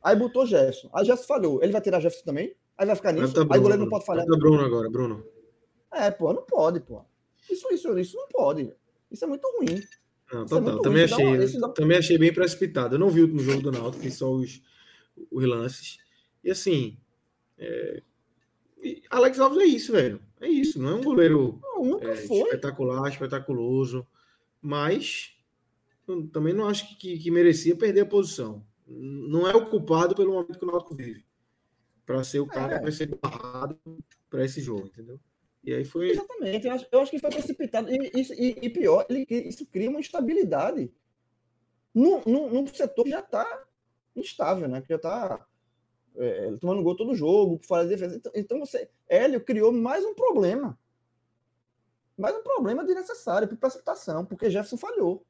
Aí 0.03 0.15
botou 0.15 0.45
Jefferson. 0.45 0.89
Aí 0.93 1.05
Jefferson 1.05 1.33
falhou. 1.33 1.63
Ele 1.63 1.71
vai 1.71 1.81
tirar 1.81 1.99
Jefferson 1.99 2.25
também? 2.25 2.55
Aí 2.77 2.85
vai 2.85 2.95
ficar 2.95 3.11
nisso? 3.11 3.33
Tá 3.33 3.41
aí 3.41 3.59
o 3.59 3.61
goleiro 3.61 3.83
não 3.83 3.89
pode 3.89 4.05
falhar. 4.05 4.25
Tá 4.25 4.37
Bruno 4.37 4.65
agora, 4.65 4.89
Bruno. 4.89 5.23
É, 5.93 6.11
pô, 6.11 6.33
não 6.33 6.43
pode, 6.43 6.79
pô. 6.81 7.05
Isso, 7.49 7.71
isso, 7.71 7.97
isso 7.97 8.17
não 8.17 8.27
pode. 8.27 8.73
Isso 9.11 9.25
é 9.25 9.27
muito 9.27 9.45
ruim. 9.57 9.83
Não, 10.31 10.45
total. 10.45 10.79
É 10.79 10.81
também, 10.81 11.03
achei, 11.03 11.59
também 11.75 11.97
achei 11.97 12.17
bem 12.17 12.33
precipitado. 12.33 12.95
Eu 12.95 12.99
não 12.99 13.09
vi 13.09 13.19
o 13.19 13.23
último 13.23 13.41
jogo 13.41 13.61
do 13.61 13.71
Náutico, 13.71 14.01
vi 14.01 14.11
só 14.11 14.31
os, 14.31 14.61
os 15.29 15.45
lances. 15.45 15.97
E 16.43 16.49
assim, 16.49 16.97
é, 17.57 18.01
Alex 19.09 19.39
Alves 19.39 19.59
é 19.59 19.65
isso, 19.65 19.91
velho. 19.91 20.21
É 20.39 20.47
isso. 20.47 20.81
Não 20.81 20.89
é 20.89 20.95
um 20.95 21.03
goleiro 21.03 21.59
não, 21.61 21.99
é, 22.01 22.13
espetacular, 22.13 23.09
espetaculoso. 23.09 24.07
Mas 24.61 25.35
também 26.31 26.53
não 26.53 26.67
acho 26.67 26.97
que, 26.97 27.17
que, 27.17 27.31
merecia 27.31 27.75
perder 27.75 28.01
a 28.01 28.05
posição. 28.05 28.65
Não 28.87 29.47
é 29.47 29.55
o 29.55 29.69
culpado 29.69 30.15
pelo 30.15 30.33
momento 30.33 30.57
que 30.57 30.65
o 30.65 30.67
Náutico 30.67 30.95
vive. 30.95 31.25
Para 32.05 32.23
ser 32.23 32.39
o 32.39 32.47
cara 32.47 32.75
é. 32.75 32.77
que 32.77 32.83
vai 32.83 32.91
ser 32.91 33.07
barrado 33.21 33.79
para 34.29 34.43
esse 34.43 34.61
jogo, 34.61 34.87
entendeu? 34.87 35.19
E 35.63 35.73
aí 35.73 35.85
foi. 35.85 36.09
Exatamente. 36.11 36.67
Eu 36.67 36.73
acho, 36.73 36.87
eu 36.91 36.99
acho 36.99 37.11
que 37.11 37.19
foi 37.19 37.29
precipitado. 37.29 37.89
E, 37.89 38.11
e, 38.15 38.65
e 38.65 38.69
pior, 38.69 39.05
ele, 39.09 39.25
isso 39.29 39.65
cria 39.65 39.89
uma 39.89 39.99
instabilidade 39.99 40.91
num, 41.93 42.21
num, 42.25 42.49
num 42.49 42.67
setor 42.67 43.03
que 43.03 43.11
já 43.11 43.19
está 43.19 43.63
instável, 44.15 44.67
né? 44.67 44.81
Que 44.81 44.89
já 44.89 44.95
está 44.95 45.45
é, 46.15 46.51
tomando 46.59 46.83
gol 46.83 46.95
todo 46.95 47.15
jogo, 47.15 47.59
fora 47.63 47.83
de 47.83 47.89
defesa. 47.89 48.15
Então, 48.15 48.31
então 48.35 48.59
você, 48.59 48.89
Hélio 49.07 49.43
criou 49.43 49.71
mais 49.71 50.03
um 50.03 50.15
problema. 50.15 50.77
Mais 52.17 52.35
um 52.35 52.43
problema 52.43 52.85
desnecessário 52.85 53.47
por 53.47 53.57
precipitação, 53.57 54.25
porque 54.25 54.49
Jefferson 54.49 54.77
falhou. 54.77 55.25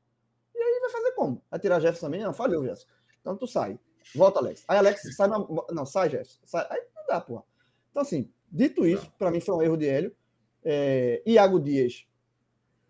E 0.54 0.62
aí 0.62 0.80
vai 0.82 0.90
fazer 0.90 1.12
como? 1.12 1.44
Vai 1.50 1.60
tirar 1.60 1.80
Jefferson 1.80 2.08
também? 2.08 2.22
Não, 2.22 2.34
falhou, 2.34 2.64
Jefferson. 2.64 2.88
Então 3.20 3.38
tu 3.38 3.48
sai. 3.48 3.80
Volta, 4.16 4.40
Alex. 4.40 4.64
Aí 4.68 4.78
Alex 4.78 5.16
sai 5.16 5.28
na... 5.28 5.46
Não, 5.72 5.86
sai, 5.86 6.10
Jefferson. 6.10 6.40
Sai. 6.46 6.68
Aí 6.70 6.82
não 6.96 7.06
dá, 7.08 7.22
porra. 7.22 7.44
Então, 7.92 8.02
assim, 8.02 8.32
dito 8.52 8.86
isso, 8.86 9.10
para 9.18 9.32
mim 9.32 9.40
foi 9.40 9.56
um 9.56 9.62
erro 9.62 9.78
de 9.78 9.88
Hélio. 9.88 10.16
É... 10.64 11.22
Iago 11.26 11.60
Dias, 11.60 12.06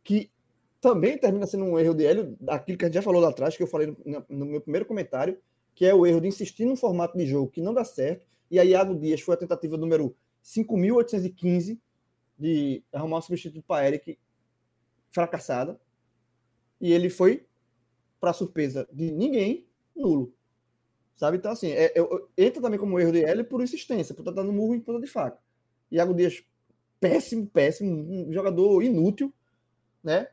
que 0.04 0.32
também 0.80 1.18
termina 1.18 1.46
sendo 1.46 1.66
um 1.66 1.78
erro 1.78 1.94
de 1.94 2.06
Hélio, 2.06 2.38
aquilo 2.48 2.78
que 2.78 2.86
a 2.86 2.88
gente 2.88 2.96
já 2.96 3.02
falou 3.02 3.22
lá 3.22 3.30
atrás, 3.30 3.56
que 3.56 3.64
eu 3.64 3.68
falei 3.68 3.96
no, 4.06 4.26
no 4.28 4.46
meu 4.46 4.62
primeiro 4.62 4.86
comentário, 4.86 5.38
que 5.76 5.86
é 5.86 5.94
o 5.94 6.06
erro 6.06 6.22
de 6.22 6.28
insistir 6.28 6.66
num 6.66 6.76
formato 6.76 7.18
de 7.18 7.26
jogo 7.26 7.52
que 7.52 7.62
não 7.62 7.74
dá 7.74 7.84
certo. 7.84 8.26
E 8.50 8.60
aí, 8.60 8.70
Iago 8.70 8.96
Dias 8.96 9.22
foi 9.22 9.36
a 9.36 9.38
tentativa 9.38 9.78
número 9.78 10.16
5.815 10.44 11.80
de 12.38 12.84
arrumar 12.92 13.20
um 13.20 13.22
substituto 13.22 13.64
para 13.64 13.88
Eric 13.88 14.18
fracassada. 15.12 15.80
E 16.80 16.92
ele 16.92 17.10
foi, 17.10 17.46
para 18.20 18.34
surpresa 18.34 18.90
de 18.92 19.12
ninguém, 19.12 19.68
nulo. 19.96 20.34
Sabe? 21.16 21.38
Então, 21.38 21.52
assim, 21.52 21.72
é, 21.72 21.94
eu, 21.96 22.30
entra 22.36 22.60
também 22.60 22.80
como 22.80 23.00
erro 23.00 23.12
de 23.12 23.24
L 23.24 23.44
por 23.44 23.62
insistência, 23.62 24.16
por 24.16 24.22
estar 24.22 24.32
dando 24.32 24.52
murro 24.52 24.74
em 24.74 24.80
ponta 24.80 25.00
de 25.00 25.06
faca. 25.06 25.40
Iago 25.92 26.16
Dias, 26.16 26.44
péssimo, 27.02 27.48
péssimo, 27.48 27.92
um 27.92 28.32
jogador 28.32 28.82
inútil, 28.84 29.34
né? 30.04 30.28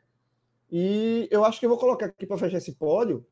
E 0.71 1.27
eu 1.31 1.45
acho 1.45 1.59
que 1.59 1.65
eu 1.65 1.71
vou 1.71 1.79
colocar 1.79 2.07
aqui 2.07 2.27
para 2.27 2.37
fechar 2.37 2.59
esse 2.59 2.75
pódio 2.75 3.27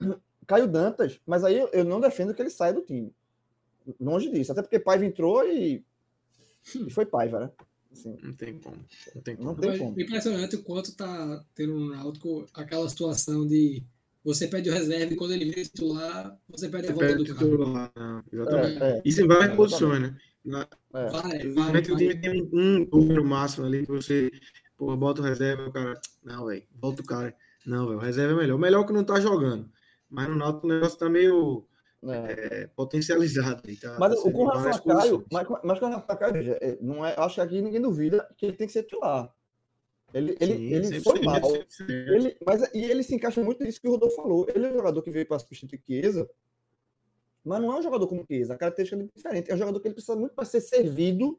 Caio 0.46 0.68
Dantas, 0.68 1.20
mas 1.26 1.42
aí 1.42 1.58
eu 1.72 1.84
não 1.84 2.00
defendo 2.00 2.32
que 2.32 2.40
ele 2.40 2.50
saia 2.50 2.72
do 2.72 2.82
time. 2.82 3.12
Longe 4.00 4.30
disso. 4.30 4.52
Até 4.52 4.62
porque 4.62 4.78
Paiva 4.78 5.04
entrou 5.04 5.44
e, 5.44 5.84
e 6.74 6.90
foi 6.90 7.04
Paiva, 7.04 7.40
né? 7.40 7.50
Assim, 7.90 8.16
não 8.22 8.32
tem 8.32 8.58
como. 8.58 8.76
Não 9.14 9.22
tem 9.22 9.36
como. 9.36 9.48
Não 9.48 9.54
tem 9.56 9.78
como. 9.78 10.00
Impressionante 10.00 10.54
o 10.54 10.62
quanto 10.62 10.94
tá 10.94 11.44
tendo 11.54 11.74
no 11.74 11.90
Náutico 11.90 12.46
aquela 12.54 12.88
situação 12.88 13.46
de 13.46 13.82
você 14.22 14.48
pede 14.48 14.68
o 14.68 14.72
reserva 14.72 15.12
e 15.12 15.16
quando 15.16 15.32
ele 15.32 15.44
vira 15.44 15.62
titular, 15.62 16.36
você 16.48 16.68
pede 16.68 16.88
a 16.88 16.92
volta 16.92 17.14
do 17.14 17.24
titular. 17.24 17.92
Exatamente. 18.32 18.82
É, 18.82 18.88
é, 18.88 19.02
Isso 19.04 19.22
em 19.22 19.26
várias 19.26 19.52
é, 19.52 19.56
posições, 19.56 20.02
né? 20.02 20.16
Na, 20.46 20.66
é. 20.94 21.10
Vai, 21.10 21.52
vai, 21.52 21.80
o 21.80 21.96
time 21.96 22.20
tem 22.20 22.48
um 22.52 22.86
número 22.90 23.24
máximo 23.24 23.66
ali 23.66 23.84
que 23.84 23.92
você 23.92 24.30
pô, 24.76 24.96
bota 24.96 25.20
o 25.20 25.24
reserva, 25.24 25.66
o 25.66 25.72
cara. 25.72 26.00
Não, 26.22 26.46
velho, 26.46 26.62
volta 26.74 27.02
o 27.02 27.04
cara. 27.04 27.34
Não, 27.66 27.86
velho, 27.86 27.98
o 27.98 28.00
reserva 28.00 28.32
é 28.32 28.36
melhor. 28.36 28.54
O 28.54 28.60
melhor 28.60 28.86
que 28.86 28.92
não 28.92 29.04
tá 29.04 29.20
jogando. 29.20 29.68
Mas 30.08 30.28
no 30.28 30.36
Náutico 30.36 30.66
o 30.66 30.70
negócio 30.70 30.98
tá 30.98 31.08
meio 31.08 31.66
é. 32.04 32.62
É, 32.62 32.66
potencializado. 32.68 33.62
Tá, 33.80 33.96
mas 33.98 34.14
tá 34.14 34.28
o 34.28 34.32
com 34.32 34.50
a 34.50 34.78
Caio, 34.78 35.24
mas, 35.32 35.48
mas 35.64 35.78
com 35.78 35.86
relação 35.86 36.04
a 36.08 36.16
Caio, 36.16 36.56
é, 36.60 36.78
não 36.80 37.04
é, 37.04 37.14
acho 37.18 37.34
que 37.36 37.40
aqui 37.40 37.60
ninguém 37.60 37.80
duvida 37.80 38.28
que 38.36 38.46
ele 38.46 38.56
tem 38.56 38.66
que 38.66 38.72
ser 38.72 38.84
titular. 38.84 39.34
Ele, 40.14 40.36
ele, 40.40 40.56
Sim, 40.56 40.72
ele 40.72 41.00
foi 41.00 41.20
mal. 41.20 41.40
Ele, 41.88 42.36
mas, 42.46 42.62
e 42.72 42.84
ele 42.84 43.02
se 43.02 43.14
encaixa 43.14 43.42
muito 43.42 43.62
nisso 43.64 43.80
que 43.80 43.88
o 43.88 43.90
Rodolfo 43.90 44.16
falou. 44.16 44.46
Ele 44.54 44.66
é 44.66 44.70
um 44.70 44.74
jogador 44.74 45.02
que 45.02 45.10
veio 45.10 45.26
para 45.26 45.38
substituir 45.38 45.82
Chiesa, 45.84 46.28
mas 47.46 47.62
não 47.62 47.72
é 47.72 47.78
um 47.78 47.82
jogador 47.82 48.06
como 48.08 48.24
Chiesa. 48.26 48.54
A 48.54 48.58
característica 48.58 49.00
é 49.00 49.06
diferente. 49.14 49.50
É 49.50 49.54
um 49.54 49.58
jogador 49.58 49.78
que 49.78 49.86
ele 49.86 49.94
precisa 49.94 50.16
muito 50.16 50.34
para 50.34 50.44
ser 50.44 50.60
servido 50.60 51.38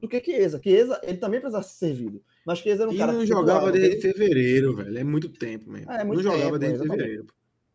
do 0.00 0.08
que 0.08 0.22
Chiesa. 0.22 0.58
Chiesa, 0.62 0.98
ele 1.02 1.18
também 1.18 1.38
precisa 1.38 1.62
ser 1.62 1.74
servido. 1.74 2.22
Mas 2.46 2.60
Chiesa 2.60 2.84
era 2.84 2.90
um 2.90 2.94
e 2.94 2.98
cara 2.98 3.12
não 3.12 3.26
jogava 3.26 3.70
desde 3.70 4.00
fevereiro, 4.00 4.74
velho. 4.74 4.98
É 4.98 5.04
muito 5.04 5.28
tempo 5.28 5.70
mesmo. 5.70 5.92
É, 5.92 6.02
muito 6.02 6.22
não 6.22 6.30
tempo, 6.30 6.38
jogava 6.38 6.58
desde 6.58 6.78
fevereiro. 6.78 7.26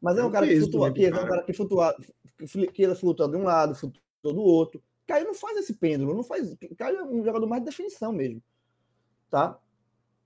Mas 0.02 0.18
é 0.18 0.24
um 0.24 0.32
cara 0.32 0.48
que 0.48 0.60
flutua, 0.60 0.92
que 0.92 1.06
é 1.06 1.10
um 1.10 1.28
cara 1.28 1.44
que 1.44 1.54
flutua, 1.54 1.96
que 2.74 2.96
flutua 2.96 3.30
de 3.30 3.38
um 3.38 3.44
lado, 3.44 3.76
flutua 3.76 4.02
do 4.24 4.42
outro. 4.42 4.82
Caio 5.06 5.26
não 5.26 5.36
faz 5.36 5.58
esse 5.58 5.76
pêndulo, 5.76 6.16
não 6.16 6.24
faz. 6.24 6.56
Caio 6.76 6.98
é 6.98 7.04
um 7.04 7.24
jogador 7.24 7.46
mais 7.46 7.62
de 7.62 7.70
definição 7.70 8.12
mesmo. 8.12 8.42
Tá? 9.30 9.60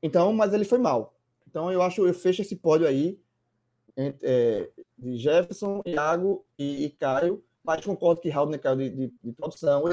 Então, 0.02 0.32
mas 0.32 0.54
ele 0.54 0.64
foi 0.64 0.80
mal. 0.80 1.14
Então 1.46 1.70
eu 1.72 1.82
acho, 1.82 2.08
eu 2.08 2.14
fecho 2.14 2.42
esse 2.42 2.56
pódio 2.56 2.88
aí 2.88 3.20
é, 3.98 4.70
de 4.98 5.18
Jefferson, 5.18 5.82
Iago 5.86 6.46
e, 6.58 6.86
e 6.86 6.90
Caio. 6.90 7.44
Mas 7.64 7.84
concordo 7.84 8.22
que 8.22 8.30
Raul 8.30 8.58
caiu 8.60 8.76
de, 8.76 8.90
de, 8.90 9.14
de 9.24 9.32
produção, 9.32 9.84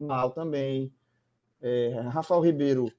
mal 0.00 0.32
também. 0.32 0.92
É, 1.62 2.00
Rafael 2.08 2.40
Ribeiro 2.40 2.92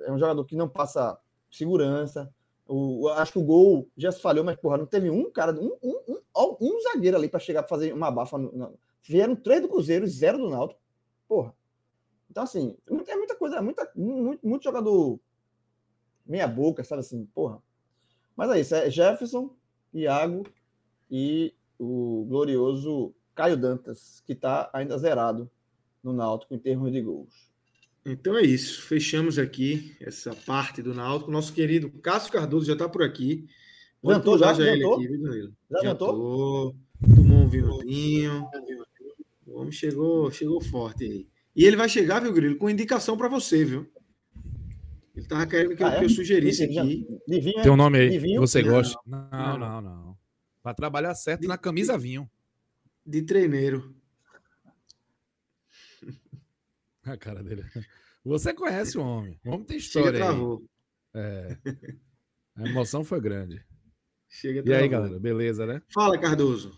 é 0.00 0.12
um 0.12 0.18
jogador 0.18 0.44
que 0.44 0.54
não 0.54 0.68
passa 0.68 1.18
segurança. 1.50 2.32
O, 2.68 3.08
acho 3.08 3.32
que 3.32 3.38
o 3.38 3.44
gol 3.44 3.88
já 3.96 4.12
se 4.12 4.20
falhou, 4.20 4.44
mas 4.44 4.56
porra, 4.56 4.78
não 4.78 4.86
teve 4.86 5.10
um 5.10 5.30
cara, 5.30 5.52
um, 5.52 5.76
um, 5.82 6.00
um, 6.08 6.56
um 6.60 6.80
zagueiro 6.82 7.16
ali 7.16 7.28
para 7.28 7.40
chegar 7.40 7.62
para 7.62 7.68
fazer 7.68 7.92
uma 7.92 8.10
bafa. 8.10 8.38
No, 8.38 8.78
vieram 9.02 9.34
três 9.34 9.60
do 9.60 9.68
Cruzeiro 9.68 10.06
zero 10.06 10.38
do 10.38 10.48
Náutico. 10.48 10.80
Porra. 11.28 11.54
Então, 12.30 12.44
assim, 12.44 12.76
é 13.08 13.16
muita 13.16 13.34
coisa, 13.36 13.56
é 13.56 13.60
muita, 13.60 13.90
muito, 13.94 14.46
muito 14.46 14.62
jogador 14.62 15.18
meia 16.24 16.46
boca, 16.46 16.84
sabe 16.84 17.00
assim, 17.00 17.24
porra. 17.26 17.62
Mas 18.36 18.50
é 18.50 18.60
isso, 18.60 18.74
é 18.74 18.90
Jefferson, 18.90 19.50
Iago 19.94 20.46
e 21.10 21.54
o 21.78 22.26
glorioso 22.28 23.14
Caio 23.34 23.56
Dantas, 23.56 24.22
que 24.26 24.32
está 24.32 24.70
ainda 24.72 24.98
zerado 24.98 25.50
no 26.02 26.12
Náutico 26.12 26.54
em 26.54 26.58
termos 26.58 26.92
de 26.92 27.00
gols. 27.00 27.50
Então 28.04 28.36
é 28.36 28.42
isso. 28.42 28.82
Fechamos 28.82 29.38
aqui 29.38 29.96
essa 30.00 30.32
parte 30.34 30.80
do 30.80 30.94
Náutico. 30.94 31.30
Nosso 31.30 31.52
querido 31.52 31.90
Cássio 32.00 32.32
Cardoso 32.32 32.66
já 32.66 32.74
está 32.74 32.88
por 32.88 33.02
aqui. 33.02 33.48
Jantou 34.04 34.38
já? 34.38 34.52
Já, 34.54 34.64
jantou? 34.64 34.94
Aqui, 34.94 35.52
já 35.70 35.80
jantou? 35.82 36.76
Tomou 37.14 37.38
um 37.38 37.48
vinhozinho. 37.48 38.48
O 39.46 39.60
homem 39.60 39.72
chegou, 39.72 40.30
chegou 40.30 40.60
forte 40.60 41.04
aí. 41.04 41.26
E 41.54 41.64
ele 41.64 41.76
vai 41.76 41.88
chegar, 41.88 42.20
viu, 42.20 42.32
Grilo, 42.32 42.56
com 42.56 42.70
indicação 42.70 43.16
para 43.16 43.28
você, 43.28 43.64
viu? 43.64 43.88
Ele 45.16 45.24
estava 45.24 45.46
querendo 45.46 45.74
que, 45.74 45.82
ah, 45.82 45.86
eu, 45.86 45.92
é? 45.92 45.98
que 45.98 46.04
eu 46.04 46.10
sugerisse 46.10 46.62
aqui. 46.62 47.06
Divinho, 47.26 47.62
Tem 47.62 47.72
um 47.72 47.76
nome 47.76 47.98
aí 47.98 48.36
você 48.36 48.62
gosta? 48.62 48.98
Não, 49.06 49.58
não, 49.58 49.58
não. 49.58 49.80
não. 49.80 50.18
Para 50.62 50.74
trabalhar 50.74 51.14
certo 51.14 51.40
de, 51.40 51.48
na 51.48 51.56
camisa 51.56 51.96
vinho. 51.96 52.30
De 53.04 53.22
treineiro. 53.22 53.96
A 57.02 57.16
cara 57.16 57.42
dele. 57.42 57.64
Você 58.22 58.52
conhece 58.52 58.98
o 58.98 59.02
homem. 59.02 59.40
O 59.44 59.50
homem 59.50 59.64
tem 59.64 59.78
história 59.78 60.18
Chega, 60.18 60.32
aí. 60.32 60.58
É. 61.14 61.56
A 62.56 62.68
emoção 62.68 63.02
foi 63.04 63.20
grande. 63.20 63.64
Chega, 64.28 64.62
e 64.68 64.74
aí, 64.74 64.88
galera, 64.88 65.18
beleza, 65.18 65.64
né? 65.64 65.80
Fala, 65.88 66.18
Cardoso. 66.18 66.76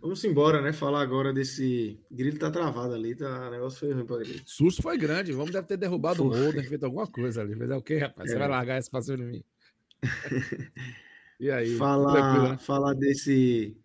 Vamos 0.00 0.22
embora, 0.24 0.62
né? 0.62 0.72
Falar 0.72 1.02
agora 1.02 1.32
desse. 1.32 1.98
O 2.10 2.14
grilo 2.14 2.38
tá 2.38 2.50
travado 2.50 2.94
ali, 2.94 3.16
tá... 3.16 3.48
o 3.48 3.50
negócio 3.50 3.80
foi 3.80 3.92
ruim 3.92 4.06
pra 4.06 4.20
ele. 4.20 4.40
Susto 4.46 4.80
foi 4.80 4.96
grande. 4.96 5.32
Vamos 5.32 5.50
deve 5.50 5.66
ter 5.66 5.76
derrubado 5.76 6.24
o 6.24 6.28
Holden, 6.28 6.62
feito 6.62 6.84
alguma 6.84 7.06
coisa 7.06 7.40
ali. 7.40 7.56
Mas 7.56 7.70
é 7.70 7.76
o 7.76 7.82
quê, 7.82 7.98
rapaz? 7.98 8.30
É. 8.30 8.32
Você 8.32 8.38
vai 8.38 8.48
largar 8.48 8.78
esse 8.78 8.90
passeio 8.90 9.20
em 9.20 9.26
mim. 9.26 9.44
e 11.40 11.50
aí? 11.50 11.76
Falar, 11.76 12.50
né? 12.50 12.58
falar 12.58 12.94
desse. 12.94 13.76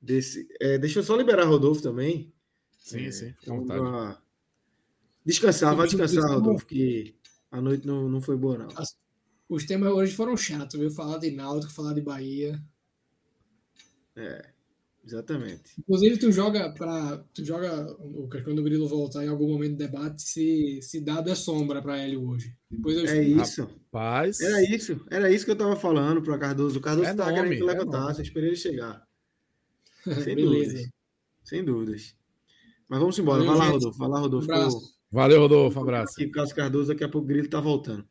desse 0.00 0.46
é, 0.60 0.76
deixa 0.76 0.98
eu 0.98 1.02
só 1.02 1.16
liberar 1.16 1.44
Rodolfo 1.44 1.82
também. 1.82 2.30
Sim, 2.78 3.06
é, 3.06 3.10
sim. 3.10 3.32
Fica 3.40 3.52
à 3.52 3.56
vontade. 3.56 4.18
Descansar, 5.24 5.74
vai 5.74 5.88
descansar, 5.88 6.30
Rodolfo, 6.30 6.66
que 6.66 7.16
a 7.50 7.60
noite 7.60 7.86
não, 7.86 8.08
não 8.08 8.20
foi 8.20 8.36
boa, 8.36 8.58
não. 8.58 8.68
Os 9.48 9.64
temas 9.64 9.90
hoje 9.92 10.14
foram 10.14 10.36
chatos, 10.36 10.78
viu? 10.78 10.90
Falar 10.90 11.18
de 11.18 11.30
Náutico, 11.30 11.72
falar 11.72 11.94
de 11.94 12.02
Bahia. 12.02 12.62
É. 14.14 14.55
Exatamente. 15.06 15.72
Inclusive, 15.78 16.18
tu 16.18 16.32
joga 16.32 16.72
para 16.72 17.18
tu 17.32 17.44
joga 17.44 17.94
quando 18.42 18.58
o 18.58 18.62
Grilo 18.64 18.88
voltar 18.88 19.24
em 19.24 19.28
algum 19.28 19.48
momento 19.48 19.72
do 19.72 19.78
debate 19.78 20.20
se, 20.20 20.80
se 20.82 21.00
dado 21.00 21.30
é 21.30 21.34
sombra 21.36 21.80
para 21.80 22.04
ele 22.04 22.16
hoje. 22.16 22.56
Depois 22.68 22.96
eu 22.96 23.06
é 23.06 23.22
isso. 23.22 23.62
Rapaz. 23.62 24.40
Era 24.40 24.62
isso. 24.62 25.06
Era 25.08 25.30
isso 25.30 25.44
que 25.44 25.52
eu 25.52 25.56
estava 25.56 25.76
falando 25.76 26.20
para 26.22 26.36
Cardoso. 26.36 26.80
O 26.80 26.82
Cardoso 26.82 27.08
estava 27.08 27.30
é 27.30 27.34
querendo 27.34 27.56
que 27.56 27.62
levantasse, 27.62 28.20
é 28.20 28.24
esperei 28.24 28.48
ele 28.48 28.56
chegar. 28.56 29.06
Sem 30.24 30.34
dúvidas. 30.34 30.90
Sem 31.44 31.64
dúvidas. 31.64 32.16
Mas 32.88 32.98
vamos 32.98 33.16
embora. 33.16 33.44
Valeu, 33.44 33.56
Vai 33.56 33.66
lá, 33.66 33.72
Rodolfo. 33.72 33.98
Vai 33.98 34.08
lá, 34.08 34.18
Rodolfo. 34.18 34.52
Um 34.52 34.80
Valeu, 35.12 35.40
Rodolfo. 35.40 35.78
Um 35.78 35.82
abraço. 35.82 36.14
Aqui, 36.14 36.30
Carlos 36.30 36.52
Cardoso, 36.52 36.88
daqui 36.88 37.04
a 37.04 37.08
pouco 37.08 37.24
o 37.24 37.28
Grilo 37.28 37.46
está 37.46 37.60
voltando. 37.60 38.04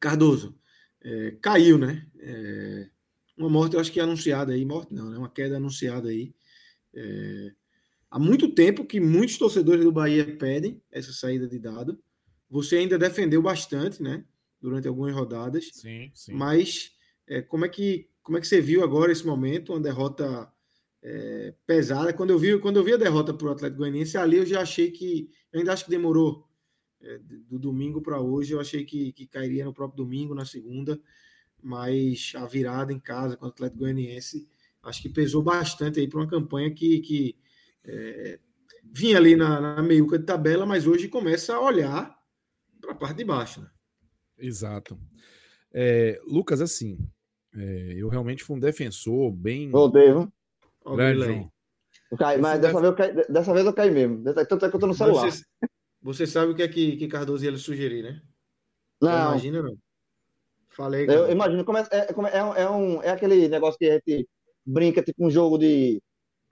Cardoso, 0.00 0.56
é, 1.02 1.36
caiu, 1.40 1.78
né? 1.78 2.04
É, 2.18 2.88
uma 3.36 3.48
morte, 3.48 3.74
eu 3.74 3.80
acho 3.80 3.92
que 3.92 4.00
é 4.00 4.02
anunciada 4.02 4.52
aí, 4.52 4.64
morte 4.64 4.94
não, 4.94 5.10
né? 5.10 5.18
Uma 5.18 5.28
queda 5.28 5.56
anunciada 5.56 6.08
aí. 6.08 6.32
É... 6.94 7.52
Há 8.10 8.18
muito 8.18 8.54
tempo 8.54 8.84
que 8.84 9.00
muitos 9.00 9.36
torcedores 9.36 9.84
do 9.84 9.90
Bahia 9.90 10.36
pedem 10.36 10.80
essa 10.90 11.12
saída 11.12 11.48
de 11.48 11.58
dado. 11.58 11.98
Você 12.48 12.76
ainda 12.76 12.96
defendeu 12.96 13.42
bastante, 13.42 14.00
né? 14.00 14.24
Durante 14.60 14.86
algumas 14.86 15.12
rodadas. 15.12 15.70
Sim, 15.72 16.10
sim. 16.14 16.32
Mas 16.32 16.92
é, 17.26 17.42
como, 17.42 17.64
é 17.64 17.68
que, 17.68 18.08
como 18.22 18.38
é 18.38 18.40
que 18.40 18.46
você 18.46 18.60
viu 18.60 18.84
agora 18.84 19.10
esse 19.10 19.26
momento? 19.26 19.72
Uma 19.72 19.80
derrota 19.80 20.48
é, 21.02 21.54
pesada. 21.66 22.12
Quando 22.12 22.30
eu, 22.30 22.38
vi, 22.38 22.56
quando 22.60 22.76
eu 22.76 22.84
vi 22.84 22.92
a 22.92 22.98
derrota 22.98 23.34
para 23.34 23.48
o 23.48 23.50
Atlético 23.50 23.78
Goianiense, 23.78 24.16
ali 24.16 24.36
eu 24.36 24.46
já 24.46 24.60
achei 24.60 24.92
que. 24.92 25.28
Eu 25.52 25.58
ainda 25.58 25.72
acho 25.72 25.84
que 25.84 25.90
demorou. 25.90 26.48
É, 27.00 27.18
do 27.18 27.58
domingo 27.58 28.00
para 28.00 28.20
hoje, 28.20 28.52
eu 28.52 28.60
achei 28.60 28.84
que, 28.84 29.12
que 29.12 29.26
cairia 29.26 29.64
no 29.64 29.74
próprio 29.74 30.04
domingo, 30.04 30.34
na 30.34 30.44
segunda 30.44 30.98
mas 31.64 32.32
a 32.36 32.44
virada 32.46 32.92
em 32.92 33.00
casa 33.00 33.36
com 33.38 33.46
o 33.46 33.48
Atlético 33.48 33.80
Goianiense 33.80 34.46
acho 34.82 35.00
que 35.00 35.08
pesou 35.08 35.42
bastante 35.42 35.98
aí 35.98 36.06
para 36.06 36.20
uma 36.20 36.28
campanha 36.28 36.70
que, 36.70 37.00
que 37.00 37.36
é, 37.84 38.38
vinha 38.84 39.16
ali 39.16 39.34
na, 39.34 39.60
na 39.60 39.82
meiuca 39.82 40.18
de 40.18 40.26
tabela, 40.26 40.66
mas 40.66 40.86
hoje 40.86 41.08
começa 41.08 41.54
a 41.54 41.60
olhar 41.60 42.14
para 42.80 42.92
a 42.92 42.94
parte 42.94 43.16
de 43.16 43.24
baixo. 43.24 43.62
Né? 43.62 43.70
Exato. 44.38 45.00
É, 45.72 46.20
Lucas, 46.26 46.60
assim, 46.60 46.98
é, 47.56 47.94
eu 47.96 48.08
realmente 48.08 48.44
fui 48.44 48.56
um 48.56 48.60
defensor 48.60 49.32
bem. 49.32 49.70
Voltei, 49.70 50.12
viu? 50.12 50.30
Grande, 50.84 51.50
Cai, 52.18 52.36
mas 52.36 52.60
dessa, 52.60 52.80
def... 52.80 52.82
vez 52.82 52.84
eu 52.84 52.94
caí, 52.94 53.32
dessa 53.32 53.54
vez 53.54 53.66
eu 53.66 53.72
caí 53.72 53.90
mesmo. 53.90 54.22
Tanto 54.22 54.66
é 54.66 54.68
que 54.68 54.76
eu 54.76 54.80
tô 54.80 54.86
no 54.86 54.94
celular. 54.94 55.30
Você, 55.30 55.44
você 56.02 56.26
sabe 56.26 56.52
o 56.52 56.54
que 56.54 56.62
é 56.62 56.68
que, 56.68 56.96
que 56.96 57.08
Cardoso 57.08 57.44
ia 57.44 57.50
lhe 57.50 57.58
sugerir, 57.58 58.02
né? 58.02 58.22
Não. 59.00 59.30
Imagina, 59.30 59.62
não? 59.62 59.76
Falei. 60.76 61.06
Eu 61.08 61.30
imagino 61.30 61.64
como 61.64 61.78
é, 61.78 61.86
é, 61.90 61.98
é, 61.98 62.62
é, 62.62 62.70
um, 62.70 63.02
é 63.02 63.10
aquele 63.10 63.48
negócio 63.48 63.78
que 63.78 63.88
a 63.88 63.94
gente 63.94 64.28
brinca, 64.66 65.02
tipo 65.02 65.24
um 65.24 65.30
jogo 65.30 65.58
de. 65.58 66.02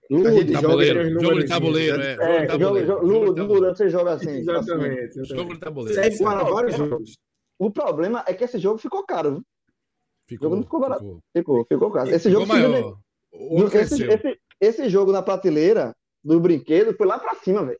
Ludo, 0.09 0.51
tabuleiro, 0.51 1.19
jogo 1.21 1.39
de 1.39 1.47
tabuleiro, 1.47 2.01
é. 2.01 2.45
é 2.45 2.59
jogo, 2.59 2.85
jogo, 2.85 3.05
Ludo, 3.05 3.45
Ludo, 3.45 3.67
você 3.69 3.89
joga 3.89 4.13
assim. 4.13 4.39
Exatamente. 4.39 5.19
Assim. 5.19 5.35
Jogo 5.35 5.53
de 5.53 5.59
tabuleiro. 5.59 6.01
Você 6.01 6.07
é 6.07 6.13
igual 6.13 6.37
a 6.37 6.43
vários 6.43 6.75
jogos. 6.75 7.17
O 7.57 7.71
problema 7.71 8.23
é 8.27 8.33
que 8.33 8.43
esse 8.43 8.59
jogo 8.59 8.77
ficou 8.77 9.05
caro, 9.05 9.31
viu? 9.31 9.45
Ficou, 10.27 10.45
jogo 10.45 10.55
não 10.57 10.63
ficou 10.63 10.79
barato. 10.79 11.03
Ficou, 11.03 11.63
ficou, 11.63 11.65
ficou 11.65 11.91
caro. 11.91 12.09
Esse 12.09 12.29
ficou 12.29 12.45
jogo 12.45 12.53
maior. 12.53 12.97
Esse, 13.73 14.03
esse, 14.03 14.39
esse, 14.59 14.89
jogo 14.89 15.11
na 15.11 15.21
prateleira 15.21 15.95
do 16.23 16.39
brinquedo 16.39 16.95
foi 16.95 17.07
lá 17.07 17.17
pra 17.17 17.35
cima, 17.35 17.65
velho. 17.65 17.79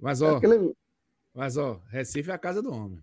Mas, 0.00 0.22
ó. 0.22 0.36
Aquele... 0.36 0.72
Mas, 1.34 1.56
ó, 1.56 1.80
Recife 1.88 2.30
é 2.30 2.34
a 2.34 2.38
casa 2.38 2.62
do 2.62 2.72
homem. 2.72 2.98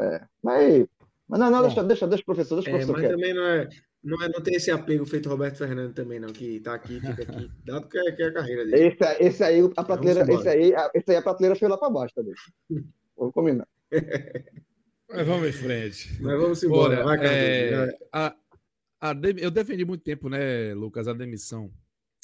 É, 0.00 0.26
mas, 0.42 0.86
mas 1.28 1.40
não, 1.40 1.50
não 1.50 1.62
deixa, 1.62 1.84
deixa, 1.84 2.06
deixa 2.06 2.22
o 2.22 2.26
professor, 2.26 2.56
deixa 2.56 2.70
o 2.70 2.74
é, 2.74 2.78
professor. 2.78 2.92
Mas 2.92 3.02
quer. 3.02 3.10
também 3.10 3.34
não 3.34 3.46
é, 3.46 3.68
não 4.02 4.22
é, 4.22 4.28
não 4.28 4.40
tem 4.40 4.54
esse 4.54 4.70
apego 4.70 5.04
feito 5.04 5.28
Roberto 5.28 5.58
Fernando 5.58 5.92
também, 5.92 6.18
não, 6.18 6.28
que 6.28 6.60
tá 6.60 6.74
aqui, 6.74 7.00
fica 7.00 7.22
aqui, 7.22 7.50
dado 7.64 7.88
que 7.88 7.98
é, 7.98 8.12
que 8.12 8.22
é 8.22 8.26
a 8.26 8.32
carreira 8.32 8.64
dele. 8.64 8.88
Esse, 8.88 9.22
esse 9.22 9.44
aí, 9.44 9.60
a 9.76 9.84
prateleira, 9.84 10.32
esse 10.32 10.48
aí, 10.48 10.74
a, 10.74 10.90
esse 10.94 11.10
aí 11.10 11.16
a 11.16 11.22
prateleira 11.22 11.56
foi 11.56 11.68
lá 11.68 11.76
para 11.76 11.90
baixo 11.90 12.14
também. 12.14 12.34
Vamos 13.16 13.34
combinar. 13.34 13.68
Mas 15.10 15.26
vamos 15.26 15.48
em 15.48 15.52
frente. 15.52 16.22
Mas 16.22 16.40
vamos 16.40 16.62
embora. 16.62 17.04
Olha, 17.04 17.18
vai, 17.18 17.26
é, 17.26 17.98
a, 18.12 18.34
a 19.00 19.12
de, 19.12 19.34
eu 19.42 19.50
defendi 19.50 19.84
muito 19.84 20.02
tempo, 20.02 20.28
né, 20.30 20.72
Lucas, 20.72 21.06
a 21.06 21.12
demissão, 21.12 21.70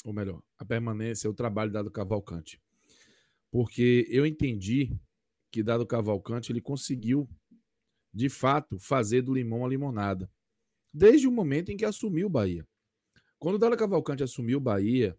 ou 0.05 0.13
melhor, 0.13 0.41
a 0.57 0.65
permanência, 0.65 1.29
o 1.29 1.33
trabalho 1.33 1.71
dado 1.71 1.91
Cavalcante. 1.91 2.59
Porque 3.51 4.07
eu 4.09 4.25
entendi 4.25 4.97
que 5.51 5.61
dado 5.61 5.85
Cavalcante 5.85 6.51
ele 6.51 6.61
conseguiu 6.61 7.29
de 8.13 8.29
fato, 8.29 8.79
fazer 8.79 9.21
do 9.21 9.33
limão 9.33 9.65
a 9.65 9.69
limonada. 9.69 10.29
Desde 10.93 11.27
o 11.27 11.31
momento 11.31 11.71
em 11.71 11.77
que 11.77 11.85
assumiu 11.85 12.27
o 12.27 12.29
Bahia. 12.29 12.65
Quando 13.37 13.55
o 13.55 13.59
Dala 13.59 13.77
Cavalcante 13.77 14.23
assumiu 14.23 14.57
o 14.57 14.61
Bahia, 14.61 15.15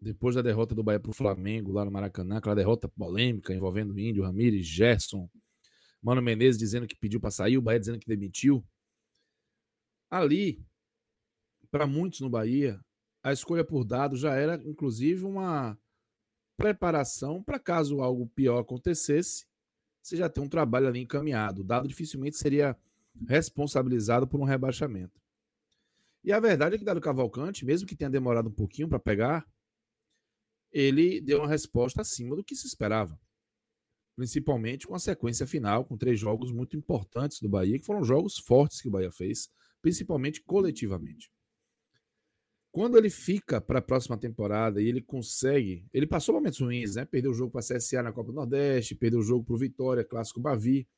depois 0.00 0.34
da 0.34 0.42
derrota 0.42 0.74
do 0.74 0.82
Bahia 0.82 1.00
para 1.00 1.10
o 1.10 1.14
Flamengo, 1.14 1.72
lá 1.72 1.84
no 1.84 1.90
Maracanã, 1.90 2.36
aquela 2.36 2.56
derrota 2.56 2.88
polêmica 2.88 3.54
envolvendo 3.54 3.94
o 3.94 3.98
Índio, 3.98 4.24
Ramires, 4.24 4.66
Gerson, 4.66 5.30
Mano 6.02 6.20
Menezes 6.20 6.58
dizendo 6.58 6.86
que 6.86 6.96
pediu 6.96 7.20
para 7.20 7.30
sair, 7.30 7.56
o 7.56 7.62
Bahia 7.62 7.78
dizendo 7.78 8.00
que 8.00 8.08
demitiu. 8.08 8.66
Ali, 10.10 10.66
para 11.70 11.86
muitos 11.86 12.20
no 12.20 12.28
Bahia, 12.28 12.78
a 13.22 13.32
escolha 13.32 13.64
por 13.64 13.84
dado 13.84 14.16
já 14.16 14.34
era, 14.34 14.60
inclusive, 14.68 15.24
uma 15.24 15.78
preparação 16.56 17.42
para 17.42 17.58
caso 17.58 18.00
algo 18.00 18.28
pior 18.28 18.58
acontecesse, 18.58 19.46
você 20.02 20.16
já 20.16 20.28
tem 20.28 20.42
um 20.42 20.48
trabalho 20.48 20.88
ali 20.88 21.00
encaminhado. 21.00 21.60
O 21.60 21.64
dado 21.64 21.86
dificilmente 21.86 22.36
seria 22.36 22.76
responsabilizado 23.26 24.26
por 24.26 24.40
um 24.40 24.44
rebaixamento. 24.44 25.20
E 26.24 26.32
a 26.32 26.38
verdade 26.38 26.74
é 26.74 26.78
que 26.78 26.84
Dado 26.84 27.00
Cavalcante, 27.00 27.64
mesmo 27.64 27.86
que 27.86 27.96
tenha 27.96 28.10
demorado 28.10 28.48
um 28.48 28.52
pouquinho 28.52 28.88
para 28.88 28.98
pegar, 28.98 29.46
ele 30.70 31.20
deu 31.20 31.38
uma 31.38 31.48
resposta 31.48 32.00
acima 32.00 32.36
do 32.36 32.44
que 32.44 32.54
se 32.54 32.66
esperava. 32.66 33.18
Principalmente 34.14 34.86
com 34.86 34.94
a 34.94 34.98
sequência 34.98 35.46
final, 35.46 35.84
com 35.84 35.96
três 35.96 36.20
jogos 36.20 36.52
muito 36.52 36.76
importantes 36.76 37.40
do 37.40 37.48
Bahia, 37.48 37.78
que 37.78 37.84
foram 37.84 38.04
jogos 38.04 38.38
fortes 38.38 38.80
que 38.80 38.88
o 38.88 38.90
Bahia 38.90 39.10
fez, 39.10 39.48
principalmente 39.80 40.42
coletivamente. 40.42 41.31
Quando 42.72 42.96
ele 42.96 43.10
fica 43.10 43.60
para 43.60 43.80
a 43.80 43.82
próxima 43.82 44.16
temporada 44.16 44.80
e 44.80 44.88
ele 44.88 45.02
consegue, 45.02 45.84
ele 45.92 46.06
passou 46.06 46.34
momentos 46.34 46.58
ruins, 46.58 46.94
né? 46.94 47.04
Perdeu 47.04 47.30
o 47.30 47.34
jogo 47.34 47.52
para 47.52 47.60
a 47.60 47.62
CSA 47.62 48.02
na 48.02 48.10
Copa 48.10 48.32
do 48.32 48.36
Nordeste, 48.36 48.94
perdeu 48.94 49.20
o 49.20 49.22
jogo 49.22 49.44
para 49.44 49.54
o 49.54 49.58
Vitória, 49.58 50.02
clássico 50.02 50.40
Bavi, 50.40 50.88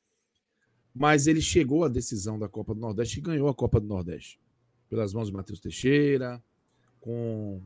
mas 0.93 1.27
ele 1.27 1.41
chegou 1.41 1.83
à 1.83 1.89
decisão 1.89 2.39
da 2.39 2.47
Copa 2.47 2.73
do 2.73 2.79
Nordeste 2.79 3.19
e 3.19 3.21
ganhou 3.21 3.49
a 3.49 3.53
Copa 3.53 3.81
do 3.81 3.87
Nordeste 3.87 4.39
pelas 4.89 5.13
mãos 5.13 5.27
de 5.27 5.33
Matheus 5.33 5.59
Teixeira, 5.59 6.41
com 7.01 7.61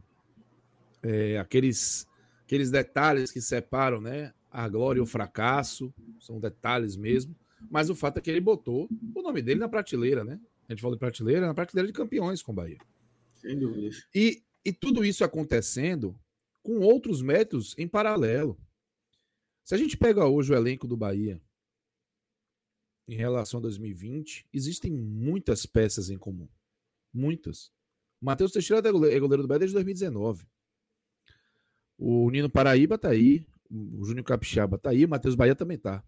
é, 1.04 1.38
aqueles 1.38 2.08
aqueles 2.44 2.72
detalhes 2.72 3.32
que 3.32 3.40
separam, 3.40 4.02
né? 4.02 4.34
A 4.50 4.68
glória 4.68 4.98
e 4.98 5.04
o 5.04 5.06
fracasso, 5.06 5.94
são 6.20 6.40
detalhes 6.40 6.96
mesmo. 6.96 7.36
Mas 7.70 7.92
o 7.92 7.96
fato 7.96 8.18
é 8.18 8.22
que 8.22 8.32
ele 8.32 8.42
botou 8.42 8.90
o 9.14 9.22
nome 9.22 9.44
dele 9.44 9.60
na 9.60 9.70
prateleira, 9.70 10.24
né? 10.24 10.40
A 10.68 10.74
gente 10.74 10.82
falou 10.82 10.96
de 10.96 11.00
prateleira, 11.00 11.46
na 11.46 11.54
prateleira 11.54 11.86
de 11.86 11.94
campeões 11.94 12.42
com 12.42 12.52
o 12.52 12.56
Bahia. 12.56 12.80
Sem. 13.40 13.60
E, 14.14 14.44
e 14.66 14.74
tudo 14.74 15.04
isso 15.04 15.24
acontecendo 15.24 16.20
com 16.62 16.80
outros 16.80 17.22
métodos 17.22 17.76
em 17.78 17.88
paralelo. 17.88 18.60
Se 19.64 19.76
a 19.76 19.78
gente 19.78 19.98
pega 19.98 20.26
hoje 20.26 20.52
o 20.52 20.56
elenco 20.56 20.88
do 20.88 20.98
Bahia 20.98 21.42
em 23.08 23.16
relação 23.16 23.60
a 23.60 23.64
2020, 23.64 24.48
existem 24.54 24.92
muitas 24.92 25.66
peças 25.66 26.10
em 26.10 26.18
comum. 26.18 26.48
Muitas. 27.14 27.72
Matheus 28.22 28.52
Teixeira 28.52 28.88
é 28.88 28.92
goleiro 28.92 29.42
do 29.42 29.48
Bahia 29.48 29.60
desde 29.60 29.74
2019. 29.74 30.46
O 31.98 32.30
Nino 32.30 32.50
Paraíba 32.50 32.98
tá 32.98 33.10
aí. 33.10 33.46
O 33.70 34.04
Júnior 34.04 34.26
Capixaba 34.26 34.78
tá 34.78 34.90
aí. 34.90 35.06
O 35.06 35.10
Matheus 35.10 35.36
Bahia 35.36 35.56
também 35.56 35.78
tá. 35.78 36.04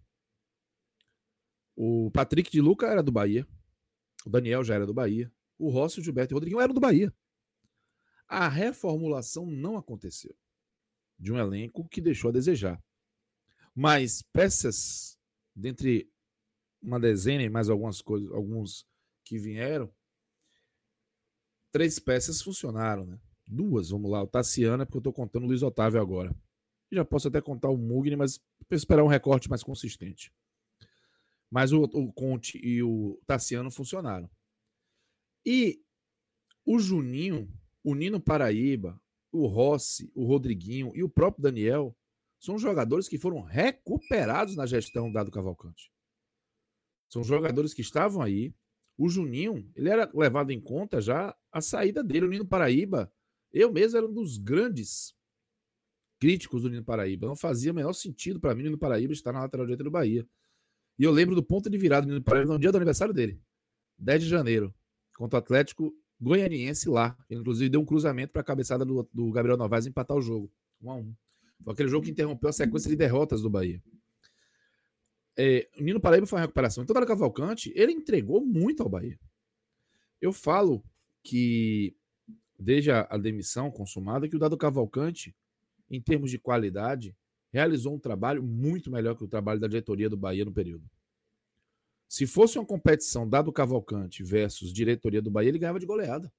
O 1.76 2.10
Patrick 2.10 2.50
de 2.50 2.60
Luca 2.60 2.86
era 2.86 3.02
do 3.02 3.12
Bahia. 3.12 3.46
O 4.24 4.30
Daniel 4.30 4.62
já 4.62 4.74
era 4.74 4.86
do 4.86 4.94
Bahia. 4.94 5.32
O 5.58 5.70
Rossi, 5.70 6.00
o 6.00 6.02
Gilberto 6.02 6.32
e 6.32 6.34
o 6.34 6.36
Rodriguinho 6.36 6.60
eram 6.60 6.74
do 6.74 6.80
Bahia. 6.80 7.12
A 8.34 8.48
reformulação 8.48 9.44
não 9.44 9.76
aconteceu 9.76 10.34
de 11.18 11.30
um 11.30 11.36
elenco 11.36 11.86
que 11.86 12.00
deixou 12.00 12.30
a 12.30 12.32
desejar. 12.32 12.82
Mas 13.74 14.22
peças, 14.22 15.18
dentre 15.54 16.10
uma 16.80 16.98
dezena 16.98 17.42
e 17.42 17.50
mais 17.50 17.68
algumas 17.68 18.00
coisas, 18.00 18.32
alguns 18.32 18.86
que 19.22 19.38
vieram, 19.38 19.94
três 21.70 21.98
peças 21.98 22.40
funcionaram, 22.40 23.04
né? 23.04 23.20
Duas, 23.46 23.90
vamos 23.90 24.10
lá, 24.10 24.22
o 24.22 24.26
Tassiana, 24.26 24.86
porque 24.86 24.96
eu 24.96 25.00
estou 25.00 25.12
contando 25.12 25.42
o 25.44 25.48
Luiz 25.48 25.62
Otávio 25.62 26.00
agora. 26.00 26.34
Já 26.90 27.04
posso 27.04 27.28
até 27.28 27.38
contar 27.38 27.68
o 27.68 27.76
Mugni, 27.76 28.16
mas 28.16 28.40
esperar 28.70 29.04
um 29.04 29.08
recorte 29.08 29.50
mais 29.50 29.62
consistente. 29.62 30.32
Mas 31.50 31.70
o, 31.70 31.82
o 31.82 32.10
Conte 32.10 32.58
e 32.66 32.82
o 32.82 33.20
Tassiano 33.26 33.70
funcionaram. 33.70 34.30
E 35.44 35.84
o 36.64 36.78
Juninho, 36.78 37.46
o 37.82 37.94
Nino 37.94 38.20
Paraíba, 38.20 39.00
o 39.30 39.46
Rossi, 39.46 40.10
o 40.14 40.24
Rodriguinho 40.24 40.92
e 40.94 41.02
o 41.02 41.08
próprio 41.08 41.42
Daniel 41.42 41.96
são 42.38 42.58
jogadores 42.58 43.08
que 43.08 43.18
foram 43.18 43.40
recuperados 43.40 44.56
na 44.56 44.66
gestão 44.66 45.10
dado 45.10 45.30
Cavalcante. 45.30 45.92
São 47.08 47.22
jogadores 47.22 47.72
que 47.72 47.82
estavam 47.82 48.20
aí. 48.20 48.54
O 48.96 49.08
Juninho, 49.08 49.70
ele 49.74 49.88
era 49.88 50.10
levado 50.14 50.50
em 50.50 50.60
conta 50.60 51.00
já 51.00 51.36
a 51.50 51.60
saída 51.60 52.02
dele. 52.02 52.26
O 52.26 52.28
Nino 52.28 52.46
Paraíba, 52.46 53.12
eu 53.52 53.72
mesmo 53.72 53.96
era 53.96 54.06
um 54.06 54.12
dos 54.12 54.38
grandes 54.38 55.14
críticos 56.18 56.62
do 56.62 56.70
Nino 56.70 56.84
Paraíba. 56.84 57.26
Não 57.26 57.36
fazia 57.36 57.72
o 57.72 57.74
menor 57.74 57.92
sentido 57.92 58.40
para 58.40 58.54
mim 58.54 58.62
o 58.62 58.64
Nino 58.64 58.78
Paraíba 58.78 59.12
estar 59.12 59.32
na 59.32 59.40
lateral 59.40 59.66
direita 59.66 59.84
do 59.84 59.90
Bahia. 59.90 60.26
E 60.98 61.04
eu 61.04 61.10
lembro 61.10 61.34
do 61.34 61.42
ponto 61.42 61.70
de 61.70 61.78
virada 61.78 62.06
do 62.06 62.12
Nino 62.12 62.24
Paraíba 62.24 62.52
no 62.52 62.58
dia 62.58 62.70
do 62.70 62.76
aniversário 62.76 63.14
dele, 63.14 63.40
10 63.98 64.24
de 64.24 64.28
janeiro, 64.28 64.74
contra 65.14 65.38
o 65.38 65.42
Atlético 65.42 65.94
Goianiense 66.22 66.88
lá. 66.88 67.16
Ele, 67.28 67.40
inclusive, 67.40 67.68
deu 67.68 67.80
um 67.80 67.84
cruzamento 67.84 68.32
para 68.32 68.42
a 68.42 68.44
cabeçada 68.44 68.84
do, 68.84 69.08
do, 69.12 69.32
Gabriel 69.32 69.56
Novaes 69.56 69.86
empatar 69.86 70.16
o 70.16 70.22
jogo. 70.22 70.50
1 70.80 70.90
a 70.90 70.94
1 70.94 71.14
Foi 71.64 71.72
aquele 71.72 71.88
jogo 71.88 72.04
que 72.04 72.12
interrompeu 72.12 72.48
a 72.48 72.52
sequência 72.52 72.88
de 72.88 72.94
derrotas 72.94 73.42
do 73.42 73.50
Bahia. 73.50 73.82
É, 75.36 75.68
o 75.76 75.82
Nino 75.82 76.00
Paraíba 76.00 76.26
foi 76.26 76.36
uma 76.36 76.42
recuperação. 76.42 76.84
Então, 76.84 76.94
o 76.94 77.06
Cavalcante, 77.06 77.72
ele 77.74 77.90
entregou 77.90 78.40
muito 78.40 78.84
ao 78.84 78.88
Bahia. 78.88 79.18
Eu 80.20 80.32
falo 80.32 80.84
que, 81.24 81.96
desde 82.56 82.92
a, 82.92 83.06
a 83.10 83.18
demissão 83.18 83.68
consumada, 83.70 84.28
que 84.28 84.36
o 84.36 84.38
Dado 84.38 84.56
Cavalcante, 84.56 85.34
em 85.90 86.00
termos 86.00 86.30
de 86.30 86.38
qualidade, 86.38 87.16
realizou 87.52 87.94
um 87.94 87.98
trabalho 87.98 88.42
muito 88.42 88.92
melhor 88.92 89.16
que 89.16 89.24
o 89.24 89.28
trabalho 89.28 89.58
da 89.58 89.66
diretoria 89.66 90.08
do 90.08 90.16
Bahia 90.16 90.44
no 90.44 90.52
período. 90.52 90.84
Se 92.12 92.26
fosse 92.26 92.58
uma 92.58 92.66
competição 92.66 93.26
dado 93.26 93.50
Cavalcante 93.50 94.22
versus 94.22 94.70
diretoria 94.70 95.22
do 95.22 95.30
Bahia, 95.30 95.48
ele 95.48 95.58
ganhava 95.58 95.80
de 95.80 95.86
goleada. 95.86 96.30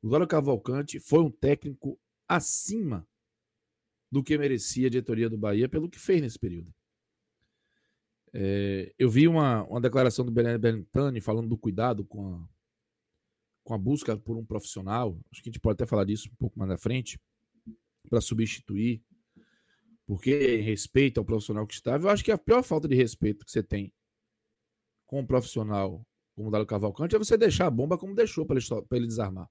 O 0.00 0.08
Dado 0.08 0.26
Cavalcante 0.26 0.98
foi 0.98 1.20
um 1.22 1.30
técnico 1.30 2.00
acima 2.26 3.06
do 4.10 4.24
que 4.24 4.38
merecia 4.38 4.86
a 4.86 4.90
diretoria 4.90 5.28
do 5.28 5.36
Bahia 5.36 5.68
pelo 5.68 5.86
que 5.86 5.98
fez 5.98 6.22
nesse 6.22 6.38
período. 6.38 6.74
É, 8.32 8.94
eu 8.98 9.10
vi 9.10 9.28
uma, 9.28 9.64
uma 9.64 9.82
declaração 9.82 10.24
do 10.24 10.32
Bertani 10.32 11.20
falando 11.20 11.46
do 11.46 11.58
cuidado 11.58 12.06
com 12.06 12.34
a, 12.34 12.48
com 13.64 13.74
a 13.74 13.78
busca 13.78 14.16
por 14.16 14.38
um 14.38 14.46
profissional. 14.46 15.20
Acho 15.30 15.42
que 15.42 15.50
a 15.50 15.52
gente 15.52 15.60
pode 15.60 15.74
até 15.74 15.84
falar 15.84 16.06
disso 16.06 16.30
um 16.32 16.36
pouco 16.36 16.58
mais 16.58 16.70
na 16.70 16.78
frente, 16.78 17.20
para 18.08 18.22
substituir 18.22 19.04
porque 20.06 20.56
respeito 20.56 21.18
ao 21.18 21.24
profissional 21.26 21.66
que 21.66 21.74
estava, 21.74 22.06
eu 22.06 22.10
acho 22.10 22.24
que 22.24 22.32
a 22.32 22.38
pior 22.38 22.62
falta 22.62 22.88
de 22.88 22.94
respeito 22.94 23.44
que 23.44 23.52
você 23.52 23.62
tem 23.62 23.92
com 25.12 25.20
um 25.20 25.26
profissional 25.26 26.02
como 26.34 26.48
o 26.48 26.50
Dado 26.50 26.64
Cavalcante 26.64 27.14
é 27.14 27.18
você 27.18 27.36
deixar 27.36 27.66
a 27.66 27.70
bomba 27.70 27.98
como 27.98 28.14
deixou 28.14 28.46
para 28.46 28.56
ele, 28.56 28.66
ele 28.92 29.06
desarmar. 29.06 29.46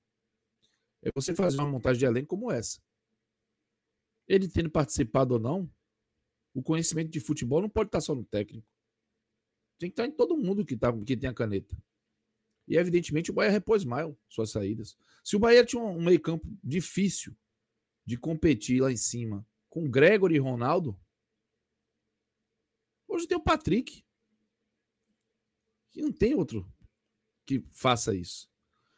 É 1.04 1.12
você 1.14 1.36
fazer 1.36 1.60
uma 1.60 1.70
montagem 1.70 2.00
de 2.00 2.06
elenco 2.08 2.30
como 2.30 2.52
essa. 2.52 2.82
Ele 4.28 4.50
tendo 4.50 4.72
participado 4.72 5.36
ou 5.36 5.40
não, 5.40 5.72
o 6.52 6.64
conhecimento 6.64 7.12
de 7.12 7.20
futebol 7.20 7.62
não 7.62 7.70
pode 7.70 7.90
estar 7.90 8.02
só 8.02 8.16
no 8.16 8.24
técnico. 8.24 8.68
Tem 9.78 9.88
que 9.88 9.94
estar 9.94 10.08
em 10.08 10.12
todo 10.12 10.36
mundo 10.36 10.66
que, 10.66 10.76
tá, 10.76 10.92
que 11.04 11.16
tem 11.16 11.30
a 11.30 11.34
caneta. 11.34 11.78
E 12.68 12.76
evidentemente 12.76 13.30
o 13.30 13.34
Bahia 13.36 13.52
repôs 13.52 13.86
mal 13.86 14.18
suas 14.28 14.50
saídas. 14.50 14.98
Se 15.24 15.36
o 15.36 15.40
Bahia 15.40 15.64
tinha 15.64 15.80
um 15.80 16.04
meio-campo 16.04 16.48
difícil 16.64 17.38
de 18.04 18.18
competir 18.18 18.82
lá 18.82 18.92
em 18.92 18.98
cima 18.98 19.48
com 19.70 19.88
Gregory 19.88 20.38
e 20.38 20.40
Ronaldo. 20.40 21.00
Hoje 23.08 23.28
tem 23.28 23.38
o 23.38 23.44
Patrick. 23.44 24.04
Que 25.92 26.02
não 26.02 26.12
tem 26.12 26.34
outro 26.34 26.66
que 27.46 27.64
faça 27.72 28.16
isso. 28.16 28.50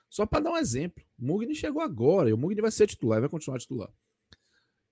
Só 0.09 0.25
para 0.25 0.43
dar 0.43 0.51
um 0.51 0.57
exemplo. 0.57 1.03
O 1.17 1.25
Mugni 1.25 1.55
chegou 1.55 1.81
agora 1.81 2.29
e 2.29 2.33
o 2.33 2.37
Mugni 2.37 2.61
vai 2.61 2.71
ser 2.71 2.87
titular, 2.87 3.19
vai 3.19 3.29
continuar 3.29 3.57
titular. 3.57 3.91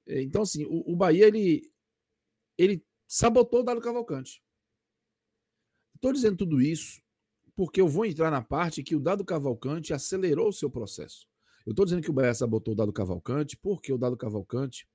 É, 0.08 0.22
então, 0.22 0.42
assim, 0.42 0.66
o, 0.66 0.94
o 0.94 0.96
Bahia 0.96 1.28
ele, 1.28 1.72
ele 2.58 2.84
sabotou 3.08 3.60
o 3.60 3.64
Dado 3.64 3.82
Cavalcante. 3.82 4.44
Estou 5.96 6.12
dizendo 6.12 6.38
tudo 6.38 6.60
isso 6.60 7.02
porque 7.56 7.80
eu 7.80 7.88
vou 7.88 8.06
entrar 8.06 8.32
na 8.32 8.42
parte 8.42 8.82
que 8.82 8.96
o 8.96 9.00
Dado 9.00 9.24
Cavalcante 9.24 9.94
acelerou 9.94 10.50
o 10.50 10.54
seu 10.54 10.70
processo. 10.70 11.28
Eu 11.66 11.72
estou 11.72 11.86
dizendo 11.86 12.02
que 12.02 12.10
o 12.10 12.14
Bahia 12.14 12.34
sabotou 12.34 12.74
o 12.74 12.78
Dado 12.78 12.92
Cavalcante 12.92 13.56
porque 13.56 13.94
o 13.94 13.98
Dado 13.98 14.18
Cavalcante 14.18 14.88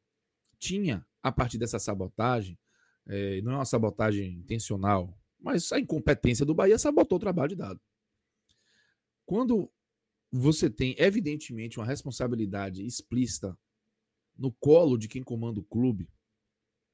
tinha, 0.58 1.06
a 1.22 1.30
partir 1.30 1.58
dessa 1.58 1.78
sabotagem, 1.78 2.58
é, 3.06 3.40
não 3.42 3.52
é 3.52 3.56
uma 3.56 3.64
sabotagem 3.64 4.32
intencional, 4.32 5.16
mas 5.46 5.70
a 5.70 5.78
incompetência 5.78 6.44
do 6.44 6.52
Bahia 6.52 6.76
sabotou 6.76 7.18
o 7.18 7.20
trabalho 7.20 7.50
de 7.50 7.54
dado. 7.54 7.80
Quando 9.24 9.70
você 10.28 10.68
tem, 10.68 10.96
evidentemente, 10.98 11.78
uma 11.78 11.86
responsabilidade 11.86 12.84
explícita 12.84 13.56
no 14.36 14.50
colo 14.50 14.98
de 14.98 15.06
quem 15.06 15.22
comanda 15.22 15.60
o 15.60 15.64
clube, 15.64 16.10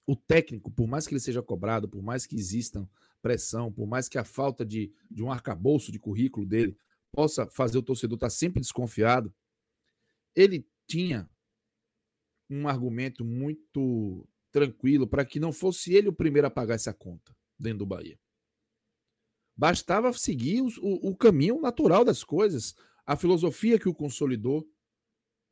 o 0.07 0.15
técnico, 0.15 0.71
por 0.71 0.87
mais 0.87 1.07
que 1.07 1.15
ele 1.15 1.21
seja 1.21 1.43
cobrado, 1.43 1.89
por 1.89 2.03
mais 2.03 2.27
que 2.27 2.37
exista 2.37 2.87
pressão, 3.23 3.73
por 3.73 3.87
mais 3.87 4.07
que 4.07 4.19
a 4.19 4.25
falta 4.25 4.67
de, 4.67 4.93
de 5.11 5.23
um 5.23 5.33
arcabouço 5.33 5.91
de 5.91 5.99
currículo 5.99 6.45
dele 6.45 6.77
possa 7.11 7.47
fazer 7.47 7.79
o 7.79 7.83
torcedor 7.83 8.17
estar 8.17 8.29
sempre 8.29 8.61
desconfiado, 8.61 9.33
ele 10.37 10.69
tinha 10.87 11.27
um 12.51 12.69
argumento 12.69 13.25
muito 13.25 14.29
tranquilo 14.51 15.07
para 15.07 15.25
que 15.25 15.41
não 15.41 15.55
fosse 15.55 15.95
ele 15.95 16.09
o 16.09 16.13
primeiro 16.13 16.49
a 16.49 16.51
pagar 16.51 16.75
essa 16.75 16.93
conta 16.93 17.35
dentro 17.59 17.79
do 17.79 17.87
Bahia. 17.87 18.21
Bastava 19.57 20.13
seguir 20.13 20.63
o, 20.63 21.11
o 21.11 21.17
caminho 21.17 21.61
natural 21.61 22.05
das 22.05 22.25
coisas, 22.25 22.75
a 23.07 23.17
filosofia 23.17 23.79
que 23.79 23.89
o 23.89 23.95
consolidou. 23.95 24.67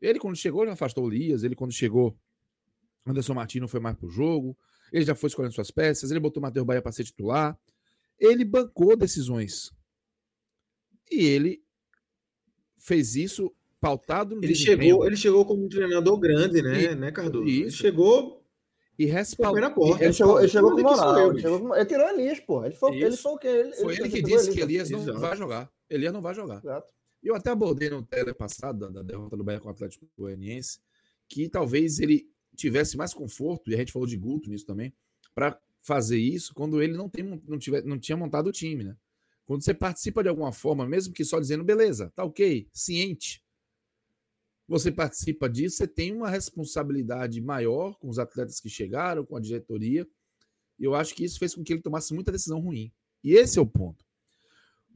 Ele, 0.00 0.18
quando 0.18 0.36
chegou, 0.36 0.64
já 0.64 0.72
afastou 0.72 1.04
o 1.04 1.12
Elias, 1.12 1.42
ele, 1.42 1.54
quando 1.54 1.72
chegou, 1.72 2.16
Anderson 3.06 3.34
Martins 3.34 3.60
não 3.60 3.68
foi 3.68 3.80
mais 3.80 3.96
para 3.96 4.06
o 4.06 4.10
jogo, 4.10 4.56
ele 4.92 5.04
já 5.04 5.14
foi 5.14 5.28
escolhendo 5.28 5.54
suas 5.54 5.70
peças, 5.70 6.10
ele 6.10 6.20
botou 6.20 6.40
o 6.40 6.42
Matheus 6.42 6.66
Bahia 6.66 6.82
para 6.82 6.92
ser 6.92 7.04
titular, 7.04 7.58
ele 8.18 8.44
bancou 8.44 8.96
decisões. 8.96 9.70
E 11.10 11.24
ele 11.24 11.62
fez 12.78 13.16
isso 13.16 13.54
pautado 13.80 14.36
no 14.36 14.44
ele 14.44 14.54
chegou 14.54 15.06
Ele 15.06 15.16
chegou 15.16 15.44
como 15.44 15.64
um 15.64 15.68
treinador 15.68 16.18
grande, 16.18 16.62
né, 16.62 16.92
e, 16.92 16.94
né 16.94 17.10
Cardoso? 17.10 17.46
Isso. 17.46 17.62
Ele 17.62 17.70
chegou 17.70 18.39
e 19.00 19.06
respaldou. 19.06 19.96
Ele, 19.98 20.12
chegou, 20.12 20.38
ele 20.38 20.48
chegou 20.48 20.72
com 20.72 20.82
moral. 20.82 21.30
Ele, 21.30 21.40
chegou, 21.40 21.74
ele 21.74 21.86
tirou 21.86 22.08
Elias, 22.10 22.38
pô. 22.40 22.62
Ele 22.66 22.74
foi, 22.74 22.98
ele 22.98 23.16
foi 23.16 23.32
o 23.32 23.38
quê? 23.38 23.48
Ele, 23.48 23.72
foi 23.72 23.94
ele, 23.94 24.10
que 24.10 24.20
disse 24.20 24.52
que 24.52 24.60
Elias 24.60 24.90
não 24.90 25.00
Exato. 25.00 25.18
vai 25.18 25.36
jogar. 25.38 25.72
Elias 25.88 26.12
não 26.12 26.20
vai 26.20 26.34
jogar. 26.34 26.58
Exato. 26.58 26.92
Eu 27.22 27.34
até 27.34 27.48
abordei 27.48 27.88
no 27.88 28.02
tele 28.02 28.34
passado, 28.34 28.90
da 28.90 29.02
derrota 29.02 29.38
do 29.38 29.42
Bahia 29.42 29.58
com 29.58 29.68
o 29.68 29.70
Atlético 29.70 30.06
Goianiense, 30.18 30.80
que 31.26 31.48
talvez 31.48 31.98
ele 31.98 32.28
tivesse 32.54 32.98
mais 32.98 33.14
conforto, 33.14 33.70
e 33.70 33.74
a 33.74 33.78
gente 33.78 33.90
falou 33.90 34.06
de 34.06 34.18
Guto 34.18 34.50
nisso 34.50 34.66
também, 34.66 34.92
para 35.34 35.58
fazer 35.80 36.18
isso 36.18 36.52
quando 36.52 36.82
ele 36.82 36.94
não, 36.94 37.08
tem, 37.08 37.24
não, 37.48 37.58
tiver, 37.58 37.82
não 37.84 37.98
tinha 37.98 38.18
montado 38.18 38.48
o 38.48 38.52
time, 38.52 38.84
né? 38.84 38.94
Quando 39.46 39.64
você 39.64 39.72
participa 39.72 40.22
de 40.22 40.28
alguma 40.28 40.52
forma, 40.52 40.86
mesmo 40.86 41.14
que 41.14 41.24
só 41.24 41.40
dizendo, 41.40 41.64
beleza, 41.64 42.12
tá 42.14 42.22
ok, 42.22 42.68
ciente, 42.70 43.42
você 44.70 44.92
participa 44.92 45.50
disso, 45.50 45.78
você 45.78 45.88
tem 45.88 46.14
uma 46.14 46.30
responsabilidade 46.30 47.40
maior 47.40 47.98
com 47.98 48.08
os 48.08 48.20
atletas 48.20 48.60
que 48.60 48.68
chegaram, 48.68 49.26
com 49.26 49.36
a 49.36 49.40
diretoria. 49.40 50.08
E 50.78 50.84
eu 50.84 50.94
acho 50.94 51.12
que 51.12 51.24
isso 51.24 51.40
fez 51.40 51.56
com 51.56 51.64
que 51.64 51.72
ele 51.72 51.82
tomasse 51.82 52.14
muita 52.14 52.30
decisão 52.30 52.60
ruim. 52.60 52.92
E 53.24 53.32
esse 53.32 53.58
é 53.58 53.60
o 53.62 53.66
ponto. 53.66 54.04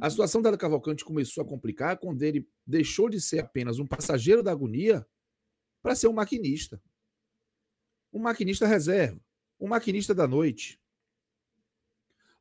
A 0.00 0.08
situação 0.08 0.40
da 0.40 0.56
Cavalcante 0.56 1.04
começou 1.04 1.42
a 1.42 1.46
complicar 1.46 1.98
quando 1.98 2.22
ele 2.22 2.48
deixou 2.64 3.08
de 3.08 3.20
ser 3.20 3.40
apenas 3.40 3.80
um 3.80 3.86
passageiro 3.86 4.44
da 4.44 4.52
agonia 4.52 5.04
para 5.82 5.96
ser 5.96 6.06
um 6.06 6.12
maquinista. 6.12 6.80
Um 8.12 8.20
maquinista 8.20 8.68
reserva, 8.68 9.20
um 9.58 9.66
maquinista 9.66 10.14
da 10.14 10.28
noite. 10.28 10.80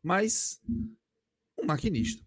Mas 0.04 0.62
um 1.58 1.66
maquinista. 1.66 2.24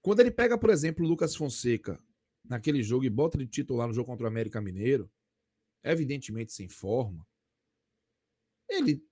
Quando 0.00 0.20
ele 0.20 0.30
pega, 0.30 0.56
por 0.56 0.70
exemplo, 0.70 1.04
o 1.04 1.08
Lucas 1.08 1.34
Fonseca 1.34 2.00
naquele 2.44 2.82
jogo 2.82 3.04
e 3.04 3.10
bota 3.10 3.38
de 3.38 3.46
titular 3.46 3.88
no 3.88 3.94
jogo 3.94 4.06
contra 4.06 4.24
o 4.24 4.28
América 4.28 4.60
Mineiro, 4.60 5.10
evidentemente 5.82 6.52
sem 6.52 6.68
forma, 6.68 7.26
ele 8.68 9.02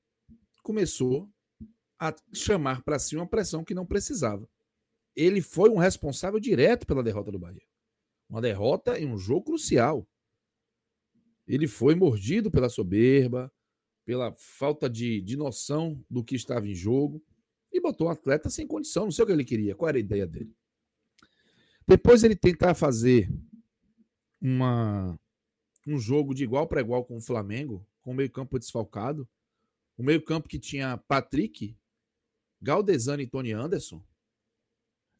começou 0.63 1.29
a 1.99 2.15
chamar 2.33 2.83
para 2.83 2.99
si 2.99 3.17
uma 3.17 3.29
pressão 3.29 3.65
que 3.65 3.75
não 3.75 3.87
precisava. 3.87 4.49
Ele 5.15 5.41
foi 5.41 5.71
um 5.71 5.77
responsável 5.77 6.41
direto 6.41 6.87
pela 6.87 7.03
derrota 7.03 7.31
do 7.31 7.39
Bahia. 7.39 7.63
Uma 8.29 8.41
derrota 8.41 8.99
em 8.99 9.07
um 9.07 9.19
jogo 9.19 9.45
crucial. 9.45 10.09
Ele 11.47 11.69
foi 11.69 11.95
mordido 11.95 12.51
pela 12.51 12.69
soberba, 12.69 13.53
pela 14.05 14.35
falta 14.37 14.89
de, 14.89 15.21
de 15.21 15.37
noção 15.37 16.03
do 16.09 16.25
que 16.25 16.35
estava 16.35 16.67
em 16.67 16.75
jogo 16.75 17.23
e 17.73 17.81
botou 17.81 18.07
um 18.07 18.11
atleta 18.11 18.51
sem 18.51 18.67
condição. 18.67 19.05
Não 19.05 19.13
sei 19.13 19.23
o 19.25 19.27
que 19.27 19.33
ele 19.33 19.45
queria, 19.45 19.75
qual 19.75 19.89
era 19.89 19.99
a 19.99 20.01
ideia 20.01 20.27
dele. 20.27 20.55
Depois 21.87 22.23
ele 22.23 22.37
tentar 22.37 22.75
fazer 22.75 23.29
uma, 24.41 25.19
um 25.87 25.99
jogo 25.99 26.35
de 26.35 26.45
igual 26.45 26.67
para 26.67 26.81
igual 26.81 27.05
com 27.05 27.17
o 27.17 27.23
Flamengo, 27.23 27.87
com 28.01 28.13
o 28.13 28.15
meio-campo 28.15 28.59
desfalcado, 28.59 29.29
o 29.97 30.03
meio-campo 30.03 30.49
que 30.49 30.59
tinha 30.59 30.97
Patrick, 30.97 31.77
Galdesani 32.61 33.25
e 33.25 33.27
Tony 33.29 33.53
Anderson, 33.53 34.05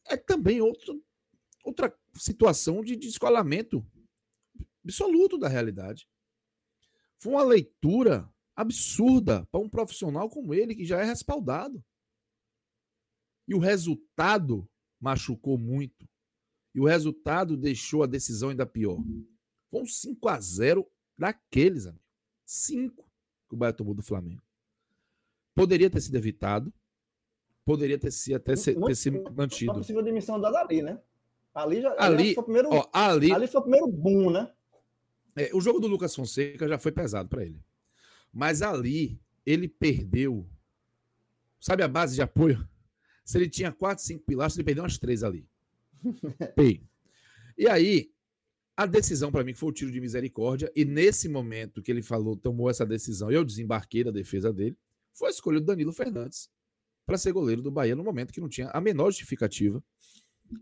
é 0.05 0.17
também 0.17 0.61
outro, 0.61 1.01
outra 1.63 1.95
situação 2.15 2.83
de 2.83 2.95
descolamento 2.95 3.85
absoluto 4.83 5.37
da 5.37 5.47
realidade. 5.47 6.07
Foi 7.19 7.33
uma 7.33 7.43
leitura 7.43 8.29
absurda 8.55 9.45
para 9.45 9.61
um 9.61 9.69
profissional 9.69 10.29
como 10.29 10.53
ele, 10.53 10.75
que 10.75 10.85
já 10.85 10.99
é 10.99 11.05
respaldado. 11.05 11.83
E 13.47 13.55
o 13.55 13.59
resultado 13.59 14.69
machucou 14.99 15.57
muito. 15.57 16.07
E 16.73 16.79
o 16.79 16.85
resultado 16.85 17.55
deixou 17.55 18.03
a 18.03 18.07
decisão 18.07 18.49
ainda 18.49 18.65
pior. 18.65 18.99
Foi 19.69 19.81
um 19.81 19.85
5 19.85 20.29
a 20.29 20.39
0 20.39 20.87
daqueles, 21.17 21.85
amigo. 21.85 22.03
5 22.45 23.03
que 23.47 23.55
o 23.55 23.57
Bahia 23.57 23.73
tomou 23.73 23.93
do 23.93 24.01
Flamengo. 24.01 24.41
Poderia 25.53 25.89
ter 25.89 26.01
sido 26.01 26.15
evitado. 26.15 26.73
Poderia 27.63 27.97
ter, 27.97 28.11
sido, 28.11 28.35
até 28.35 28.55
ser, 28.55 28.79
ter 28.79 28.95
sido 28.95 29.23
mantido. 29.33 29.71
Uma 29.71 29.79
possível 29.79 30.03
demissão 30.03 30.39
dada 30.39 30.59
ali, 30.59 30.81
né? 30.81 30.99
Ali 31.53 31.81
já 31.81 31.95
ali, 31.99 32.33
foi 32.33 32.41
o 32.41 32.45
primeiro, 32.45 32.69
ó, 32.71 32.89
ali, 32.91 33.31
ali 33.31 33.47
foi 33.47 33.59
o 33.59 33.63
primeiro 33.63 33.87
boom, 33.87 34.31
né? 34.31 34.51
É, 35.35 35.51
o 35.53 35.61
jogo 35.61 35.79
do 35.79 35.87
Lucas 35.87 36.15
Fonseca 36.15 36.67
já 36.67 36.79
foi 36.79 36.91
pesado 36.91 37.29
para 37.29 37.45
ele. 37.45 37.63
Mas 38.33 38.61
ali 38.61 39.19
ele 39.45 39.67
perdeu. 39.67 40.47
Sabe 41.59 41.83
a 41.83 41.87
base 41.87 42.15
de 42.15 42.21
apoio? 42.21 42.67
Se 43.23 43.37
ele 43.37 43.49
tinha 43.49 43.71
quatro, 43.71 44.03
cinco 44.03 44.25
pilastras, 44.25 44.57
ele 44.57 44.65
perdeu 44.65 44.83
umas 44.83 44.97
três 44.97 45.23
ali. 45.23 45.47
E 47.55 47.67
aí, 47.67 48.11
a 48.75 48.85
decisão 48.85 49.31
para 49.31 49.43
mim 49.43 49.53
foi 49.53 49.69
o 49.69 49.71
tiro 49.71 49.91
de 49.91 50.01
misericórdia. 50.01 50.71
E 50.75 50.83
nesse 50.83 51.29
momento 51.29 51.81
que 51.81 51.91
ele 51.91 52.01
falou, 52.01 52.35
tomou 52.35 52.69
essa 52.69 52.85
decisão, 52.85 53.31
eu 53.31 53.43
desembarquei 53.43 54.03
da 54.03 54.11
defesa 54.11 54.51
dele, 54.51 54.77
foi 55.13 55.27
a 55.27 55.31
escolha 55.31 55.59
do 55.59 55.65
Danilo 55.65 55.93
Fernandes 55.93 56.49
para 57.05 57.17
ser 57.17 57.31
goleiro 57.31 57.61
do 57.61 57.69
Bahia 57.69 57.95
no 57.95 58.03
momento 58.03 58.33
que 58.33 58.41
não 58.41 58.49
tinha 58.49 58.69
a 58.69 58.81
menor 58.81 59.11
justificativa 59.11 59.83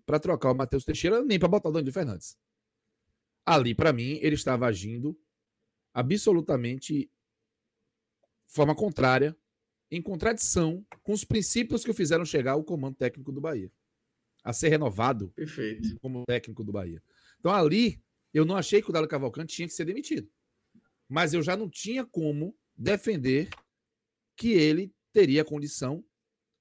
para 0.05 0.19
trocar 0.19 0.51
o 0.51 0.55
Matheus 0.55 0.83
Teixeira, 0.83 1.23
nem 1.23 1.39
para 1.39 1.47
botar 1.47 1.69
o 1.69 1.71
Danilo 1.71 1.93
Fernandes. 1.93 2.37
Ali, 3.45 3.73
para 3.73 3.93
mim, 3.93 4.19
ele 4.21 4.35
estava 4.35 4.65
agindo 4.65 5.17
absolutamente 5.93 6.93
de 6.93 7.09
forma 8.47 8.75
contrária, 8.75 9.35
em 9.89 10.01
contradição 10.01 10.85
com 11.03 11.13
os 11.13 11.23
princípios 11.23 11.83
que 11.83 11.91
o 11.91 11.93
fizeram 11.93 12.25
chegar 12.25 12.53
ao 12.53 12.63
comando 12.63 12.95
técnico 12.95 13.31
do 13.31 13.39
Bahia 13.39 13.71
a 14.43 14.53
ser 14.53 14.69
renovado 14.69 15.29
Perfeito. 15.29 15.99
como 15.99 16.25
técnico 16.25 16.63
do 16.63 16.71
Bahia. 16.71 17.01
Então 17.39 17.53
ali, 17.53 18.01
eu 18.33 18.45
não 18.45 18.55
achei 18.55 18.81
que 18.81 18.89
o 18.89 18.93
Dado 18.93 19.07
Cavalcante 19.07 19.55
tinha 19.55 19.67
que 19.67 19.73
ser 19.73 19.85
demitido. 19.85 20.29
Mas 21.07 21.33
eu 21.33 21.43
já 21.43 21.57
não 21.57 21.69
tinha 21.69 22.05
como 22.05 22.57
defender 22.75 23.49
que 24.35 24.53
ele 24.53 24.93
teria 25.11 25.43
condição 25.43 26.03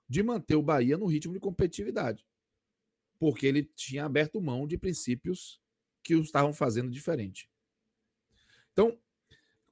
de 0.09 0.23
manter 0.23 0.57
o 0.57 0.62
Bahia 0.62 0.98
no 0.98 1.07
ritmo 1.07 1.32
de 1.32 1.40
competitividade. 1.40 2.27
Porque 3.19 3.47
ele 3.47 3.62
tinha 3.62 4.05
aberto 4.05 4.40
mão 4.40 4.66
de 4.66 4.77
princípios 4.77 5.61
que 6.02 6.16
o 6.16 6.23
estavam 6.23 6.52
fazendo 6.52 6.90
diferente. 6.90 7.48
Então, 8.73 8.98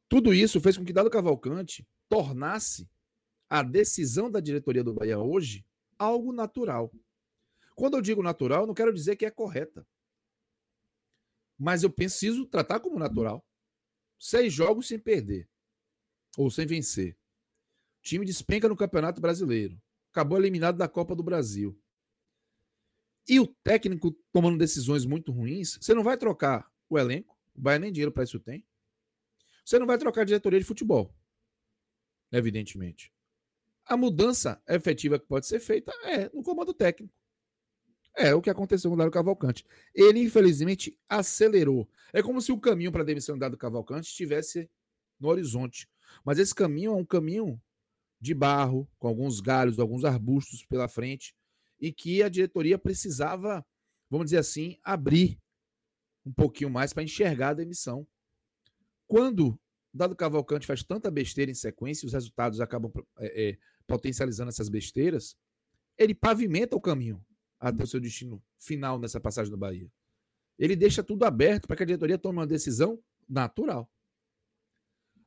tudo 0.08 0.32
isso 0.32 0.60
fez 0.60 0.76
com 0.76 0.84
que 0.84 0.92
Dado 0.92 1.10
Cavalcante 1.10 1.86
tornasse 2.08 2.88
a 3.50 3.62
decisão 3.62 4.30
da 4.30 4.40
diretoria 4.40 4.84
do 4.84 4.94
Bahia 4.94 5.18
hoje 5.18 5.66
algo 5.98 6.32
natural. 6.32 6.92
Quando 7.78 7.96
eu 7.96 8.02
digo 8.02 8.24
natural, 8.24 8.66
não 8.66 8.74
quero 8.74 8.92
dizer 8.92 9.14
que 9.14 9.24
é 9.24 9.30
correta. 9.30 9.86
Mas 11.56 11.84
eu 11.84 11.90
preciso 11.90 12.44
tratar 12.44 12.80
como 12.80 12.98
natural. 12.98 13.46
Seis 14.18 14.52
jogos 14.52 14.88
sem 14.88 14.98
perder. 14.98 15.48
Ou 16.36 16.50
sem 16.50 16.66
vencer. 16.66 17.16
O 18.00 18.02
time 18.02 18.26
despenca 18.26 18.68
no 18.68 18.76
Campeonato 18.76 19.20
Brasileiro. 19.20 19.80
Acabou 20.10 20.38
eliminado 20.38 20.76
da 20.76 20.88
Copa 20.88 21.14
do 21.14 21.22
Brasil. 21.22 21.80
E 23.28 23.38
o 23.38 23.46
técnico 23.46 24.10
tomando 24.32 24.58
decisões 24.58 25.04
muito 25.04 25.30
ruins, 25.30 25.78
você 25.80 25.94
não 25.94 26.02
vai 26.02 26.16
trocar 26.16 26.68
o 26.88 26.98
elenco. 26.98 27.38
O 27.54 27.60
Bahia 27.60 27.78
nem 27.78 27.92
dinheiro 27.92 28.10
para 28.10 28.24
isso 28.24 28.40
tem. 28.40 28.66
Você 29.64 29.78
não 29.78 29.86
vai 29.86 29.98
trocar 29.98 30.22
a 30.22 30.24
diretoria 30.24 30.58
de 30.58 30.66
futebol. 30.66 31.14
Evidentemente. 32.32 33.12
A 33.84 33.96
mudança 33.96 34.60
efetiva 34.66 35.16
que 35.16 35.26
pode 35.26 35.46
ser 35.46 35.60
feita 35.60 35.92
é 36.02 36.28
no 36.30 36.42
comando 36.42 36.74
técnico. 36.74 37.17
É 38.18 38.34
o 38.34 38.42
que 38.42 38.50
aconteceu 38.50 38.90
com 38.90 38.96
o 38.96 38.98
Dário 38.98 39.12
Cavalcante. 39.12 39.64
Ele, 39.94 40.18
infelizmente, 40.18 40.98
acelerou. 41.08 41.88
É 42.12 42.20
como 42.20 42.40
se 42.40 42.50
o 42.50 42.58
caminho 42.58 42.90
para 42.90 43.02
a 43.02 43.04
demissão 43.04 43.36
do 43.36 43.40
Dário 43.40 43.56
Cavalcante 43.56 44.08
estivesse 44.08 44.68
no 45.20 45.28
horizonte. 45.28 45.88
Mas 46.24 46.40
esse 46.40 46.52
caminho 46.52 46.90
é 46.90 46.96
um 46.96 47.04
caminho 47.04 47.62
de 48.20 48.34
barro, 48.34 48.90
com 48.98 49.06
alguns 49.06 49.40
galhos, 49.40 49.78
alguns 49.78 50.04
arbustos 50.04 50.64
pela 50.64 50.88
frente, 50.88 51.32
e 51.80 51.92
que 51.92 52.20
a 52.20 52.28
diretoria 52.28 52.76
precisava, 52.76 53.64
vamos 54.10 54.26
dizer 54.26 54.38
assim, 54.38 54.76
abrir 54.82 55.38
um 56.26 56.32
pouquinho 56.32 56.70
mais 56.70 56.92
para 56.92 57.04
enxergar 57.04 57.50
a 57.50 57.54
demissão. 57.54 58.04
Quando 59.06 59.56
Dado 59.94 60.16
Cavalcante 60.16 60.66
faz 60.66 60.82
tanta 60.82 61.08
besteira 61.08 61.52
em 61.52 61.54
sequência, 61.54 62.04
os 62.04 62.14
resultados 62.14 62.60
acabam 62.60 62.92
é, 63.18 63.50
é, 63.50 63.58
potencializando 63.86 64.48
essas 64.48 64.68
besteiras, 64.68 65.36
ele 65.96 66.16
pavimenta 66.16 66.74
o 66.74 66.80
caminho 66.80 67.24
até 67.58 67.84
o 67.84 67.86
seu 67.86 68.00
destino 68.00 68.42
final 68.58 68.98
nessa 68.98 69.20
passagem 69.20 69.50
do 69.50 69.56
Bahia. 69.56 69.90
Ele 70.58 70.74
deixa 70.74 71.02
tudo 71.02 71.24
aberto 71.24 71.66
para 71.66 71.76
que 71.76 71.82
a 71.82 71.86
diretoria 71.86 72.18
tome 72.18 72.38
uma 72.38 72.46
decisão 72.46 73.02
natural. 73.28 73.90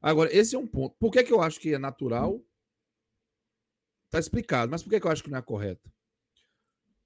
Agora, 0.02 0.34
esse 0.36 0.56
é 0.56 0.60
um 0.60 0.68
ponto. 0.68 0.95
Por 0.98 1.12
que, 1.12 1.24
que 1.24 1.32
eu 1.32 1.41
acho 1.41 1.60
que 1.60 1.74
é 1.74 1.78
natural? 1.78 2.44
Está 4.08 4.20
explicado. 4.20 4.72
Mas 4.72 4.84
por 4.84 4.90
que, 4.90 4.99
que 4.99 5.06
eu 5.06 5.12
acho 5.12 5.24
que 5.24 5.30
não 5.30 5.38
é 5.38 5.41
correto? 5.41 5.91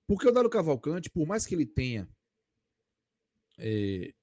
Porque 0.07 0.27
o 0.27 0.31
Dado 0.31 0.49
Cavalcante, 0.49 1.09
por 1.09 1.27
mais 1.27 1.45
que 1.45 1.53
ele 1.53 1.65
tenha 1.65 2.07
é, 3.57 4.13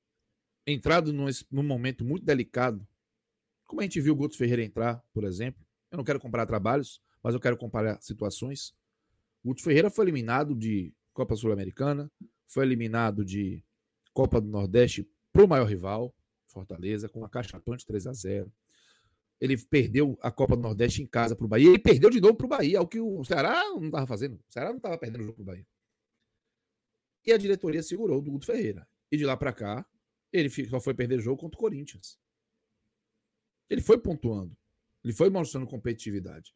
entrado 0.67 1.13
num, 1.13 1.27
num, 1.51 1.63
momento 1.63 2.05
muito 2.05 2.25
delicado, 2.25 2.87
como 3.65 3.81
a 3.81 3.85
gente 3.85 4.01
viu 4.01 4.15
o 4.15 4.17
Guto 4.17 4.37
Ferreira 4.37 4.63
entrar, 4.63 5.05
por 5.13 5.25
exemplo, 5.25 5.65
eu 5.91 5.97
não 5.97 6.05
quero 6.05 6.21
comparar 6.21 6.47
trabalhos, 6.47 7.01
mas 7.23 7.35
eu 7.35 7.41
quero 7.41 7.57
comparar 7.57 8.01
situações. 8.01 8.75
Guto 9.45 9.63
Ferreira 9.63 9.91
foi 9.91 10.05
eliminado 10.05 10.55
de 10.55 10.95
Copa 11.13 11.35
Sul-Americana, 11.37 12.11
foi 12.47 12.65
eliminado 12.65 13.25
de 13.25 13.63
Copa 14.13 14.41
do 14.41 14.49
Nordeste 14.49 15.09
para 15.33 15.45
o 15.45 15.49
maior 15.49 15.67
rival, 15.67 16.15
Fortaleza, 16.47 17.09
com 17.09 17.21
uma 17.21 17.29
caixa 17.29 17.59
de 17.59 17.87
3 17.87 18.07
a 18.07 18.13
0 18.13 18.53
Ele 19.41 19.57
perdeu 19.57 20.19
a 20.23 20.31
Copa 20.31 20.55
do 20.55 20.63
Nordeste 20.63 21.03
em 21.03 21.07
casa 21.07 21.35
para 21.35 21.47
o 21.47 21.49
Bahia. 21.49 21.69
Ele 21.69 21.79
perdeu 21.79 22.11
de 22.11 22.21
novo 22.21 22.37
para 22.37 22.45
o 22.45 22.49
Bahia, 22.49 22.81
o 22.81 22.87
que 22.87 23.01
o 23.01 23.25
Ceará 23.25 23.65
não 23.71 23.87
estava 23.87 24.07
fazendo. 24.07 24.35
O 24.37 24.53
Ceará 24.53 24.69
não 24.69 24.77
estava 24.77 24.99
perdendo 24.99 25.23
o 25.23 25.25
jogo 25.25 25.37
para 25.37 25.43
o 25.43 25.47
Bahia. 25.47 25.67
E 27.25 27.33
a 27.33 27.39
diretoria 27.39 27.83
segurou 27.83 28.21
do 28.21 28.31
Guto 28.31 28.47
Ferreira. 28.47 28.87
E 29.11 29.17
de 29.17 29.25
lá 29.25 29.37
para 29.37 29.53
cá, 29.53 29.87
ele 30.33 30.49
só 30.69 30.81
foi 30.81 30.95
perder 30.95 31.21
jogo 31.21 31.41
contra 31.41 31.57
o 31.57 31.61
Corinthians. 31.61 32.19
Ele 33.69 33.81
foi 33.81 33.99
pontuando. 33.99 34.57
Ele 35.03 35.13
foi 35.13 35.31
mostrando 35.31 35.67
competitividade. 35.67 36.55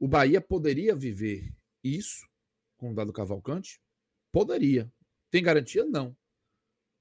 O 0.00 0.08
Bahia 0.08 0.40
poderia 0.40 0.96
viver 0.96 1.54
isso 1.84 2.26
com 2.78 2.90
o 2.90 2.94
Dado 2.94 3.12
Cavalcante? 3.12 3.78
Poderia. 4.32 4.90
Tem 5.30 5.42
garantia? 5.42 5.84
Não. 5.84 6.16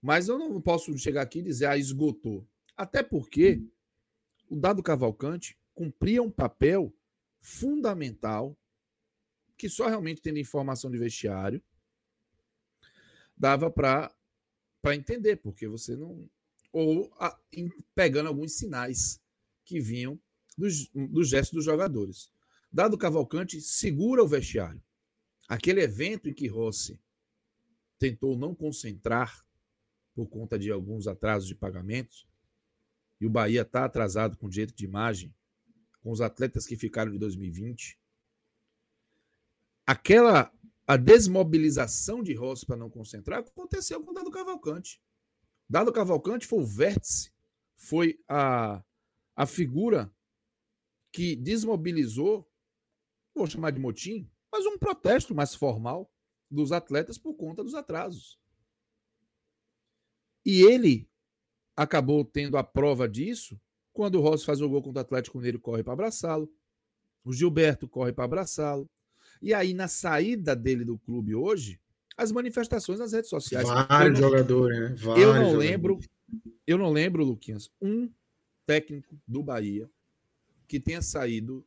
Mas 0.01 0.27
eu 0.27 0.37
não 0.37 0.61
posso 0.61 0.95
chegar 0.97 1.21
aqui 1.21 1.39
e 1.39 1.43
dizer, 1.43 1.67
ah, 1.67 1.77
esgotou. 1.77 2.45
Até 2.75 3.01
porque 3.01 3.63
o 4.49 4.57
Dado 4.57 4.83
Cavalcante 4.83 5.57
cumpria 5.73 6.21
um 6.21 6.29
papel 6.29 6.93
fundamental 7.39 8.57
que 9.57 9.69
só 9.69 9.87
realmente 9.87 10.21
tendo 10.21 10.39
informação 10.39 10.91
de 10.91 10.97
vestiário 10.97 11.63
dava 13.37 13.71
para 13.71 14.13
entender, 14.93 15.37
porque 15.37 15.67
você 15.67 15.95
não. 15.95 16.29
Ou 16.73 17.09
a, 17.17 17.39
em, 17.53 17.69
pegando 17.95 18.27
alguns 18.27 18.57
sinais 18.57 19.21
que 19.63 19.79
vinham 19.79 20.19
dos, 20.57 20.89
dos 20.89 21.29
gestos 21.29 21.55
dos 21.55 21.65
jogadores. 21.65 22.29
Dado 22.71 22.97
Cavalcante 22.97 23.59
segura 23.61 24.23
o 24.23 24.27
vestiário. 24.27 24.81
Aquele 25.47 25.81
evento 25.81 26.29
em 26.29 26.33
que 26.33 26.47
Rossi 26.47 27.01
tentou 27.97 28.37
não 28.37 28.53
concentrar 28.53 29.45
por 30.13 30.27
conta 30.27 30.59
de 30.59 30.71
alguns 30.71 31.07
atrasos 31.07 31.47
de 31.47 31.55
pagamentos, 31.55 32.27
e 33.19 33.25
o 33.25 33.29
Bahia 33.29 33.61
está 33.61 33.85
atrasado 33.85 34.37
com 34.37 34.47
direito 34.47 34.75
de 34.75 34.85
imagem, 34.85 35.33
com 36.01 36.11
os 36.11 36.21
atletas 36.21 36.65
que 36.65 36.77
ficaram 36.77 37.11
de 37.11 37.17
2020. 37.17 37.99
Aquela 39.85 40.53
a 40.89 40.97
desmobilização 40.97 42.23
de 42.23 42.33
Rossi 42.33 42.65
para 42.65 42.75
não 42.75 42.89
concentrar 42.89 43.41
aconteceu 43.41 44.03
com 44.03 44.09
o 44.09 44.13
Dado 44.13 44.31
Cavalcante. 44.31 44.99
Dado 45.69 45.93
Cavalcante 45.93 46.47
foi 46.47 46.59
o 46.63 46.65
vértice, 46.65 47.31
foi 47.75 48.19
a, 48.27 48.83
a 49.35 49.45
figura 49.45 50.11
que 51.11 51.35
desmobilizou, 51.35 52.48
vou 53.35 53.47
chamar 53.47 53.71
de 53.71 53.79
motim, 53.79 54.29
mas 54.51 54.65
um 54.65 54.77
protesto 54.77 55.33
mais 55.33 55.55
formal 55.55 56.11
dos 56.49 56.71
atletas 56.71 57.17
por 57.17 57.33
conta 57.35 57.63
dos 57.63 57.75
atrasos. 57.75 58.39
E 60.45 60.61
ele 60.63 61.07
acabou 61.75 62.25
tendo 62.25 62.57
a 62.57 62.63
prova 62.63 63.07
disso 63.07 63.59
quando 63.93 64.15
o 64.15 64.21
Rossi 64.21 64.45
faz 64.45 64.61
o 64.61 64.69
gol 64.69 64.81
contra 64.81 65.01
o 65.01 65.05
Atlético 65.05 65.37
Mineiro 65.37 65.59
corre 65.59 65.83
para 65.83 65.93
abraçá-lo. 65.93 66.51
O 67.23 67.33
Gilberto 67.33 67.87
corre 67.87 68.13
para 68.13 68.25
abraçá-lo. 68.25 68.89
E 69.41 69.53
aí, 69.53 69.73
na 69.73 69.87
saída 69.87 70.55
dele 70.55 70.83
do 70.83 70.97
clube 70.97 71.35
hoje, 71.35 71.79
as 72.17 72.31
manifestações 72.31 72.99
nas 72.99 73.13
redes 73.13 73.29
sociais. 73.29 73.67
Vários 73.67 74.19
jogadores, 74.19 74.79
né? 74.79 74.95
Vários 74.95 75.25
eu 75.25 75.33
não 75.33 75.55
lembro, 75.55 75.99
eu 76.67 76.77
não 76.77 76.91
lembro, 76.91 77.23
Luquinhas, 77.23 77.69
um 77.81 78.11
técnico 78.65 79.17
do 79.27 79.41
Bahia 79.41 79.89
que 80.67 80.79
tenha 80.79 81.01
saído 81.01 81.65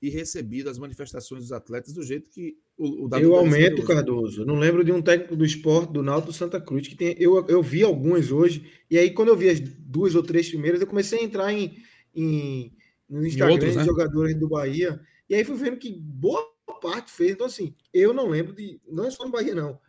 e 0.00 0.10
recebido 0.10 0.68
as 0.68 0.78
manifestações 0.78 1.42
dos 1.42 1.52
atletas 1.52 1.92
do 1.92 2.02
jeito 2.02 2.28
que 2.28 2.58
o, 2.76 3.06
o 3.06 3.16
Eu 3.16 3.34
aumento, 3.34 3.82
Cardoso. 3.84 4.44
Não 4.44 4.58
lembro 4.58 4.84
de 4.84 4.92
um 4.92 5.00
técnico 5.00 5.34
do 5.34 5.44
esporte 5.44 5.92
do 5.92 6.02
Náutico 6.02 6.32
Santa 6.32 6.60
Cruz 6.60 6.86
que 6.86 6.94
tem. 6.94 7.16
Eu, 7.18 7.46
eu 7.48 7.62
vi 7.62 7.82
alguns 7.82 8.30
hoje, 8.30 8.70
e 8.90 8.98
aí, 8.98 9.10
quando 9.10 9.28
eu 9.28 9.36
vi 9.36 9.48
as 9.48 9.60
duas 9.60 10.14
ou 10.14 10.22
três 10.22 10.48
primeiras, 10.48 10.80
eu 10.80 10.86
comecei 10.86 11.20
a 11.20 11.22
entrar 11.22 11.52
em, 11.52 11.78
em 12.14 12.72
no 13.08 13.26
Instagram 13.26 13.54
outros, 13.54 13.72
de 13.72 13.78
né? 13.78 13.84
jogadores 13.84 14.34
do 14.36 14.48
Bahia, 14.48 15.00
e 15.28 15.34
aí 15.34 15.44
fui 15.44 15.56
vendo 15.56 15.78
que 15.78 15.92
boa 15.92 16.46
parte 16.82 17.10
fez. 17.10 17.32
Então, 17.32 17.46
assim, 17.46 17.74
eu 17.92 18.12
não 18.12 18.28
lembro 18.28 18.54
de. 18.54 18.80
Não 18.86 19.06
é 19.06 19.10
só 19.10 19.24
no 19.24 19.30
Bahia, 19.30 19.54
não. 19.54 19.80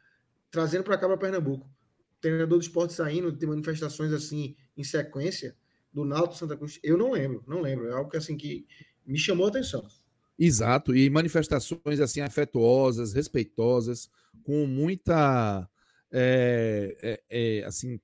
Trazendo 0.50 0.84
para 0.84 0.98
cá 0.98 1.08
para 1.08 1.18
Pernambuco. 1.18 1.70
Treinador 2.22 2.58
do 2.58 2.64
esporte 2.64 2.94
saindo, 2.94 3.32
tem 3.38 3.48
manifestações 3.48 4.12
assim 4.12 4.56
em 4.76 4.84
sequência 4.84 5.56
do 5.94 6.06
Náutico 6.06 6.36
Santa 6.36 6.56
Cruz. 6.56 6.80
Eu 6.82 6.98
não 6.98 7.12
lembro, 7.12 7.44
não 7.48 7.62
lembro. 7.62 7.88
É 7.88 7.94
algo 7.94 8.10
que 8.10 8.18
assim 8.18 8.38
que 8.38 8.66
me 9.08 9.18
chamou 9.18 9.46
a 9.46 9.50
atenção. 9.50 9.88
Exato, 10.38 10.96
e 10.96 11.10
manifestações 11.10 12.00
assim 12.00 12.22
afetuosas, 12.22 13.14
respeitosas, 13.14 14.10
com 14.44 14.68
muita 14.68 15.68
é, 16.12 16.98
é, 17.02 17.24
é, 17.30 17.66
assim 17.66 18.00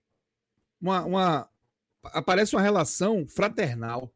uma, 0.82 1.06
uma 1.06 1.50
aparece 2.06 2.56
uma 2.56 2.62
relação 2.62 3.26
fraternal. 3.28 4.14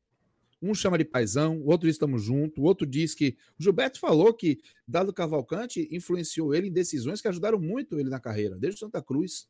Um 0.60 0.74
chama 0.74 0.98
de 0.98 1.06
paisão, 1.06 1.60
o 1.62 1.68
outro 1.68 1.88
diz 1.88 1.96
estamos 1.96 2.24
juntos, 2.24 2.58
o 2.58 2.64
outro 2.64 2.88
diz 2.88 3.14
que. 3.14 3.38
O 3.60 3.64
Gilberto 3.64 4.00
falou 4.00 4.34
que 4.34 4.60
Dado 4.88 5.14
Cavalcante 5.14 5.88
influenciou 5.92 6.54
ele 6.56 6.68
em 6.68 6.74
decisões 6.74 7.22
que 7.22 7.28
ajudaram 7.28 7.60
muito 7.60 8.00
ele 8.00 8.10
na 8.10 8.20
carreira, 8.20 8.58
desde 8.58 8.80
Santa 8.80 9.02
Cruz. 9.02 9.48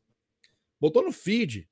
Botou 0.78 1.02
no 1.02 1.10
feed 1.10 1.66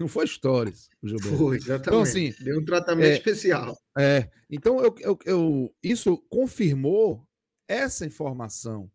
não 0.00 0.08
foi 0.08 0.26
stories, 0.26 0.88
o 1.02 1.08
Gilberto. 1.08 1.36
Foi, 1.36 1.56
exatamente. 1.58 1.88
Então, 1.88 2.00
assim, 2.00 2.34
Deu 2.42 2.58
um 2.58 2.64
tratamento 2.64 3.06
é, 3.06 3.12
especial. 3.12 3.78
É. 3.98 4.30
Então, 4.48 4.82
eu, 4.82 4.94
eu, 5.00 5.18
eu, 5.26 5.74
isso 5.82 6.16
confirmou 6.30 7.28
essa 7.68 8.06
informação 8.06 8.90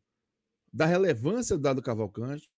da 0.74 0.88
relevância 0.88 1.56
do 1.56 1.62
Dado 1.62 1.82
Cavalcante, 1.82 2.50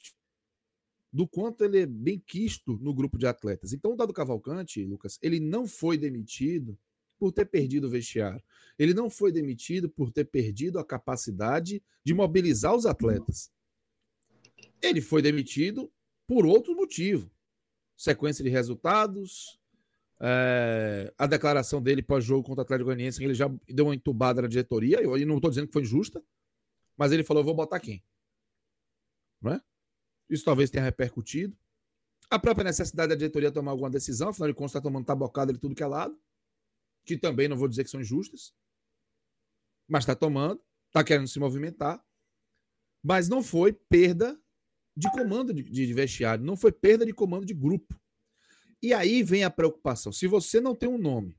do 1.12 1.28
quanto 1.28 1.66
ele 1.66 1.82
é 1.82 1.86
bem 1.86 2.20
quisto 2.26 2.78
no 2.82 2.94
grupo 2.94 3.18
de 3.18 3.28
atletas. 3.28 3.74
Então, 3.74 3.92
o 3.92 3.96
Dado 3.98 4.14
Cavalcante, 4.14 4.84
Lucas, 4.86 5.20
ele 5.22 5.42
não 5.42 5.68
foi 5.68 5.98
demitido 5.98 6.80
por 7.20 7.34
ter 7.34 7.46
perdido 7.46 7.88
o 7.88 7.90
vestiário. 7.90 8.42
Ele 8.80 8.94
não 8.94 9.10
foi 9.10 9.32
demitido 9.32 9.90
por 9.90 10.10
ter 10.10 10.26
perdido 10.26 10.80
a 10.80 10.86
capacidade 10.86 11.84
de 12.04 12.14
mobilizar 12.14 12.74
os 12.74 12.86
atletas. 12.86 13.52
Ele 14.82 15.02
foi 15.02 15.22
demitido 15.22 15.92
por 16.26 16.46
outro 16.46 16.76
motivo 16.76 17.30
sequência 17.98 18.44
de 18.44 18.50
resultados, 18.50 19.60
é, 20.20 21.14
a 21.18 21.26
declaração 21.26 21.82
dele 21.82 22.04
pós-jogo 22.04 22.44
contra 22.44 22.62
o 22.62 22.64
Atlético 22.64 22.86
Goianiense, 22.86 23.24
ele 23.24 23.34
já 23.34 23.50
deu 23.68 23.86
uma 23.86 23.96
entubada 23.96 24.42
na 24.42 24.48
diretoria, 24.48 25.02
eu 25.02 25.18
não 25.26 25.38
estou 25.38 25.50
dizendo 25.50 25.68
que 25.68 25.74
foi 25.74 25.82
injusta, 25.82 26.24
mas 26.96 27.12
ele 27.12 27.24
falou, 27.24 27.44
vou 27.44 27.56
botar 27.56 27.80
quem? 27.80 28.04
Não 29.42 29.54
é? 29.54 29.62
Isso 30.30 30.46
talvez 30.46 30.70
tenha 30.70 30.84
repercutido. 30.84 31.58
A 32.30 32.38
própria 32.38 32.66
necessidade 32.66 33.10
da 33.10 33.16
diretoria 33.16 33.52
tomar 33.52 33.72
alguma 33.72 33.90
decisão, 33.90 34.30
afinal 34.30 34.50
de 34.50 34.54
contas 34.54 34.72
está 34.72 34.82
tomando 34.82 35.06
tabocada 35.06 35.54
de 35.54 35.60
tudo 35.60 35.76
que 35.76 35.84
é 35.84 35.88
lado, 35.88 36.20
que 37.06 37.18
também 37.18 37.48
não 37.48 37.58
vou 37.58 37.68
dizer 37.68 37.84
que 37.84 37.90
são 37.90 38.02
injustas, 38.02 38.54
mas 39.88 40.04
está 40.04 40.14
tomando, 40.16 40.62
está 40.88 41.04
querendo 41.04 41.28
se 41.28 41.40
movimentar, 41.40 42.04
mas 43.02 43.30
não 43.30 43.42
foi 43.42 43.72
perda 43.72 44.38
de 44.98 45.12
comando 45.12 45.54
de, 45.54 45.62
de 45.62 45.94
vestiário, 45.94 46.44
não 46.44 46.58
foi 46.58 46.72
perda 46.72 47.06
de 47.06 47.14
comando 47.14 47.46
de 47.46 47.54
grupo. 47.54 48.02
E 48.82 48.96
aí 48.96 49.22
vem 49.22 49.44
a 49.44 49.50
preocupação. 49.50 50.12
Se 50.12 50.26
você 50.26 50.60
não 50.60 50.74
tem 50.74 50.90
um 50.90 50.98
nome, 50.98 51.38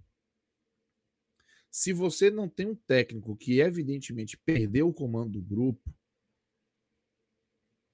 se 1.69 1.93
você 1.93 2.31
não 2.31 2.49
tem 2.49 2.67
um 2.67 2.77
técnico 2.77 3.37
que 3.37 3.59
evidentemente 3.59 4.39
perdeu 4.39 4.89
o 4.89 4.95
comando 4.95 5.33
do 5.33 5.43
grupo, 5.43 5.93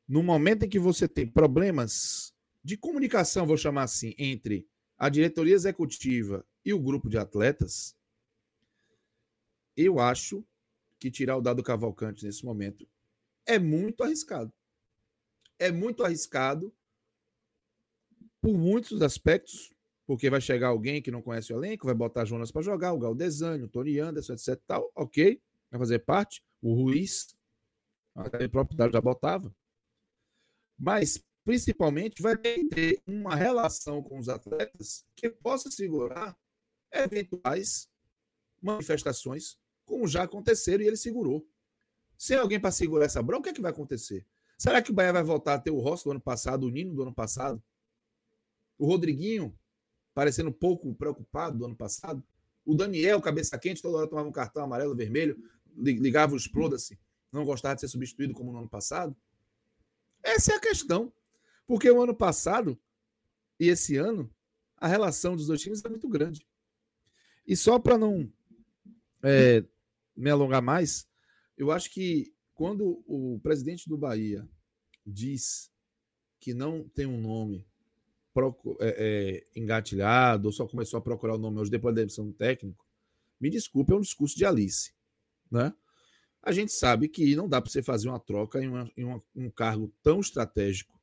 no 0.06 0.22
momento 0.22 0.66
em 0.66 0.68
que 0.68 0.78
você 0.78 1.08
tem 1.08 1.26
problemas 1.26 2.34
de 2.62 2.76
comunicação, 2.76 3.46
vou 3.46 3.56
chamar 3.56 3.84
assim, 3.84 4.14
entre 4.18 4.68
a 4.98 5.08
diretoria 5.08 5.54
executiva 5.54 6.46
e 6.62 6.74
o 6.74 6.78
grupo 6.78 7.08
de 7.08 7.16
atletas, 7.16 7.96
eu 9.74 9.98
acho 9.98 10.44
que 10.98 11.10
tirar 11.10 11.38
o 11.38 11.42
dado 11.42 11.62
Cavalcante 11.62 12.24
nesse 12.24 12.44
momento 12.44 12.86
é 13.46 13.58
muito 13.58 14.02
arriscado 14.02 14.52
é 15.64 15.72
muito 15.72 16.04
arriscado 16.04 16.70
por 18.40 18.52
muitos 18.58 19.00
aspectos, 19.00 19.72
porque 20.06 20.28
vai 20.28 20.40
chegar 20.40 20.68
alguém 20.68 21.00
que 21.00 21.10
não 21.10 21.22
conhece 21.22 21.54
o 21.54 21.56
elenco, 21.56 21.86
vai 21.86 21.94
botar 21.94 22.26
Jonas 22.26 22.52
para 22.52 22.60
jogar, 22.60 22.92
o 22.92 22.98
Galdesani, 22.98 23.64
o 23.64 23.68
Tony 23.68 23.98
Anderson, 23.98 24.34
etc. 24.34 24.60
Tal, 24.66 24.92
ok, 24.94 25.40
vai 25.70 25.80
fazer 25.80 26.00
parte. 26.00 26.44
O 26.60 26.74
Ruiz, 26.74 27.34
o 28.14 28.50
próprio 28.50 28.92
já 28.92 29.00
botava. 29.00 29.54
Mas, 30.78 31.24
principalmente, 31.42 32.20
vai 32.20 32.36
ter 32.36 33.00
uma 33.06 33.34
relação 33.34 34.02
com 34.02 34.18
os 34.18 34.28
atletas 34.28 35.06
que 35.16 35.30
possa 35.30 35.70
segurar 35.70 36.36
eventuais 36.92 37.88
manifestações, 38.60 39.56
como 39.86 40.06
já 40.06 40.24
aconteceram 40.24 40.84
e 40.84 40.86
ele 40.86 40.96
segurou. 40.96 41.48
Sem 42.18 42.36
alguém 42.36 42.60
para 42.60 42.70
segurar 42.70 43.06
essa 43.06 43.22
bronca, 43.22 43.40
o 43.40 43.42
que, 43.44 43.48
é 43.48 43.52
que 43.54 43.62
vai 43.62 43.70
acontecer? 43.70 44.26
Será 44.56 44.80
que 44.80 44.90
o 44.90 44.94
Bahia 44.94 45.12
vai 45.12 45.22
voltar 45.22 45.54
a 45.54 45.58
ter 45.58 45.70
o 45.70 45.80
Rossi 45.80 46.04
do 46.04 46.12
ano 46.12 46.20
passado, 46.20 46.66
o 46.66 46.70
Nino 46.70 46.94
do 46.94 47.02
ano 47.02 47.14
passado? 47.14 47.62
O 48.78 48.86
Rodriguinho, 48.86 49.56
parecendo 50.14 50.52
pouco 50.52 50.94
preocupado 50.94 51.58
do 51.58 51.64
ano 51.64 51.76
passado? 51.76 52.22
O 52.64 52.74
Daniel, 52.74 53.20
cabeça 53.20 53.58
quente, 53.58 53.82
toda 53.82 53.98
hora 53.98 54.08
tomava 54.08 54.28
um 54.28 54.32
cartão 54.32 54.64
amarelo, 54.64 54.96
vermelho, 54.96 55.36
ligava 55.76 56.34
o 56.34 56.36
exploda-se, 56.36 56.98
não 57.30 57.44
gostava 57.44 57.74
de 57.74 57.82
ser 57.82 57.88
substituído 57.88 58.32
como 58.32 58.52
no 58.52 58.58
ano 58.58 58.68
passado? 58.68 59.14
Essa 60.22 60.52
é 60.52 60.56
a 60.56 60.60
questão. 60.60 61.12
Porque 61.66 61.90
o 61.90 62.02
ano 62.02 62.14
passado 62.14 62.78
e 63.58 63.68
esse 63.68 63.96
ano, 63.96 64.30
a 64.76 64.88
relação 64.88 65.36
dos 65.36 65.46
dois 65.46 65.60
times 65.60 65.84
é 65.84 65.88
muito 65.88 66.08
grande. 66.08 66.46
E 67.46 67.56
só 67.56 67.78
para 67.78 67.96
não 67.96 68.30
é, 69.22 69.64
me 70.16 70.30
alongar 70.30 70.62
mais, 70.62 71.08
eu 71.56 71.70
acho 71.70 71.90
que 71.90 72.33
quando 72.54 73.02
o 73.06 73.38
presidente 73.42 73.88
do 73.88 73.98
Bahia 73.98 74.48
diz 75.06 75.70
que 76.40 76.54
não 76.54 76.88
tem 76.88 77.06
um 77.06 77.20
nome 77.20 77.66
é, 78.80 79.44
é, 79.54 79.60
engatilhado, 79.60 80.48
ou 80.48 80.52
só 80.52 80.66
começou 80.66 80.98
a 80.98 81.02
procurar 81.02 81.34
o 81.34 81.38
nome 81.38 81.60
hoje 81.60 81.70
depois 81.70 81.94
da 81.94 82.00
demissão 82.00 82.26
do 82.26 82.32
técnico, 82.32 82.84
me 83.40 83.50
desculpe, 83.50 83.92
é 83.92 83.96
um 83.96 84.00
discurso 84.00 84.36
de 84.36 84.44
Alice. 84.44 84.92
Né? 85.50 85.72
A 86.42 86.52
gente 86.52 86.72
sabe 86.72 87.08
que 87.08 87.34
não 87.36 87.48
dá 87.48 87.60
para 87.60 87.70
você 87.70 87.82
fazer 87.82 88.08
uma 88.08 88.20
troca 88.20 88.62
em, 88.62 88.68
uma, 88.68 88.90
em 88.96 89.04
uma, 89.04 89.22
um 89.34 89.50
cargo 89.50 89.92
tão 90.02 90.20
estratégico 90.20 90.98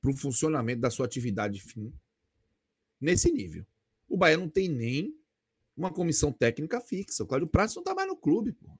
para 0.00 0.10
o 0.10 0.16
funcionamento 0.16 0.80
da 0.80 0.90
sua 0.90 1.06
atividade 1.06 1.60
fim 1.60 1.92
nesse 3.00 3.30
nível. 3.30 3.64
O 4.08 4.16
Bahia 4.16 4.36
não 4.36 4.48
tem 4.48 4.68
nem 4.68 5.16
uma 5.76 5.92
comissão 5.92 6.32
técnica 6.32 6.80
fixa. 6.80 7.24
O 7.24 7.26
Cláudio 7.26 7.48
Prates 7.48 7.74
não 7.74 7.82
está 7.82 7.94
mais 7.94 8.08
no 8.08 8.16
clube. 8.16 8.52
Pô. 8.52 8.71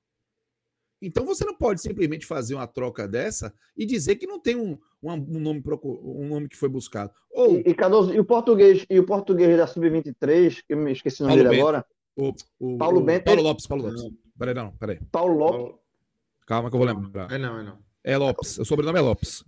Então 1.03 1.27
você 1.27 1.45
não 1.45 1.55
pode 1.55 1.81
simplesmente 1.81 2.25
fazer 2.25 2.55
uma 2.55 2.67
troca 2.67 3.09
dessa 3.09 3.53
e 3.77 3.85
dizer 3.85 4.17
que 4.17 4.27
não 4.27 4.39
tem 4.39 4.55
um, 4.55 4.79
um, 5.03 5.17
nome, 5.17 5.63
um 5.85 6.29
nome 6.29 6.49
que 6.49 6.57
foi 6.57 6.69
buscado. 6.69 7.13
Ou, 7.31 7.59
e, 7.59 7.65
e, 7.67 7.75
Cardoso, 7.75 8.15
e 8.15 8.21
o 8.21 8.25
português, 8.25 8.87
e 8.89 8.99
o 9.01 9.05
português 9.05 9.57
da 9.57 9.67
Sub-23, 9.67 10.63
que 10.67 10.75
eu 10.75 10.77
me 10.77 10.93
esqueci 10.93 11.23
o 11.23 11.27
nome 11.27 11.43
Paulo 11.43 11.51
dele 11.51 11.57
Bento. 11.57 11.69
agora. 11.69 11.87
O, 12.15 12.33
o, 12.61 12.79
Paulo 12.79 13.01
o, 13.01 13.05
Bento. 13.05 13.25
Paulo 13.25 13.43
Lopes, 13.43 13.67
Paulo 13.67 13.85
Lopes. 13.85 14.11
Peraí, 14.39 14.55
não, 14.55 14.71
peraí. 14.77 15.01
Paulo 15.11 15.37
Lopes. 15.37 15.81
Calma 16.47 16.71
que 16.71 16.77
eu 16.77 16.79
vou 16.79 16.87
lembrar. 16.87 17.33
É 17.33 17.39
não, 17.39 17.59
é 17.59 17.63
não. 17.65 17.79
É 18.05 18.17
Lopes. 18.17 18.59
O 18.59 18.65
sobrenome 18.65 18.99
é 18.99 19.03
Lopes. 19.03 19.45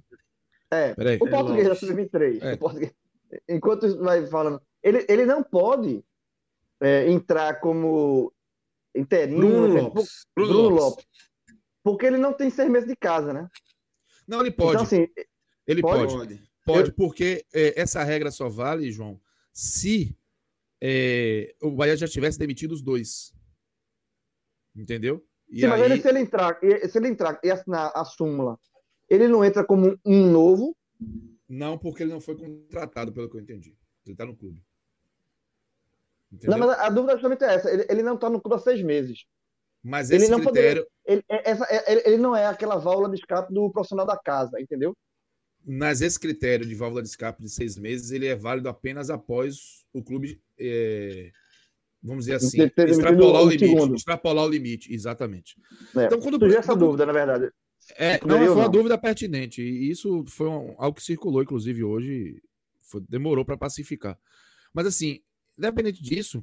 É. 0.71 0.95
Peraí. 0.95 1.19
O 1.21 1.31
português 1.31 1.67
é 1.67 1.69
da 1.69 1.75
Sub-23. 1.77 2.43
É. 2.43 2.57
Português... 2.57 2.93
Enquanto 3.49 3.97
vai 3.99 4.27
falando. 4.27 4.61
Ele, 4.83 5.05
ele 5.09 5.25
não 5.25 5.43
pode 5.43 6.05
é, 6.81 7.11
entrar 7.11 7.61
como 7.61 8.33
interino. 8.95 9.39
Bruno. 9.39 9.91
Bruno, 9.91 10.09
Bruno 10.35 10.69
Lopes. 10.69 10.85
Lopes. 10.85 11.07
Porque 11.85 12.07
ele 12.07 12.17
não 12.17 12.33
tem 12.33 12.49
seis 12.49 12.71
meses 12.71 12.89
de 12.89 12.97
casa, 12.97 13.33
né? 13.33 13.49
Não, 14.27 14.41
ele 14.41 14.51
pode. 14.51 14.71
Então, 14.73 14.83
assim, 14.83 15.07
ele 15.67 15.83
pode. 15.83 16.15
Pode, 16.15 16.43
pode 16.65 16.89
eu... 16.89 16.95
porque 16.95 17.45
é, 17.53 17.79
essa 17.81 18.03
regra 18.03 18.31
só 18.31 18.49
vale, 18.49 18.91
João, 18.91 19.21
se 19.53 20.19
é, 20.83 21.55
o 21.63 21.71
Bahia 21.71 21.95
já 21.95 22.09
tivesse 22.09 22.39
demitido 22.39 22.73
os 22.73 22.81
dois. 22.81 23.35
Entendeu? 24.75 25.23
E 25.47 25.61
Sim, 25.61 25.67
aí... 25.67 25.71
mas 25.71 25.83
ele, 25.83 26.01
se 26.01 26.09
ele 26.09 26.19
entrar, 26.21 26.59
se 26.59 26.99
ele 26.99 27.09
entrar 27.09 27.39
e 27.45 27.51
assinar 27.51 27.93
a 27.95 28.03
súmula, 28.03 28.59
ele 29.07 29.29
não 29.29 29.45
entra 29.45 29.63
como 29.63 30.01
um 30.05 30.31
novo? 30.31 30.75
Não, 31.47 31.77
porque 31.77 32.03
ele 32.03 32.13
não 32.13 32.21
foi 32.21 32.35
contratado, 32.35 33.13
pelo 33.13 33.29
que 33.29 33.37
eu 33.37 33.41
entendi. 33.43 33.77
Ele 34.07 34.15
está 34.15 34.25
no 34.25 34.35
clube. 34.35 34.65
Entendeu? 36.33 36.59
Não, 36.59 36.67
mas 36.67 36.79
a 36.79 36.89
dúvida 36.89 37.13
é 37.13 37.17
justamente 37.17 37.45
essa. 37.45 37.71
Ele, 37.71 37.87
ele 37.91 38.03
não 38.03 38.15
está 38.15 38.31
no 38.31 38.41
clube 38.41 38.57
há 38.57 38.59
seis 38.59 38.83
meses. 38.83 39.27
Mas 39.85 40.11
esse 40.11 40.25
ele 40.25 40.33
não 40.33 40.41
critério... 40.41 40.87
Poderia, 40.87 40.89
ele, 41.05 41.25
é, 41.29 41.51
essa, 41.51 41.65
é, 41.69 41.93
ele, 41.93 42.03
ele, 42.07 42.17
não 42.17 42.35
é 42.35 42.47
aquela 42.47 42.77
válvula 42.77 43.11
de 43.11 43.17
escape 43.17 43.53
do 43.53 43.71
profissional 43.71 44.07
da 44.07 44.17
casa, 44.17 44.59
entendeu? 44.59 44.97
Mas 45.67 46.01
esse 46.01 46.19
critério 46.19 46.65
de 46.65 46.75
válvula 46.75 47.03
de 47.03 47.09
escape 47.09 47.43
de 47.43 47.51
seis 47.51 47.77
meses, 47.77 48.11
ele 48.11 48.27
é 48.27 48.35
válido 48.35 48.69
apenas 48.69 49.11
após 49.11 49.85
o 49.93 50.03
clube, 50.03 50.41
é, 50.59 51.31
vamos 52.03 52.25
dizer 52.25 52.37
assim, 52.37 52.63
extrapolar 52.63 53.43
o, 53.43 53.49
limite. 53.51 53.67
Segundo. 53.67 53.95
Extrapolar 53.95 54.45
o 54.47 54.49
limite, 54.49 54.95
exatamente. 54.95 55.55
É, 55.95 56.07
então, 56.07 56.19
quando 56.19 56.39
surgiu 56.39 56.59
essa 56.59 56.75
dúvida, 56.75 57.05
na 57.05 57.13
verdade. 57.13 57.51
É, 57.97 58.19
não, 58.25 58.39
foi 58.39 58.49
uma 58.49 58.69
dúvida 58.69 58.97
pertinente. 58.97 59.61
E 59.61 59.91
isso 59.91 60.25
foi 60.27 60.49
um, 60.49 60.75
algo 60.79 60.97
que 60.97 61.03
circulou, 61.03 61.43
inclusive, 61.43 61.85
hoje. 61.85 62.43
Foi, 62.81 63.03
demorou 63.07 63.45
para 63.45 63.59
pacificar. 63.59 64.19
Mas, 64.73 64.87
assim, 64.87 65.21
independente 65.59 66.03
disso, 66.03 66.43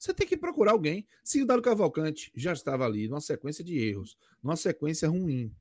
você 0.00 0.14
tem 0.14 0.26
que 0.26 0.36
procurar 0.36 0.72
alguém. 0.72 1.06
Se 1.22 1.42
o 1.42 1.46
Dado 1.46 1.60
Cavalcante 1.60 2.32
já 2.34 2.54
estava 2.54 2.86
ali, 2.86 3.06
numa 3.06 3.20
sequência 3.20 3.62
de 3.62 3.78
erros, 3.78 4.16
numa 4.42 4.56
sequência 4.56 5.06
ruim, 5.06 5.54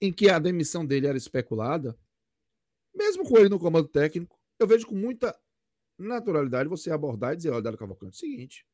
em 0.00 0.12
que 0.12 0.28
a 0.28 0.40
demissão 0.40 0.84
dele 0.84 1.06
era 1.06 1.16
especulada, 1.16 1.96
mesmo 2.92 3.24
com 3.24 3.38
ele 3.38 3.48
no 3.48 3.58
comando 3.58 3.86
técnico, 3.86 4.36
eu 4.58 4.66
vejo 4.66 4.88
com 4.88 4.96
muita 4.96 5.38
naturalidade 5.96 6.68
você 6.68 6.90
abordar 6.90 7.34
e 7.34 7.36
dizer: 7.36 7.50
olha, 7.50 7.62
Dado 7.62 7.78
Cavalcante, 7.78 8.16
é 8.16 8.18
seguinte, 8.18 8.66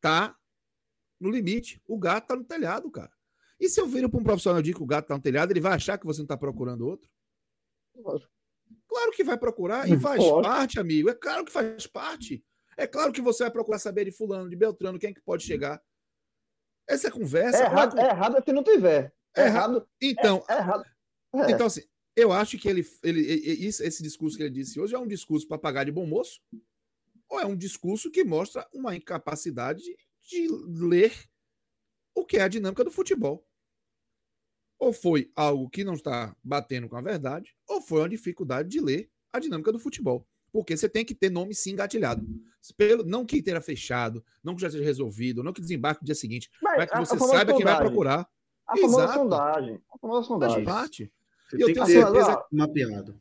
tá 0.00 0.34
no 1.20 1.30
limite, 1.30 1.82
o 1.86 1.98
gato 1.98 2.28
tá 2.28 2.36
no 2.36 2.44
telhado, 2.44 2.90
cara. 2.90 3.12
E 3.60 3.68
se 3.68 3.78
eu 3.78 3.86
viro 3.86 4.08
para 4.08 4.18
um 4.18 4.24
profissional 4.24 4.62
de 4.62 4.72
que 4.72 4.82
o 4.82 4.86
gato 4.86 5.08
tá 5.08 5.14
no 5.14 5.22
telhado, 5.22 5.52
ele 5.52 5.60
vai 5.60 5.74
achar 5.74 5.98
que 5.98 6.06
você 6.06 6.20
não 6.20 6.24
está 6.24 6.38
procurando 6.38 6.86
outro? 6.86 7.10
Claro 8.88 9.12
que 9.12 9.22
vai 9.22 9.36
procurar 9.36 9.88
e 9.90 10.00
faz 10.00 10.22
parte, 10.42 10.80
amigo. 10.80 11.10
É 11.10 11.14
claro 11.14 11.44
que 11.44 11.52
faz 11.52 11.86
parte. 11.86 12.42
É 12.76 12.86
claro 12.86 13.12
que 13.12 13.20
você 13.20 13.44
vai 13.44 13.52
procurar 13.52 13.78
saber 13.78 14.04
de 14.04 14.12
fulano, 14.12 14.50
de 14.50 14.56
Beltrano, 14.56 14.98
quem 14.98 15.10
é 15.10 15.14
que 15.14 15.20
pode 15.20 15.44
chegar. 15.44 15.82
Essa 16.88 17.10
conversa. 17.10 17.58
É 17.58 17.66
errado, 17.66 17.98
é 17.98 18.04
errado 18.04 18.42
se 18.44 18.52
não 18.52 18.62
tiver. 18.62 19.14
É, 19.36 19.42
é 19.42 19.46
errado. 19.46 19.88
Então, 20.00 20.44
é, 20.48 20.54
é 20.54 20.56
errado. 20.58 20.84
É. 21.34 21.50
Então, 21.50 21.66
assim, 21.66 21.82
eu 22.16 22.32
acho 22.32 22.58
que 22.58 22.68
ele, 22.68 22.86
ele, 23.02 23.66
esse 23.66 24.02
discurso 24.02 24.36
que 24.36 24.42
ele 24.42 24.50
disse 24.50 24.78
hoje 24.78 24.94
é 24.94 24.98
um 24.98 25.06
discurso 25.06 25.46
para 25.48 25.58
pagar 25.58 25.84
de 25.84 25.92
bom 25.92 26.06
moço, 26.06 26.40
ou 27.28 27.40
é 27.40 27.46
um 27.46 27.56
discurso 27.56 28.10
que 28.10 28.22
mostra 28.22 28.68
uma 28.72 28.94
incapacidade 28.94 29.82
de 30.22 30.48
ler 30.48 31.12
o 32.14 32.24
que 32.24 32.36
é 32.36 32.42
a 32.42 32.48
dinâmica 32.48 32.84
do 32.84 32.90
futebol. 32.90 33.46
Ou 34.78 34.92
foi 34.92 35.32
algo 35.34 35.68
que 35.68 35.82
não 35.82 35.94
está 35.94 36.36
batendo 36.42 36.88
com 36.88 36.96
a 36.96 37.02
verdade, 37.02 37.56
ou 37.66 37.80
foi 37.80 38.00
uma 38.00 38.08
dificuldade 38.08 38.68
de 38.68 38.80
ler 38.80 39.10
a 39.32 39.40
dinâmica 39.40 39.72
do 39.72 39.78
futebol. 39.78 40.26
Porque 40.54 40.76
você 40.76 40.88
tem 40.88 41.04
que 41.04 41.16
ter 41.16 41.30
nome 41.30 41.52
sim 41.52 41.72
engatilhado. 41.72 42.24
Pelo, 42.76 43.02
não 43.02 43.26
que 43.26 43.42
tenha 43.42 43.60
fechado, 43.60 44.24
não 44.42 44.54
que 44.54 44.62
já 44.62 44.70
seja 44.70 44.84
resolvido, 44.84 45.42
não 45.42 45.52
que 45.52 45.60
desembarque 45.60 46.02
no 46.02 46.06
dia 46.06 46.14
seguinte, 46.14 46.48
mas, 46.62 46.76
mas 46.76 46.90
que 46.90 46.98
você 46.98 47.18
saiba 47.18 47.56
quem 47.56 47.64
vai 47.64 47.76
procurar. 47.76 48.24
A 48.64 48.76
famosa 48.76 49.02
Exato. 49.02 49.18
sondagem. 49.18 49.80
A 49.92 49.98
famosa 49.98 50.26
sondagem. 50.28 50.64
Faz 50.64 50.76
parte. 50.78 51.12
Você 51.50 51.56
eu 51.56 51.66
tenho 51.66 51.84
que 51.84 51.92
certeza 51.92 52.44
mapeado. 52.52 53.20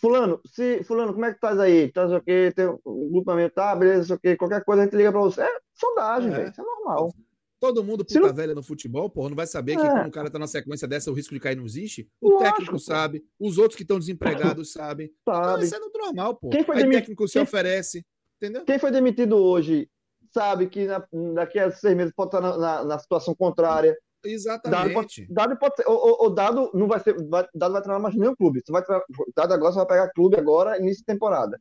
Fulano, 0.00 0.40
se, 0.44 0.82
fulano, 0.82 1.12
como 1.12 1.24
é 1.24 1.30
que 1.30 1.36
estás 1.36 1.60
aí? 1.60 1.84
Estás 1.84 2.10
o 2.12 2.20
quê? 2.20 2.52
Tem 2.54 2.66
um 2.66 3.08
grupamento, 3.12 3.54
tá, 3.54 3.76
beleza, 3.76 4.16
o 4.16 4.18
quê? 4.18 4.36
Qualquer 4.36 4.64
coisa 4.64 4.82
a 4.82 4.84
gente 4.84 4.96
liga 4.96 5.12
para 5.12 5.20
você. 5.20 5.42
É 5.42 5.60
sondagem, 5.74 6.32
é. 6.32 6.36
velho. 6.36 6.50
Isso 6.50 6.60
é 6.60 6.64
normal. 6.64 7.14
Todo 7.60 7.82
mundo 7.84 8.04
puta 8.04 8.20
não... 8.20 8.34
velha 8.34 8.54
no 8.54 8.62
futebol, 8.62 9.08
porra, 9.08 9.30
não 9.30 9.36
vai 9.36 9.46
saber 9.46 9.72
é. 9.72 9.76
que 9.76 9.82
quando 9.82 10.06
o 10.06 10.10
cara 10.10 10.30
tá 10.30 10.38
na 10.38 10.46
sequência 10.46 10.86
dessa, 10.86 11.10
o 11.10 11.14
risco 11.14 11.32
de 11.34 11.40
cair 11.40 11.56
não 11.56 11.64
existe. 11.64 12.08
O 12.20 12.30
Lógico, 12.30 12.44
técnico 12.44 12.78
sabe, 12.78 13.24
os 13.38 13.58
outros 13.58 13.76
que 13.76 13.82
estão 13.82 13.98
desempregados 13.98 14.72
sabem. 14.72 15.10
Sabe. 15.24 15.64
isso 15.64 15.74
é 15.74 15.78
normal, 15.78 16.34
pô. 16.36 16.50
Quem 16.50 16.64
foi 16.64 16.76
Aí 16.76 16.82
demit... 16.82 17.00
técnico 17.00 17.26
se 17.26 17.34
Quem... 17.34 17.42
oferece, 17.42 18.04
entendeu? 18.36 18.64
Quem 18.64 18.78
foi 18.78 18.90
demitido 18.90 19.36
hoje 19.36 19.88
sabe 20.34 20.66
que 20.68 20.86
na, 20.86 21.06
daqui 21.34 21.58
a 21.58 21.70
seis 21.70 21.96
meses 21.96 22.12
pode 22.14 22.28
estar 22.28 22.40
na, 22.40 22.58
na, 22.58 22.84
na 22.84 22.98
situação 22.98 23.34
contrária. 23.34 23.96
Exatamente. 24.24 24.82
Dado 24.82 24.92
pode, 24.92 25.26
dado 25.30 25.56
pode 25.58 25.76
ser, 25.76 25.84
o, 25.86 26.26
o, 26.26 26.30
dado 26.30 26.70
não 26.74 26.88
vai 26.88 26.98
ser, 26.98 27.14
vai, 27.28 27.46
dado 27.54 27.72
vai 27.72 27.82
treinar 27.82 28.02
mais 28.02 28.16
nenhum 28.16 28.34
clube. 28.34 28.60
Você 28.64 28.72
vai 28.72 28.82
treinar, 28.82 29.04
dado 29.36 29.54
agora 29.54 29.72
você 29.72 29.78
vai 29.78 29.86
pegar 29.86 30.10
clube 30.12 30.36
agora 30.36 30.78
início 30.78 30.98
de 30.98 31.04
temporada. 31.04 31.60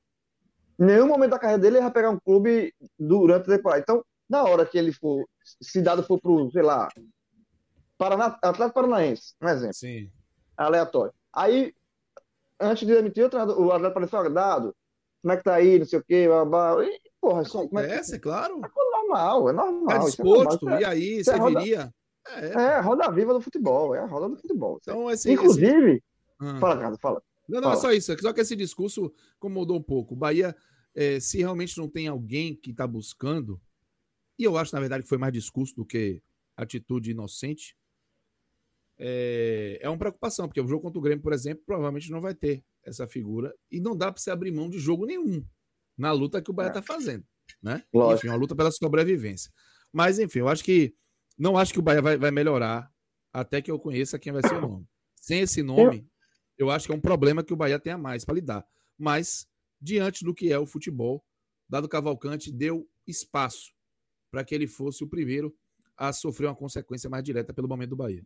Em 0.80 0.86
nenhum 0.86 1.08
momento 1.08 1.32
da 1.32 1.40
carreira 1.40 1.62
dele 1.62 1.78
ele 1.78 1.84
vai 1.84 1.92
pegar 1.92 2.10
um 2.10 2.20
clube 2.20 2.74
durante 2.98 3.52
a 3.52 3.58
temporada. 3.58 3.82
Então, 3.82 4.04
na 4.30 4.44
hora 4.44 4.66
que 4.66 4.78
ele 4.78 4.92
for, 4.92 5.24
se 5.62 5.82
dado 5.82 6.04
for 6.04 6.20
pro, 6.20 6.50
sei 6.52 6.62
lá, 6.62 6.88
Paraná, 7.98 8.38
Atlético 8.42 8.74
Paranaense, 8.74 9.34
um 9.42 9.48
exemplo. 9.48 9.74
Sim. 9.74 10.10
Aleatório. 10.58 11.14
Aí, 11.32 11.74
antes 12.60 12.88
de 12.88 12.94
demitir 12.94 13.26
o 13.26 13.28
o 13.28 13.72
Atlético 13.72 13.88
apareceu, 13.88 14.20
ó, 14.20 14.30
dado, 14.30 14.76
como 15.22 15.34
é 15.34 15.38
que 15.38 15.44
tá 15.44 15.56
aí, 15.56 15.80
não 15.80 15.86
sei 15.86 16.00
o 16.00 16.04
quê, 16.04 16.28
blá, 16.28 16.84
e, 16.84 17.00
porra, 17.22 17.42
isso, 17.42 17.52
como 17.54 17.80
é, 17.80 18.02
que... 18.02 18.20
claro. 18.20 18.62
É 18.64 18.70
normal, 18.98 19.50
é 19.50 19.54
normal. 19.54 19.88
Tá 19.88 19.98
disposto, 20.00 20.68
é 20.68 20.72
normal. 20.72 20.82
e 20.82 20.86
aí, 20.86 21.20
é 21.20 21.24
você 21.24 21.36
roda... 21.36 21.60
viria... 21.60 21.94
É. 22.26 22.46
é, 22.48 22.80
roda 22.80 23.12
viva 23.12 23.34
do 23.34 23.42
futebol, 23.42 23.94
é 23.94 24.00
a 24.00 24.06
roda 24.06 24.30
do 24.30 24.38
futebol. 24.38 24.80
Então, 24.82 25.12
esse, 25.12 25.32
Inclusive, 25.32 25.96
esse... 25.96 26.04
Ah. 26.40 26.58
fala, 26.60 26.78
Carlos, 26.78 27.00
fala. 27.02 27.22
Não, 27.50 27.60
não, 27.60 27.70
é 27.70 27.76
fala. 27.76 27.78
é 27.78 27.82
só 27.82 27.92
isso, 27.92 28.22
só 28.22 28.32
que 28.32 28.42
esse 28.42 28.56
discurso 28.56 29.14
incomodou 29.36 29.78
um 29.78 29.84
pouco. 29.84 30.16
Bahia, 30.16 30.56
é, 30.96 31.20
se 31.20 31.40
realmente 31.40 31.78
não 31.78 31.90
tem 31.90 32.08
alguém 32.08 32.56
que 32.56 32.72
está 32.72 32.88
buscando, 32.88 33.60
e 34.38 34.44
eu 34.44 34.58
acho, 34.58 34.74
na 34.74 34.80
verdade, 34.80 35.04
que 35.04 35.10
foi 35.10 35.18
mais 35.18 35.34
discurso 35.34 35.76
do 35.76 35.86
que 35.86 36.22
atitude 36.58 37.12
inocente. 37.12 37.76
É, 38.98 39.80
é 39.82 39.90
uma 39.90 39.98
preocupação, 39.98 40.48
porque 40.48 40.62
o 40.62 40.68
jogo 40.68 40.84
contra 40.84 41.00
o 41.00 41.02
Grêmio, 41.02 41.24
por 41.24 41.34
exemplo, 41.34 41.64
provavelmente 41.66 42.12
não 42.12 42.22
vai 42.22 42.34
ter 42.34 42.64
essa 42.84 43.08
figura 43.08 43.54
e 43.72 43.80
não 43.80 43.96
dá 43.96 44.12
para 44.12 44.22
você 44.22 44.32
abrir 44.32 44.52
mão 44.52 44.70
de 44.70 44.80
jogo 44.80 45.06
nenhum 45.06 45.46
na 45.98 46.12
luta 46.12 46.42
que 46.42 46.52
o 46.52 46.54
Bahia 46.54 46.70
está 46.70 46.80
é. 46.80 46.84
fazendo, 46.84 47.26
né? 47.62 47.84
Lógico. 47.94 48.20
Enfim, 48.20 48.28
uma 48.30 48.36
luta 48.36 48.56
pela 48.56 48.72
sobrevivência. 48.72 49.52
Mas, 49.92 50.20
enfim, 50.20 50.40
eu 50.40 50.48
acho 50.48 50.64
que 50.64 50.96
não 51.38 51.58
acho 51.58 51.74
que 51.74 51.80
o 51.80 51.82
Bahia 51.82 52.02
vai, 52.02 52.18
vai 52.18 52.32
melhorar 52.32 52.92
até 53.32 53.62
que 53.62 53.72
eu 53.72 53.80
conheça 53.80 54.20
quem 54.20 54.32
vai 54.32 54.42
ser 54.42 54.56
o 54.56 54.62
nome. 54.62 54.88
Sem 55.16 55.40
esse 55.40 55.64
nome, 55.64 56.08
eu 56.58 56.70
acho 56.70 56.86
que 56.86 56.92
é 56.92 56.96
um 56.96 57.02
problema 57.02 57.44
que 57.44 57.54
o 57.54 57.56
Bahia 57.56 57.80
tenha 57.80 57.98
mais 57.98 58.26
para 58.26 58.36
lidar. 58.36 58.66
Mas, 58.98 59.48
diante 59.82 60.24
do 60.24 60.34
que 60.34 60.52
é 60.52 60.60
o 60.60 60.66
futebol, 60.66 61.26
Dado 61.68 61.90
Cavalcante 61.90 62.52
deu 62.52 62.88
espaço 63.08 63.74
para 64.34 64.44
que 64.44 64.56
ele 64.56 64.66
fosse 64.66 65.04
o 65.04 65.08
primeiro 65.08 65.56
a 65.96 66.12
sofrer 66.12 66.48
uma 66.48 66.56
consequência 66.56 67.08
mais 67.08 67.24
direta 67.24 67.54
pelo 67.54 67.68
momento 67.68 67.92
do 67.92 67.96
Bahia. 67.96 68.24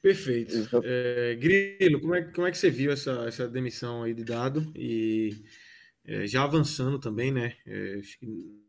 Perfeito. 0.00 0.80
É, 0.82 1.34
Grilo, 1.34 2.00
como 2.00 2.14
é, 2.14 2.22
como 2.22 2.46
é 2.46 2.50
que 2.50 2.56
você 2.56 2.70
viu 2.70 2.90
essa, 2.90 3.26
essa 3.28 3.46
demissão 3.46 4.04
aí 4.04 4.14
de 4.14 4.24
dado? 4.24 4.72
E 4.74 5.44
é, 6.02 6.26
já 6.26 6.44
avançando 6.44 6.98
também, 6.98 7.30
né? 7.30 7.54
É, 7.66 8.00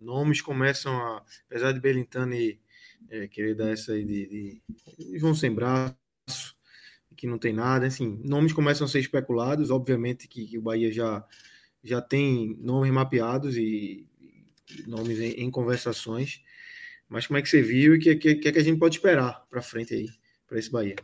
nomes 0.01 0.41
começam 0.41 0.93
a. 0.93 1.23
Apesar 1.49 1.71
de 1.71 1.79
Belintani 1.79 2.59
é, 3.09 3.25
querer 3.29 3.55
dar 3.55 3.69
essa 3.69 3.93
aí 3.93 4.03
de, 4.03 4.27
de, 4.27 4.61
de 4.99 5.17
João 5.17 5.33
Sem 5.33 5.55
Braço, 5.55 5.95
que 7.15 7.25
não 7.25 7.39
tem 7.39 7.53
nada. 7.53 7.87
Assim, 7.87 8.21
nomes 8.21 8.51
começam 8.51 8.83
a 8.83 8.89
ser 8.89 8.99
especulados. 8.99 9.71
Obviamente 9.71 10.27
que, 10.27 10.45
que 10.45 10.57
o 10.57 10.61
Bahia 10.61 10.91
já, 10.91 11.25
já 11.81 12.01
tem 12.01 12.59
nomes 12.61 12.91
mapeados 12.91 13.55
e, 13.55 13.61
e 13.63 14.12
nomes 14.87 15.19
em, 15.19 15.43
em, 15.43 15.51
conversações. 15.51 16.41
Mas 17.07 17.27
como 17.27 17.37
é 17.37 17.41
que 17.41 17.49
você 17.49 17.61
viu 17.61 17.95
e 17.95 17.97
o 17.97 17.99
que, 17.99 18.15
que, 18.15 18.35
que, 18.35 18.47
é 18.47 18.51
que 18.51 18.59
a 18.59 18.63
gente 18.63 18.79
pode 18.79 18.95
esperar 18.95 19.45
para 19.49 19.61
frente 19.61 19.93
aí, 19.93 20.07
para 20.47 20.57
esse 20.59 20.71
Bahia? 20.71 20.95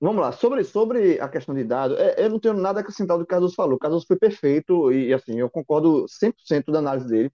Vamos 0.00 0.20
lá, 0.20 0.32
sobre, 0.32 0.64
sobre 0.64 1.20
a 1.20 1.28
questão 1.28 1.54
de 1.54 1.64
dados, 1.64 1.98
é, 1.98 2.24
eu 2.24 2.28
não 2.28 2.38
tenho 2.38 2.54
nada 2.54 2.80
a 2.80 2.82
acrescentar 2.82 3.16
do 3.16 3.24
que 3.24 3.28
o 3.28 3.34
Carlos 3.34 3.54
falou. 3.54 3.76
O 3.76 3.78
Carlos 3.78 4.04
foi 4.04 4.18
perfeito 4.18 4.92
e, 4.92 5.14
assim, 5.14 5.38
eu 5.38 5.48
concordo 5.48 6.06
100% 6.08 6.70
da 6.70 6.78
análise 6.78 7.08
dele. 7.08 7.32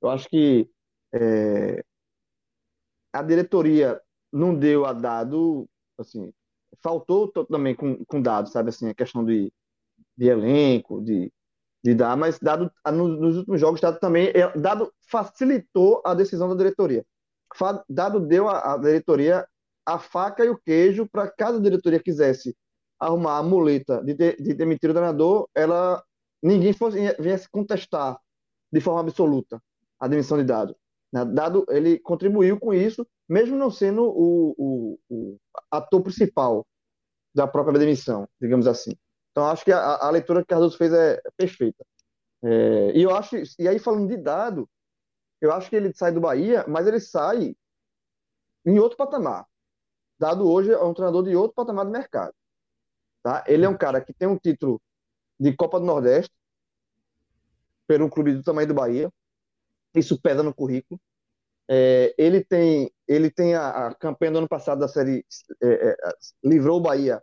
Eu 0.00 0.10
acho 0.10 0.28
que 0.28 0.70
é, 1.12 1.82
a 3.12 3.22
diretoria 3.22 4.00
não 4.32 4.54
deu 4.54 4.84
a 4.86 4.92
dado, 4.92 5.68
assim, 5.98 6.32
faltou 6.82 7.28
também 7.46 7.74
com, 7.74 8.04
com 8.04 8.22
dados, 8.22 8.52
sabe, 8.52 8.68
assim, 8.70 8.88
a 8.88 8.94
questão 8.94 9.24
de, 9.24 9.52
de 10.16 10.26
elenco, 10.28 11.02
de, 11.02 11.32
de 11.86 11.94
dar, 11.94 12.16
mas 12.16 12.38
dado 12.40 12.70
nos 12.92 13.36
últimos 13.36 13.60
jogos, 13.60 13.80
dado 13.80 14.00
também, 14.00 14.28
é, 14.34 14.52
dado 14.58 14.92
facilitou 15.08 16.02
a 16.04 16.14
decisão 16.14 16.48
da 16.48 16.54
diretoria. 16.56 17.04
Dado 17.88 18.18
deu 18.18 18.48
à 18.48 18.76
diretoria 18.76 19.46
a 19.86 19.98
faca 19.98 20.44
e 20.44 20.48
o 20.48 20.58
queijo 20.58 21.06
para 21.06 21.30
caso 21.30 21.58
a 21.58 21.62
diretoria 21.62 22.00
quisesse 22.00 22.56
arrumar 22.98 23.38
a 23.38 23.42
muleta 23.42 24.02
de, 24.02 24.14
de, 24.14 24.36
de 24.36 24.54
demitir 24.54 24.90
o 24.90 24.92
treinador, 24.92 25.48
ela 25.54 26.02
ninguém 26.42 26.72
fosse 26.72 26.98
viesse 27.20 27.48
contestar 27.48 28.18
de 28.72 28.80
forma 28.80 29.00
absoluta 29.00 29.62
a 30.00 30.08
demissão 30.08 30.38
de 30.38 30.44
Dado. 30.44 30.76
Né? 31.12 31.24
Dado 31.24 31.64
ele 31.68 32.00
contribuiu 32.00 32.58
com 32.58 32.74
isso, 32.74 33.06
mesmo 33.28 33.56
não 33.56 33.70
sendo 33.70 34.02
o, 34.02 34.54
o, 34.58 34.98
o 35.08 35.36
ator 35.70 36.02
principal 36.02 36.66
da 37.32 37.46
própria 37.46 37.78
demissão, 37.78 38.28
digamos 38.40 38.66
assim. 38.66 38.92
Então 39.36 39.50
acho 39.50 39.66
que 39.66 39.70
a, 39.70 39.96
a 39.96 40.08
leitura 40.08 40.40
que 40.40 40.46
Cardoso 40.46 40.78
fez 40.78 40.90
é, 40.94 41.20
é 41.22 41.30
perfeita. 41.36 41.84
É, 42.42 42.92
e 42.96 43.02
eu 43.02 43.14
acho, 43.14 43.36
e 43.58 43.68
aí 43.68 43.78
falando 43.78 44.08
de 44.08 44.16
Dado, 44.16 44.66
eu 45.42 45.52
acho 45.52 45.68
que 45.68 45.76
ele 45.76 45.92
sai 45.92 46.10
do 46.10 46.22
Bahia, 46.22 46.64
mas 46.66 46.86
ele 46.86 46.98
sai 46.98 47.54
em 48.64 48.78
outro 48.78 48.96
patamar. 48.96 49.46
Dado 50.18 50.50
hoje 50.50 50.72
é 50.72 50.82
um 50.82 50.94
treinador 50.94 51.22
de 51.22 51.36
outro 51.36 51.54
patamar 51.54 51.84
de 51.84 51.92
mercado. 51.92 52.32
Tá? 53.22 53.44
Ele 53.46 53.66
é 53.66 53.68
um 53.68 53.76
cara 53.76 54.00
que 54.00 54.14
tem 54.14 54.26
um 54.26 54.38
título 54.38 54.80
de 55.38 55.54
Copa 55.54 55.78
do 55.78 55.84
Nordeste 55.84 56.32
pelo 57.86 58.08
clube 58.08 58.32
do 58.32 58.42
tamanho 58.42 58.68
do 58.68 58.74
Bahia. 58.74 59.12
Isso 59.94 60.18
pesa 60.18 60.42
no 60.42 60.54
currículo. 60.54 60.98
É, 61.68 62.14
ele 62.16 62.42
tem, 62.42 62.90
ele 63.06 63.30
tem 63.30 63.54
a, 63.54 63.88
a, 63.88 63.94
campanha 63.94 64.32
do 64.32 64.38
ano 64.38 64.48
passado 64.48 64.78
da 64.78 64.88
série 64.88 65.26
é, 65.62 65.90
é, 65.90 65.96
livrou 66.42 66.78
o 66.78 66.82
Bahia 66.82 67.22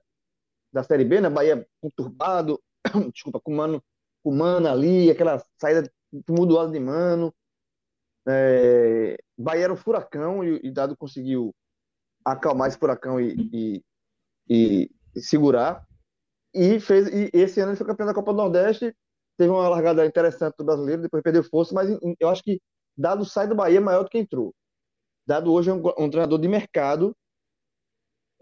da 0.73 0.83
série 0.83 1.05
B, 1.05 1.21
né? 1.21 1.29
Bahia 1.29 1.65
conturbado, 1.79 2.59
desculpa, 3.13 3.39
com 3.39 3.53
mano, 3.53 3.81
com 4.23 4.35
mano 4.35 4.67
ali, 4.67 5.11
aquela 5.11 5.41
saída 5.61 5.89
tumultuada 6.25 6.71
de 6.71 6.79
mano. 6.79 7.33
É, 8.27 9.17
Bahia 9.37 9.65
era 9.65 9.73
um 9.73 9.77
furacão 9.77 10.43
e, 10.43 10.59
e 10.63 10.71
Dado 10.71 10.97
conseguiu 10.97 11.53
acalmar 12.25 12.69
esse 12.69 12.77
furacão 12.77 13.19
e, 13.19 13.35
e, 13.53 13.83
e, 14.49 14.91
e 15.15 15.21
segurar. 15.21 15.85
E, 16.53 16.79
fez, 16.79 17.07
e 17.07 17.29
esse 17.33 17.59
ano 17.59 17.71
ele 17.71 17.77
foi 17.77 17.87
campeão 17.87 18.07
da 18.07 18.13
Copa 18.13 18.31
do 18.31 18.37
Nordeste, 18.37 18.95
teve 19.37 19.49
uma 19.49 19.67
largada 19.67 20.05
interessante 20.05 20.55
do 20.57 20.63
brasileiro, 20.63 21.01
depois 21.01 21.23
perdeu 21.23 21.43
força, 21.43 21.73
mas 21.73 21.89
eu 22.19 22.29
acho 22.29 22.43
que 22.43 22.61
Dado 22.95 23.25
sai 23.25 23.47
do 23.47 23.55
Bahia 23.55 23.81
maior 23.81 24.03
do 24.03 24.09
que 24.09 24.19
entrou. 24.19 24.53
Dado 25.25 25.51
hoje 25.51 25.69
é 25.69 25.73
um, 25.73 25.81
um 25.97 26.09
treinador 26.09 26.39
de 26.39 26.47
mercado 26.47 27.15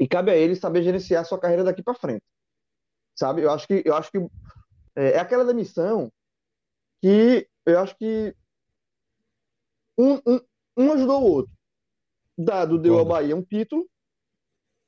e 0.02 0.08
cabe 0.08 0.32
a 0.32 0.36
ele 0.36 0.56
saber 0.56 0.82
gerenciar 0.82 1.22
a 1.22 1.26
sua 1.26 1.40
carreira 1.40 1.64
daqui 1.64 1.84
para 1.84 1.94
frente. 1.94 2.24
Sabe? 3.16 3.44
Eu 3.44 3.52
acho 3.52 3.68
que 3.68 3.84
eu 3.86 3.94
acho 3.94 4.12
que 4.12 4.18
é, 4.96 5.12
é 5.12 5.20
aquela 5.20 5.46
demissão 5.46 6.12
que 7.00 7.48
eu 7.68 7.80
acho 7.80 7.96
que 7.96 8.36
um, 9.96 10.16
um, 10.26 10.40
um 10.76 10.94
ajudou 10.94 11.22
o 11.22 11.32
outro. 11.32 11.54
Dado 12.36 12.80
deu 12.80 12.98
ao 12.98 13.06
Bahia 13.06 13.36
um 13.36 13.44
título, 13.44 13.88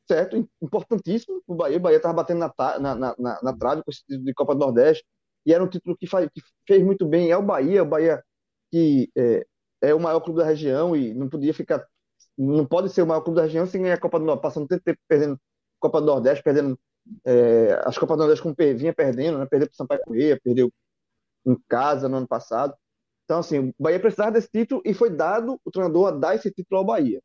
certo? 0.07 0.49
Importantíssimo 0.59 1.43
o 1.45 1.53
Bahia. 1.53 1.77
O 1.77 1.79
Bahia 1.79 1.97
estava 1.97 2.15
batendo 2.15 2.39
na, 2.39 2.79
na, 2.79 2.95
na, 2.95 3.41
na, 3.43 3.57
trave 3.57 3.83
com 3.83 3.91
esse 3.91 4.03
título 4.03 4.25
de 4.25 4.33
Copa 4.33 4.55
do 4.55 4.61
Nordeste. 4.61 5.05
E 5.45 5.53
era 5.53 5.63
um 5.63 5.69
título 5.69 5.95
que, 5.95 6.07
faz, 6.07 6.27
que 6.33 6.41
fez 6.67 6.83
muito 6.83 7.05
bem. 7.05 7.29
É 7.29 7.37
o 7.37 7.43
Bahia, 7.43 7.83
o 7.83 7.85
Bahia 7.85 8.23
que 8.71 9.11
é, 9.15 9.45
é, 9.83 9.93
o 9.93 9.99
maior 9.99 10.21
clube 10.21 10.39
da 10.39 10.45
região 10.45 10.95
e 10.95 11.13
não 11.13 11.29
podia 11.29 11.53
ficar. 11.53 11.85
Não 12.37 12.65
pode 12.65 12.89
ser 12.89 13.01
o 13.01 13.07
maior 13.07 13.21
clube 13.21 13.37
da 13.37 13.43
região 13.43 13.65
sem 13.65 13.81
ganhar 13.81 13.95
a 13.95 13.99
Copa 13.99 14.19
do 14.19 14.25
Nordeste, 14.25 14.41
passando 14.43 14.67
tanto 14.67 14.83
tempo 14.83 14.99
perdendo 15.07 15.39
Copa 15.79 15.99
do 16.01 16.07
Nordeste, 16.07 16.43
perdendo 16.43 16.79
é, 17.25 17.81
as 17.85 17.97
Copas 17.97 18.17
do 18.17 18.21
Nordeste 18.21 18.43
como 18.43 18.55
vinha 18.55 18.93
perdendo, 18.93 19.37
né? 19.37 19.45
Perdeu 19.45 19.67
para 19.67 19.73
o 19.73 19.77
Sampaio 19.77 20.01
Correia, 20.05 20.39
perdeu 20.43 20.71
em 21.45 21.57
casa 21.67 22.07
no 22.09 22.17
ano 22.17 22.27
passado. 22.27 22.75
Então, 23.25 23.39
assim, 23.39 23.69
o 23.69 23.73
Bahia 23.79 23.99
precisava 23.99 24.31
desse 24.31 24.49
título 24.49 24.81
e 24.85 24.93
foi 24.93 25.09
dado 25.09 25.59
o 25.63 25.71
treinador 25.71 26.07
a 26.07 26.11
dar 26.11 26.35
esse 26.35 26.51
título 26.51 26.79
ao 26.79 26.85
Bahia. 26.85 27.21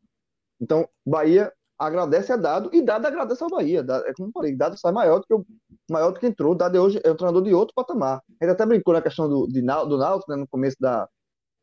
Então, 0.60 0.88
Bahia 1.06 1.52
agradece 1.78 2.32
a 2.32 2.36
Dado 2.36 2.70
e 2.72 2.82
Dado 2.82 3.06
agradece 3.06 3.42
ao 3.42 3.50
Bahia. 3.50 3.82
Dado, 3.82 4.06
é 4.06 4.12
como 4.12 4.28
eu 4.28 4.32
falei, 4.32 4.56
Dado 4.56 4.78
sai 4.78 4.92
maior 4.92 5.20
do 5.20 5.26
que, 5.26 5.34
o, 5.34 5.46
maior 5.90 6.10
do 6.10 6.20
que 6.20 6.26
entrou. 6.26 6.54
Dado 6.54 6.76
é 6.76 6.80
hoje 6.80 7.00
é 7.04 7.10
um 7.10 7.16
treinador 7.16 7.42
de 7.42 7.54
outro 7.54 7.74
patamar. 7.74 8.22
Ele 8.40 8.50
até 8.50 8.66
brincou 8.66 8.94
na 8.94 9.02
questão 9.02 9.28
do, 9.28 9.46
de, 9.46 9.60
do 9.62 9.98
Náutico, 9.98 10.30
né, 10.30 10.36
no 10.36 10.48
começo 10.48 10.76
da. 10.80 11.08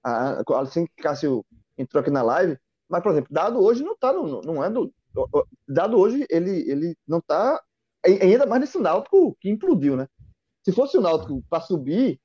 A, 0.04 0.42
assim 0.62 0.86
que 0.86 1.04
Cássio 1.04 1.46
entrou 1.78 2.02
aqui 2.02 2.12
na 2.12 2.22
live. 2.22 2.58
Mas, 2.90 3.02
por 3.02 3.12
exemplo, 3.12 3.30
Dado 3.32 3.60
hoje 3.62 3.84
não 3.84 3.94
está 3.94 4.14
no. 4.14 4.42
Não 4.42 4.64
é 4.64 4.70
do, 4.70 4.94
Dado 5.68 5.98
hoje, 5.98 6.26
ele, 6.30 6.70
ele 6.70 6.96
não 7.08 7.20
está. 7.20 7.62
Ainda 8.06 8.46
mais 8.46 8.62
nesse 8.62 8.78
Náutico 8.78 9.36
que 9.40 9.50
implodiu, 9.50 9.96
né? 9.96 10.08
Se 10.64 10.72
fosse 10.72 10.98
o 10.98 11.02
Náutico 11.02 11.44
para 11.50 11.62
subir, 11.62 12.20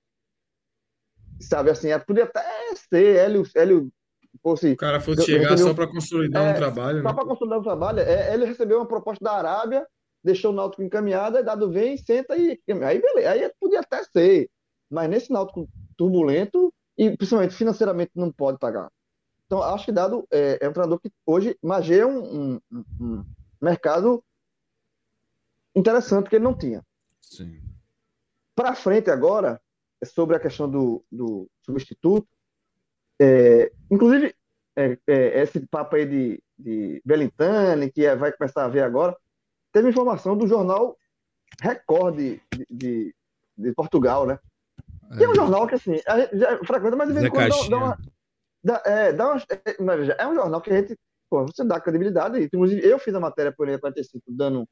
sabe 1.40 1.70
assim, 1.70 1.88
podia 2.06 2.24
até 2.24 2.42
ser 2.76 3.16
Hélio, 3.16 3.44
Hélio 3.54 3.90
fosse. 4.42 4.72
O 4.72 4.76
cara 4.76 5.00
fosse 5.00 5.22
chegar 5.22 5.50
recebeu, 5.50 5.68
só 5.68 5.74
para 5.74 5.86
consolidar 5.86 6.46
é, 6.46 6.50
um 6.50 6.54
trabalho. 6.54 7.02
Só 7.02 7.08
né? 7.08 7.14
para 7.14 7.24
consolidar 7.24 7.58
um 7.58 7.62
trabalho. 7.62 8.00
É, 8.00 8.34
ele 8.34 8.44
recebeu 8.44 8.78
uma 8.78 8.86
proposta 8.86 9.24
da 9.24 9.32
Arábia, 9.32 9.86
deixou 10.22 10.52
o 10.52 10.54
Náutico 10.54 10.82
encaminhado, 10.82 11.38
aí 11.38 11.44
dado 11.44 11.70
vem, 11.70 11.96
senta 11.96 12.36
e. 12.36 12.60
Aí 12.84 13.00
beleza, 13.00 13.30
aí 13.30 13.52
podia 13.58 13.80
até 13.80 14.04
ser. 14.04 14.50
Mas 14.90 15.08
nesse 15.08 15.32
Náutico 15.32 15.68
turbulento, 15.96 16.72
e 16.98 17.16
principalmente 17.16 17.54
financeiramente 17.54 18.12
não 18.14 18.30
pode 18.30 18.58
pagar. 18.58 18.90
Então, 19.50 19.64
acho 19.64 19.86
que 19.86 19.90
dado 19.90 20.28
é, 20.30 20.58
é 20.60 20.68
um 20.68 20.72
treinador 20.72 21.00
que 21.00 21.10
hoje 21.26 21.58
magia 21.60 22.06
um, 22.06 22.60
um, 22.70 22.84
um 23.00 23.24
mercado 23.60 24.22
interessante 25.74 26.30
que 26.30 26.36
ele 26.36 26.44
não 26.44 26.56
tinha. 26.56 26.86
Sim. 27.20 27.60
Para 28.54 28.76
frente 28.76 29.10
agora, 29.10 29.60
sobre 30.04 30.36
a 30.36 30.38
questão 30.38 30.70
do, 30.70 31.04
do 31.10 31.50
substituto, 31.66 32.28
é, 33.20 33.72
inclusive, 33.90 34.36
é, 34.76 34.96
é, 35.08 35.42
esse 35.42 35.66
papo 35.66 35.96
aí 35.96 36.06
de, 36.06 36.40
de 36.56 37.02
Belintani, 37.04 37.90
que 37.90 38.06
é, 38.06 38.14
vai 38.14 38.30
começar 38.30 38.64
a 38.64 38.68
ver 38.68 38.84
agora, 38.84 39.16
teve 39.72 39.88
informação 39.88 40.36
do 40.36 40.46
jornal 40.46 40.96
Record 41.60 42.16
de, 42.16 42.40
de, 42.70 43.12
de 43.58 43.74
Portugal, 43.74 44.28
né? 44.28 44.38
Que 45.18 45.24
é 45.24 45.28
um 45.28 45.32
é. 45.32 45.34
jornal 45.34 45.66
que, 45.66 45.74
assim, 45.74 46.00
a 46.06 46.20
gente 46.20 46.38
já 46.38 46.56
frequenta, 46.58 46.94
mas 46.94 47.08
de 47.08 47.14
vez 47.14 47.26
em 47.26 47.30
quando 47.30 47.48
dá, 47.48 47.68
dá, 47.68 47.76
uma. 47.76 47.98
Dá, 48.62 48.82
é, 48.84 49.12
dá 49.12 49.36
é, 49.48 50.22
é 50.22 50.28
um 50.28 50.34
jornal 50.34 50.60
que 50.60 50.70
a 50.70 50.76
gente. 50.76 50.98
Pô, 51.28 51.46
você 51.46 51.64
dá 51.64 51.80
credibilidade. 51.80 52.42
Inclusive, 52.42 52.86
eu 52.86 52.98
fiz 52.98 53.14
a 53.14 53.20
matéria 53.20 53.52
por 53.52 53.68
ele 53.68 53.78
45, 53.78 54.24
dando, 54.28 54.68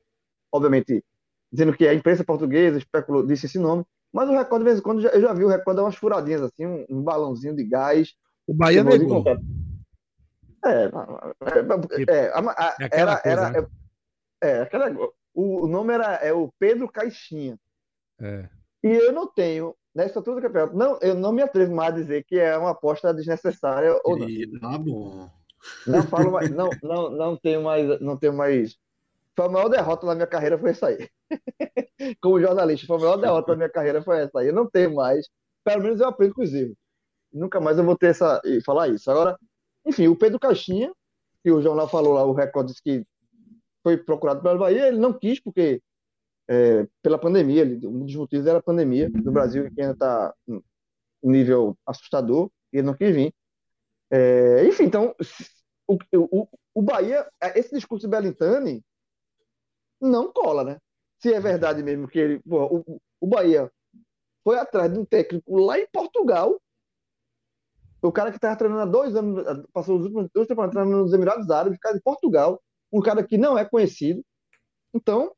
obviamente, 0.53 1.05
dizendo 1.53 1.73
que 1.73 1.87
a 1.87 1.95
imprensa 1.95 2.25
portuguesa 2.25 2.79
especulou, 2.79 3.27
disse 3.27 3.47
esse 3.47 3.59
nome. 3.59 3.85
Mas 4.13 4.29
o 4.29 4.33
Record, 4.33 4.61
de 4.61 4.65
vez 4.65 4.79
em 4.79 4.83
quando, 4.83 5.07
eu 5.07 5.21
já 5.21 5.33
vi 5.33 5.45
o 5.45 5.49
Record 5.49 5.77
dar 5.77 5.85
umas 5.85 5.97
furadinhas 5.97 6.43
assim, 6.43 6.67
um, 6.67 6.85
um 6.91 7.03
balãozinho 7.03 7.55
de 7.55 7.65
gás 7.65 8.13
o 8.49 8.55
Bahia 8.55 8.83
negou. 8.83 9.23
É, 10.65 10.85
é, 10.85 10.91
era, 12.91 13.23
era, 13.23 13.71
é, 14.43 14.61
aquela, 14.63 14.91
o, 15.35 15.65
o 15.65 15.69
nome 15.69 15.93
era 15.93 16.15
é 16.15 16.33
o 16.33 16.51
Pedro 16.59 16.91
Caixinha. 16.91 17.59
É. 18.19 18.49
E 18.83 18.89
eu 18.89 19.13
não 19.13 19.27
tenho, 19.27 19.75
nessa 19.95 20.19
altura 20.19 20.37
do 20.37 20.43
campeonato, 20.43 20.77
não, 20.77 20.99
eu 21.01 21.15
não 21.15 21.33
me 21.33 21.43
atrevo 21.43 21.75
mais 21.75 21.95
a 21.95 21.97
dizer 21.97 22.25
que 22.25 22.39
é 22.39 22.57
uma 22.57 22.71
aposta 22.71 23.13
desnecessária 23.13 23.99
ou 24.05 24.19
não. 24.19 24.29
E, 24.29 24.59
tá 24.61 24.79
bom. 24.79 25.31
Não 25.87 26.03
falo 26.05 26.33
mais, 26.33 26.51
não, 26.51 26.71
não, 26.83 27.11
não 27.11 27.37
tenho 27.37 27.63
mais, 27.63 28.01
não 28.01 28.17
tenho 28.17 28.33
mais. 28.33 28.77
Foi 29.37 29.47
a 29.47 29.49
maior 29.49 29.69
derrota 29.69 30.07
da 30.07 30.15
minha 30.15 30.27
carreira 30.27 30.59
foi 30.59 30.71
essa 30.71 30.89
aí. 30.89 31.09
Como 32.21 32.41
jornalista, 32.41 32.87
foi 32.87 32.97
a 32.97 33.01
maior 33.01 33.17
derrota 33.17 33.53
da 33.53 33.57
minha 33.57 33.71
carreira 33.71 34.03
foi 34.03 34.19
essa 34.21 34.41
aí. 34.41 34.49
Eu 34.49 34.55
não 34.55 34.69
tenho 34.69 34.95
mais. 34.95 35.29
Pelo 35.65 35.83
menos 35.83 36.01
eu 36.01 36.09
aprendo 36.09 36.35
com 36.35 36.43
os 36.43 36.53
erros 36.55 36.77
nunca 37.33 37.61
mais 37.61 37.79
eu 37.79 37.85
vou 37.85 37.97
ter 37.97 38.09
essa 38.09 38.41
falar 38.65 38.89
isso. 38.89 39.11
Agora, 39.11 39.39
enfim, 39.87 40.09
o 40.09 40.17
Pedro 40.17 40.39
Caixinha, 40.39 40.93
que 41.43 41.51
o 41.51 41.63
jornal 41.63 41.89
falou 41.89 42.15
lá, 42.15 42.25
o 42.25 42.33
recorde 42.33 42.73
disse 42.73 42.83
que 42.83 43.07
foi 43.83 43.97
procurado 43.97 44.43
pela 44.43 44.59
Bahia, 44.59 44.89
ele 44.89 44.99
não 44.99 45.13
quis 45.13 45.41
porque 45.41 45.81
é, 46.49 46.89
pela 47.03 47.19
pandemia, 47.19 47.65
um 47.85 48.07
dos 48.07 48.15
motivos 48.17 48.47
era 48.47 48.59
a 48.59 48.63
pandemia 48.63 49.11
no 49.11 49.31
Brasil, 49.31 49.71
que 49.71 49.81
ainda 49.81 49.93
está 49.93 50.35
em 50.49 50.63
nível 51.23 51.77
assustador, 51.87 52.51
e 52.73 52.79
ele 52.79 52.87
não 52.87 52.95
quis 52.95 53.15
vir. 53.15 53.35
É, 54.11 54.65
enfim, 54.67 54.85
então, 54.85 55.15
o, 55.87 55.99
o, 56.15 56.49
o 56.75 56.83
Bahia, 56.83 57.29
esse 57.55 57.75
discurso 57.75 58.07
de 58.07 58.11
Belintani 58.11 58.83
não 60.01 60.33
cola, 60.33 60.65
né? 60.65 60.79
Se 61.21 61.33
é 61.35 61.41
verdade 61.41 61.83
mesmo 61.83 62.09
que 62.09 62.19
ele. 62.19 62.39
Pô, 62.41 62.83
o, 62.87 63.01
o 63.21 63.27
Bahia 63.27 63.71
foi 64.45 64.59
atrás 64.59 64.93
de 64.93 64.99
um 64.99 65.05
técnico 65.05 65.59
lá 65.59 65.79
em 65.79 65.87
Portugal. 65.93 66.59
O 68.01 68.13
cara 68.13 68.31
que 68.31 68.37
estava 68.37 68.57
treinando 68.57 68.83
há 68.83 68.87
dois 68.87 69.15
anos, 69.17 69.67
passou 69.73 69.99
os 69.99 70.05
últimos 70.05 70.31
dois 70.33 70.47
temporadas 70.47 70.73
treinando 70.73 71.03
nos 71.03 71.13
Emirados 71.13 71.51
Árabes, 71.51 71.81
cara 71.81 71.97
de 71.97 72.01
Portugal, 72.01 72.63
um 72.93 73.01
cara 73.01 73.25
que 73.25 73.37
não 73.37 73.59
é 73.59 73.65
conhecido. 73.65 74.25
Então, 74.95 75.35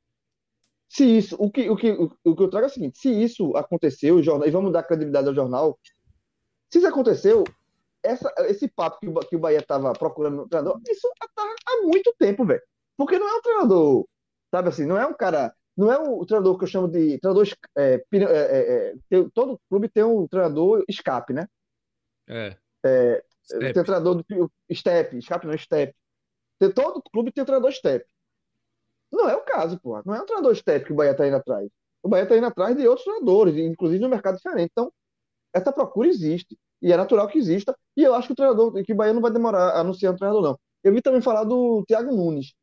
se 0.91 1.05
isso, 1.05 1.37
o 1.39 1.49
que, 1.49 1.71
o 1.71 1.77
que, 1.77 1.93
o 1.93 2.35
que 2.35 2.43
eu 2.43 2.51
trago 2.51 2.67
é 2.67 2.69
o 2.69 2.73
seguinte: 2.73 2.99
se 2.99 3.09
isso 3.09 3.57
aconteceu, 3.57 4.21
jornal, 4.21 4.49
e 4.49 4.51
vamos 4.51 4.73
dar 4.73 4.83
credibilidade 4.83 5.29
ao 5.29 5.35
jornal, 5.35 5.79
se 6.69 6.79
isso 6.79 6.87
aconteceu, 6.89 7.45
essa, 8.03 8.29
esse 8.49 8.67
papo 8.67 8.99
que 8.99 9.09
o, 9.09 9.15
que 9.21 9.37
o 9.37 9.39
Bahia 9.39 9.61
estava 9.61 9.93
procurando 9.93 10.39
no 10.39 10.49
treinador, 10.49 10.81
isso 10.89 11.07
está 11.23 11.43
há 11.45 11.83
muito 11.87 12.13
tempo, 12.19 12.45
velho. 12.45 12.61
Porque 12.97 13.21
não 13.21 13.29
é 13.29 13.39
um 13.39 13.41
treinador, 13.41 14.09
sabe 14.51 14.69
assim, 14.69 14.85
não 14.85 14.99
é 14.99 15.07
um 15.07 15.15
cara, 15.15 15.55
não 15.77 15.93
é 15.93 15.99
o 15.99 16.27
treinador 16.27 16.59
que 16.59 16.65
eu 16.65 16.69
chamo 16.69 16.89
de 16.89 17.21
treinador. 17.21 17.47
É, 17.79 18.03
é, 18.13 18.19
é, 18.19 18.95
é 19.11 19.25
todo 19.33 19.61
clube 19.71 19.89
tem 19.89 20.03
um 20.03 20.27
treinador 20.27 20.85
escape, 20.89 21.33
né? 21.33 21.47
É. 22.29 22.57
é 22.85 23.23
tem 23.49 23.81
um 23.81 23.85
treinador 23.85 24.17
do 24.17 24.53
step, 24.75 25.17
escape 25.17 25.47
não, 25.47 25.57
step. 25.57 25.95
Tem, 26.59 26.73
todo 26.73 27.01
clube 27.13 27.31
tem 27.31 27.43
um 27.43 27.47
treinador 27.47 27.71
step. 27.71 28.05
Não 29.13 29.29
é 29.29 29.35
o 29.35 29.43
caso, 29.43 29.79
pô. 29.81 30.01
Não 30.05 30.15
é 30.15 30.23
um 30.23 30.27
treinador 30.27 30.55
step 30.55 30.87
que 30.87 30.93
o 30.93 30.97
Bahia 30.97 31.13
está 31.13 31.27
indo 31.27 31.37
atrás. 31.37 31.69
O 32.03 32.09
Bahia 32.09 32.23
está 32.23 32.37
indo 32.37 32.47
atrás 32.47 32.77
de 32.77 32.87
outros 32.87 33.05
treinadores, 33.05 33.57
inclusive 33.57 34.03
no 34.03 34.09
mercado 34.09 34.37
diferente. 34.37 34.71
Então, 34.73 34.93
essa 35.55 35.73
procura 35.73 36.09
existe. 36.09 36.57
E 36.83 36.93
é 36.93 36.97
natural 36.97 37.29
que 37.29 37.39
exista. 37.39 37.77
E 37.97 38.03
eu 38.03 38.15
acho 38.15 38.29
que 38.29 38.33
o 38.33 38.37
treinador, 38.37 38.73
que 38.85 38.93
o 38.93 38.97
Bahia 38.97 39.13
não 39.13 39.21
vai 39.21 39.31
demorar 39.31 39.71
a 39.71 39.81
anunciar 39.81 40.13
um 40.13 40.17
treinador, 40.17 40.43
não. 40.43 40.59
Eu 40.83 40.95
vi 40.95 41.03
também 41.03 41.21
falar 41.21 41.45
do 41.45 41.85
Thiago 41.87 42.15
Nunes. 42.15 42.55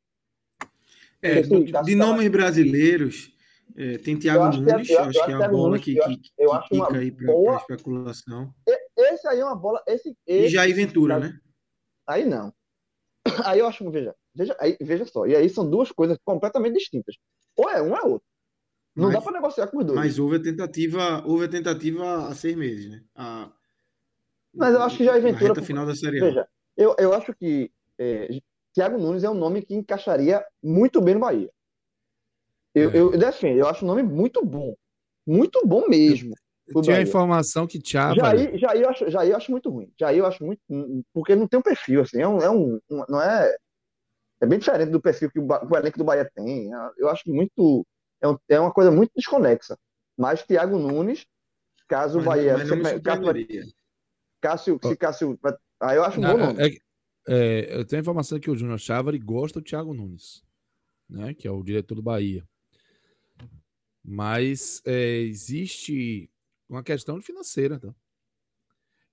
É, 1.22 1.42
de 1.42 1.96
nomes 1.96 2.28
brasileiros, 2.30 3.32
é, 3.76 3.98
tem 3.98 4.18
Thiago 4.18 4.58
Nunes, 4.58 4.90
eu, 4.90 5.00
acho 5.02 5.26
que 5.26 5.32
é 5.32 5.36
a 5.36 5.50
bola 5.50 5.70
Nunes, 5.70 5.84
que, 5.84 5.96
que, 5.96 6.18
que, 6.18 6.32
eu 6.38 6.54
acho 6.54 6.74
uma 6.74 6.92
aí 6.96 7.12
para 7.12 7.58
especulação. 7.58 8.54
Esse 8.98 9.28
aí 9.28 9.40
é 9.40 9.46
uma 9.46 9.56
bola. 9.56 9.84
Esse, 9.88 10.16
esse, 10.26 10.48
e 10.48 10.50
Jair 10.50 10.76
Ventura, 10.76 11.20
né? 11.20 11.38
Aí 12.08 12.26
não. 12.26 12.54
Aí 13.46 13.60
eu 13.60 13.68
acho, 13.68 13.90
veja, 13.92 14.16
veja, 14.38 14.56
aí, 14.60 14.78
veja 14.80 15.06
só. 15.06 15.26
E 15.26 15.36
aí 15.36 15.50
são 15.50 15.70
duas 15.70 15.92
coisas 15.92 16.18
completamente 16.24 16.76
distintas. 16.76 17.16
Ou 17.56 17.70
é 17.70 17.82
um, 17.82 17.92
ou 17.92 17.98
é 17.98 18.02
outro. 18.04 18.28
Não 18.96 19.06
mas, 19.06 19.14
dá 19.16 19.22
para 19.22 19.34
negociar 19.34 19.68
com 19.68 19.78
os 19.78 19.86
dois. 19.86 20.00
Mas 20.00 20.20
houve 20.20 20.38
a 20.38 20.42
tentativa, 20.42 21.24
houve 21.26 21.46
a 21.46 21.50
tentativa 21.50 22.28
há 22.28 22.36
seis 22.36 22.56
meses, 22.56 22.90
né? 22.90 23.04
A, 23.16 23.52
mas 24.58 24.74
eu 24.74 24.82
acho 24.82 24.98
que 24.98 25.06
Jair 25.06 25.22
Ventura. 25.22 25.54
Na 25.54 25.62
final 25.62 25.86
da 25.86 25.96
Série. 25.96 26.20
Veja, 26.20 26.48
eu, 26.76 26.96
eu 26.98 27.14
acho 27.14 27.34
que 27.34 27.72
é, 28.00 28.40
Thiago 28.74 28.98
Nunes 28.98 29.24
é 29.24 29.30
um 29.30 29.36
nome 29.36 29.62
que 29.62 29.76
encaixaria 29.76 30.44
muito 30.64 31.00
bem 31.00 31.14
no 31.14 31.22
Bahia. 31.22 31.50
Eu, 32.74 32.92
é. 32.92 32.98
eu 32.98 33.18
defendo, 33.18 33.58
eu 33.58 33.68
acho 33.68 33.86
um 33.86 33.88
nome 33.88 34.04
muito 34.04 34.44
bom. 34.44 34.76
Muito 35.26 35.62
bom 35.66 35.88
mesmo. 35.88 36.34
Tinha 36.84 36.98
a 36.98 37.02
informação 37.02 37.66
que 37.66 37.80
Thiago. 37.80 38.16
Jair, 38.16 38.58
Jair, 38.58 38.82
eu 38.82 38.90
acho, 38.90 39.10
Jair 39.10 39.32
eu 39.32 39.38
acho 39.38 39.52
muito 39.52 39.70
ruim. 39.70 39.90
Jair 39.98 40.20
eu 40.20 40.26
acho 40.26 40.44
muito. 40.44 40.60
Porque 41.14 41.36
não 41.36 41.48
tem 41.48 41.60
um 41.60 41.64
perfil, 41.64 42.02
assim. 42.02 42.22
É 42.22 42.28
um. 42.28 42.40
É 42.40 42.50
um, 42.50 42.80
um 42.90 43.06
não 43.08 43.22
é. 43.22 43.56
É 44.40 44.46
bem 44.46 44.60
diferente 44.60 44.92
do 44.92 45.02
perfil 45.02 45.32
que 45.32 45.40
o, 45.40 45.48
o 45.48 45.76
elenco 45.76 45.98
do 45.98 46.04
Bahia 46.04 46.30
tem. 46.34 46.70
Eu 46.98 47.10
acho 47.10 47.30
muito. 47.30 47.86
É, 48.22 48.28
um, 48.28 48.38
é 48.50 48.60
uma 48.60 48.72
coisa 48.72 48.92
muito 48.92 49.12
desconexa. 49.16 49.78
Mas 50.18 50.44
Thiago 50.44 50.78
Nunes, 50.78 51.26
caso 51.88 52.20
o 52.20 52.24
Bahia. 52.24 52.58
Mas 52.58 52.70
não 52.70 53.02
caso, 53.02 53.22
Cássio, 54.42 54.80
se 54.84 54.96
Cássio. 54.96 55.40
Ah, 55.80 55.96
eu 55.96 56.04
acho 56.04 56.20
um 56.20 56.24
bom 56.24 56.38
nome. 56.38 56.64
É, 56.64 56.78
é, 57.28 57.80
eu 57.80 57.86
tenho 57.86 58.00
a 58.00 58.02
informação 58.02 58.40
que 58.40 58.50
o 58.50 58.56
Júnior 58.56 58.80
Chávari 58.80 59.20
gosta 59.20 59.60
do 59.60 59.64
Thiago 59.64 59.94
Nunes, 59.94 60.44
né? 61.10 61.34
Que 61.34 61.48
é 61.48 61.52
o 61.52 61.64
diretor 61.64 61.96
do 61.96 62.04
Bahia. 62.04 62.48
Mas 64.04 64.82
é, 64.86 65.18
existe 65.20 66.32
uma 66.70 66.84
questão 66.84 67.22
financeira, 67.22 67.80
tá? 67.80 67.94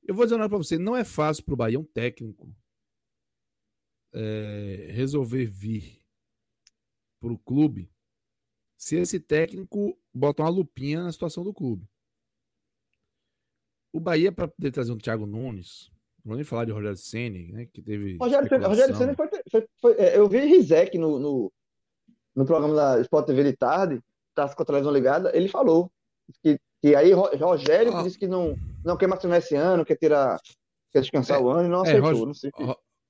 Eu 0.06 0.14
vou 0.14 0.24
dizer 0.24 0.36
uma 0.36 0.48
para 0.48 0.59
você, 0.59 0.78
não 0.78 0.94
é 0.94 1.02
fácil 1.02 1.44
para 1.44 1.55
o 1.55 1.56
Bahia 1.56 1.80
um 1.80 1.84
técnico 1.84 2.55
é, 4.15 4.89
resolver 4.93 5.45
vir 5.45 6.01
para 7.20 7.32
o 7.32 7.39
clube 7.39 7.91
se 8.77 8.97
esse 8.97 9.19
técnico 9.19 9.99
bota 10.12 10.43
uma 10.43 10.49
lupinha 10.51 11.03
na 11.03 11.12
situação 11.12 11.43
do 11.43 11.55
clube. 11.55 11.89
O 13.93 14.01
Bahia, 14.01 14.31
para 14.31 14.49
poder 14.49 14.70
trazer 14.70 14.93
um 14.93 14.99
Thiago 14.99 15.24
Nunes, 15.24 15.91
não 16.24 16.31
vou 16.31 16.36
nem 16.36 16.45
falar 16.45 16.65
de 16.65 16.73
Rogério 16.73 16.97
Senni, 16.97 17.53
né? 17.53 17.66
Que 17.66 17.81
teve. 17.81 18.16
Rogério, 18.19 18.66
Rogério 18.66 18.97
Senni 18.97 19.15
foi, 19.15 19.28
foi, 19.51 19.69
foi, 19.81 19.93
é, 19.95 20.19
Eu 20.19 20.28
vi 20.28 20.41
Rizek 20.41 20.99
no, 20.99 21.19
no, 21.19 21.53
no, 22.35 22.45
programa 22.45 22.74
da 22.74 23.01
Sport 23.01 23.27
TV 23.27 23.45
de 23.45 23.57
tarde, 23.57 24.01
tá 24.35 24.53
com 24.53 24.62
a 24.62 24.66
televisão 24.66 24.93
ligada, 24.93 25.35
ele 25.35 25.49
falou 25.49 25.91
que, 26.43 26.59
que 26.82 26.95
aí 26.95 27.12
Rogério 27.12 27.97
ah. 27.97 28.03
disse 28.03 28.19
que 28.19 28.27
não, 28.27 28.57
não 28.85 28.97
quer 28.97 29.07
mais 29.07 29.20
treinar 29.20 29.39
esse 29.39 29.55
ano, 29.55 29.85
quer 29.85 29.97
tirar. 29.97 30.41
Quer 30.91 31.01
descansar 31.01 31.41
é, 31.41 31.43
o 31.43 31.51
ano 31.51 31.66
e 31.66 31.69
não 31.69 31.85
é, 31.85 31.89
aceitou. 31.89 32.27
Não 32.27 32.35
sei. 32.35 32.53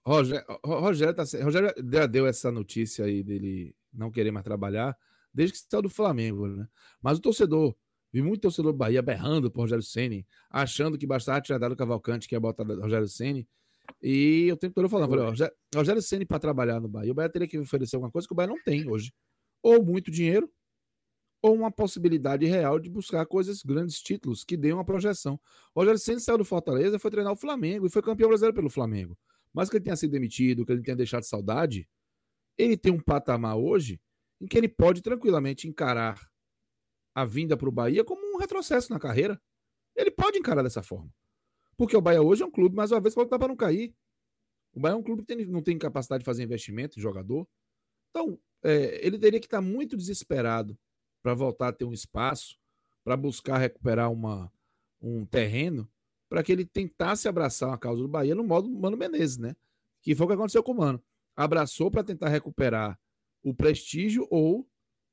Rogério, 0.07 0.45
Rogério, 0.65 1.15
tá, 1.15 1.25
Rogério 1.43 1.73
já 1.93 2.07
deu 2.07 2.27
essa 2.27 2.53
notícia 2.53 3.05
aí 3.05 3.23
dele 3.23 3.75
não 3.93 4.11
querer 4.11 4.31
mais 4.31 4.45
trabalhar 4.45 4.97
desde 5.33 5.55
que 5.55 5.67
saiu 5.69 5.83
do 5.83 5.89
Flamengo, 5.89 6.47
né? 6.47 6.69
Mas 7.03 7.19
o 7.19 7.21
torcedor 7.21 7.75
Vi 8.15 8.23
muito 8.23 8.43
torcedor 8.43 8.71
do 8.71 8.79
Bahia 8.79 9.03
berrando 9.03 9.51
por 9.51 9.63
Rogério 9.63 9.83
Ceni, 9.83 10.25
achando 10.49 10.97
que 10.97 11.05
bastava 11.05 11.41
tirar 11.41 11.59
dado 11.59 11.73
o 11.73 11.77
Cavalcante, 11.77 12.29
que 12.29 12.37
ia 12.37 12.39
botar 12.39 12.63
Rogério 12.63 13.09
Ceni. 13.09 13.45
E 14.01 14.47
eu 14.47 14.57
tempo 14.57 14.73
todo 14.73 14.89
falando, 14.89 15.11
falei, 15.11 15.25
Rogério, 15.25 15.53
Rogério 15.75 16.01
Ceni 16.01 16.25
para 16.25 16.39
trabalhar 16.39 16.81
no 16.81 16.87
Bahia, 16.87 17.11
o 17.11 17.15
Bahia 17.15 17.29
teria 17.29 17.49
que 17.49 17.59
oferecer 17.59 17.97
alguma 17.97 18.13
coisa 18.13 18.29
que 18.29 18.33
o 18.33 18.37
Bahia 18.37 18.51
não 18.51 18.63
tem 18.63 18.89
hoje. 18.89 19.13
Ou 19.61 19.85
muito 19.85 20.13
dinheiro, 20.13 20.49
ou 21.43 21.57
uma 21.57 21.73
possibilidade 21.73 22.47
real 22.47 22.79
de 22.79 22.89
buscar 22.89 23.27
coisas, 23.27 23.65
grandes 23.65 24.01
títulos, 24.01 24.45
que 24.45 24.57
dêem 24.57 24.75
uma 24.75 24.85
projeção. 24.85 25.35
O 25.75 25.81
Rogério 25.81 25.99
Ceni 25.99 26.21
saiu 26.21 26.39
do 26.39 26.45
Fortaleza, 26.45 27.01
foi 27.01 27.11
treinar 27.11 27.33
o 27.33 27.37
Flamengo 27.37 27.85
e 27.85 27.91
foi 27.91 28.01
campeão 28.01 28.29
brasileiro 28.29 28.55
pelo 28.55 28.71
Flamengo. 28.71 29.19
Mas 29.55 29.71
que 29.71 29.77
ele 29.77 29.85
tenha 29.85 29.97
sido 29.97 30.11
demitido, 30.11 30.67
que 30.67 30.73
ele 30.73 30.83
tenha 30.83 30.97
deixado 30.97 31.23
saudade, 31.23 31.89
ele 32.59 32.77
tem 32.77 32.93
um 32.93 33.01
patamar 33.01 33.57
hoje 33.57 34.01
em 34.41 34.47
que 34.47 34.59
ele 34.59 34.69
pode 34.69 35.01
tranquilamente 35.01 35.69
encarar 35.69 36.21
a 37.15 37.25
vinda 37.25 37.57
para 37.57 37.69
o 37.69 37.73
Bahia 37.73 38.05
como 38.05 38.35
um 38.35 38.39
retrocesso 38.39 38.93
na 38.93 38.99
carreira. 38.99 39.41
Ele 39.95 40.11
pode 40.11 40.39
encarar 40.39 40.63
dessa 40.63 40.83
forma. 40.83 41.15
Porque 41.77 41.97
o 41.97 42.01
Bahia 42.01 42.21
hoje 42.21 42.43
é 42.43 42.47
um 42.47 42.51
clube, 42.51 42.75
mais 42.75 42.91
uma 42.91 43.01
vez, 43.01 43.15
que 43.15 43.27
para 43.27 43.49
não 43.49 43.57
cair. 43.57 43.95
O 44.73 44.81
Bahia 44.81 44.95
é 44.95 44.99
um 44.99 45.03
clube 45.03 45.23
que 45.23 45.35
tem, 45.35 45.47
não 45.47 45.63
tem 45.63 45.79
capacidade 45.79 46.23
de 46.23 46.25
fazer 46.25 46.43
investimento 46.43 46.99
em 46.99 47.03
jogador. 47.03 47.49
Então, 48.11 48.39
é, 48.63 49.07
ele 49.07 49.19
teria 49.19 49.39
que 49.39 49.47
estar 49.47 49.61
muito 49.61 49.97
desesperado 49.97 50.77
para 51.23 51.35
voltar 51.35 51.69
a 51.69 51.73
ter 51.73 51.85
um 51.85 51.93
espaço, 51.93 52.59
para 53.05 53.17
buscar 53.17 53.59
recuperar 53.59 54.11
uma, 54.11 54.53
um 55.01 55.25
terreno, 55.25 55.89
para 56.35 56.43
que 56.43 56.51
ele 56.51 56.65
tentasse 56.65 57.29
abraçar 57.29 57.73
a 57.73 57.79
causa 57.79 58.03
do 58.03 58.09
Bahia 58.09 58.35
no 58.35 58.43
modo 58.43 58.69
Mano 58.69 58.97
Menezes, 58.97 59.39
né? 59.39 59.55
Que 60.03 60.17
foi 60.17 60.25
o 60.25 60.29
que 60.29 60.35
aconteceu 60.35 60.65
com 60.65 60.73
o 60.73 60.77
Mano. 60.77 61.01
Abraçou 61.37 61.93
para 61.93 62.03
tentar 62.03 62.29
recuperar 62.29 62.99
o 63.41 63.55
prestígio 63.55 64.27
ou 64.29 64.67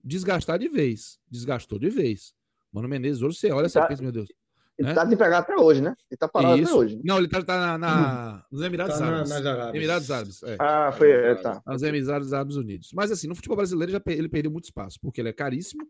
desgastar 0.03 0.57
de 0.57 0.68
vez. 0.68 1.19
Desgastou 1.30 1.77
de 1.77 1.91
vez. 1.91 2.34
Mano 2.73 2.89
Menezes, 2.89 3.22
hoje 3.22 3.38
você 3.38 3.52
olha 3.52 3.68
essa 3.68 3.85
tá, 3.85 3.95
meu 4.02 4.11
Deus. 4.11 4.34
Ele 4.80 4.88
né? 4.88 4.95
tá 4.95 5.06
de 5.06 5.15
pegar 5.15 5.38
até 5.38 5.56
hoje, 5.56 5.80
né? 5.80 5.93
Ele 6.10 6.18
tá 6.18 6.27
parado 6.27 6.57
Isso. 6.57 6.72
até 6.72 6.80
hoje. 6.80 7.02
Não, 7.03 7.19
ele 7.19 7.27
tá, 7.27 7.43
tá 7.43 7.56
na, 7.56 7.77
na 7.77 8.45
nos 8.52 8.64
Emirados 8.64 8.98
tá 8.98 9.06
Árabes. 9.06 9.30
Na, 9.30 9.69
Emirados 9.76 10.10
Árabes. 10.10 10.41
É. 10.41 10.57
Ah, 10.60 10.91
foi. 10.91 11.11
É, 11.11 11.35
tá. 11.35 11.61
Nos 11.68 11.84
Emirados 11.84 12.34
Árabes 12.34 12.56
Unidos. 12.56 12.89
Mas 12.95 13.11
assim, 13.11 13.27
no 13.27 13.35
futebol 13.35 13.57
brasileiro 13.57 13.91
já, 13.91 14.02
ele 14.07 14.27
perdeu 14.27 14.49
muito 14.49 14.64
espaço, 14.64 14.98
porque 14.99 15.22
ele 15.22 15.30
é 15.30 15.34
caríssimo. 15.34 15.88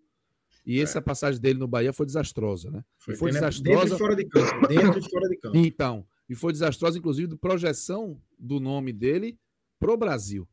E 0.65 0.79
é. 0.79 0.83
essa 0.83 1.01
passagem 1.01 1.41
dele 1.41 1.59
no 1.59 1.67
Bahia 1.67 1.91
foi 1.91 2.05
desastrosa, 2.05 2.69
né? 2.69 2.83
Foi, 2.97 3.15
foi 3.15 3.31
desastrosa. 3.31 3.81
Dentro 3.81 3.95
e 3.95 3.97
fora 3.97 4.15
de 4.15 4.25
campo. 4.25 4.67
Dentro 4.67 4.99
e 4.99 5.09
fora 5.09 5.29
de 5.29 5.37
campo. 5.37 5.57
Então, 5.57 6.05
e 6.29 6.35
foi 6.35 6.51
desastrosa, 6.51 6.97
inclusive, 6.97 7.27
de 7.27 7.35
projeção 7.35 8.21
do 8.37 8.59
nome 8.59 8.93
dele 8.93 9.37
pro 9.79 9.97
Brasil, 9.97 10.47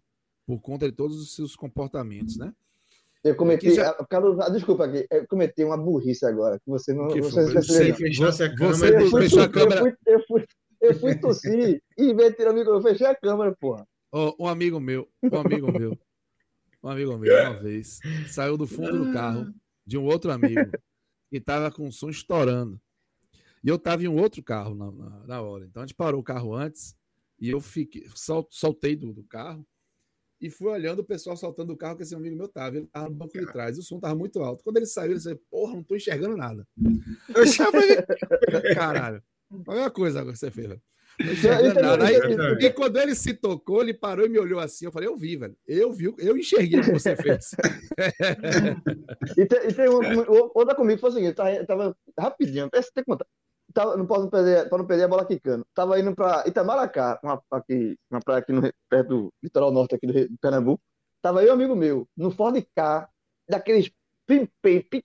por 0.46 0.60
conta 0.60 0.86
de 0.86 0.92
todos 0.92 1.20
os 1.20 1.34
seus 1.34 1.54
comportamentos, 1.54 2.36
né? 2.36 2.52
Eu 3.22 3.34
cometi. 3.36 3.74
Já... 3.74 3.92
Carlos, 4.08 4.38
ah, 4.40 4.48
desculpa 4.48 4.86
aqui, 4.86 5.06
eu 5.10 5.26
cometi 5.26 5.64
uma 5.64 5.76
burrice 5.76 6.24
agora. 6.24 6.58
Que 6.58 6.70
você 6.70 6.94
não. 6.94 7.08
Que 7.08 7.20
você 7.20 7.42
não 7.42 7.52
você 7.52 7.92
fechasse 7.92 8.42
a 8.44 8.54
câmera. 8.54 9.00
Você 9.00 9.10
fechou 9.18 9.42
a 9.42 9.48
câmera. 9.48 9.80
Eu 9.80 9.82
fui, 9.82 9.96
eu 10.06 10.26
fui, 10.26 10.46
eu 10.80 10.94
fui 10.94 11.14
tossir 11.16 11.82
e 11.98 12.14
de 12.14 12.32
tirar 12.32 12.52
o 12.52 12.54
microfone, 12.54 12.84
eu 12.84 12.92
fechei 12.92 13.06
a 13.06 13.14
câmera, 13.14 13.54
porra. 13.60 13.86
Oh, 14.10 14.34
um 14.40 14.46
amigo 14.46 14.80
meu, 14.80 15.06
um 15.22 15.36
amigo 15.36 15.70
meu, 15.70 15.98
um 16.82 16.88
amigo 16.88 17.18
meu, 17.18 17.42
uma 17.42 17.60
vez, 17.60 17.98
saiu 18.28 18.56
do 18.56 18.66
fundo 18.66 19.04
do 19.04 19.12
carro 19.12 19.52
de 19.88 19.96
um 19.96 20.04
outro 20.04 20.30
amigo 20.30 20.60
e 21.32 21.40
tava 21.40 21.70
com 21.70 21.88
o 21.88 21.92
som 21.92 22.10
estourando. 22.10 22.78
E 23.64 23.68
eu 23.68 23.78
tava 23.78 24.04
em 24.04 24.08
um 24.08 24.18
outro 24.18 24.42
carro 24.42 24.74
na, 24.74 24.92
na, 24.92 25.26
na 25.26 25.40
hora. 25.40 25.64
Então 25.64 25.82
a 25.82 25.86
gente 25.86 25.96
parou 25.96 26.20
o 26.20 26.24
carro 26.24 26.54
antes 26.54 26.94
e 27.40 27.48
eu 27.48 27.58
fiquei, 27.58 28.06
sol, 28.14 28.46
soltei 28.50 28.94
do, 28.94 29.14
do 29.14 29.24
carro 29.24 29.66
e 30.40 30.50
fui 30.50 30.68
olhando 30.68 31.00
o 31.00 31.04
pessoal 31.04 31.36
saltando 31.36 31.72
do 31.72 31.76
carro 31.76 31.96
que 31.96 32.02
esse 32.02 32.14
amigo 32.14 32.36
meu 32.36 32.48
tava. 32.48 32.76
Ele 32.76 32.86
tava 32.86 33.08
no 33.08 33.14
banco 33.14 33.32
de 33.32 33.50
trás 33.50 33.76
e 33.76 33.80
o 33.80 33.82
som 33.82 33.98
tava 33.98 34.14
muito 34.14 34.40
alto. 34.40 34.62
Quando 34.62 34.76
ele 34.76 34.86
saiu, 34.86 35.12
ele 35.12 35.14
disse: 35.14 35.34
Porra, 35.50 35.74
não 35.74 35.82
tô 35.82 35.96
enxergando 35.96 36.36
nada. 36.36 36.68
Eu 37.34 37.46
já 37.46 37.72
falei: 37.72 37.96
Caralho, 38.76 39.22
olha 39.66 39.86
a 39.86 39.90
coisa 39.90 40.20
agora 40.20 40.34
que 40.34 40.38
você 40.38 40.50
fez. 40.50 40.78
Aí, 41.20 42.66
e 42.66 42.70
quando 42.70 42.96
ele 42.98 43.14
se 43.14 43.34
tocou, 43.34 43.82
ele 43.82 43.92
parou 43.92 44.24
e 44.24 44.28
me 44.28 44.38
olhou 44.38 44.60
assim. 44.60 44.84
Eu 44.84 44.92
falei, 44.92 45.08
eu 45.08 45.16
vi, 45.16 45.36
velho. 45.36 45.56
Eu 45.66 45.92
vi, 45.92 46.14
eu 46.18 46.36
enxerguei 46.36 46.78
o 46.78 46.84
que 46.84 46.92
você 46.92 47.16
fez. 47.16 47.50
e, 49.36 49.46
tem, 49.46 49.68
e 49.68 49.74
tem 49.74 49.88
uma, 49.88 50.24
outra 50.54 50.74
comigo 50.74 51.00
foi 51.00 51.10
o 51.10 51.12
seguinte: 51.12 51.34
tava, 51.34 51.64
tava 51.66 51.96
rapidinho, 52.18 52.70
tem 52.70 52.82
que 52.82 53.04
contar. 53.04 53.26
Tava, 53.74 53.96
não 53.96 54.06
posso 54.06 54.30
perder, 54.30 54.68
para 54.68 54.78
não 54.78 54.86
perder 54.86 55.04
a 55.04 55.08
bola 55.08 55.26
quicando. 55.26 55.66
Tava 55.74 55.98
indo 56.00 56.14
para 56.14 56.46
Itamaracá, 56.46 57.20
uma, 57.22 57.42
aqui, 57.50 57.98
uma 58.10 58.20
praia 58.20 58.40
aqui 58.40 58.52
no, 58.52 58.62
perto 58.88 59.08
do 59.08 59.34
litoral 59.42 59.72
norte 59.72 59.94
aqui 59.94 60.06
do, 60.06 60.12
do 60.12 60.38
Pernambuco. 60.40 60.82
Tava 61.20 61.42
eu 61.44 61.52
amigo 61.52 61.74
meu, 61.74 62.08
no 62.16 62.30
Ford 62.30 62.64
K, 62.74 63.08
daqueles 63.48 63.90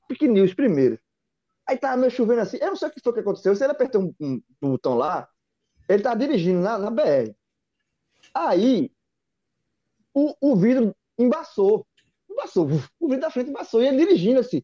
pequenininhos 0.07 0.53
primeiros. 0.53 0.99
Aí 1.67 1.77
tava 1.77 1.97
meio 1.97 2.11
chovendo 2.11 2.41
assim. 2.41 2.57
Eu 2.57 2.67
não 2.67 2.75
sei 2.75 2.87
o 2.87 2.91
que 2.91 3.01
foi 3.01 3.13
que 3.13 3.19
aconteceu. 3.21 3.55
Se 3.55 3.63
ele 3.63 3.71
apertou 3.71 4.03
um, 4.03 4.13
um, 4.19 4.41
um 4.61 4.69
botão 4.71 4.95
lá, 4.95 5.27
ele 5.87 6.03
tá 6.03 6.15
dirigindo 6.15 6.61
na, 6.61 6.77
na 6.77 6.89
BR. 6.89 7.33
Aí, 8.33 8.91
o, 10.13 10.35
o 10.39 10.55
vidro 10.55 10.95
embaçou. 11.17 11.85
Embaçou. 12.29 12.67
O 12.99 13.07
vidro 13.07 13.21
da 13.21 13.31
frente 13.31 13.49
embaçou. 13.49 13.81
E 13.81 13.87
ele 13.87 14.05
dirigindo 14.05 14.39
assim. 14.39 14.63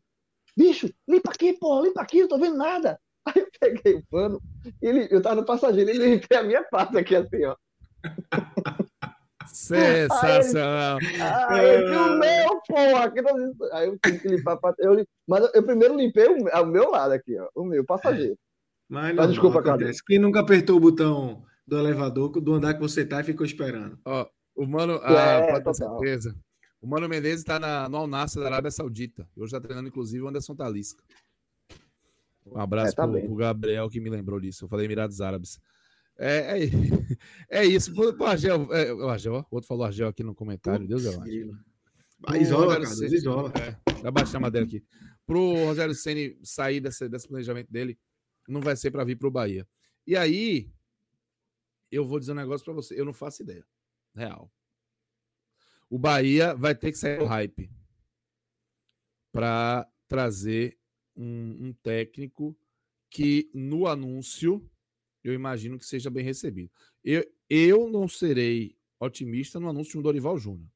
Bicho, 0.56 0.94
limpa 1.08 1.32
aqui, 1.32 1.54
porra, 1.54 1.84
limpa 1.84 2.02
aqui, 2.02 2.20
eu 2.20 2.28
tô 2.28 2.38
vendo 2.38 2.58
nada. 2.58 3.00
Aí 3.26 3.42
eu 3.42 3.48
peguei 3.60 3.96
o 3.96 4.06
pano, 4.10 4.42
ele, 4.82 5.08
eu 5.12 5.22
tava 5.22 5.36
no 5.36 5.46
passageiro, 5.46 5.90
ele 5.90 6.16
limpei 6.16 6.38
a 6.38 6.44
minha 6.44 6.64
parte 6.64 6.98
aqui 6.98 7.16
assim, 7.16 7.46
ó. 7.46 7.56
Sensacional. 9.46 10.98
Aí 11.50 11.66
ele, 11.66 11.96
o 11.96 12.18
meu, 12.18 12.62
porra. 12.68 13.14
Aí 13.74 13.88
eu 13.88 14.00
tive 14.00 14.20
que 14.20 14.28
limpar. 14.28 14.60
Eu, 14.80 15.06
mas 15.28 15.50
eu 15.54 15.64
primeiro 15.64 15.96
limpei 15.96 16.28
o, 16.28 16.62
o 16.62 16.66
meu 16.66 16.92
lado 16.92 17.14
aqui, 17.14 17.38
ó. 17.38 17.50
O 17.56 17.64
meu, 17.64 17.86
passageiro. 17.86 18.38
Mas, 18.90 19.10
não, 19.10 19.24
mas 19.24 19.30
desculpa, 19.30 19.62
cara. 19.62 19.92
Quem 20.08 20.18
nunca 20.20 20.40
apertou 20.40 20.78
o 20.78 20.80
botão 20.80 21.44
do 21.66 21.78
elevador, 21.78 22.32
do 22.42 22.54
andar 22.54 22.74
que 22.74 22.82
você 22.82 23.06
tá 23.06 23.22
e 23.22 23.24
ficou 23.24 23.46
esperando? 23.46 24.00
Ó, 24.04 24.28
o 24.56 24.66
mano, 24.66 25.00
ah, 25.04 25.14
é, 25.14 25.52
pode 25.52 25.64
ter 25.64 25.74
certeza. 25.76 26.36
O 26.82 26.88
Mano 26.88 27.10
Menezes 27.10 27.40
está 27.40 27.60
no 27.90 27.98
Al-Nassr 27.98 28.40
da 28.40 28.46
Arábia 28.48 28.72
Saudita. 28.72 29.28
Hoje 29.36 29.48
está 29.48 29.60
treinando, 29.60 29.90
inclusive, 29.90 30.24
o 30.24 30.28
Anderson 30.30 30.56
Talisca. 30.56 31.04
Um 32.46 32.58
abraço 32.58 32.94
é, 32.94 32.96
tá 32.96 33.08
pro, 33.08 33.22
pro, 33.22 33.36
Gabriel 33.36 33.90
que 33.90 34.00
me 34.00 34.10
lembrou 34.10 34.40
disso. 34.40 34.64
Eu 34.64 34.70
falei 34.70 34.86
Emirados 34.86 35.20
Árabes. 35.20 35.60
É, 36.18 36.58
é, 36.58 36.70
é 37.62 37.66
isso. 37.66 37.94
O 37.94 38.24
Argel, 38.24 38.74
é, 38.74 38.94
o 38.94 39.10
Argel, 39.10 39.46
outro 39.52 39.68
falou 39.68 39.86
Argel 39.86 40.08
aqui 40.08 40.24
no 40.24 40.34
comentário. 40.34 40.88
Deus 40.88 41.06
é 41.06 41.18
mais. 41.18 42.42
Isola, 42.42 42.74
cara, 42.74 42.86
Ceni, 42.86 43.16
isola. 43.16 43.54
É, 43.56 44.38
a 44.38 44.40
madeira 44.40 44.66
aqui. 44.66 44.84
Pro 45.26 45.66
Rogério 45.66 45.94
Ceni 45.94 46.38
sair 46.44 46.80
desse, 46.80 47.08
desse 47.08 47.28
planejamento 47.28 47.72
dele, 47.72 47.98
não 48.50 48.62
vai 48.62 48.76
ser 48.76 48.92
para 48.92 49.04
vir 49.04 49.18
pro 49.18 49.32
Bahia. 49.32 49.68
E 50.06 50.16
aí, 50.18 50.72
eu 51.92 52.06
vou 52.06 52.20
dizer 52.20 52.32
um 52.32 52.36
negócio 52.36 52.66
para 52.66 52.74
você. 52.74 53.00
Eu 53.00 53.06
não 53.06 53.14
faço 53.14 53.44
ideia. 53.44 53.66
Real. 54.16 54.52
O 55.90 55.98
Bahia 55.98 56.54
vai 56.56 56.76
ter 56.76 56.92
que 56.92 56.98
sair 56.98 57.18
do 57.18 57.26
hype 57.26 57.70
para 59.32 59.88
trazer 60.08 60.78
um, 61.16 61.68
um 61.68 61.74
técnico 61.74 62.58
que 63.10 63.50
no 63.54 63.88
anúncio 63.88 64.70
eu 65.24 65.34
imagino 65.34 65.78
que 65.78 65.86
seja 65.86 66.10
bem 66.10 66.24
recebido. 66.24 66.72
Eu, 67.04 67.26
eu 67.50 67.90
não 67.90 68.08
serei 68.08 68.78
otimista 69.00 69.60
no 69.60 69.70
anúncio 69.70 69.94
de 69.94 69.98
um 70.00 70.02
Dorival 70.02 70.38
Júnior. 70.38 70.70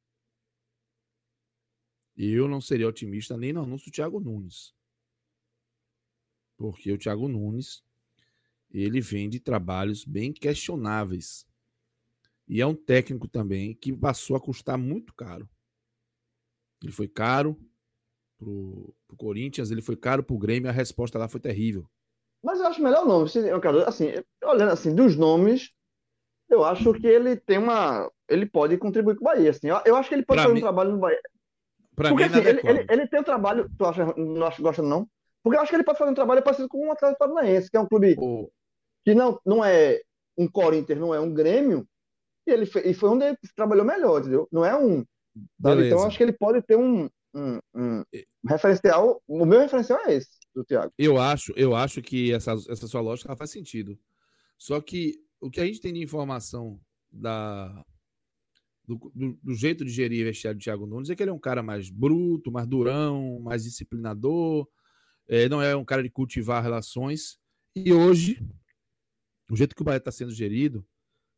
Eu 2.15 2.47
não 2.47 2.61
seria 2.61 2.87
otimista 2.87 3.37
nem 3.37 3.53
no 3.53 3.63
anúncio 3.63 3.91
do 3.91 3.95
Thiago 3.95 4.19
Nunes. 4.19 4.73
Porque 6.57 6.91
o 6.91 6.97
Thiago 6.97 7.27
Nunes, 7.27 7.83
ele 8.71 9.01
vem 9.01 9.29
de 9.29 9.39
trabalhos 9.39 10.05
bem 10.05 10.31
questionáveis. 10.31 11.45
E 12.47 12.61
é 12.61 12.65
um 12.65 12.75
técnico 12.75 13.27
também 13.27 13.73
que 13.73 13.93
passou 13.93 14.35
a 14.35 14.39
custar 14.39 14.77
muito 14.77 15.13
caro. 15.13 15.49
Ele 16.81 16.91
foi 16.91 17.07
caro 17.07 17.57
pro, 18.37 18.93
pro 19.07 19.17
Corinthians, 19.17 19.71
ele 19.71 19.81
foi 19.81 19.95
caro 19.95 20.23
pro 20.23 20.37
Grêmio, 20.37 20.69
a 20.69 20.73
resposta 20.73 21.17
lá 21.17 21.27
foi 21.27 21.39
terrível. 21.39 21.89
Mas 22.43 22.59
eu 22.59 22.67
acho 22.67 22.83
melhor 22.83 23.03
o 23.03 23.07
nome. 23.07 23.29
Assim, 23.87 24.11
olhando 24.43 24.71
assim, 24.71 24.93
dos 24.93 25.15
nomes, 25.15 25.71
eu 26.49 26.63
acho 26.63 26.93
que 26.93 27.07
ele 27.07 27.37
tem 27.37 27.57
uma. 27.57 28.11
Ele 28.27 28.45
pode 28.45 28.77
contribuir 28.77 29.15
com 29.15 29.21
o 29.21 29.25
Bahia. 29.25 29.49
Assim. 29.49 29.67
Eu, 29.67 29.81
eu 29.85 29.95
acho 29.95 30.09
que 30.09 30.15
ele 30.15 30.25
pode 30.25 30.37
pra 30.37 30.43
fazer 30.43 30.53
mim, 30.53 30.59
um 30.59 30.63
trabalho 30.63 30.91
no 30.91 30.97
Bahia. 30.97 31.21
Pra 31.95 32.09
Porque 32.09 32.25
mim, 32.25 32.29
assim, 32.31 32.47
ele, 32.47 32.61
ele, 32.63 32.85
ele, 32.89 33.07
tem 33.07 33.21
um 33.21 33.23
trabalho. 33.23 33.71
Tu 33.77 33.85
acha, 33.85 34.05
não 34.17 34.45
acha, 34.45 34.61
gosta, 34.61 34.81
não? 34.81 35.07
Porque 35.43 35.57
eu 35.57 35.61
acho 35.61 35.69
que 35.69 35.75
ele 35.75 35.83
pode 35.83 35.97
fazer 35.97 36.11
um 36.11 36.15
trabalho 36.15 36.41
parecido 36.41 36.69
com 36.69 36.77
o 36.77 36.87
um 36.87 36.91
Atlético 36.91 37.19
Paranaense, 37.19 37.69
que 37.69 37.77
é 37.77 37.79
um 37.79 37.87
clube 37.87 38.15
oh. 38.17 38.49
que 39.03 39.13
não, 39.13 39.39
não 39.45 39.63
é 39.63 40.01
um 40.37 40.47
Corinthians, 40.47 40.99
não 40.99 41.13
é 41.13 41.19
um 41.19 41.33
Grêmio, 41.33 41.87
e 42.47 42.51
ele 42.51 42.65
foi, 42.65 42.87
e 42.87 42.93
foi 42.93 43.09
onde 43.09 43.25
ele 43.25 43.37
trabalhou 43.55 43.85
melhor, 43.85 44.21
entendeu? 44.21 44.47
Não 44.51 44.65
é 44.65 44.75
um. 44.75 45.05
Então, 45.59 45.79
eu 45.79 46.03
acho 46.03 46.17
que 46.17 46.23
ele 46.23 46.33
pode 46.33 46.61
ter 46.61 46.77
um, 46.77 47.09
um, 47.33 47.59
um 47.75 48.03
referencial. 48.47 49.21
O 49.27 49.45
meu 49.45 49.59
referencial 49.59 49.99
é 50.05 50.15
esse 50.15 50.29
do 50.53 50.63
Thiago. 50.63 50.93
Eu 50.97 51.17
acho, 51.17 51.53
eu 51.55 51.75
acho 51.75 52.01
que 52.01 52.31
essa, 52.31 52.53
essa 52.69 52.87
sua 52.87 53.01
lógica 53.01 53.35
faz 53.35 53.49
sentido. 53.49 53.97
Só 54.57 54.79
que 54.79 55.15
o 55.41 55.49
que 55.49 55.59
a 55.59 55.65
gente 55.65 55.81
tem 55.81 55.93
de 55.93 56.01
informação 56.01 56.79
da, 57.11 57.83
do, 58.85 59.11
do, 59.13 59.39
do, 59.41 59.53
jeito 59.53 59.83
de 59.83 59.91
gerir 59.91 60.23
o 60.23 60.29
vestiário 60.29 60.59
do 60.59 60.63
Thiago 60.63 60.85
Nunes 60.85 61.09
é 61.09 61.15
que 61.15 61.23
ele 61.23 61.31
é 61.31 61.33
um 61.33 61.39
cara 61.39 61.63
mais 61.63 61.89
bruto, 61.89 62.51
mais 62.51 62.67
durão, 62.67 63.39
mais 63.39 63.63
disciplinador, 63.63 64.67
é, 65.27 65.47
não 65.49 65.61
é 65.61 65.75
um 65.75 65.85
cara 65.85 66.03
de 66.03 66.09
cultivar 66.09 66.61
relações. 66.61 67.39
E 67.75 67.91
hoje, 67.91 68.41
o 69.49 69.55
jeito 69.55 69.75
que 69.75 69.81
o 69.81 69.85
Bahia 69.85 69.97
está 69.97 70.11
sendo 70.11 70.31
gerido, 70.31 70.85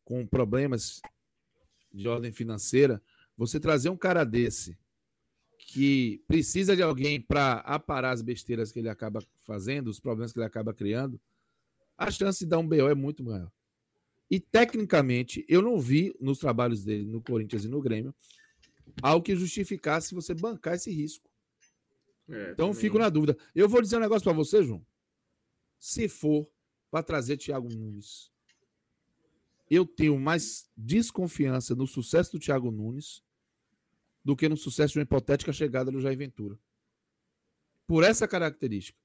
com 0.03 0.25
problemas 0.25 1.01
de 1.91 2.07
ordem 2.07 2.31
financeira, 2.31 3.01
você 3.37 3.59
trazer 3.59 3.89
um 3.89 3.97
cara 3.97 4.23
desse 4.23 4.77
que 5.57 6.23
precisa 6.27 6.75
de 6.75 6.83
alguém 6.83 7.19
para 7.19 7.55
aparar 7.59 8.11
as 8.11 8.21
besteiras 8.21 8.71
que 8.71 8.79
ele 8.79 8.89
acaba 8.89 9.21
fazendo, 9.41 9.87
os 9.87 9.99
problemas 9.99 10.31
que 10.31 10.39
ele 10.39 10.45
acaba 10.45 10.73
criando, 10.73 11.19
a 11.97 12.11
chance 12.11 12.43
de 12.43 12.49
dar 12.49 12.59
um 12.59 12.67
BO 12.67 12.87
é 12.87 12.95
muito 12.95 13.23
maior. 13.23 13.51
E 14.29 14.39
tecnicamente, 14.39 15.45
eu 15.47 15.61
não 15.61 15.79
vi 15.79 16.15
nos 16.19 16.39
trabalhos 16.39 16.83
dele 16.83 17.05
no 17.05 17.21
Corinthians 17.21 17.65
e 17.65 17.69
no 17.69 17.81
Grêmio 17.81 18.13
algo 19.01 19.23
que 19.23 19.35
justificasse 19.35 20.13
você 20.13 20.33
bancar 20.33 20.75
esse 20.75 20.91
risco. 20.91 21.29
É, 22.29 22.51
então 22.51 22.69
também. 22.69 22.81
fico 22.81 22.97
na 22.97 23.09
dúvida. 23.09 23.37
Eu 23.53 23.69
vou 23.69 23.81
dizer 23.81 23.97
um 23.97 24.01
negócio 24.01 24.23
para 24.23 24.33
você, 24.33 24.63
João. 24.63 24.85
Se 25.77 26.07
for 26.07 26.49
para 26.89 27.03
trazer 27.03 27.37
Thiago 27.37 27.69
Nunes, 27.69 28.31
eu 29.69 29.85
tenho 29.85 30.19
mais 30.19 30.69
desconfiança 30.75 31.75
no 31.75 31.87
sucesso 31.87 32.33
do 32.33 32.39
Thiago 32.39 32.71
Nunes 32.71 33.23
do 34.23 34.35
que 34.35 34.49
no 34.49 34.57
sucesso 34.57 34.93
de 34.93 34.99
uma 34.99 35.03
hipotética 35.03 35.53
chegada 35.53 35.91
do 35.91 36.01
Jair 36.01 36.17
Ventura. 36.17 36.57
Por 37.85 38.03
essa 38.03 38.27
característica. 38.27 38.99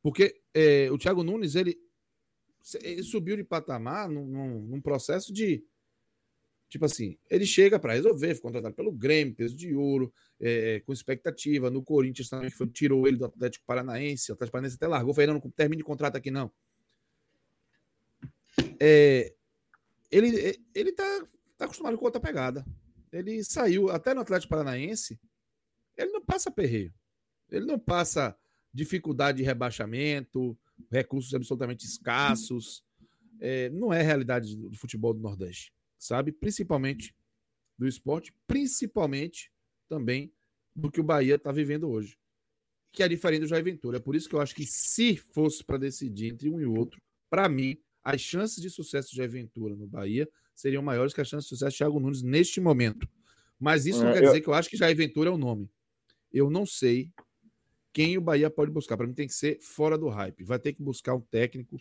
Porque 0.00 0.40
é, 0.54 0.88
o 0.92 0.96
Thiago 0.96 1.24
Nunes, 1.24 1.56
ele, 1.56 1.76
ele 2.80 3.02
subiu 3.02 3.36
de 3.36 3.42
patamar 3.42 4.08
num, 4.08 4.24
num, 4.26 4.60
num, 4.60 4.80
processo 4.80 5.32
de. 5.32 5.64
Tipo 6.70 6.84
assim, 6.84 7.18
ele 7.28 7.44
chega 7.44 7.80
para 7.80 7.94
resolver, 7.94 8.32
foi 8.34 8.42
contratado 8.42 8.74
pelo 8.76 8.92
Grêmio, 8.92 9.34
peso 9.34 9.56
de 9.56 9.74
ouro, 9.74 10.12
é, 10.40 10.80
com 10.86 10.92
expectativa. 10.92 11.68
No 11.68 11.82
Corinthians 11.82 12.28
também, 12.28 12.48
foi, 12.48 12.68
tirou 12.68 13.08
ele 13.08 13.16
do 13.16 13.24
Atlético 13.24 13.66
Paranaense. 13.66 14.30
O 14.30 14.34
Atlético 14.34 14.52
Paranaense 14.52 14.76
até 14.76 14.86
largou, 14.86 15.12
foi: 15.12 15.26
não, 15.26 15.34
não 15.34 15.40
termine 15.40 15.78
de 15.78 15.84
contrato 15.84 16.14
aqui, 16.14 16.30
não. 16.30 16.50
É, 18.78 19.34
ele, 20.12 20.56
ele 20.72 20.92
tá, 20.92 21.26
tá 21.58 21.64
acostumado 21.64 21.98
com 21.98 22.04
outra 22.04 22.20
pegada. 22.20 22.64
Ele 23.12 23.42
saiu 23.42 23.90
até 23.90 24.14
no 24.14 24.20
Atlético 24.20 24.50
Paranaense. 24.50 25.20
Ele 25.98 26.12
não 26.12 26.24
passa 26.24 26.52
perreio. 26.52 26.94
Ele 27.50 27.66
não 27.66 27.80
passa 27.80 28.36
dificuldade 28.72 29.38
de 29.38 29.44
rebaixamento, 29.44 30.56
recursos 30.88 31.34
absolutamente 31.34 31.84
escassos. 31.84 32.84
É, 33.40 33.68
não 33.70 33.92
é 33.92 34.00
a 34.00 34.04
realidade 34.04 34.56
do 34.56 34.76
futebol 34.76 35.12
do 35.12 35.20
Nordeste, 35.20 35.72
sabe? 36.00 36.32
Principalmente 36.32 37.14
do 37.78 37.86
esporte, 37.86 38.34
principalmente 38.46 39.52
também 39.88 40.32
do 40.74 40.90
que 40.90 41.00
o 41.00 41.04
Bahia 41.04 41.36
está 41.36 41.52
vivendo 41.52 41.88
hoje, 41.88 42.18
que 42.92 43.02
é 43.02 43.08
diferente 43.08 43.42
do 43.42 43.46
Jair 43.46 43.62
Ventura. 43.62 43.98
É 43.98 44.00
por 44.00 44.16
isso 44.16 44.28
que 44.28 44.34
eu 44.34 44.40
acho 44.40 44.54
que 44.54 44.66
se 44.66 45.16
fosse 45.16 45.62
para 45.62 45.78
decidir 45.78 46.32
entre 46.32 46.48
um 46.50 46.60
e 46.60 46.66
outro, 46.66 47.00
para 47.28 47.48
mim, 47.48 47.78
as 48.02 48.20
chances 48.20 48.60
de 48.60 48.70
sucesso 48.70 49.10
de 49.10 49.16
Jair 49.16 49.30
Ventura 49.30 49.76
no 49.76 49.86
Bahia 49.86 50.28
seriam 50.54 50.82
maiores 50.82 51.12
que 51.12 51.20
as 51.20 51.28
chances 51.28 51.48
de 51.48 51.50
sucesso 51.50 51.72
de 51.72 51.78
Thiago 51.78 52.00
Nunes 52.00 52.22
neste 52.22 52.60
momento. 52.60 53.08
Mas 53.58 53.84
isso 53.84 54.02
não 54.02 54.10
é, 54.10 54.14
quer 54.14 54.22
dizer 54.22 54.40
que 54.40 54.48
eu 54.48 54.54
acho 54.54 54.70
que 54.70 54.76
Jair 54.76 54.96
Ventura 54.96 55.28
é 55.28 55.32
o 55.32 55.38
nome. 55.38 55.70
Eu 56.32 56.50
não 56.50 56.64
sei 56.64 57.12
quem 57.92 58.16
o 58.16 58.20
Bahia 58.20 58.48
pode 58.48 58.70
buscar. 58.70 58.96
Para 58.96 59.06
mim 59.06 59.14
tem 59.14 59.26
que 59.26 59.34
ser 59.34 59.60
fora 59.60 59.98
do 59.98 60.08
hype. 60.08 60.44
Vai 60.44 60.58
ter 60.58 60.72
que 60.72 60.82
buscar 60.82 61.14
um 61.14 61.20
técnico 61.20 61.78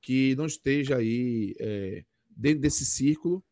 que 0.00 0.34
não 0.36 0.46
esteja 0.46 0.96
aí 0.98 1.54
é, 1.58 2.04
dentro 2.28 2.60
desse 2.60 2.84
círculo. 2.84 3.42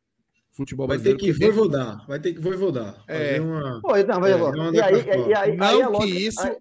Futebol 0.52 0.86
vai 0.86 0.98
ter 0.98 1.16
que 1.16 1.32
voivodar, 1.32 2.06
vai 2.06 2.20
ter 2.20 2.34
que 2.34 2.40
voivodar. 2.40 3.02
É. 3.08 3.40
Uma... 3.40 3.80
Pô, 3.80 3.96
não, 3.96 4.20
vai, 4.20 4.32
é, 4.32 4.36
e 4.36 4.80
aí, 4.80 5.28
e 5.28 5.34
aí, 5.34 5.56
não 5.56 6.00
aí, 6.00 6.10
que 6.10 6.26
isso, 6.26 6.40
aí, 6.40 6.56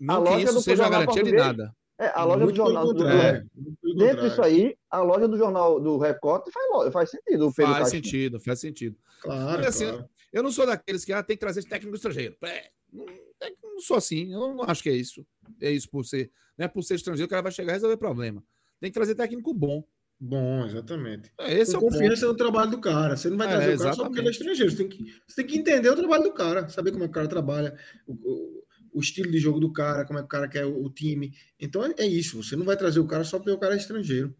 não 0.00 0.24
que 0.24 0.42
isso 0.42 0.60
seja 0.60 0.82
uma 0.82 0.90
garantia 0.90 1.22
de 1.22 1.32
nada. 1.32 1.74
É, 1.96 2.08
a 2.14 2.24
loja 2.24 2.44
Muito 2.44 2.52
do 2.52 2.56
jornal. 2.56 2.86
do- 2.86 3.04
muito 3.04 3.78
pelo 3.82 3.94
dentro 3.94 4.28
disso 4.28 4.42
aí, 4.42 4.74
a 4.90 5.02
loja 5.02 5.28
do 5.28 5.36
jornal 5.36 5.78
do 5.78 5.98
Recorte 5.98 6.50
faz, 6.50 6.92
faz 6.92 7.10
sentido. 7.10 7.52
Faz 7.52 7.68
Caixinha. 7.68 7.90
sentido, 7.90 8.40
faz 8.40 8.58
sentido. 8.58 8.96
Claro, 9.20 9.58
Mas, 9.58 9.66
assim, 9.66 9.86
claro. 9.86 10.08
Eu 10.32 10.42
não 10.42 10.50
sou 10.50 10.64
daqueles 10.64 11.04
que 11.04 11.12
ah, 11.12 11.22
tem 11.22 11.36
que 11.36 11.40
trazer 11.40 11.62
técnico 11.64 11.94
estrangeiro. 11.94 12.36
É, 12.42 12.70
não, 12.92 13.04
é 13.42 13.52
não 13.62 13.80
sou 13.80 13.96
assim. 13.96 14.32
Eu 14.32 14.54
não 14.54 14.62
acho 14.62 14.82
que 14.82 14.88
é 14.88 14.94
isso. 14.94 15.26
É 15.60 15.70
isso 15.70 15.90
por 15.90 16.04
ser. 16.04 16.30
Não 16.56 16.64
é 16.64 16.68
por 16.68 16.82
ser 16.82 16.94
estrangeiro 16.94 17.28
que 17.28 17.32
o 17.32 17.36
cara 17.36 17.42
vai 17.42 17.52
chegar 17.52 17.72
e 17.72 17.74
resolver 17.74 17.96
problema. 17.96 18.42
Tem 18.80 18.90
que 18.90 18.94
trazer 18.94 19.14
técnico 19.14 19.52
bom. 19.52 19.84
Bom, 20.20 20.66
exatamente. 20.66 21.32
É, 21.38 21.54
esse 21.58 21.74
é 21.74 21.78
o 21.78 21.80
confiança 21.80 22.26
ponto. 22.26 22.32
no 22.32 22.36
trabalho 22.36 22.70
do 22.70 22.80
cara. 22.80 23.16
Você 23.16 23.30
não 23.30 23.38
vai 23.38 23.48
É, 23.48 23.50
trazer 23.52 23.74
o 23.74 23.78
cara 23.78 23.92
só 23.94 24.04
porque 24.04 24.20
ele 24.20 24.28
é 24.28 24.30
estrangeiro. 24.30 24.70
Você 24.70 24.76
tem, 24.76 24.88
que, 24.88 25.04
você 25.26 25.36
tem 25.36 25.46
que 25.46 25.58
entender 25.58 25.88
o 25.88 25.96
trabalho 25.96 26.24
do 26.24 26.32
cara, 26.34 26.68
saber 26.68 26.92
como 26.92 27.04
é 27.04 27.06
que 27.06 27.10
o 27.12 27.14
cara 27.14 27.28
trabalha, 27.28 27.76
o, 28.06 28.12
o- 28.12 28.60
o 28.92 29.00
estilo 29.00 29.30
de 29.30 29.38
jogo 29.38 29.60
do 29.60 29.72
cara, 29.72 30.04
como 30.04 30.18
é 30.18 30.22
que 30.22 30.26
o 30.26 30.28
cara 30.28 30.48
quer 30.48 30.66
o, 30.66 30.84
o 30.84 30.90
time. 30.90 31.32
Então 31.58 31.84
é, 31.84 31.94
é 31.98 32.06
isso. 32.06 32.42
Você 32.42 32.54
não 32.56 32.66
vai 32.66 32.76
trazer 32.76 33.00
o 33.00 33.06
cara 33.06 33.24
só 33.24 33.38
porque 33.38 33.50
o 33.52 33.58
cara 33.58 33.74
é 33.74 33.78
estrangeiro. 33.78 34.34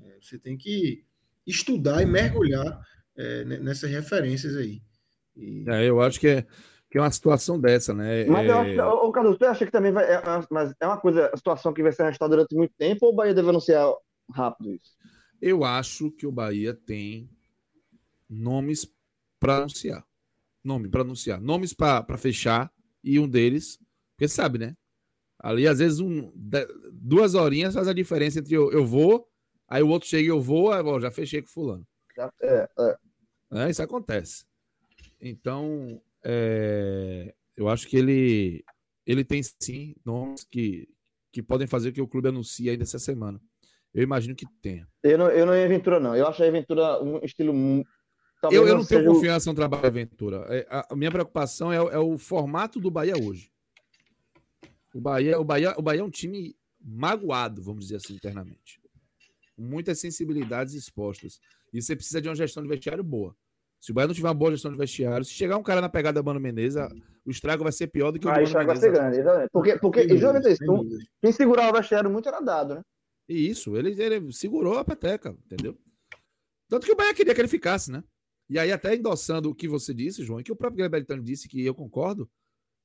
É, 0.00 0.18
você 0.22 0.38
tem 0.38 0.56
que 0.58 1.04
estudar 1.46 2.02
e 2.02 2.06
mergulhar 2.06 2.80
é, 3.16 3.44
ne- 3.44 3.58
nessas 3.60 3.90
referências 3.90 4.56
aí. 4.56 4.82
E- 5.36 5.64
É, 5.66 5.84
eu 5.88 6.00
acho 6.00 6.18
que 6.20 6.26
é, 6.28 6.42
que 6.90 6.98
é 6.98 7.00
uma 7.00 7.10
situação 7.10 7.60
dessa, 7.60 7.94
né? 7.94 8.24
Mas 8.24 8.46
eu 8.48 8.54
É, 8.54 8.58
acho 8.58 8.80
ô, 8.82 9.08
ô, 9.08 9.12
Cadu, 9.12 9.36
você 9.36 9.44
acha 9.44 9.64
que 9.66 9.72
também 9.72 9.92
vai. 9.92 10.04
É, 10.04 10.14
é- 10.14 10.46
mas 10.50 10.72
é 10.80 10.86
uma 10.86 11.00
coisa, 11.00 11.30
a 11.32 11.36
situação 11.36 11.72
que 11.72 11.82
vai 11.82 11.92
ser 11.92 12.02
arrastada 12.02 12.30
durante 12.36 12.54
muito 12.54 12.74
tempo 12.76 13.06
ou 13.06 13.12
o 13.12 13.16
Bahia 13.16 13.34
deve 13.34 13.48
anunciar 13.48 13.92
rápido 14.34 14.74
isso? 14.74 14.92
Eu 15.42 15.64
acho 15.64 16.12
que 16.12 16.24
o 16.24 16.30
Bahia 16.30 16.72
tem 16.72 17.28
nomes 18.30 18.88
para 19.40 19.56
anunciar. 19.56 20.06
Nome 20.62 20.88
para 20.88 21.00
anunciar. 21.00 21.40
Nomes 21.40 21.72
para 21.72 22.16
fechar. 22.16 22.72
E 23.02 23.18
um 23.18 23.28
deles, 23.28 23.80
porque 24.14 24.28
sabe, 24.28 24.58
né? 24.58 24.76
Ali, 25.36 25.66
às 25.66 25.80
vezes, 25.80 25.98
um, 25.98 26.32
duas 26.92 27.34
horinhas 27.34 27.74
faz 27.74 27.88
a 27.88 27.92
diferença 27.92 28.38
entre 28.38 28.54
eu, 28.54 28.70
eu 28.70 28.86
vou, 28.86 29.28
aí 29.66 29.82
o 29.82 29.88
outro 29.88 30.08
chega 30.08 30.22
e 30.22 30.28
eu 30.28 30.40
vou, 30.40 30.70
aí, 30.70 30.80
ó, 30.80 31.00
já 31.00 31.10
fechei 31.10 31.42
com 31.42 31.48
fulano. 31.48 31.84
É, 32.40 32.68
é. 32.78 32.96
né? 33.50 33.68
Isso 33.68 33.82
acontece. 33.82 34.44
Então, 35.20 36.00
é, 36.22 37.34
eu 37.56 37.68
acho 37.68 37.88
que 37.88 37.96
ele, 37.96 38.64
ele 39.04 39.24
tem 39.24 39.42
sim 39.42 39.96
nomes 40.04 40.44
que, 40.44 40.88
que 41.32 41.42
podem 41.42 41.66
fazer 41.66 41.90
que 41.90 42.00
o 42.00 42.06
clube 42.06 42.28
anuncie 42.28 42.70
ainda 42.70 42.84
essa 42.84 43.00
semana. 43.00 43.40
Eu 43.94 44.02
imagino 44.02 44.34
que 44.34 44.46
tenha. 44.62 44.88
Eu 45.02 45.18
não, 45.18 45.28
eu 45.28 45.44
não 45.46 45.54
ia 45.54 45.64
Aventura, 45.64 46.00
não. 46.00 46.16
Eu 46.16 46.26
acho 46.26 46.42
a 46.42 46.46
Aventura 46.46 47.02
um 47.02 47.18
estilo. 47.18 47.52
Eu, 48.50 48.66
eu 48.66 48.74
não 48.76 48.84
tenho 48.84 49.00
seja 49.00 49.10
o- 49.10 49.14
confiança 49.14 49.50
no 49.50 49.54
trabalho 49.56 49.82
da 49.82 49.88
Aventura. 49.88 50.46
É, 50.48 50.66
A, 50.70 50.96
minha 50.96 51.10
preocupação 51.10 51.72
é, 51.72 51.80
o- 51.80 51.90
é 51.90 51.98
o 51.98 52.16
formato 52.18 52.80
do 52.80 52.90
Bahia 52.90 53.14
hoje. 53.16 53.50
O 54.94 55.00
Bahia, 55.00 55.38
o, 55.38 55.44
Bahia, 55.44 55.74
o 55.76 55.82
Bahia 55.82 56.00
é 56.00 56.04
um 56.04 56.10
time 56.10 56.54
magoado, 56.80 57.62
vamos 57.62 57.84
dizer 57.84 57.96
assim, 57.96 58.14
internamente. 58.14 58.80
Muitas 59.56 60.00
sensibilidades 60.00 60.74
expostas. 60.74 61.38
E 61.72 61.80
você 61.80 61.94
precisa 61.94 62.20
de 62.20 62.28
uma 62.28 62.34
gestão 62.34 62.62
de 62.62 62.68
vestiário 62.68 63.04
boa. 63.04 63.34
Se 63.80 63.90
o 63.90 63.94
Bahia 63.94 64.06
não 64.08 64.14
tiver 64.14 64.28
uma 64.28 64.34
boa 64.34 64.50
gestão 64.52 64.70
de 64.70 64.78
vestiário, 64.78 65.24
se 65.24 65.32
chegar 65.32 65.56
um 65.56 65.62
cara 65.62 65.80
na 65.80 65.88
pegada 65.88 66.20
da 66.20 66.22
Mano 66.24 66.40
Menezes, 66.40 66.80
o 67.24 67.30
estrago 67.30 67.62
vai 67.62 67.72
ser 67.72 67.88
pior 67.88 68.10
do 68.10 68.18
que 68.18 68.26
o 68.26 68.30
do 68.30 68.34
Aí 68.34 68.42
Mano 68.42 68.52
já 68.52 68.64
vai 68.64 68.76
ser 68.76 68.92
grande, 68.92 69.18
exatamente. 69.20 69.50
Porque, 69.52 69.78
porque 69.78 70.08
justamente 70.08 70.52
isso. 70.52 70.98
Quem 71.20 71.32
segurava 71.32 71.70
o 71.70 71.80
vestiário 71.80 72.10
muito 72.10 72.28
era 72.28 72.40
dado, 72.40 72.76
né? 72.76 72.82
E 73.28 73.48
isso, 73.48 73.76
ele, 73.76 73.90
ele 74.02 74.32
segurou 74.32 74.78
a 74.78 74.84
peteca, 74.84 75.30
entendeu? 75.44 75.76
Tanto 76.68 76.86
que 76.86 76.92
o 76.92 76.96
Bahia 76.96 77.14
queria 77.14 77.34
que 77.34 77.40
ele 77.40 77.48
ficasse, 77.48 77.90
né? 77.90 78.02
E 78.48 78.58
aí, 78.58 78.72
até 78.72 78.94
endossando 78.94 79.48
o 79.50 79.54
que 79.54 79.68
você 79.68 79.94
disse, 79.94 80.24
João, 80.24 80.40
e 80.40 80.44
que 80.44 80.52
o 80.52 80.56
próprio 80.56 80.88
Beltrano 80.90 81.22
disse, 81.22 81.48
que 81.48 81.64
eu 81.64 81.74
concordo, 81.74 82.28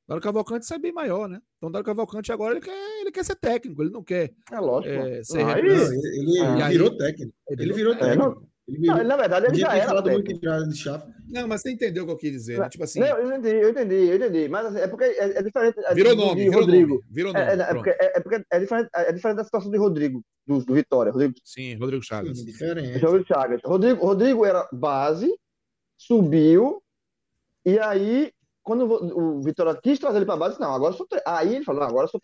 Dário 0.08 0.24
Cavalcante 0.24 0.66
sai 0.66 0.80
bem 0.80 0.94
maior, 0.94 1.28
né? 1.28 1.42
Então, 1.58 1.70
Dário 1.70 1.86
Cavalcante 1.86 2.32
agora 2.32 2.54
ele 2.56 2.62
quer, 2.64 3.02
ele 3.02 3.12
quer 3.12 3.26
ser 3.26 3.36
técnico, 3.36 3.82
ele 3.82 3.90
não 3.92 4.04
quer 4.04 4.34
É 4.52 4.60
lógico. 4.60 4.94
é, 4.94 5.24
ser 5.24 5.40
aí- 5.40 5.56
representante. 5.56 6.08
ele 6.08 6.20
ele 6.40 6.60
E 6.60 6.62
aí- 6.62 6.72
virou 6.72 6.98
técnico. 6.98 7.34
Ele 7.50 7.74
virou 7.74 7.94
É, 7.94 7.98
técnico. 7.98 8.50
Ele. 8.68 8.86
Não, 8.86 9.02
na 9.04 9.16
verdade, 9.16 9.46
ele 9.48 9.56
já 9.56 9.76
era. 9.78 10.02
muito 10.02 10.34
de 10.34 10.76
chave. 10.78 11.12
Não, 11.30 11.48
mas 11.48 11.62
você 11.62 11.72
entendeu 11.72 12.04
o 12.04 12.06
que 12.06 12.12
eu 12.12 12.18
quis 12.18 12.32
dizer, 12.32 12.60
né? 12.60 12.68
Tipo 12.70 12.84
assim, 12.84 13.00
Não, 13.00 13.08
eu 13.18 13.38
entendi, 13.38 13.56
eu 13.56 13.70
entendi, 13.70 13.96
eu 13.96 14.16
entendi. 14.18 14.50
Mas 14.50 14.66
assim, 14.66 14.80
é 14.80 14.88
porque 14.88 15.06
é, 15.06 15.38
é 15.38 15.42
diferente. 15.42 15.80
é 15.86 15.94
virou 15.94 16.16
nome, 16.16 16.44
virou 16.44 16.60
Rodrigo. 16.62 16.90
nome, 16.96 17.04
virou 17.10 17.34
nome. 17.34 17.46
É, 17.46 17.50
é, 17.50 17.54
é 17.54 17.58
pronto. 17.58 17.76
porque, 17.76 17.90
é, 17.92 18.18
é 18.18 18.20
porque 18.20 18.44
é 18.52 18.60
diferente, 18.60 18.90
é 18.94 19.12
diferente 19.14 19.38
da 19.38 19.44
situação 19.46 19.72
de 19.72 19.78
Rodrigo, 19.78 20.22
do, 20.46 20.60
do 20.66 20.74
Vitória. 20.74 21.12
Rodrigo, 21.12 21.34
Sim, 21.46 21.76
Rodrigo 21.78 22.04
Chagas. 22.04 22.40
Sim, 22.40 22.46
diferente. 22.46 22.98
Rodrigo 23.04 23.26
Chagas. 23.28 23.62
Rodrigo, 23.64 24.06
Rodrigo 24.06 24.46
era 24.46 24.68
base, 24.74 25.34
subiu, 25.98 26.82
e 27.66 27.80
aí, 27.80 28.32
quando 28.64 28.86
o, 28.86 29.38
o 29.38 29.42
Vitória 29.42 29.78
quis 29.82 30.00
trazer 30.00 30.18
ele 30.18 30.26
para 30.26 30.38
base, 30.38 30.60
não, 30.60 30.74
agora 30.74 30.94
eu 30.94 30.98
sou. 30.98 31.08
tre- 31.08 31.22
Aí 31.26 31.56
ele 31.56 31.66
falou, 31.66 31.82
não, 31.82 31.88
agora 31.90 32.06
eu 32.06 32.10
sou. 32.10 32.20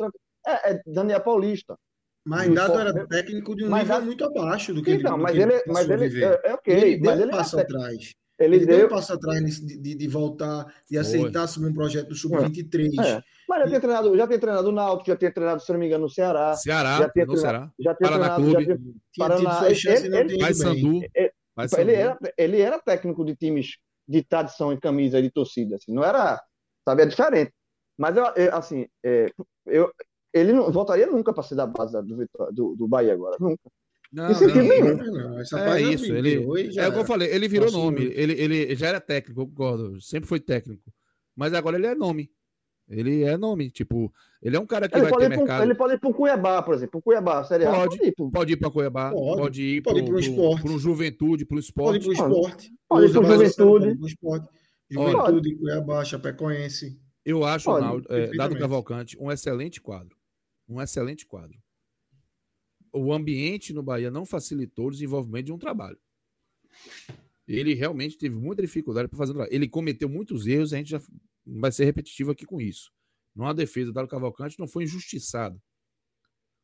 É, 0.45 0.71
é 0.73 0.81
Daniel 0.85 1.21
Paulista. 1.21 1.77
Mas 2.25 2.53
Dado 2.53 2.79
era 2.79 3.07
técnico 3.07 3.55
de 3.55 3.65
um 3.65 3.69
Mas 3.69 3.81
nível 3.81 3.95
Dado- 3.95 4.05
muito 4.05 4.25
abaixo 4.25 4.73
do 4.73 4.81
que 4.81 4.93
Então, 4.93 5.17
do 5.17 5.23
mas 5.23 5.35
ele, 5.35 5.63
mas 5.67 5.89
ele 5.89 6.23
é, 6.23 6.41
é 6.45 6.53
ok, 6.53 6.73
Ele 6.73 6.97
deu 6.97 7.05
mas 7.11 7.19
um 7.19 7.23
ele, 7.23 7.31
passo 7.31 7.59
atrás. 7.59 8.13
ele, 8.39 8.55
Ele 8.55 8.65
deu 8.65 8.77
deu. 8.77 8.85
um 8.85 8.89
passo 8.89 9.13
atrás 9.13 9.41
de, 9.61 9.77
de, 9.77 9.95
de 9.95 10.07
voltar, 10.07 10.65
de 10.89 10.95
Foi. 10.95 10.97
aceitar 10.99 11.43
assumir 11.43 11.69
um 11.69 11.73
projeto 11.73 12.07
do 12.09 12.15
Sub-23. 12.15 12.91
É. 13.05 13.21
Mas 13.47 13.59
já 13.59 13.67
tinha 13.67 13.79
treinado, 13.81 14.17
já 14.17 14.27
tinha 14.27 14.39
treinado 14.39 14.69
o 14.69 14.71
Náutico, 14.71 15.07
já 15.09 15.15
tinha 15.17 15.31
treinado, 15.33 15.61
se 15.61 15.71
não 15.73 15.79
me 15.79 15.85
engano, 15.87 16.03
no 16.03 16.09
Ceará, 16.09 16.55
Ceará, 16.55 16.97
já 16.99 17.09
tinha 17.09 17.25
no 17.25 17.33
treinado- 17.33 17.39
Ceará. 17.41 17.71
já 17.79 17.95
tinha 17.95 18.09
Paraná 18.09 18.35
treinado, 18.35 18.65
Clube. 18.65 18.95
Paraná, 19.17 19.69
e 19.69 19.87
ele- 20.15 20.37
tem. 20.37 20.53
Sandu. 20.53 20.99
Vai 21.55 21.67
Tipo, 21.67 21.81
ele, 21.81 21.93
era, 21.93 22.17
ele 22.37 22.61
era 22.61 22.79
técnico 22.79 23.23
de 23.25 23.35
times 23.35 23.77
de 24.07 24.23
tradição 24.23 24.73
em 24.73 24.79
camisa 24.79 25.21
de 25.21 25.29
torcida, 25.29 25.75
assim, 25.75 25.93
não 25.93 26.03
era, 26.03 26.41
sabe, 26.87 27.03
é 27.03 27.05
diferente. 27.05 27.51
Mas 27.97 28.17
eu, 28.17 28.25
eu, 28.35 28.55
assim, 28.55 28.87
é, 29.05 29.29
eu, 29.67 29.91
ele 30.33 30.51
não 30.53 30.71
voltaria 30.71 31.05
nunca 31.07 31.31
para 31.33 31.43
ser 31.43 31.55
da 31.55 31.65
base 31.67 32.01
do, 32.03 32.17
Vitória- 32.17 32.51
do, 32.53 32.75
do 32.75 32.87
Bahia 32.87 33.13
agora, 33.13 33.37
nunca. 33.39 33.69
Não, 34.11 34.29
não. 34.29 34.95
Não, 34.95 35.13
não, 35.31 35.39
essa 35.39 35.59
É 35.59 35.65
página 35.65 35.91
isso, 35.93 36.13
ele- 36.13 36.35
É 36.77 36.87
o 36.87 36.91
que 36.93 36.99
eu 36.99 37.05
falei, 37.05 37.29
ele 37.33 37.47
virou 37.47 37.67
Assim, 37.67 37.77
nome. 37.77 38.05
né? 38.09 38.11
Ele, 38.13 38.33
ele 38.33 38.75
já 38.75 38.87
era 38.87 38.99
técnico, 39.01 39.41
eu 39.41 39.47
concordo. 39.47 39.99
Sempre 40.01 40.29
foi 40.29 40.39
técnico. 40.39 40.83
Mas 41.35 41.53
agora 41.53 41.77
ele 41.77 41.87
é 41.87 41.95
nome. 41.95 42.29
Ele 42.87 43.23
é 43.23 43.35
nome. 43.37 43.71
Tipo, 43.71 44.13
ele 44.41 44.55
é 44.55 44.59
um 44.59 44.67
cara 44.67 44.87
que 44.87 44.95
Ele 44.95 45.03
vai 45.09 45.11
ter 45.13 45.29
pro, 45.29 45.37
mercado. 45.39 45.63
ele 45.63 45.73
pode 45.73 45.93
ir 45.95 45.99
para 45.99 46.09
o 46.09 46.13
Cuiabá, 46.13 46.61
por 46.61 46.75
exemplo, 46.75 46.99
o 46.99 47.01
Cuiabá, 47.01 47.43
Série 47.43 47.65
Pode. 47.65 47.77
pode 47.97 48.05
ir 48.07 48.11
pro, 48.13 48.29
Pode 48.31 48.53
ir 48.53 48.57
para 48.57 48.69
Cuiabá, 48.69 49.11
Pode. 49.11 49.41
pode, 49.41 49.61
ir 49.63 49.81
Pode 49.81 49.99
ir 49.99 50.03
para 50.03 50.11
pro 50.11 50.19
esporte. 50.19 50.77
Juventude, 50.77 51.45
para 51.45 51.55
o 51.55 51.57
Pode 51.57 51.65
esporte. 51.65 51.97
ir 51.97 52.03
pro 52.03 52.13
esporte. 52.13 52.73
Pode 52.87 53.05
ir 53.07 53.11
pro 53.13 53.23
Juventude. 53.23 53.55
pode 53.65 53.87
ir 53.89 53.97
pro 53.97 54.07
esporte. 54.07 54.49
Olha. 54.95 55.11
Juventude, 55.11 55.55
Cuiabá, 55.55 56.05
Chapecoense. 56.05 56.99
Eu 57.25 57.43
acho, 57.45 57.65
Pode, 57.65 57.85
Naldo, 57.85 58.05
é, 58.13 58.27
Dado. 58.35 58.55
Cavalcante, 58.59 59.17
um 59.19 59.31
excelente 59.31 59.81
quadro. 59.81 60.15
Um 60.67 60.81
excelente 60.81 61.25
quadro. 61.25 61.61
O 62.91 63.11
ambiente 63.11 63.73
no 63.73 63.81
Bahia 63.81 64.11
não 64.11 64.25
facilitou 64.25 64.87
o 64.87 64.91
desenvolvimento 64.91 65.47
de 65.47 65.51
um 65.51 65.57
trabalho. 65.57 65.99
Ele 67.47 67.73
realmente 67.73 68.17
teve 68.17 68.35
muita 68.35 68.61
dificuldade 68.61 69.07
para 69.07 69.17
fazer 69.17 69.31
um 69.31 69.35
trabalho. 69.35 69.55
Ele 69.55 69.67
cometeu 69.67 70.07
muitos 70.07 70.47
erros, 70.47 70.73
a 70.73 70.77
gente 70.77 70.91
já 70.91 71.01
vai 71.45 71.71
ser 71.71 71.85
repetitivo 71.85 72.31
aqui 72.31 72.45
com 72.45 72.61
isso. 72.61 72.91
Não 73.35 73.47
há 73.47 73.53
defesa. 73.53 73.89
O 73.89 73.93
Dado 73.93 74.07
Cavalcante 74.07 74.59
não 74.59 74.67
foi 74.67 74.83
injustiçado. 74.83 75.61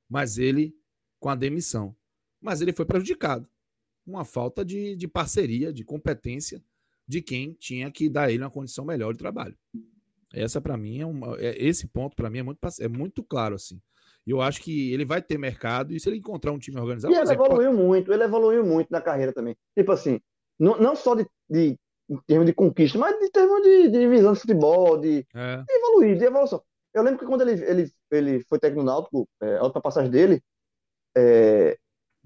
Mas 0.08 0.38
ele, 0.38 0.76
com 1.20 1.30
a 1.30 1.36
demissão. 1.36 1.96
Mas 2.40 2.62
ele 2.62 2.74
foi 2.74 2.86
prejudicado. 2.86 3.50
Uma 4.06 4.24
falta 4.24 4.64
de, 4.64 4.96
de 4.96 5.08
parceria, 5.08 5.74
de 5.74 5.84
competência 5.84 6.64
de 7.08 7.22
quem 7.22 7.54
tinha 7.54 7.92
que 7.92 8.08
dar 8.08 8.32
ele 8.32 8.44
uma 8.44 8.52
condição 8.52 8.86
melhor 8.86 9.14
de 9.14 9.20
trabalho. 9.20 9.58
Essa 10.34 10.62
para 10.62 10.78
mim 10.78 11.00
é 11.00 11.06
uma, 11.06 11.36
é- 11.40 11.56
esse 11.64 11.88
ponto 11.88 12.16
para 12.16 12.30
mim 12.30 12.40
é 12.40 12.44
muito 12.44 12.60
é 12.80 12.88
muito 12.88 13.24
claro 13.24 13.56
assim. 13.56 13.80
Eu 14.26 14.42
acho 14.42 14.62
que 14.62 14.94
ele 14.94 15.06
vai 15.06 15.22
ter 15.22 15.38
mercado 15.38 15.94
e 15.94 16.00
se 16.00 16.08
ele 16.10 16.18
encontrar 16.18 16.52
um 16.52 16.60
time 16.60 16.80
organizado, 16.80 17.14
E 17.14 17.18
ele 17.18 17.22
exemplo, 17.24 17.46
evoluiu 17.46 17.74
muito, 17.74 18.14
ele 18.14 18.24
evoluiu 18.24 18.66
muito 18.66 18.90
na 18.92 19.02
carreira 19.02 19.34
também. 19.34 19.56
Tipo 19.78 19.92
assim, 19.92 20.20
não, 20.60 20.78
não 20.78 20.96
só 20.96 21.16
de, 21.16 21.26
de, 21.50 21.78
em 22.10 22.18
termos 22.28 22.46
de 22.46 22.54
conquista, 22.54 22.98
mas 23.00 23.18
de 23.20 23.30
termos 23.32 23.62
de, 23.64 23.90
de 23.90 24.08
visão 24.08 24.34
de 24.34 24.40
futebol, 24.40 24.98
de, 25.00 25.26
é, 25.34 25.66
de 25.68 25.74
evoluir, 25.74 26.18
de 26.18 26.26
evolução. 26.26 26.62
Eu 26.94 27.04
lembro 27.04 27.20
que 27.20 27.26
quando 27.26 27.42
ele, 27.42 27.64
ele, 27.66 27.92
ele 28.12 28.44
foi 28.46 28.60
técnico 28.60 28.84
Náutico, 28.86 29.28
é, 29.42 29.58
a 29.58 29.64
outra 29.64 29.82
passagem 29.82 30.12
dele, 30.12 30.42
é, 31.18 31.78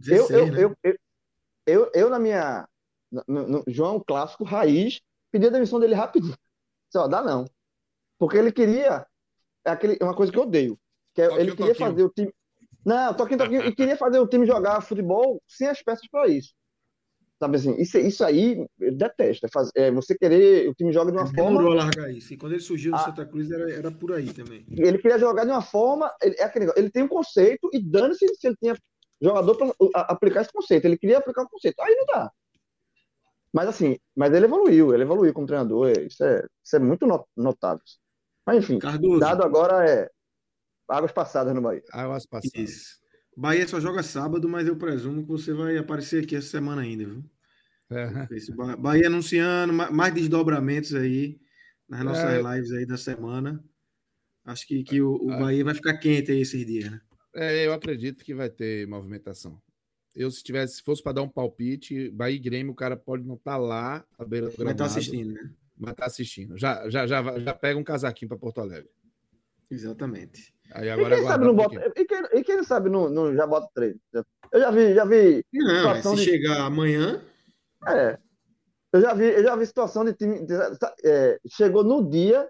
eu, 0.09 0.27
16, 0.27 0.29
eu, 0.31 0.51
né? 0.51 0.57
eu, 0.57 0.77
eu, 0.83 0.97
eu, 1.67 1.91
eu, 1.93 2.09
na 2.09 2.19
minha. 2.19 2.67
No, 3.27 3.47
no- 3.47 3.63
João 3.67 4.03
Clássico 4.05 4.43
Raiz, 4.43 5.01
pedi 5.31 5.47
a 5.47 5.49
demissão 5.49 5.79
dele 5.79 5.95
rapidinho. 5.95 6.33
Disse, 6.33 6.97
ó, 6.97 7.07
dá 7.07 7.23
não. 7.23 7.45
Porque 8.17 8.37
ele 8.37 8.51
queria. 8.51 9.05
É 9.65 9.71
aquele, 9.71 9.97
é 9.99 10.03
uma 10.03 10.15
coisa 10.15 10.31
que 10.31 10.37
eu 10.37 10.43
odeio. 10.43 10.77
Que 11.13 11.21
é, 11.21 11.25
ele 11.39 11.51
queria 11.51 11.73
toquinho. 11.73 11.75
fazer 11.89 12.03
o 12.03 12.09
time. 12.09 12.33
Não, 12.85 13.13
toquinho, 13.13 13.37
toquinho. 13.39 13.61
E 13.67 13.75
queria 13.75 13.95
fazer 13.97 14.19
o 14.19 14.27
time 14.27 14.45
jogar 14.45 14.81
futebol 14.81 15.41
sem 15.47 15.67
as 15.67 15.81
peças 15.81 16.07
para 16.09 16.27
isso. 16.27 16.53
Sabe 17.39 17.57
assim? 17.57 17.75
Isso, 17.81 17.97
isso 17.97 18.23
aí 18.23 18.65
eu 18.79 18.95
detesto. 18.95 19.45
É, 19.45 19.49
fazer, 19.49 19.91
você 19.91 20.17
querer. 20.17 20.69
O 20.69 20.73
time 20.75 20.91
joga 20.93 21.11
de 21.11 21.17
uma 21.17 21.25
Ele 21.27 21.35
forma. 21.35 21.57
demorou 21.57 21.71
a 21.73 21.83
largar 21.83 22.09
isso. 22.11 22.33
E 22.33 22.37
quando 22.37 22.53
ele 22.53 22.61
surgiu 22.61 22.91
no 22.91 22.97
Ah. 22.97 23.01
Santa 23.01 23.25
Cruz, 23.25 23.51
era, 23.51 23.71
era 23.71 23.91
por 23.91 24.13
aí 24.13 24.31
também. 24.33 24.65
Ele 24.69 24.97
queria 24.97 25.17
jogar 25.19 25.43
de 25.45 25.51
uma 25.51 25.61
forma. 25.61 26.11
Ele, 26.21 26.35
é 26.37 26.43
aquele 26.43 26.71
ele 26.75 26.89
tem 26.89 27.03
um 27.03 27.07
conceito 27.07 27.69
e 27.73 27.79
dane-se 27.81 28.25
se 28.35 28.47
ele 28.47 28.55
tinha 28.57 28.75
jogador 29.21 29.55
para 29.55 29.73
aplicar 30.09 30.41
esse 30.41 30.51
conceito. 30.53 30.85
Ele 30.85 30.97
queria 30.97 31.17
aplicar 31.17 31.43
o 31.43 31.49
conceito. 31.49 31.79
Aí 31.81 31.95
não 31.95 32.05
dá. 32.05 32.31
Mas 33.53 33.67
assim, 33.67 33.97
mas 34.15 34.33
ele 34.33 34.45
evoluiu, 34.45 34.93
ele 34.93 35.03
evoluiu 35.03 35.33
como 35.33 35.45
treinador. 35.47 35.91
Isso 35.91 36.23
é, 36.23 36.45
isso 36.63 36.75
é 36.75 36.79
muito 36.79 37.05
no- 37.05 37.27
notável. 37.35 37.83
Mas 38.45 38.57
enfim, 38.63 38.79
Cardoso, 38.79 39.19
dado 39.19 39.43
agora 39.43 39.89
é. 39.89 40.09
águas 40.89 41.11
passadas 41.11 41.53
no 41.53 41.61
Bahia. 41.61 41.83
Águas 41.91 42.25
passadas. 42.25 42.53
Isso. 42.69 42.99
Bahia 43.35 43.67
só 43.67 43.79
joga 43.79 44.03
sábado, 44.03 44.47
mas 44.47 44.67
eu 44.67 44.75
presumo 44.75 45.23
que 45.23 45.29
você 45.29 45.53
vai 45.53 45.77
aparecer 45.77 46.23
aqui 46.23 46.35
essa 46.35 46.47
semana 46.49 46.81
ainda, 46.81 47.05
viu? 47.05 47.23
É. 47.89 48.75
Bahia 48.77 49.07
anunciando 49.07 49.73
ma- 49.73 49.89
mais 49.91 50.13
desdobramentos 50.13 50.93
aí 50.93 51.39
nas 51.87 52.03
nossas 52.03 52.25
É. 52.25 52.41
lives 52.41 52.71
aí 52.71 52.85
da 52.85 52.97
semana. 52.97 53.63
Acho 54.45 54.67
que, 54.67 54.83
que 54.83 55.01
o, 55.01 55.15
o 55.23 55.31
Ah. 55.31 55.37
Bahia 55.39 55.63
vai 55.63 55.73
ficar 55.73 55.97
quente 55.97 56.31
aí 56.31 56.41
esses 56.41 56.65
dias, 56.65 56.91
né? 56.91 57.01
É, 57.35 57.65
eu 57.65 57.73
acredito 57.73 58.23
que 58.23 58.35
vai 58.35 58.49
ter 58.49 58.87
movimentação. 58.87 59.59
Eu, 60.15 60.29
se 60.29 60.43
tivesse, 60.43 60.75
se 60.75 60.83
fosse 60.83 61.01
para 61.01 61.13
dar 61.13 61.21
um 61.23 61.29
palpite, 61.29 62.09
Bahia 62.11 62.35
e 62.35 62.39
Grêmio, 62.39 62.71
o 62.71 62.75
cara 62.75 62.95
pode 62.95 63.23
não 63.23 63.33
estar 63.35 63.57
lá 63.57 64.05
à 64.17 64.23
beira 64.25 64.47
do 64.47 64.57
Vai 64.57 64.73
estar 64.73 64.73
gramado, 64.75 64.83
assistindo, 64.83 65.33
né? 65.33 65.49
Mas 65.85 65.95
tá 65.95 66.05
assistindo. 66.05 66.57
Já, 66.57 66.89
já, 66.89 67.05
já, 67.05 67.39
já 67.39 67.53
pega 67.53 67.77
um 67.79 67.83
casaquinho 67.83 68.29
para 68.29 68.37
Porto 68.37 68.61
Alegre. 68.61 68.89
Exatamente. 69.69 70.53
Aí 70.71 70.87
E 70.87 70.89
agora 70.89 71.15
quem 71.15 71.25
sabe 71.25 71.45
não 71.45 71.55
bota. 71.55 71.93
E 71.95 72.05
quem, 72.05 72.21
e 72.33 72.43
quem 72.43 72.63
sabe 72.63 72.89
não, 72.89 73.09
não 73.09 73.33
já 73.35 73.45
bota 73.45 73.67
três? 73.73 73.95
Eu 74.51 74.59
já 74.59 74.71
vi, 74.71 74.93
já 74.93 75.05
vi. 75.05 75.43
Não, 75.53 75.75
Situação 75.77 76.15
se 76.17 76.23
de- 76.25 76.31
chegar 76.31 76.61
amanhã, 76.61 77.21
É. 77.87 78.17
Eu 78.93 79.01
já 79.01 79.13
vi, 79.13 79.25
eu 79.25 79.43
já 79.43 79.55
vi 79.55 79.65
situação 79.65 80.05
de 80.05 80.13
time. 80.13 80.45
de- 80.45 80.53
é, 81.03 81.39
chegou 81.49 81.83
no 81.83 82.07
dia, 82.07 82.47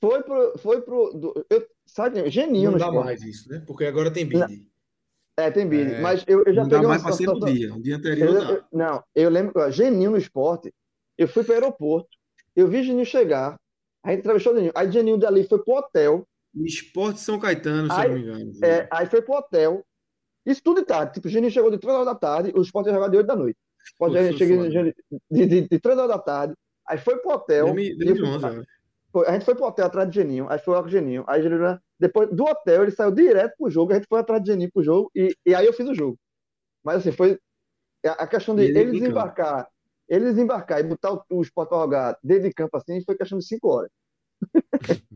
foi 0.00 0.22
pro. 0.22 0.58
Foi 0.58 0.82
pro 0.82 1.12
do, 1.12 1.46
eu, 1.48 1.64
sabe, 1.86 2.28
geninho 2.28 2.64
não 2.66 2.72
no 2.72 2.78
dá 2.78 2.86
esporte. 2.86 3.04
mais 3.06 3.22
isso, 3.22 3.48
né? 3.48 3.62
Porque 3.66 3.84
agora 3.84 4.10
tem 4.10 4.26
bid. 4.26 4.68
É, 5.38 5.50
tem 5.50 5.66
bid. 5.68 5.94
É. 5.94 6.00
Mas 6.00 6.24
eu, 6.26 6.42
eu 6.44 6.52
já 6.52 6.62
Não 6.62 6.68
dá 6.68 6.76
peguei 6.76 6.86
uma 6.86 6.88
mais 6.98 7.02
para 7.02 7.12
ser 7.12 7.26
no 7.26 7.40
dia. 7.40 7.72
O 7.74 7.80
dia 7.80 7.96
anterior 7.96 8.28
Eu- 8.28 8.40
dá. 8.40 8.50
eu- 8.52 8.64
não, 8.72 9.04
eu 9.14 9.30
lembro, 9.30 9.52
ó, 9.56 9.70
Geninho 9.70 10.10
no 10.10 10.16
esporte, 10.18 10.74
eu 11.18 11.28
fui 11.28 11.44
para 11.44 11.52
o 11.52 11.54
aeroporto, 11.54 12.08
eu 12.56 12.68
vi 12.68 12.82
Geninho 12.82 13.04
chegar, 13.06 13.56
a 14.04 14.10
gente 14.10 14.20
entrevistou 14.20 14.52
o 14.52 14.56
Geninho, 14.56 14.72
aí 14.74 14.90
Geninho 14.90 15.18
dali 15.18 15.44
foi 15.44 15.62
pro 15.62 15.74
hotel, 15.74 16.26
Esporte 16.54 17.20
São 17.20 17.38
Caetano, 17.38 17.90
se 17.90 17.98
Aí- 17.98 18.08
não 18.08 18.14
me 18.16 18.22
engano. 18.22 18.52
é, 18.62 18.86
aí 18.90 19.06
foi 19.06 19.22
pro 19.22 19.34
hotel, 19.34 19.84
isso 20.44 20.62
tudo 20.62 20.80
de 20.80 20.86
tarde, 20.86 21.14
tipo, 21.14 21.28
o 21.28 21.30
Geninho 21.30 21.52
chegou 21.52 21.70
de 21.70 21.78
3 21.78 21.94
horas 21.94 22.06
da 22.06 22.14
tarde, 22.14 22.52
o 22.54 22.60
esporte 22.62 22.88
ia 22.88 22.94
jogar 22.94 23.08
de 23.08 23.16
8 23.16 23.26
da 23.26 23.36
noite. 23.36 23.56
O 23.56 23.84
esporte 23.84 24.38
chegar 24.38 24.56
foda. 24.64 24.94
de, 25.30 25.46
de, 25.46 25.60
de 25.68 25.78
3 25.78 25.98
horas 25.98 26.10
da 26.10 26.18
tarde, 26.18 26.54
aí 26.86 26.98
foi 26.98 27.16
pro 27.18 27.32
hotel, 27.32 27.66
2011, 27.66 28.04
e 28.04 28.08
eu 28.08 28.16
fui- 28.16 28.60
ó. 28.60 28.64
Foi- 29.12 29.26
A 29.26 29.32
gente 29.32 29.44
foi 29.44 29.54
pro 29.54 29.66
hotel 29.66 29.84
atrás 29.86 30.08
de 30.08 30.14
Geninho, 30.14 30.46
aí 30.48 30.58
foi 30.58 30.74
lá 30.74 30.80
com 30.80 30.88
o 30.88 30.90
Geninho. 30.90 31.22
Aí 31.26 31.42
Geninho, 31.42 31.78
depois 32.00 32.30
do 32.30 32.44
hotel, 32.44 32.82
ele 32.82 32.90
saiu 32.92 33.10
direto 33.10 33.54
pro 33.58 33.70
jogo, 33.70 33.92
a 33.92 33.96
gente 33.96 34.06
foi 34.08 34.18
atrás 34.18 34.42
de 34.42 34.50
Geninho 34.50 34.70
pro 34.72 34.82
jogo, 34.82 35.10
e, 35.14 35.34
e 35.44 35.54
aí 35.54 35.66
eu 35.66 35.72
fiz 35.74 35.86
o 35.86 35.94
jogo. 35.94 36.18
Mas 36.82 36.96
assim, 36.98 37.12
foi 37.12 37.38
a 38.06 38.24
a 38.24 38.26
questão 38.26 38.56
de 38.56 38.62
E 38.62 38.66
ele 38.66 38.78
ele 38.80 38.92
desembarcar, 38.92 39.68
ele 40.12 40.26
desembarcar 40.26 40.78
e 40.78 40.82
botar 40.82 41.12
o, 41.14 41.24
o 41.30 41.42
Sport 41.42 41.68
pra 41.70 41.78
jogar 41.78 42.18
dentro 42.22 42.48
de 42.48 42.54
campo 42.54 42.76
assim, 42.76 43.02
foi 43.02 43.16
questão 43.16 43.38
de 43.38 43.46
5 43.46 43.66
horas. 43.68 43.90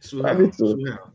Surreal, 0.00 0.44
Absurdo. 0.44 0.80
surreal. 0.80 1.12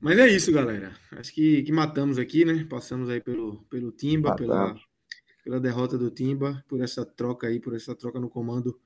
Mas 0.00 0.18
é 0.18 0.28
isso, 0.28 0.52
galera. 0.52 0.92
Acho 1.12 1.32
que, 1.34 1.62
que 1.62 1.72
matamos 1.72 2.18
aqui, 2.18 2.44
né? 2.44 2.64
Passamos 2.70 3.10
aí 3.10 3.20
pelo, 3.20 3.64
pelo 3.64 3.90
Timba, 3.90 4.36
pela, 4.36 4.60
Matamos. 4.60 4.82
pela 5.42 5.60
derrota 5.60 5.98
do 5.98 6.10
Timba, 6.10 6.64
por 6.68 6.80
essa 6.80 7.04
troca 7.04 7.48
aí, 7.48 7.60
por 7.60 7.74
essa 7.74 7.94
troca 7.94 8.20
no 8.20 8.30
comando 8.30 8.78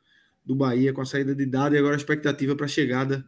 do 0.44 0.56
Bahia 0.56 0.92
com 0.92 1.00
a 1.02 1.06
saída 1.06 1.34
de 1.34 1.44
dado 1.44 1.74
e 1.74 1.78
agora 1.78 1.94
a 1.94 1.98
expectativa 1.98 2.56
para 2.56 2.64
a 2.64 2.68
chegada 2.68 3.24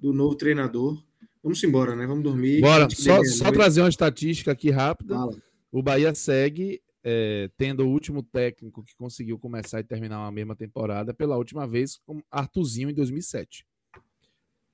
do 0.00 0.12
novo 0.12 0.34
treinador. 0.34 1.04
Vamos 1.42 1.62
embora, 1.62 1.94
né? 1.94 2.06
Vamos 2.06 2.24
dormir. 2.24 2.60
Bora, 2.60 2.88
só, 2.90 3.22
só 3.24 3.52
trazer 3.52 3.82
uma 3.82 3.88
estatística 3.88 4.50
aqui 4.52 4.70
rápida. 4.70 5.14
Fala. 5.14 5.36
O 5.70 5.82
Bahia 5.82 6.14
segue 6.14 6.80
é, 7.04 7.50
tendo 7.56 7.84
o 7.84 7.90
último 7.90 8.22
técnico 8.22 8.82
que 8.84 8.94
conseguiu 8.94 9.38
começar 9.38 9.80
e 9.80 9.84
terminar 9.84 10.24
a 10.26 10.30
mesma 10.30 10.54
temporada 10.54 11.12
pela 11.12 11.36
última 11.36 11.66
vez 11.66 11.96
com 11.98 12.22
Artuzinho 12.30 12.90
em 12.90 12.94
2007. 12.94 13.66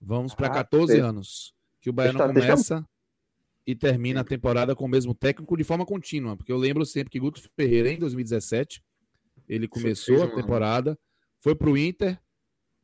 Vamos 0.00 0.34
para 0.34 0.48
Ah, 0.48 0.50
14 0.50 0.92
deixa- 0.92 1.06
anos 1.08 1.54
que 1.80 1.90
o 1.90 1.92
Bahia 1.92 2.12
não 2.12 2.32
deixa- 2.32 2.48
começa 2.48 2.88
e 3.66 3.74
termina 3.74 4.20
a 4.20 4.24
temporada 4.24 4.74
com 4.74 4.84
o 4.84 4.88
mesmo 4.88 5.14
técnico 5.14 5.56
de 5.56 5.64
forma 5.64 5.84
contínua, 5.84 6.36
porque 6.36 6.52
eu 6.52 6.56
lembro 6.56 6.84
sempre 6.86 7.10
que 7.10 7.18
Guto 7.20 7.42
Ferreira 7.56 7.90
em 7.90 7.98
2017 7.98 8.82
ele 9.48 9.66
começou 9.66 10.22
a 10.22 10.30
temporada, 10.34 10.98
foi 11.40 11.54
para 11.54 11.70
o 11.70 11.76
Inter, 11.76 12.20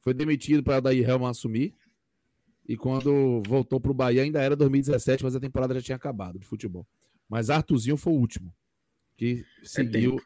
foi 0.01 0.13
demitido 0.15 0.63
para 0.63 0.81
daí 0.81 1.01
Helman 1.03 1.31
assumir 1.31 1.75
e 2.67 2.77
quando 2.77 3.43
voltou 3.47 3.79
para 3.81 3.91
o 3.91 3.95
Bahia 3.95 4.23
ainda 4.23 4.41
era 4.43 4.57
2017, 4.57 5.23
mas 5.23 5.37
a 5.37 5.41
temporada 5.41 5.75
já 5.75 5.83
tinha 5.83 5.97
acabado 5.97 6.39
de 6.39 6.47
futebol. 6.47 6.87
Mas 7.29 7.51
Artuzinho 7.51 7.97
foi 7.97 8.13
o 8.13 8.17
último 8.17 8.53
que 9.17 9.45
seguiu. 9.63 10.21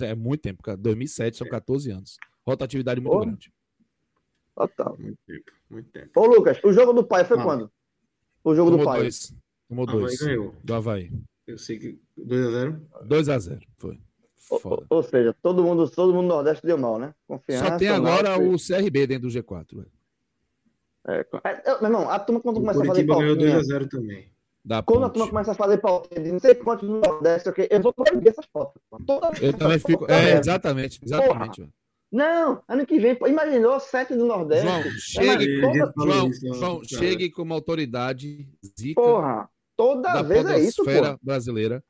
É, 0.00 0.14
muito 0.14 0.40
tempo, 0.40 0.62
cara. 0.62 0.76
2007 0.76 1.36
são 1.36 1.46
14 1.48 1.90
anos. 1.90 2.16
Rotatividade 2.46 3.00
muito 3.00 3.12
Porra. 3.12 3.26
grande. 3.26 3.52
Total. 4.54 4.96
Muito 4.98 5.18
tempo, 5.26 5.52
muito 5.70 5.90
tempo. 5.90 6.10
Ô, 6.20 6.26
Lucas, 6.26 6.58
o 6.64 6.72
jogo 6.72 6.92
do 6.92 7.04
pai 7.04 7.24
foi 7.24 7.38
Ah. 7.38 7.42
quando? 7.42 7.72
O 8.44 8.54
jogo 8.54 8.70
do 8.70 8.76
Tomou 8.78 8.92
pai. 8.92 9.00
dois. 9.02 9.34
Tomou 9.68 9.84
Havaí 9.88 10.00
dois. 10.00 10.18
ganhou. 10.20 10.54
Do 10.62 10.74
Havaí. 10.74 11.12
Eu 11.46 11.58
sei 11.58 11.78
que 11.78 12.00
2x0. 12.18 12.80
2x0. 13.06 13.60
Foi. 13.78 14.00
Ou, 14.50 14.58
Foda. 14.58 14.86
ou 14.90 15.02
seja, 15.02 15.34
todo 15.40 15.62
mundo, 15.62 15.88
todo 15.88 16.12
mundo 16.12 16.22
no 16.22 16.28
Nordeste 16.34 16.66
deu 16.66 16.76
mal, 16.76 16.98
né? 16.98 17.14
Confiança. 17.26 17.68
Só 17.68 17.76
tem 17.78 17.88
agora 17.88 18.36
o 18.38 18.56
CRB 18.58 19.06
dentro 19.06 19.28
do 19.28 19.32
G4. 19.34 19.76
velho. 19.76 19.90
É, 21.08 21.20
é, 21.44 21.80
meu 21.80 21.90
irmão, 21.90 22.08
a 22.10 22.18
turma 22.18 22.40
quando 22.40 22.60
começa 22.60 22.82
a 22.82 22.84
fazer 22.86 23.04
Curitiba 23.06 23.18
ganhou 23.18 23.36
pautinha, 23.36 23.60
2x0 23.80 23.88
também. 23.88 24.31
Da 24.64 24.80
quando 24.82 25.04
a 25.04 25.06
ponte. 25.08 25.14
turma 25.14 25.28
começa 25.30 25.50
a 25.52 25.54
fazer 25.54 25.78
pautinha 25.78 26.22
de 26.22 26.30
não 26.32 26.38
sei 26.38 26.54
quantos 26.54 26.88
no 26.88 27.00
Nordeste, 27.00 27.48
ok, 27.48 27.66
eu 27.68 27.80
vou 27.82 27.92
proibir 27.92 28.28
essas 28.28 28.46
fotos. 28.46 28.80
Toda 29.06 29.30
vez 29.30 29.42
Eu 29.42 29.52
que 29.52 29.58
também 29.58 29.78
fico. 29.78 30.10
É, 30.10 30.38
exatamente. 30.38 31.00
Exatamente. 31.02 31.68
Não, 32.12 32.62
ano 32.68 32.86
que 32.86 33.00
vem, 33.00 33.18
imaginou 33.26 33.80
sete 33.80 34.14
do 34.14 34.26
Nordeste. 34.26 34.66
João, 34.66 34.82
chegue, 34.98 35.60
toda, 35.62 35.92
João, 35.96 36.28
isso, 36.28 36.46
ó, 36.50 36.54
João, 36.54 36.84
chegue 36.84 37.30
como 37.30 37.54
autoridade 37.54 38.46
zica 38.78 39.00
porra, 39.00 39.48
toda 39.76 40.02
da 40.12 40.22
vez 40.22 40.46
é 40.46 40.60
isso, 40.60 40.84
pô. 40.84 40.90
brasileira 41.22 41.82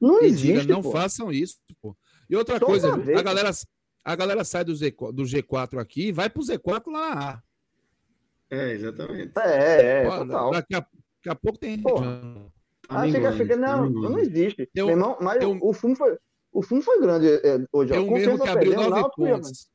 Não 0.00 0.22
e 0.22 0.26
existe, 0.26 0.60
diga, 0.62 0.72
não 0.74 0.80
pô. 0.82 0.90
façam 0.90 1.30
isso, 1.30 1.58
pô. 1.80 1.94
E 2.28 2.34
outra 2.34 2.58
Toda 2.58 2.70
coisa, 2.72 2.96
vez. 2.96 3.18
a 3.18 3.22
galera, 3.22 3.50
a 4.04 4.16
galera 4.16 4.44
sai 4.44 4.64
do, 4.64 4.74
Z, 4.74 4.90
do 5.12 5.22
G4 5.24 5.78
aqui 5.78 6.08
e 6.08 6.12
vai 6.12 6.28
pro 6.30 6.42
Z4 6.42 6.90
lá 6.90 7.14
na 7.14 7.30
A. 7.32 7.42
É, 8.50 8.72
exatamente. 8.72 9.32
É, 9.38 10.02
é, 10.02 10.08
Pô, 10.08 10.16
total. 10.24 10.50
daqui, 10.52 10.74
a, 10.74 10.86
daqui 11.26 11.28
a 11.28 11.34
pouco 11.34 11.58
tem. 11.58 11.80
Tá 11.82 11.92
Ah, 12.88 13.04
fica, 13.06 13.32
tá 13.48 13.56
não, 13.56 13.90
não 13.90 14.18
existe. 14.18 14.62
Um- 14.62 14.66
Meu 14.76 14.90
irmão, 14.90 15.18
mas 15.20 15.44
um- 15.44 15.58
o 15.60 15.72
fumo 15.72 15.96
foi, 15.96 16.16
o 16.52 16.62
fumo 16.62 16.80
foi 16.82 17.00
grande 17.00 17.26
é, 17.26 17.58
hoje. 17.72 17.90
Tem 17.92 18.00
um 18.00 18.12
mesmo 18.12 18.38
que 18.40 18.48
abriu 18.48 18.72
perdendo, 18.72 18.90
nove 18.90 19.10
pontos. 19.16 19.68